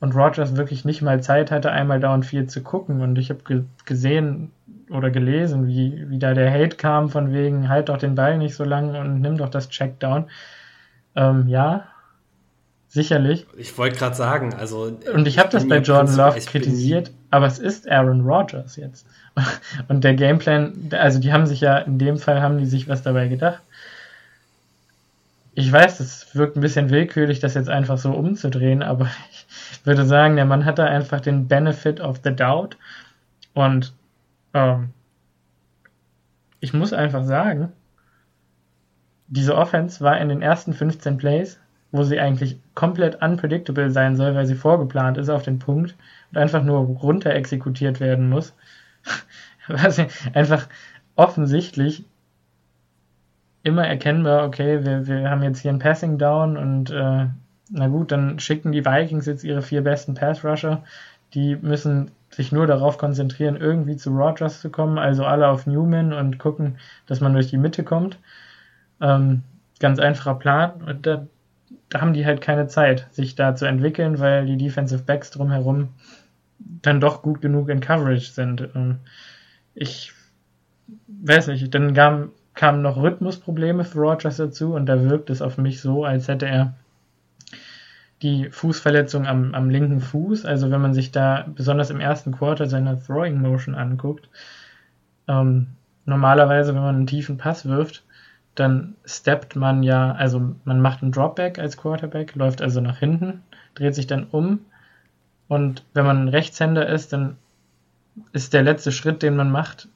und 0.00 0.14
Rogers 0.14 0.56
wirklich 0.56 0.84
nicht 0.84 1.02
mal 1.02 1.22
Zeit 1.22 1.50
hatte, 1.50 1.70
einmal 1.70 2.00
down 2.00 2.22
viel 2.22 2.46
zu 2.46 2.62
gucken 2.62 3.00
und 3.00 3.16
ich 3.18 3.30
habe 3.30 3.42
ge 3.44 3.64
gesehen, 3.84 4.52
oder 4.90 5.10
gelesen, 5.10 5.66
wie, 5.66 6.08
wie 6.08 6.18
da 6.18 6.34
der 6.34 6.52
Hate 6.52 6.76
kam 6.76 7.08
von 7.08 7.32
wegen, 7.32 7.68
halt 7.68 7.88
doch 7.88 7.98
den 7.98 8.14
Ball 8.14 8.38
nicht 8.38 8.54
so 8.54 8.64
lang 8.64 8.94
und 8.94 9.20
nimm 9.20 9.36
doch 9.36 9.48
das 9.48 9.68
Checkdown. 9.68 10.26
Ähm, 11.14 11.48
ja, 11.48 11.84
sicherlich. 12.88 13.46
Ich 13.56 13.76
wollte 13.78 13.98
gerade 13.98 14.14
sagen, 14.14 14.54
also. 14.54 14.90
Und 15.12 15.26
ich 15.26 15.38
habe 15.38 15.50
das 15.50 15.68
bei 15.68 15.78
Jordan 15.78 16.16
Love 16.16 16.40
kritisiert, 16.40 17.10
aber 17.30 17.46
es 17.46 17.58
ist 17.58 17.90
Aaron 17.90 18.22
Rodgers 18.22 18.76
jetzt. 18.76 19.06
Und 19.88 20.02
der 20.02 20.14
Gameplan, 20.14 20.90
also 20.92 21.20
die 21.20 21.32
haben 21.32 21.46
sich 21.46 21.60
ja, 21.60 21.78
in 21.78 21.98
dem 21.98 22.16
Fall 22.16 22.42
haben 22.42 22.58
die 22.58 22.66
sich 22.66 22.88
was 22.88 23.02
dabei 23.02 23.28
gedacht. 23.28 23.62
Ich 25.58 25.72
weiß, 25.72 26.00
es 26.00 26.36
wirkt 26.36 26.56
ein 26.56 26.60
bisschen 26.60 26.90
willkürlich, 26.90 27.40
das 27.40 27.54
jetzt 27.54 27.68
einfach 27.68 27.98
so 27.98 28.12
umzudrehen, 28.12 28.82
aber 28.82 29.06
ich 29.72 29.84
würde 29.84 30.04
sagen, 30.04 30.36
der 30.36 30.44
Mann 30.44 30.64
hatte 30.64 30.84
einfach 30.84 31.20
den 31.20 31.48
Benefit 31.48 32.00
of 32.00 32.20
the 32.22 32.34
Doubt 32.34 32.76
und 33.54 33.92
ähm, 34.54 34.90
ich 36.60 36.72
muss 36.72 36.92
einfach 36.92 37.24
sagen, 37.24 37.72
diese 39.26 39.56
Offense 39.56 40.00
war 40.02 40.18
in 40.18 40.28
den 40.28 40.42
ersten 40.42 40.74
15 40.74 41.18
Plays 41.18 41.58
wo 41.90 42.02
sie 42.02 42.20
eigentlich 42.20 42.58
komplett 42.74 43.22
unpredictable 43.22 43.90
sein 43.90 44.16
soll, 44.16 44.34
weil 44.34 44.46
sie 44.46 44.54
vorgeplant 44.54 45.16
ist 45.16 45.30
auf 45.30 45.42
den 45.42 45.58
Punkt 45.58 45.96
und 46.30 46.38
einfach 46.38 46.62
nur 46.62 46.80
runter 46.80 47.30
exekutiert 47.32 48.00
werden 48.00 48.28
muss. 48.28 48.54
Was 49.68 49.98
einfach 50.34 50.68
offensichtlich 51.16 52.04
immer 53.62 53.86
erkennbar, 53.86 54.44
okay, 54.44 54.84
wir, 54.84 55.06
wir 55.06 55.30
haben 55.30 55.42
jetzt 55.42 55.60
hier 55.60 55.72
ein 55.72 55.78
Passing 55.78 56.18
Down 56.18 56.56
und 56.56 56.90
äh, 56.90 57.26
na 57.70 57.88
gut, 57.88 58.12
dann 58.12 58.38
schicken 58.38 58.72
die 58.72 58.84
Vikings 58.84 59.26
jetzt 59.26 59.44
ihre 59.44 59.62
vier 59.62 59.82
besten 59.82 60.14
Pass 60.14 60.44
Rusher. 60.44 60.84
Die 61.34 61.56
müssen 61.56 62.10
sich 62.30 62.52
nur 62.52 62.66
darauf 62.66 62.98
konzentrieren, 62.98 63.56
irgendwie 63.56 63.96
zu 63.96 64.10
Rogers 64.10 64.60
zu 64.60 64.70
kommen, 64.70 64.98
also 64.98 65.24
alle 65.24 65.48
auf 65.48 65.66
Newman 65.66 66.12
und 66.12 66.38
gucken, 66.38 66.78
dass 67.06 67.20
man 67.20 67.32
durch 67.32 67.48
die 67.48 67.58
Mitte 67.58 67.84
kommt. 67.84 68.18
Ähm, 69.00 69.42
ganz 69.80 69.98
einfacher 69.98 70.34
Plan. 70.34 70.82
Und 70.82 71.06
da, 71.06 71.26
da 71.88 72.00
haben 72.00 72.14
die 72.14 72.26
halt 72.26 72.40
keine 72.40 72.66
Zeit, 72.68 73.06
sich 73.10 73.34
da 73.34 73.54
zu 73.54 73.66
entwickeln, 73.66 74.18
weil 74.18 74.46
die 74.46 74.56
Defensive 74.56 75.02
Backs 75.02 75.30
drumherum 75.30 75.88
dann 76.58 77.00
doch 77.00 77.22
gut 77.22 77.40
genug 77.40 77.68
in 77.68 77.80
Coverage 77.80 78.32
sind. 78.32 78.68
Ähm, 78.74 78.98
ich 79.74 80.12
weiß 81.08 81.48
nicht, 81.48 81.74
dann 81.74 81.94
kam, 81.94 82.30
kamen 82.58 82.82
noch 82.82 82.96
Rhythmusprobleme 82.96 83.84
für 83.84 84.00
Rogers 84.00 84.36
dazu 84.36 84.74
und 84.74 84.86
da 84.86 85.00
wirkt 85.08 85.30
es 85.30 85.42
auf 85.42 85.58
mich 85.58 85.80
so, 85.80 86.04
als 86.04 86.26
hätte 86.26 86.46
er 86.46 86.74
die 88.20 88.50
Fußverletzung 88.50 89.28
am, 89.28 89.54
am 89.54 89.70
linken 89.70 90.00
Fuß. 90.00 90.44
Also 90.44 90.68
wenn 90.72 90.80
man 90.80 90.92
sich 90.92 91.12
da 91.12 91.46
besonders 91.54 91.90
im 91.90 92.00
ersten 92.00 92.32
Quarter 92.32 92.66
seine 92.66 93.00
Throwing 93.00 93.40
Motion 93.40 93.76
anguckt, 93.76 94.28
ähm, 95.28 95.68
normalerweise, 96.04 96.74
wenn 96.74 96.82
man 96.82 96.96
einen 96.96 97.06
tiefen 97.06 97.38
Pass 97.38 97.64
wirft, 97.64 98.02
dann 98.56 98.96
steppt 99.04 99.54
man 99.54 99.84
ja, 99.84 100.10
also 100.10 100.56
man 100.64 100.80
macht 100.80 101.00
einen 101.00 101.12
Dropback 101.12 101.60
als 101.60 101.76
Quarterback, 101.76 102.34
läuft 102.34 102.60
also 102.60 102.80
nach 102.80 102.98
hinten, 102.98 103.44
dreht 103.76 103.94
sich 103.94 104.08
dann 104.08 104.24
um 104.24 104.58
und 105.46 105.84
wenn 105.94 106.04
man 106.04 106.24
ein 106.24 106.28
Rechtshänder 106.28 106.88
ist, 106.88 107.12
dann 107.12 107.36
ist 108.32 108.52
der 108.52 108.64
letzte 108.64 108.90
Schritt, 108.90 109.22
den 109.22 109.36
man 109.36 109.52
macht, 109.52 109.86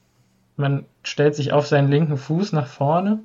man 0.55 0.85
stellt 1.03 1.35
sich 1.35 1.51
auf 1.51 1.67
seinen 1.67 1.89
linken 1.89 2.17
Fuß 2.17 2.53
nach 2.53 2.67
vorne, 2.67 3.19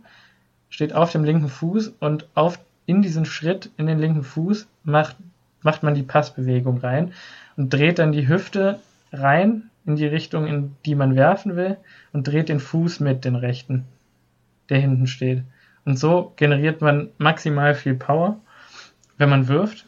steht 0.71 0.93
auf 0.93 1.13
dem 1.13 1.25
linken 1.25 1.49
Fuß 1.49 1.95
und 2.01 2.29
auf 2.35 2.59
in 2.87 3.03
diesen 3.03 3.27
Schritt 3.27 3.71
in 3.77 3.87
den 3.87 3.99
linken 3.99 4.23
Fuß 4.23 4.67
macht, 4.83 5.17
macht 5.63 5.83
man 5.83 5.95
die 5.95 6.03
Passbewegung 6.03 6.79
rein 6.79 7.13
und 7.57 7.73
dreht 7.73 7.99
dann 7.99 8.13
die 8.13 8.29
Hüfte 8.29 8.81
rein 9.13 9.71
in 9.85 9.97
die 9.97 10.07
Richtung, 10.07 10.47
in 10.47 10.77
die 10.87 10.95
man 10.95 11.17
werfen 11.17 11.57
will 11.57 11.77
und 12.13 12.27
dreht 12.27 12.49
den 12.49 12.61
Fuß 12.61 13.01
mit 13.01 13.25
den 13.25 13.37
rechten, 13.37 13.85
der 14.71 14.79
hinten 14.79 15.07
steht. 15.07 15.43
Und 15.85 15.99
so 15.99 16.33
generiert 16.37 16.81
man 16.81 17.09
maximal 17.19 17.75
viel 17.75 17.95
Power, 17.95 18.39
wenn 19.17 19.31
man 19.31 19.49
wirft. 19.49 19.87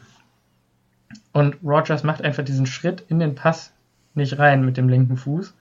Und 1.31 1.57
Rogers 1.63 2.03
macht 2.03 2.23
einfach 2.23 2.43
diesen 2.43 2.65
Schritt 2.65 3.03
in 3.07 3.19
den 3.19 3.35
Pass 3.35 3.73
nicht 4.13 4.37
rein 4.39 4.65
mit 4.65 4.77
dem 4.77 4.89
linken 4.89 5.17
Fuß. 5.17 5.53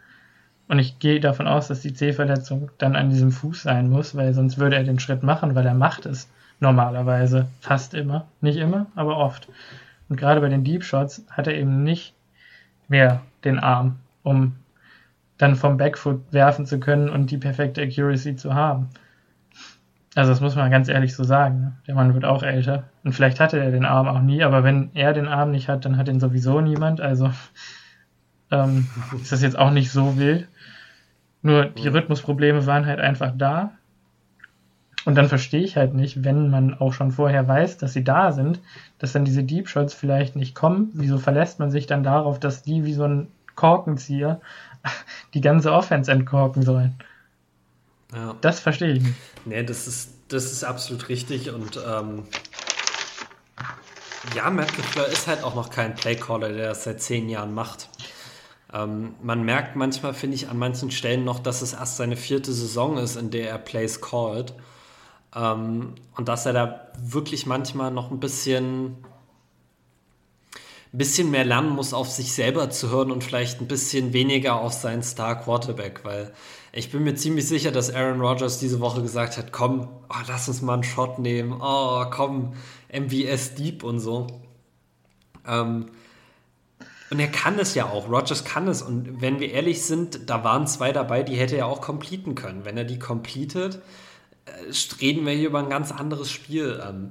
Und 0.71 0.79
ich 0.79 1.01
gehe 1.01 1.19
davon 1.19 1.49
aus, 1.49 1.67
dass 1.67 1.81
die 1.81 1.95
C-Verletzung 1.95 2.71
dann 2.79 2.95
an 2.95 3.11
diesem 3.11 3.33
Fuß 3.33 3.65
sein 3.65 3.91
muss, 3.91 4.15
weil 4.15 4.33
sonst 4.35 4.57
würde 4.57 4.77
er 4.77 4.85
den 4.85 5.01
Schritt 5.01 5.25
machen, 5.25 5.57
weil 5.57 5.67
er 5.67 5.75
macht 5.75 6.07
es 6.07 6.31
normalerweise. 6.61 7.49
Fast 7.61 7.93
immer. 7.93 8.29
Nicht 8.41 8.57
immer, 8.57 8.87
aber 8.95 9.17
oft. 9.17 9.49
Und 10.09 10.15
gerade 10.15 10.41
bei 10.41 10.49
den 10.49 10.63
Deep 10.63 10.85
Shots 10.85 11.27
hat 11.29 11.49
er 11.49 11.57
eben 11.57 11.83
nicht 11.83 12.15
mehr 12.87 13.21
den 13.43 13.59
Arm, 13.59 13.97
um 14.23 14.55
dann 15.39 15.57
vom 15.57 15.77
Backfoot 15.77 16.21
werfen 16.31 16.67
zu 16.67 16.79
können 16.79 17.09
und 17.09 17.33
die 17.33 17.39
perfekte 17.39 17.83
Accuracy 17.83 18.37
zu 18.37 18.55
haben. 18.55 18.91
Also 20.15 20.31
das 20.31 20.41
muss 20.41 20.55
man 20.55 20.71
ganz 20.71 20.89
ehrlich 20.89 21.17
so 21.17 21.25
sagen. 21.25 21.61
Ne? 21.63 21.73
Der 21.89 21.97
Mann 21.97 22.15
wird 22.15 22.25
auch 22.25 22.45
älter. 22.45 22.85
Und 23.03 23.13
vielleicht 23.13 23.41
hatte 23.41 23.59
er 23.59 23.73
den 23.73 23.85
Arm 23.85 24.07
auch 24.07 24.23
nie, 24.23 24.45
aber 24.45 24.63
wenn 24.63 24.91
er 24.95 25.15
den 25.15 25.27
Arm 25.27 25.51
nicht 25.51 25.69
hat, 25.69 25.85
dann 25.85 25.97
hat 25.97 26.07
ihn 26.07 26.21
sowieso 26.21 26.61
niemand. 26.61 27.01
Also 27.01 27.33
ähm, 28.53 28.87
ist 29.21 29.33
das 29.33 29.43
jetzt 29.43 29.59
auch 29.59 29.73
nicht 29.73 29.91
so 29.91 30.17
wild. 30.17 30.47
Nur 31.43 31.67
die 31.67 31.89
Rhythmusprobleme 31.89 32.67
waren 32.67 32.87
halt 32.87 33.01
einfach 33.01 33.33
da. 33.37 33.73
Und 35.07 35.15
dann 35.15 35.29
verstehe 35.29 35.63
ich 35.63 35.77
halt 35.77 35.95
nicht, 35.95 36.25
wenn 36.25 36.51
man 36.51 36.75
auch 36.75 36.93
schon 36.93 37.11
vorher 37.11 37.49
weiß, 37.49 37.79
dass 37.79 37.95
sie 37.95 38.05
da 38.05 38.33
sind, 38.33 38.61
dass 38.99 39.13
dann 39.13 39.25
diese 39.25 39.43
Deep 39.43 39.69
Shots 39.69 39.95
vielleicht 39.95 40.37
nicht 40.37 40.55
kommen. 40.55 40.91
Wieso 40.93 41.19
verlässt 41.19 41.59
man 41.59 41.71
sich 41.71 41.87
dann 41.87 42.03
darauf, 42.03 42.39
dass 42.39 42.63
die 42.63 42.85
wie 42.85 42.93
so 42.93 43.05
ein 43.05 43.29
Korkenzieher 43.55 44.41
die 45.35 45.41
ganze 45.41 45.73
Offense 45.73 46.13
entkorken 46.13 46.63
sollen? 46.63 46.95
Ja. 48.15 48.35
Das 48.41 48.61
verstehe 48.61 48.93
ich 48.93 49.03
nicht. 49.03 49.15
Nee, 49.47 49.63
das 49.63 49.87
ist, 49.87 50.15
das 50.29 50.53
ist 50.53 50.65
absolut 50.65 51.09
richtig 51.09 51.51
und 51.51 51.79
ähm, 51.87 52.25
ja, 54.35 54.51
Matt 54.51 54.77
LeFleur 54.77 55.07
ist 55.07 55.27
halt 55.27 55.43
auch 55.45 55.55
noch 55.55 55.71
kein 55.71 55.95
Playcaller, 55.95 56.51
der 56.53 56.69
das 56.69 56.85
seit 56.85 57.01
zehn 57.01 57.29
Jahren 57.29 57.55
macht. 57.55 57.89
Ähm, 58.73 59.15
man 59.23 59.45
merkt 59.45 59.77
manchmal, 59.77 60.15
finde 60.15 60.37
ich, 60.37 60.49
an 60.49 60.59
manchen 60.59 60.91
Stellen 60.91 61.25
noch, 61.25 61.41
dass 61.41 61.63
es 61.63 61.73
erst 61.73 61.97
seine 61.97 62.17
vierte 62.17 62.53
Saison 62.53 62.99
ist, 62.99 63.17
in 63.17 63.31
der 63.31 63.51
er 63.51 63.59
Plays 63.59 64.01
called. 64.01 64.55
Ähm, 65.35 65.95
und 66.17 66.29
dass 66.29 66.47
er 66.47 66.53
da 66.53 66.89
wirklich 66.99 67.47
manchmal 67.47 67.91
noch 67.91 68.11
ein 68.11 68.21
bisschen, 68.21 68.97
bisschen 70.93 71.31
mehr 71.31 71.45
lernen 71.45 71.71
muss, 71.71 71.95
auf 71.95 72.11
sich 72.11 72.33
selber 72.33 72.71
zu 72.71 72.91
hören 72.91 73.11
und 73.11 73.25
vielleicht 73.25 73.61
ein 73.61 73.69
bisschen 73.69 74.13
weniger 74.13 74.61
auf 74.61 74.73
seinen 74.73 75.03
Star 75.03 75.41
Quarterback, 75.41 76.05
weil 76.05 76.33
ich 76.73 76.93
bin 76.93 77.03
mir 77.03 77.15
ziemlich 77.17 77.49
sicher, 77.49 77.73
dass 77.73 77.93
Aaron 77.93 78.21
Rodgers 78.21 78.61
diese 78.61 78.81
Woche 78.81 79.03
gesagt 79.03 79.37
hat, 79.37 79.51
komm, 79.51 79.89
oh, 80.09 80.23
lass 80.29 80.47
uns 80.47 80.63
mal 80.63 80.75
einen 80.75 80.85
Shot 80.85 81.19
nehmen, 81.19 81.61
oh, 81.61 82.05
komm, 82.11 82.55
MVS 82.93 83.55
Deep 83.55 83.83
und 83.83 83.99
so. 83.99 84.29
Ähm, 85.47 85.91
und 87.11 87.19
er 87.19 87.29
kann 87.29 87.59
es 87.59 87.75
ja 87.75 87.87
auch. 87.87 88.09
Rogers 88.09 88.45
kann 88.45 88.69
es. 88.69 88.83
Und 88.83 89.21
wenn 89.21 89.41
wir 89.41 89.51
ehrlich 89.51 89.83
sind, 89.83 90.31
da 90.31 90.45
waren 90.45 90.67
zwei 90.67 90.93
dabei, 90.93 91.23
die 91.23 91.37
hätte 91.37 91.57
er 91.57 91.67
auch 91.67 91.81
completen 91.81 92.37
können. 92.37 92.65
Wenn 92.65 92.77
er 92.77 92.85
die 92.85 92.99
completet, 92.99 93.81
reden 95.01 95.27
wir 95.27 95.33
hier 95.33 95.49
über 95.49 95.59
ein 95.59 95.69
ganz 95.69 95.93
anderes 95.93 96.31
Spiel. 96.31 96.81
Ähm, 96.87 97.11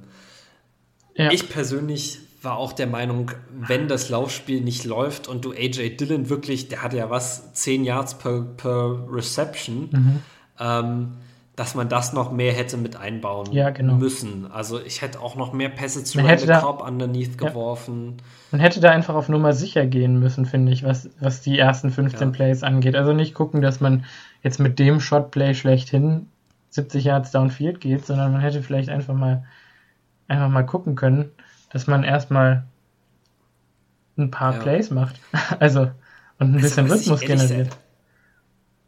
ja. 1.14 1.30
Ich 1.30 1.48
persönlich 1.48 2.18
war 2.42 2.56
auch 2.56 2.72
der 2.72 2.86
Meinung, 2.86 3.32
wenn 3.50 3.88
das 3.88 4.08
Laufspiel 4.08 4.62
nicht 4.62 4.84
läuft 4.84 5.28
und 5.28 5.44
du 5.44 5.52
AJ 5.52 5.96
Dillon 5.96 6.30
wirklich, 6.30 6.68
der 6.68 6.82
hat 6.82 6.94
ja 6.94 7.10
was, 7.10 7.52
10 7.52 7.84
Yards 7.84 8.16
per, 8.16 8.40
per 8.40 9.06
Reception, 9.10 9.90
mhm. 9.92 10.22
ähm, 10.58 11.12
dass 11.60 11.74
man 11.74 11.90
das 11.90 12.14
noch 12.14 12.32
mehr 12.32 12.54
hätte 12.54 12.78
mit 12.78 12.96
einbauen 12.96 13.52
ja, 13.52 13.68
genau. 13.68 13.92
müssen. 13.92 14.50
Also 14.50 14.80
ich 14.80 15.02
hätte 15.02 15.20
auch 15.20 15.36
noch 15.36 15.52
mehr 15.52 15.68
Pässe 15.68 16.02
zu 16.02 16.18
Randall 16.18 16.58
Cobb 16.58 16.82
underneath 16.82 17.38
ja. 17.38 17.48
geworfen. 17.48 18.16
Man 18.50 18.62
hätte 18.62 18.80
da 18.80 18.90
einfach 18.92 19.14
auf 19.14 19.28
Nummer 19.28 19.52
sicher 19.52 19.84
gehen 19.84 20.18
müssen, 20.18 20.46
finde 20.46 20.72
ich, 20.72 20.84
was, 20.84 21.10
was 21.20 21.42
die 21.42 21.58
ersten 21.58 21.90
15 21.90 22.28
ja. 22.28 22.34
Plays 22.34 22.62
angeht. 22.62 22.96
Also 22.96 23.12
nicht 23.12 23.34
gucken, 23.34 23.60
dass 23.60 23.78
man 23.78 24.06
jetzt 24.42 24.58
mit 24.58 24.78
dem 24.78 25.00
Shotplay 25.00 25.52
schlechthin 25.52 26.28
70 26.70 27.04
Yards 27.04 27.30
downfield 27.30 27.82
geht, 27.82 28.06
sondern 28.06 28.32
man 28.32 28.40
hätte 28.40 28.62
vielleicht 28.62 28.88
einfach 28.88 29.12
mal, 29.12 29.44
einfach 30.28 30.48
mal 30.48 30.64
gucken 30.64 30.94
können, 30.94 31.30
dass 31.68 31.86
man 31.86 32.04
erstmal 32.04 32.64
ein 34.16 34.30
paar. 34.30 34.54
Plays 34.54 34.90
macht. 34.90 35.20
also, 35.58 35.90
und 36.38 36.52
ein 36.52 36.54
also, 36.54 36.60
bisschen 36.60 36.86
Rhythmus 36.86 37.20
generiert. 37.20 37.76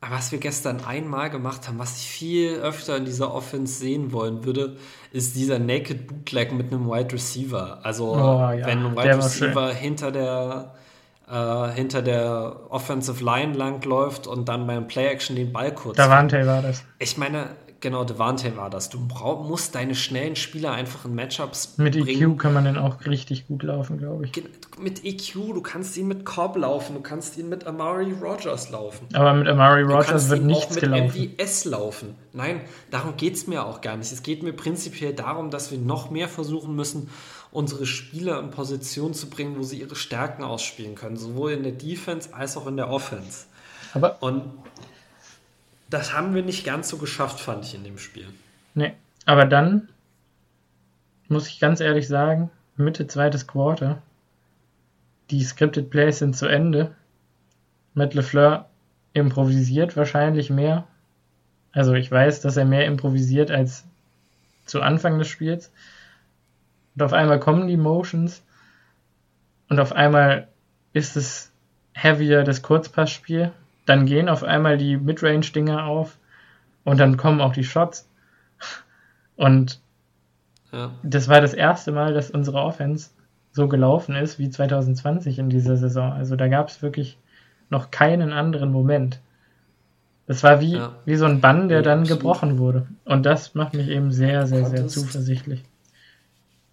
Aber 0.02 0.16
was 0.16 0.32
wir 0.32 0.40
gestern 0.40 0.84
einmal 0.84 1.30
gemacht 1.30 1.68
haben, 1.68 1.78
was 1.78 1.96
ich 1.98 2.08
viel 2.08 2.56
öfter 2.56 2.96
in 2.96 3.04
dieser 3.04 3.32
Offense 3.32 3.78
sehen 3.78 4.10
wollen 4.10 4.44
würde, 4.44 4.76
ist 5.12 5.36
dieser 5.36 5.60
Naked 5.60 6.08
Bootleg 6.08 6.52
mit 6.52 6.72
einem 6.72 6.88
Wide 6.88 7.12
Receiver. 7.12 7.78
Also, 7.84 8.12
oh, 8.12 8.16
ja, 8.50 8.66
wenn 8.66 8.84
ein 8.84 8.96
Wide 8.96 9.16
Receiver 9.18 9.72
hinter 9.72 10.10
der, 10.10 10.74
äh, 11.30 11.68
hinter 11.70 12.02
der 12.02 12.56
Offensive 12.70 13.22
Line 13.22 13.52
langläuft 13.52 14.26
und 14.26 14.48
dann 14.48 14.66
beim 14.66 14.88
Play 14.88 15.06
Action 15.06 15.36
den 15.36 15.52
Ball 15.52 15.72
kurz. 15.72 15.98
Davante 15.98 16.44
war 16.48 16.62
das. 16.62 16.84
Ich 16.98 17.16
meine, 17.16 17.50
Genau, 17.82 18.04
Devante 18.04 18.56
war 18.56 18.70
das. 18.70 18.90
Du 18.90 19.04
brauch, 19.08 19.42
musst 19.42 19.74
deine 19.74 19.96
schnellen 19.96 20.36
Spieler 20.36 20.70
einfach 20.70 21.04
in 21.04 21.16
Matchups 21.16 21.78
Mit 21.78 21.96
e 21.96 22.02
bringen. 22.02 22.34
EQ 22.34 22.38
kann 22.38 22.54
man 22.54 22.64
dann 22.64 22.78
auch 22.78 23.04
richtig 23.06 23.48
gut 23.48 23.64
laufen, 23.64 23.98
glaube 23.98 24.24
ich. 24.24 24.32
Mit 24.78 25.04
EQ, 25.04 25.52
du 25.52 25.60
kannst 25.62 25.96
ihn 25.96 26.06
mit 26.06 26.24
Cobb 26.24 26.56
laufen, 26.56 26.94
du 26.94 27.00
kannst 27.00 27.36
ihn 27.38 27.48
mit 27.48 27.66
Amari 27.66 28.12
Rogers 28.12 28.70
laufen. 28.70 29.08
Aber 29.14 29.34
mit 29.34 29.48
Amari 29.48 29.82
Rogers 29.82 30.30
wird 30.30 30.44
nichts 30.44 30.66
auch 30.66 30.70
mit 30.70 30.80
gelaufen. 30.80 31.34
MVS 31.36 31.64
laufen. 31.64 32.14
Nein, 32.32 32.60
darum 32.92 33.16
geht 33.16 33.34
es 33.34 33.48
mir 33.48 33.66
auch 33.66 33.80
gar 33.80 33.96
nicht. 33.96 34.12
Es 34.12 34.22
geht 34.22 34.44
mir 34.44 34.52
prinzipiell 34.52 35.12
darum, 35.12 35.50
dass 35.50 35.72
wir 35.72 35.78
noch 35.78 36.08
mehr 36.08 36.28
versuchen 36.28 36.76
müssen, 36.76 37.10
unsere 37.50 37.84
Spieler 37.84 38.38
in 38.38 38.52
Position 38.52 39.12
zu 39.12 39.28
bringen, 39.28 39.56
wo 39.58 39.64
sie 39.64 39.80
ihre 39.80 39.96
Stärken 39.96 40.44
ausspielen 40.44 40.94
können. 40.94 41.16
Sowohl 41.16 41.50
in 41.50 41.64
der 41.64 41.72
Defense 41.72 42.32
als 42.32 42.56
auch 42.56 42.68
in 42.68 42.76
der 42.76 42.90
Offense. 42.90 43.46
Aber 43.92 44.22
und 44.22 44.44
das 45.92 46.12
haben 46.12 46.34
wir 46.34 46.42
nicht 46.42 46.64
ganz 46.64 46.88
so 46.88 46.96
geschafft, 46.98 47.40
fand 47.40 47.64
ich 47.64 47.74
in 47.74 47.84
dem 47.84 47.98
Spiel. 47.98 48.26
Nee, 48.74 48.94
aber 49.26 49.44
dann 49.44 49.88
muss 51.28 51.48
ich 51.48 51.60
ganz 51.60 51.80
ehrlich 51.80 52.08
sagen, 52.08 52.50
Mitte 52.76 53.06
zweites 53.06 53.46
Quarter, 53.46 54.00
die 55.30 55.42
Scripted 55.42 55.90
Plays 55.90 56.18
sind 56.18 56.36
zu 56.36 56.46
Ende. 56.46 56.94
Matt 57.94 58.14
LeFleur 58.14 58.68
improvisiert 59.12 59.96
wahrscheinlich 59.96 60.50
mehr. 60.50 60.86
Also 61.72 61.94
ich 61.94 62.10
weiß, 62.10 62.40
dass 62.40 62.56
er 62.56 62.64
mehr 62.64 62.86
improvisiert 62.86 63.50
als 63.50 63.84
zu 64.66 64.82
Anfang 64.82 65.18
des 65.18 65.28
Spiels. 65.28 65.70
Und 66.94 67.02
auf 67.02 67.12
einmal 67.12 67.40
kommen 67.40 67.68
die 67.68 67.76
Motions 67.76 68.42
und 69.68 69.80
auf 69.80 69.92
einmal 69.92 70.48
ist 70.92 71.16
es 71.16 71.50
heavier 71.94 72.44
das 72.44 72.62
Kurzpassspiel. 72.62 73.52
Dann 73.86 74.06
gehen 74.06 74.28
auf 74.28 74.44
einmal 74.44 74.78
die 74.78 74.96
Midrange-Dinger 74.96 75.84
auf 75.84 76.18
und 76.84 77.00
dann 77.00 77.16
kommen 77.16 77.40
auch 77.40 77.52
die 77.52 77.64
Shots. 77.64 78.08
Und 79.36 79.80
ja. 80.72 80.90
das 81.02 81.28
war 81.28 81.40
das 81.40 81.54
erste 81.54 81.92
Mal, 81.92 82.14
dass 82.14 82.30
unsere 82.30 82.58
Offense 82.58 83.10
so 83.52 83.68
gelaufen 83.68 84.16
ist 84.16 84.38
wie 84.38 84.50
2020 84.50 85.38
in 85.38 85.50
dieser 85.50 85.76
Saison. 85.76 86.12
Also 86.12 86.36
da 86.36 86.48
gab 86.48 86.68
es 86.68 86.82
wirklich 86.82 87.18
noch 87.70 87.90
keinen 87.90 88.32
anderen 88.32 88.70
Moment. 88.70 89.20
Das 90.26 90.42
war 90.42 90.60
wie, 90.60 90.76
ja. 90.76 90.94
wie 91.04 91.16
so 91.16 91.26
ein 91.26 91.40
Bann, 91.40 91.68
der 91.68 91.78
ja, 91.78 91.82
dann 91.82 92.00
absolut. 92.00 92.20
gebrochen 92.20 92.58
wurde. 92.58 92.86
Und 93.04 93.26
das 93.26 93.54
macht 93.54 93.74
mich 93.74 93.88
eben 93.88 94.12
sehr, 94.12 94.46
sehr, 94.46 94.66
sehr 94.66 94.86
zuversichtlich. 94.86 95.62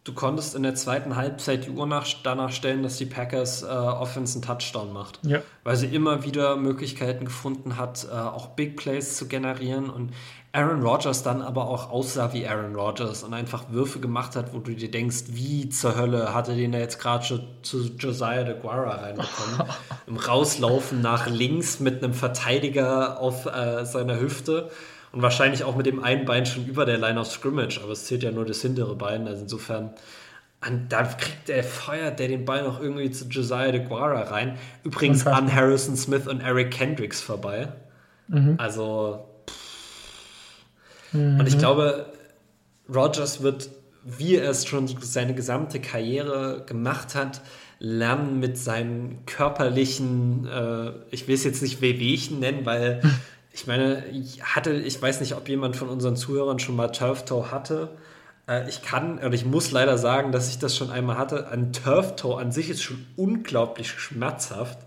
Du 0.06 0.14
konntest 0.14 0.56
in 0.56 0.64
der 0.64 0.76
zweiten 0.76 1.18
Halbzeit 1.18 1.66
die 1.66 1.72
Uhr 1.72 1.86
nach, 1.86 2.08
danach 2.24 2.52
stellen, 2.52 2.84
dass 2.84 2.98
die 2.98 3.06
Packers 3.06 3.64
äh, 3.64 3.68
Offense 3.68 4.36
einen 4.36 4.44
Touchdown 4.44 4.94
macht. 4.94 5.20
Ja. 5.24 5.42
Weil 5.64 5.76
sie 5.76 5.88
immer 5.88 6.24
wieder 6.24 6.56
Möglichkeiten 6.56 7.26
gefunden 7.26 7.78
hat, 7.78 8.08
äh, 8.10 8.16
auch 8.16 8.48
Big 8.48 8.78
Plays 8.78 9.18
zu 9.18 9.28
generieren. 9.28 9.90
Und 9.90 10.14
Aaron 10.52 10.82
Rodgers 10.82 11.22
dann 11.22 11.42
aber 11.42 11.68
auch 11.68 11.92
aussah 11.92 12.34
wie 12.34 12.48
Aaron 12.48 12.76
Rodgers 12.76 13.24
und 13.24 13.34
einfach 13.34 13.70
Würfe 13.70 14.00
gemacht 14.00 14.36
hat, 14.36 14.54
wo 14.54 14.60
du 14.60 14.74
dir 14.74 14.90
denkst, 14.90 15.26
wie 15.28 15.70
zur 15.70 15.96
Hölle 15.96 16.34
hatte 16.34 16.56
den 16.56 16.72
da 16.72 16.80
jetzt 16.80 17.00
gerade 17.00 17.48
zu 17.62 17.92
Josiah 17.98 18.44
de 18.44 18.60
Guara 18.60 18.96
reinbekommen. 18.96 19.70
Im 20.08 20.18
Rauslaufen 20.18 21.02
nach 21.02 21.28
links 21.28 21.80
mit 21.80 22.04
einem 22.04 22.14
Verteidiger 22.14 23.20
auf 23.20 23.46
äh, 23.46 23.86
seiner 23.86 24.20
Hüfte 24.20 24.72
und 25.12 25.22
wahrscheinlich 25.22 25.64
auch 25.64 25.76
mit 25.76 25.86
dem 25.86 26.04
einen 26.04 26.26
Bein 26.26 26.46
schon 26.46 26.66
über 26.66 26.86
der 26.86 26.98
Line 26.98 27.20
of 27.20 27.28
Scrimmage, 27.28 27.80
aber 27.82 27.94
es 27.94 28.06
zählt 28.06 28.24
ja 28.24 28.32
nur 28.32 28.46
das 28.46 28.62
hintere 28.62 28.96
Bein, 28.96 29.28
also 29.28 29.44
insofern. 29.44 29.92
Und 30.68 30.90
dann 30.90 31.08
kriegt 31.18 31.48
der, 31.48 31.64
feuert 31.64 32.20
der 32.20 32.28
den 32.28 32.44
Ball 32.46 32.64
noch 32.64 32.82
irgendwie 32.82 33.10
zu 33.12 33.26
Josiah 33.26 33.72
de 33.72 33.86
Guara 33.86 34.24
rein. 34.24 34.58
Übrigens 34.84 35.26
an 35.26 35.54
Harrison 35.54 35.96
Smith 35.96 36.28
und 36.28 36.42
Eric 36.42 36.72
Kendricks 36.72 37.22
vorbei. 37.22 37.70
Mhm. 38.28 38.56
Also, 38.58 39.26
Mhm. 41.12 41.40
Und 41.40 41.48
ich 41.48 41.58
glaube, 41.58 42.06
Rogers 42.94 43.42
wird, 43.42 43.70
wie 44.04 44.36
er 44.36 44.50
es 44.50 44.66
schon 44.66 44.88
seine 44.88 45.34
gesamte 45.34 45.80
Karriere 45.80 46.64
gemacht 46.66 47.16
hat, 47.16 47.42
lernen 47.80 48.40
mit 48.40 48.58
seinen 48.58 49.26
körperlichen, 49.26 50.48
äh, 50.48 50.92
ich 51.12 51.28
will 51.28 51.36
es 51.36 51.44
jetzt 51.44 51.62
nicht 51.62 51.82
Wehwehchen 51.82 52.40
nennen, 52.40 52.66
weil 52.66 53.02
ich 53.52 53.68
meine, 53.68 54.08
ich 54.10 54.44
hatte, 54.44 54.74
ich 54.74 55.02
weiß 55.02 55.20
nicht, 55.22 55.36
ob 55.36 55.50
jemand 55.50 55.76
von 55.76 55.90
unseren 55.90 56.16
Zuhörern 56.16 56.60
schon 56.60 56.76
mal 56.76 56.90
Turf 56.90 57.26
Toe 57.26 57.52
hatte. 57.52 57.90
Äh, 58.48 58.70
ich 58.70 58.82
kann, 58.82 59.20
oder 59.20 59.34
ich 59.34 59.46
muss 59.46 59.72
leider 59.72 59.98
sagen, 59.98 60.32
dass 60.32 60.50
ich 60.50 60.60
das 60.60 60.76
schon 60.76 60.92
einmal 60.92 61.18
hatte. 61.18 61.50
Ein 61.50 61.74
Turf 61.74 62.16
Toe 62.16 62.38
an 62.38 62.52
sich 62.52 62.70
ist 62.70 62.84
schon 62.84 63.06
unglaublich 63.16 63.90
schmerzhaft. 63.90 64.80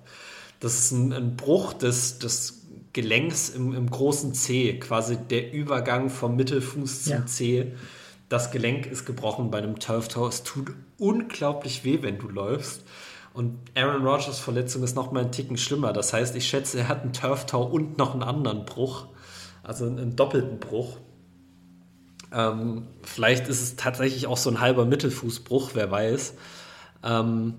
Das 0.60 0.78
ist 0.78 0.92
ein, 0.92 1.12
ein 1.12 1.36
Bruch 1.36 1.72
des, 1.72 2.18
des 2.18 2.62
Gelenks 2.92 3.48
im, 3.48 3.74
im 3.74 3.90
großen 3.90 4.34
C, 4.34 4.78
quasi 4.78 5.16
der 5.16 5.52
Übergang 5.52 6.08
vom 6.10 6.36
Mittelfuß 6.36 7.04
zum 7.04 7.12
ja. 7.12 7.26
C. 7.26 7.72
Das 8.28 8.50
Gelenk 8.50 8.86
ist 8.86 9.04
gebrochen 9.04 9.50
bei 9.50 9.58
einem 9.58 9.78
Turf 9.78 10.08
Toe. 10.08 10.28
Es 10.28 10.42
tut 10.42 10.72
unglaublich 10.98 11.84
weh, 11.84 11.98
wenn 12.02 12.18
du 12.18 12.28
läufst. 12.28 12.82
Und 13.34 13.58
Aaron 13.74 14.06
Rodgers 14.06 14.38
Verletzung 14.38 14.82
ist 14.82 14.94
noch 14.94 15.10
mal 15.12 15.20
einen 15.20 15.32
Ticken 15.32 15.56
schlimmer. 15.56 15.92
Das 15.92 16.12
heißt, 16.12 16.36
ich 16.36 16.46
schätze, 16.46 16.80
er 16.80 16.88
hat 16.88 17.02
einen 17.02 17.12
Turf 17.12 17.46
Toe 17.46 17.64
und 17.64 17.98
noch 17.98 18.12
einen 18.12 18.22
anderen 18.22 18.64
Bruch. 18.64 19.06
Also 19.62 19.86
einen 19.86 20.16
doppelten 20.16 20.58
Bruch. 20.58 20.98
Ähm, 22.32 22.88
vielleicht 23.02 23.48
ist 23.48 23.62
es 23.62 23.76
tatsächlich 23.76 24.26
auch 24.26 24.36
so 24.36 24.50
ein 24.50 24.60
halber 24.60 24.84
Mittelfußbruch, 24.84 25.70
wer 25.74 25.90
weiß. 25.90 26.34
Ähm, 27.04 27.58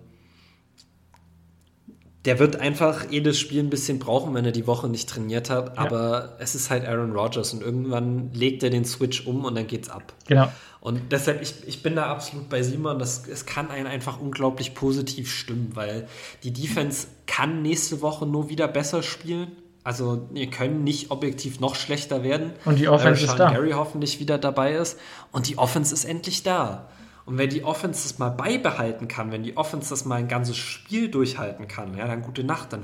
der 2.25 2.39
wird 2.39 2.59
einfach 2.59 3.09
jedes 3.09 3.37
Spiel 3.37 3.61
ein 3.61 3.69
bisschen 3.69 3.99
brauchen, 3.99 4.33
wenn 4.33 4.45
er 4.45 4.53
die 4.53 4.65
Woche 4.65 4.87
nicht 4.87 5.09
trainiert 5.09 5.49
hat. 5.49 5.75
Ja. 5.75 5.83
Aber 5.83 6.37
es 6.39 6.55
ist 6.55 6.69
halt 6.69 6.85
Aaron 6.85 7.11
Rodgers 7.11 7.53
und 7.53 7.61
irgendwann 7.61 8.31
legt 8.33 8.63
er 8.63 8.69
den 8.69 8.85
Switch 8.85 9.27
um 9.27 9.43
und 9.43 9.55
dann 9.55 9.67
geht's 9.67 9.89
ab. 9.89 10.13
Genau. 10.27 10.49
Und 10.79 11.11
deshalb, 11.11 11.41
ich, 11.41 11.55
ich 11.65 11.83
bin 11.83 11.95
da 11.95 12.07
absolut 12.07 12.49
bei 12.49 12.61
Simon. 12.61 12.99
Das, 12.99 13.27
es 13.27 13.45
kann 13.45 13.69
einen 13.69 13.87
einfach 13.87 14.19
unglaublich 14.19 14.73
positiv 14.73 15.31
stimmen, 15.31 15.71
weil 15.73 16.07
die 16.43 16.51
Defense 16.51 17.07
kann 17.25 17.61
nächste 17.61 18.01
Woche 18.01 18.25
nur 18.25 18.49
wieder 18.49 18.67
besser 18.67 19.03
spielen. 19.03 19.51
Also 19.83 20.27
wir 20.31 20.49
können 20.49 20.83
nicht 20.85 21.11
objektiv 21.11 21.59
noch 21.59 21.75
schlechter 21.75 22.23
werden. 22.23 22.53
Und 22.63 22.79
die 22.79 22.87
Offense 22.87 23.25
ist 23.25 23.35
da. 23.35 23.51
Gary 23.51 23.71
hoffentlich 23.71 24.21
wieder 24.21 24.37
dabei 24.37 24.73
ist. 24.73 24.97
Und 25.33 25.49
die 25.49 25.57
Offense 25.57 25.93
ist 25.93 26.05
endlich 26.05 26.43
da. 26.43 26.89
Und 27.25 27.37
wenn 27.37 27.49
die 27.49 27.63
Offense 27.63 28.07
das 28.07 28.19
mal 28.19 28.29
beibehalten 28.29 29.07
kann, 29.07 29.31
wenn 29.31 29.43
die 29.43 29.55
Offense 29.55 29.89
das 29.89 30.05
mal 30.05 30.15
ein 30.15 30.27
ganzes 30.27 30.57
Spiel 30.57 31.09
durchhalten 31.09 31.67
kann, 31.67 31.97
ja, 31.97 32.05
dann 32.07 32.21
gute 32.21 32.43
Nacht, 32.43 32.73
dann 32.73 32.81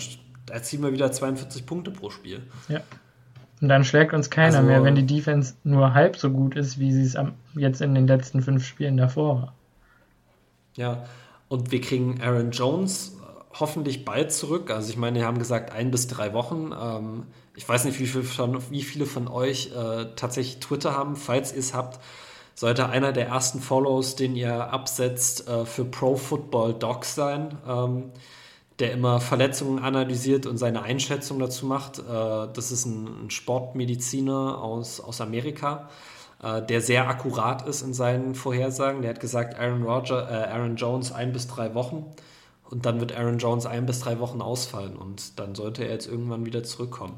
erzielen 0.49 0.83
wir 0.83 0.93
wieder 0.93 1.11
42 1.11 1.65
Punkte 1.65 1.91
pro 1.91 2.09
Spiel. 2.09 2.43
Ja. 2.69 2.81
Und 3.61 3.67
dann 3.67 3.83
schlägt 3.83 4.13
uns 4.13 4.29
keiner 4.29 4.57
also, 4.57 4.67
mehr, 4.67 4.83
wenn 4.83 4.95
die 4.95 5.05
Defense 5.05 5.55
nur 5.63 5.93
halb 5.93 6.15
so 6.15 6.29
gut 6.31 6.55
ist, 6.55 6.79
wie 6.79 6.93
sie 6.93 7.03
es 7.03 7.17
jetzt 7.55 7.81
in 7.81 7.93
den 7.93 8.07
letzten 8.07 8.41
fünf 8.41 8.65
Spielen 8.65 8.95
davor 8.95 9.41
war. 9.41 9.53
Ja, 10.75 11.03
und 11.49 11.71
wir 11.71 11.81
kriegen 11.81 12.21
Aaron 12.21 12.51
Jones 12.51 13.17
äh, 13.19 13.59
hoffentlich 13.59 14.05
bald 14.05 14.31
zurück. 14.31 14.71
Also 14.71 14.89
ich 14.89 14.97
meine, 14.97 15.19
die 15.19 15.25
haben 15.25 15.39
gesagt 15.39 15.73
ein 15.73 15.91
bis 15.91 16.07
drei 16.07 16.33
Wochen. 16.33 16.71
Ähm, 16.79 17.23
ich 17.55 17.67
weiß 17.67 17.83
nicht, 17.83 17.99
wie 17.99 18.07
viele 18.07 18.23
von, 18.23 18.61
wie 18.71 18.83
viele 18.83 19.05
von 19.05 19.27
euch 19.27 19.73
äh, 19.75 20.05
tatsächlich 20.15 20.59
Twitter 20.59 20.95
haben. 20.95 21.17
Falls 21.17 21.51
ihr 21.51 21.59
es 21.59 21.73
habt, 21.73 21.99
sollte 22.59 22.89
einer 22.89 23.13
der 23.13 23.27
ersten 23.27 23.61
Follows, 23.61 24.17
den 24.17 24.35
ihr 24.35 24.73
absetzt, 24.73 25.47
äh, 25.47 25.65
für 25.65 25.85
Pro 25.85 26.17
Football 26.17 26.73
Docs 26.73 27.15
sein, 27.15 27.57
ähm, 27.65 28.11
der 28.79 28.91
immer 28.91 29.21
Verletzungen 29.21 29.79
analysiert 29.79 30.45
und 30.45 30.57
seine 30.57 30.83
Einschätzung 30.83 31.39
dazu 31.39 31.65
macht. 31.65 31.99
Äh, 31.99 32.03
das 32.03 32.73
ist 32.73 32.85
ein, 32.85 33.07
ein, 33.07 33.29
Sportmediziner 33.29 34.61
aus, 34.61 34.99
aus 34.99 35.21
Amerika, 35.21 35.87
äh, 36.43 36.61
der 36.61 36.81
sehr 36.81 37.07
akkurat 37.07 37.65
ist 37.65 37.81
in 37.81 37.93
seinen 37.93 38.35
Vorhersagen. 38.35 39.03
Der 39.03 39.11
hat 39.11 39.21
gesagt, 39.21 39.57
Aaron, 39.57 39.83
Roger, 39.83 40.29
äh, 40.29 40.51
Aaron 40.51 40.75
Jones 40.75 41.13
ein 41.13 41.31
bis 41.31 41.47
drei 41.47 41.73
Wochen. 41.75 42.07
Und 42.69 42.85
dann 42.85 42.99
wird 42.99 43.17
Aaron 43.17 43.37
Jones 43.37 43.67
ein 43.67 43.85
bis 43.85 44.01
drei 44.01 44.19
Wochen 44.19 44.41
ausfallen 44.41 44.97
und 44.97 45.39
dann 45.39 45.55
sollte 45.55 45.85
er 45.85 45.91
jetzt 45.91 46.07
irgendwann 46.07 46.45
wieder 46.45 46.63
zurückkommen. 46.63 47.15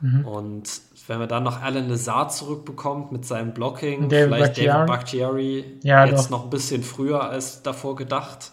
Mhm. 0.00 0.26
Und 0.26 0.80
wenn 1.08 1.18
man 1.18 1.28
dann 1.28 1.42
noch 1.42 1.62
Alan 1.62 1.88
Lazar 1.88 2.28
zurückbekommt 2.28 3.12
mit 3.12 3.26
seinem 3.26 3.54
Blocking, 3.54 4.08
David 4.08 4.34
vielleicht 4.34 4.54
Bakhtiari. 4.54 4.72
David 4.72 4.86
Bakhtiari 4.86 5.78
ja, 5.82 6.04
jetzt 6.04 6.24
doch. 6.24 6.30
noch 6.30 6.44
ein 6.44 6.50
bisschen 6.50 6.82
früher 6.82 7.28
als 7.28 7.62
davor 7.62 7.96
gedacht, 7.96 8.52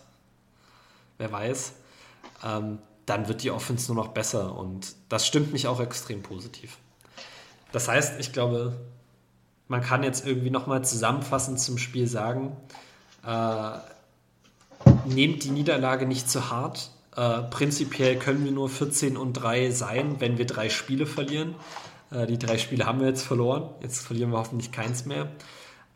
wer 1.18 1.32
weiß, 1.32 1.74
ähm, 2.46 2.80
dann 3.06 3.28
wird 3.28 3.44
die 3.44 3.52
Offense 3.52 3.94
nur 3.94 4.04
noch 4.04 4.12
besser 4.12 4.56
und 4.58 4.96
das 5.10 5.26
stimmt 5.26 5.52
mich 5.54 5.68
auch 5.68 5.80
extrem 5.80 6.22
positiv. 6.22 6.78
Das 7.72 7.88
heißt, 7.88 8.20
ich 8.20 8.34
glaube, 8.34 8.76
man 9.68 9.82
kann 9.82 10.04
jetzt 10.04 10.26
irgendwie 10.26 10.50
nochmal 10.50 10.84
zusammenfassend 10.84 11.60
zum 11.60 11.78
Spiel 11.78 12.08
sagen, 12.08 12.58
äh, 13.26 13.72
nehmt 15.06 15.44
die 15.44 15.52
Niederlage 15.52 16.06
nicht 16.06 16.30
zu 16.30 16.50
hart. 16.50 16.92
Äh, 17.16 17.42
prinzipiell 17.50 18.18
können 18.18 18.44
wir 18.46 18.52
nur 18.52 18.70
14 18.70 19.18
und 19.18 19.34
3 19.34 19.72
sein, 19.72 20.16
wenn 20.20 20.38
wir 20.38 20.46
drei 20.46 20.70
Spiele 20.70 21.06
verlieren. 21.06 21.56
Äh, 22.12 22.28
die 22.28 22.40
drei 22.40 22.58
Spiele 22.58 22.86
haben 22.86 23.00
wir 23.00 23.08
jetzt 23.08 23.24
verloren. 23.24 23.70
Jetzt 23.82 24.06
verlieren 24.06 24.32
wir 24.32 24.40
hoffentlich 24.40 24.72
keins 24.72 25.06
mehr. 25.06 25.30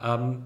Ähm, 0.01 0.43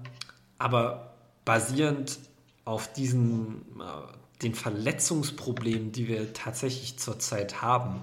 aber 0.58 1.14
basierend 1.44 2.18
auf 2.64 2.92
diesen, 2.92 3.62
äh, 3.80 4.42
den 4.42 4.54
Verletzungsproblemen, 4.54 5.92
die 5.92 6.08
wir 6.08 6.32
tatsächlich 6.32 6.98
zurzeit 6.98 7.62
haben, 7.62 8.02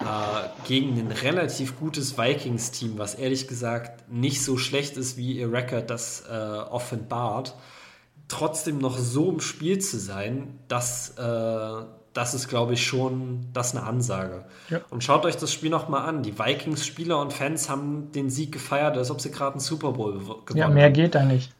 äh, 0.00 0.66
gegen 0.66 0.98
ein 0.98 1.12
relativ 1.12 1.78
gutes 1.78 2.18
Vikings-Team, 2.18 2.98
was 2.98 3.14
ehrlich 3.14 3.48
gesagt 3.48 4.10
nicht 4.10 4.42
so 4.44 4.56
schlecht 4.56 4.96
ist, 4.96 5.16
wie 5.16 5.38
ihr 5.38 5.52
Record 5.52 5.90
das 5.90 6.24
offenbart, 6.28 7.54
trotzdem 8.26 8.78
noch 8.78 8.98
so 8.98 9.30
im 9.30 9.40
Spiel 9.40 9.78
zu 9.78 9.98
sein, 9.98 10.58
dass 10.66 11.14
das 12.18 12.34
ist, 12.34 12.48
glaube 12.48 12.74
ich, 12.74 12.84
schon 12.84 13.46
das 13.52 13.76
eine 13.76 13.86
Ansage. 13.86 14.44
Ja. 14.70 14.80
Und 14.90 15.04
schaut 15.04 15.24
euch 15.24 15.36
das 15.36 15.52
Spiel 15.52 15.70
nochmal 15.70 16.08
an. 16.08 16.24
Die 16.24 16.36
Vikings-Spieler 16.36 17.20
und 17.20 17.32
Fans 17.32 17.70
haben 17.70 18.10
den 18.10 18.28
Sieg 18.28 18.50
gefeiert, 18.50 18.96
als 18.96 19.12
ob 19.12 19.20
sie 19.20 19.30
gerade 19.30 19.52
einen 19.52 19.60
Super 19.60 19.92
Bowl 19.92 20.14
gewonnen 20.14 20.42
haben. 20.48 20.56
Ja, 20.56 20.68
mehr 20.68 20.90
geht 20.90 21.14
da 21.14 21.24
nicht. 21.24 21.52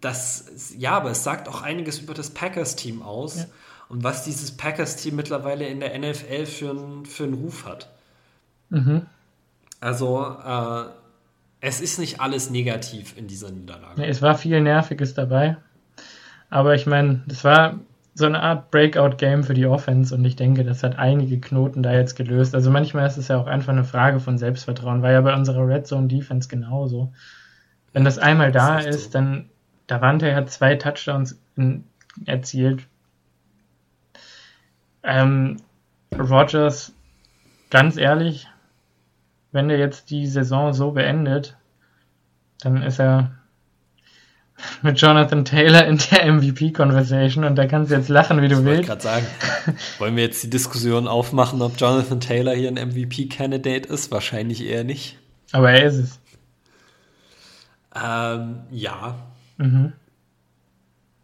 Das, 0.00 0.74
ja, 0.76 0.96
aber 0.96 1.12
es 1.12 1.22
sagt 1.22 1.48
auch 1.48 1.62
einiges 1.62 2.00
über 2.00 2.14
das 2.14 2.30
Packers-Team 2.30 3.02
aus 3.02 3.36
ja. 3.36 3.44
und 3.88 4.02
was 4.02 4.24
dieses 4.24 4.50
Packers-Team 4.50 5.14
mittlerweile 5.14 5.68
in 5.68 5.78
der 5.78 5.96
NFL 5.96 6.46
für, 6.46 6.72
ein, 6.72 7.06
für 7.06 7.24
einen 7.24 7.34
Ruf 7.34 7.64
hat. 7.64 7.90
Mhm. 8.70 9.02
Also, 9.78 10.36
äh, 10.44 10.84
es 11.60 11.80
ist 11.80 12.00
nicht 12.00 12.20
alles 12.20 12.50
negativ 12.50 13.16
in 13.16 13.28
dieser 13.28 13.52
Niederlage. 13.52 14.00
Nee, 14.00 14.08
es 14.08 14.20
war 14.20 14.36
viel 14.36 14.60
Nerviges 14.60 15.14
dabei. 15.14 15.58
Aber 16.48 16.74
ich 16.74 16.86
meine, 16.86 17.22
das 17.28 17.44
war 17.44 17.78
so 18.14 18.26
eine 18.26 18.42
Art 18.42 18.70
Breakout-Game 18.70 19.44
für 19.44 19.54
die 19.54 19.66
Offense 19.66 20.14
und 20.14 20.24
ich 20.24 20.36
denke, 20.36 20.64
das 20.64 20.82
hat 20.82 20.98
einige 20.98 21.40
Knoten 21.40 21.82
da 21.82 21.92
jetzt 21.92 22.16
gelöst. 22.16 22.54
Also 22.54 22.70
manchmal 22.70 23.06
ist 23.06 23.16
es 23.16 23.28
ja 23.28 23.38
auch 23.38 23.46
einfach 23.46 23.72
eine 23.72 23.84
Frage 23.84 24.20
von 24.20 24.36
Selbstvertrauen, 24.36 25.02
war 25.02 25.12
ja 25.12 25.20
bei 25.20 25.34
unserer 25.34 25.66
Red 25.66 25.86
Zone 25.86 26.08
Defense 26.08 26.48
genauso. 26.48 27.12
Wenn 27.92 28.04
das 28.04 28.18
einmal 28.18 28.52
da 28.52 28.76
das 28.76 28.86
ist, 28.86 28.96
ist 28.96 29.04
so. 29.04 29.18
dann, 29.18 29.50
Davante 29.86 30.34
hat 30.34 30.50
zwei 30.50 30.76
Touchdowns 30.76 31.40
in, 31.56 31.84
erzielt. 32.26 32.82
Ähm, 35.02 35.56
Rogers, 36.16 36.92
ganz 37.70 37.96
ehrlich, 37.96 38.48
wenn 39.52 39.70
er 39.70 39.78
jetzt 39.78 40.10
die 40.10 40.26
Saison 40.26 40.72
so 40.72 40.92
beendet, 40.92 41.56
dann 42.60 42.82
ist 42.82 43.00
er 43.00 43.39
mit 44.82 45.00
Jonathan 45.00 45.44
Taylor 45.44 45.86
in 45.86 45.98
der 46.10 46.32
MVP-Conversation 46.32 47.44
und 47.44 47.56
da 47.56 47.66
kannst 47.66 47.90
du 47.90 47.96
jetzt 47.96 48.08
lachen, 48.08 48.40
wie 48.42 48.48
du 48.48 48.64
willst. 48.64 48.82
Ich 48.82 48.88
wollte 48.88 49.02
gerade 49.02 49.02
sagen, 49.02 49.26
wollen 49.98 50.16
wir 50.16 50.24
jetzt 50.24 50.42
die 50.42 50.50
Diskussion 50.50 51.08
aufmachen, 51.08 51.62
ob 51.62 51.80
Jonathan 51.80 52.20
Taylor 52.20 52.54
hier 52.54 52.68
ein 52.68 52.88
MVP-Candidate 52.88 53.88
ist? 53.88 54.10
Wahrscheinlich 54.10 54.64
eher 54.64 54.84
nicht. 54.84 55.18
Aber 55.52 55.70
er 55.70 55.86
ist 55.86 55.96
es. 55.96 56.20
Ähm, 57.94 58.60
ja. 58.70 59.16
Mhm. 59.56 59.92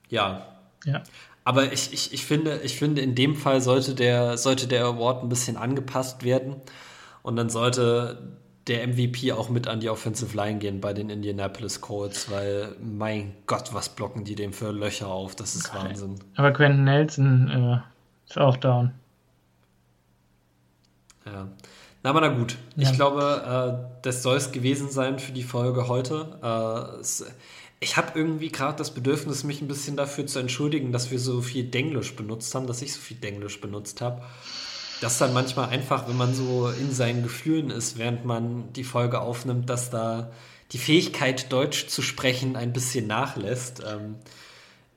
Ja. 0.09 0.47
Ja. 0.85 1.03
Aber 1.45 1.73
ich, 1.73 1.93
ich, 1.93 2.13
ich, 2.13 2.27
finde, 2.27 2.61
ich 2.65 2.77
finde, 2.77 3.03
in 3.03 3.15
dem 3.15 3.37
Fall 3.37 3.61
sollte 3.61 3.95
der, 3.95 4.37
sollte 4.37 4.67
der 4.67 4.85
Award 4.85 5.23
ein 5.23 5.29
bisschen 5.29 5.57
angepasst 5.57 6.25
werden. 6.25 6.57
Und 7.23 7.37
dann 7.37 7.51
sollte 7.51 8.37
der 8.67 8.87
MVP 8.87 9.33
auch 9.33 9.49
mit 9.49 9.69
an 9.69 9.81
die 9.81 9.89
Offensive 9.89 10.37
Line 10.37 10.59
gehen 10.59 10.81
bei 10.81 10.93
den 10.93 11.09
Indianapolis 11.09 11.81
Colts, 11.81 12.31
weil 12.31 12.75
mein 12.81 13.35
Gott, 13.47 13.73
was 13.73 13.89
blocken 13.91 14.25
die 14.25 14.35
dem 14.35 14.53
für 14.53 14.73
Löcher 14.73 15.09
auf? 15.09 15.37
Das 15.37 15.55
ist 15.55 15.69
okay. 15.69 15.89
Wahnsinn. 15.89 16.17
Aber 16.35 16.53
Quentin 16.53 16.85
Nelson 16.85 17.49
äh, 17.49 18.29
ist 18.29 18.39
auch 18.39 18.57
down. 18.57 18.93
Ja. 21.25 21.49
Na, 22.03 22.11
aber 22.11 22.21
na 22.21 22.29
gut. 22.29 22.57
Ja. 22.77 22.89
Ich 22.89 22.97
glaube, 22.97 23.81
äh, 23.83 24.01
das 24.03 24.23
soll 24.23 24.37
es 24.37 24.53
gewesen 24.53 24.91
sein 24.91 25.19
für 25.19 25.33
die 25.33 25.43
Folge 25.43 25.89
heute. 25.89 26.39
Äh, 26.43 27.01
es, 27.01 27.25
ich 27.79 27.97
habe 27.97 28.19
irgendwie 28.19 28.51
gerade 28.51 28.79
das 28.79 28.93
Bedürfnis, 28.93 29.45
mich 29.45 29.61
ein 29.61 29.69
bisschen 29.69 29.97
dafür 29.97 30.27
zu 30.27 30.39
entschuldigen, 30.39 30.93
dass 30.93 31.11
wir 31.11 31.19
so 31.19 31.41
viel 31.41 31.65
Denglisch 31.65 32.17
benutzt 32.17 32.55
haben, 32.55 32.67
dass 32.67 32.83
ich 32.83 32.93
so 32.93 33.01
viel 33.01 33.19
Denglisch 33.19 33.61
benutzt 33.61 34.01
habe. 34.01 34.23
Das 35.01 35.13
ist 35.13 35.21
dann 35.21 35.35
manchmal 35.35 35.69
einfach, 35.69 36.09
wenn 36.09 36.17
man 36.17 36.35
so 36.35 36.69
in 36.69 36.93
seinen 36.93 37.23
Gefühlen 37.23 37.71
ist, 37.71 37.99
während 37.99 38.25
man 38.25 38.73
die 38.73 38.85
Folge 38.85 39.21
aufnimmt, 39.21 39.69
dass 39.69 39.91
da 39.91 40.31
die 40.73 40.79
Fähigkeit, 40.79 41.53
Deutsch 41.53 41.87
zu 41.89 42.03
sprechen, 42.03 42.57
ein 42.57 42.73
bisschen 42.73 43.07
nachlässt. 43.07 43.83
Ähm, 43.87 44.17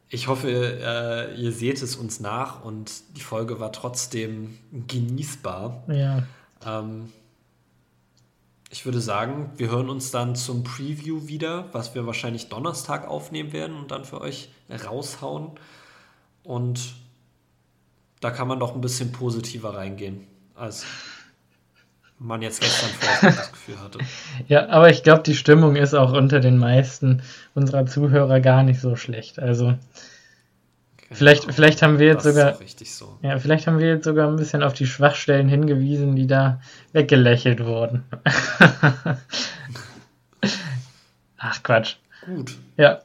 ich 0.07 0.27
hoffe, 0.27 0.49
äh, 0.49 1.39
ihr 1.39 1.51
seht 1.51 1.81
es 1.81 1.95
uns 1.95 2.19
nach 2.19 2.63
und 2.63 2.91
die 3.15 3.21
Folge 3.21 3.59
war 3.59 3.71
trotzdem 3.71 4.57
genießbar. 4.71 5.83
Ja. 5.87 6.23
Ähm, 6.65 7.11
ich 8.71 8.85
würde 8.85 9.01
sagen, 9.01 9.51
wir 9.57 9.69
hören 9.69 9.89
uns 9.89 10.11
dann 10.11 10.35
zum 10.35 10.63
Preview 10.63 11.27
wieder, 11.27 11.69
was 11.73 11.95
wir 11.95 12.05
wahrscheinlich 12.05 12.49
Donnerstag 12.49 13.07
aufnehmen 13.07 13.51
werden 13.51 13.75
und 13.75 13.91
dann 13.91 14.05
für 14.05 14.21
euch 14.21 14.49
raushauen. 14.69 15.51
Und 16.43 16.95
da 18.19 18.31
kann 18.31 18.47
man 18.47 18.59
doch 18.59 18.75
ein 18.75 18.81
bisschen 18.81 19.11
positiver 19.11 19.75
reingehen, 19.75 20.27
als 20.55 20.85
man 22.19 22.41
jetzt 22.41 22.61
gestern 22.61 22.89
vorher 22.89 23.31
das 23.37 23.51
Gefühl 23.51 23.79
hatte. 23.79 23.99
Ja, 24.47 24.67
aber 24.69 24.89
ich 24.89 25.03
glaube, 25.03 25.23
die 25.23 25.35
Stimmung 25.35 25.75
ist 25.75 25.93
auch 25.93 26.11
unter 26.11 26.39
den 26.39 26.57
meisten 26.57 27.21
unserer 27.55 27.85
Zuhörer 27.85 28.41
gar 28.41 28.63
nicht 28.63 28.81
so 28.81 28.95
schlecht. 28.97 29.39
Also 29.39 29.67
genau. 29.67 29.79
vielleicht, 31.11 31.53
vielleicht 31.53 31.81
haben 31.81 31.97
wir 31.97 32.07
jetzt 32.07 32.25
das 32.25 32.35
sogar, 32.35 32.57
so. 32.83 33.17
ja, 33.21 33.39
vielleicht 33.39 33.67
haben 33.67 33.79
wir 33.79 33.87
jetzt 33.87 34.03
sogar 34.03 34.27
ein 34.27 34.35
bisschen 34.35 34.63
auf 34.63 34.73
die 34.73 34.85
Schwachstellen 34.85 35.47
hingewiesen, 35.47 36.17
die 36.17 36.27
da 36.27 36.59
weggelächelt 36.91 37.63
wurden. 37.63 38.03
Ach 41.37 41.63
Quatsch. 41.63 41.95
Gut. 42.25 42.57
Ja. 42.75 42.99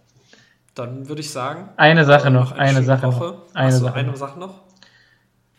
Dann 0.75 1.09
würde 1.09 1.21
ich 1.21 1.31
sagen. 1.31 1.69
Eine 1.77 2.05
Sache 2.05 2.33
noch, 2.33 2.51
eine 2.51 2.83
Sache 2.83 3.07
Woche. 3.07 3.25
noch. 3.25 3.55
Eine, 3.55 3.69
Achso, 3.69 3.85
Sache, 3.85 3.95
eine 3.95 4.17
Sache 4.17 4.41
noch. 4.41 4.64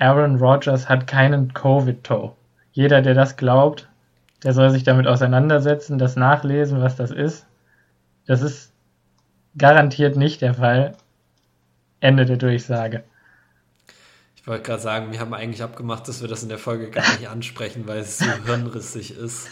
Aaron 0.06 0.38
Rodgers 0.38 0.88
hat 0.88 1.07
keinen 1.07 1.53
Covid-Toe. 1.53 2.32
Jeder, 2.73 3.02
der 3.02 3.15
das 3.15 3.38
glaubt, 3.38 3.90
der 4.44 4.53
soll 4.53 4.69
sich 4.69 4.84
damit 4.84 5.07
auseinandersetzen, 5.07 5.98
das 5.98 6.15
nachlesen, 6.15 6.80
was 6.80 6.95
das 6.95 7.10
ist. 7.10 7.48
Das 8.27 8.44
ist 8.44 8.72
garantiert 9.57 10.15
nicht 10.15 10.41
der 10.41 10.53
Fall. 10.53 10.95
Ende 12.02 12.26
der 12.26 12.38
Durchsage. 12.38 13.03
Ich 14.36 14.45
wollte 14.45 14.61
gerade 14.61 14.82
sagen, 14.82 15.11
wir 15.11 15.19
haben 15.19 15.34
eigentlich 15.34 15.64
abgemacht, 15.64 16.07
dass 16.07 16.22
wir 16.22 16.27
das 16.27 16.44
in 16.44 16.49
der 16.49 16.60
Folge 16.60 16.91
gar 16.91 17.10
nicht 17.14 17.27
ansprechen, 17.27 17.88
weil 17.88 17.99
es 17.99 18.19
so 18.19 18.26
hirnrissig 18.45 19.18
ist. 19.18 19.48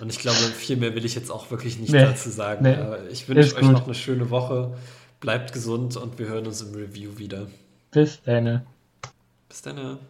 Und 0.00 0.10
ich 0.10 0.18
glaube, 0.18 0.38
viel 0.38 0.78
mehr 0.78 0.94
will 0.94 1.04
ich 1.04 1.14
jetzt 1.14 1.30
auch 1.30 1.50
wirklich 1.50 1.78
nicht 1.78 1.92
nee, 1.92 2.00
dazu 2.00 2.30
sagen. 2.30 2.64
Nee, 2.64 2.76
ich 3.10 3.28
wünsche 3.28 3.54
euch 3.56 3.60
gut. 3.60 3.72
noch 3.72 3.84
eine 3.84 3.94
schöne 3.94 4.30
Woche. 4.30 4.74
Bleibt 5.20 5.52
gesund 5.52 5.98
und 5.98 6.18
wir 6.18 6.28
hören 6.28 6.46
uns 6.46 6.62
im 6.62 6.74
Review 6.74 7.18
wieder. 7.18 7.48
Bis 7.90 8.22
dann. 8.22 8.62
Bis 9.54 9.62
dann. 9.62 10.00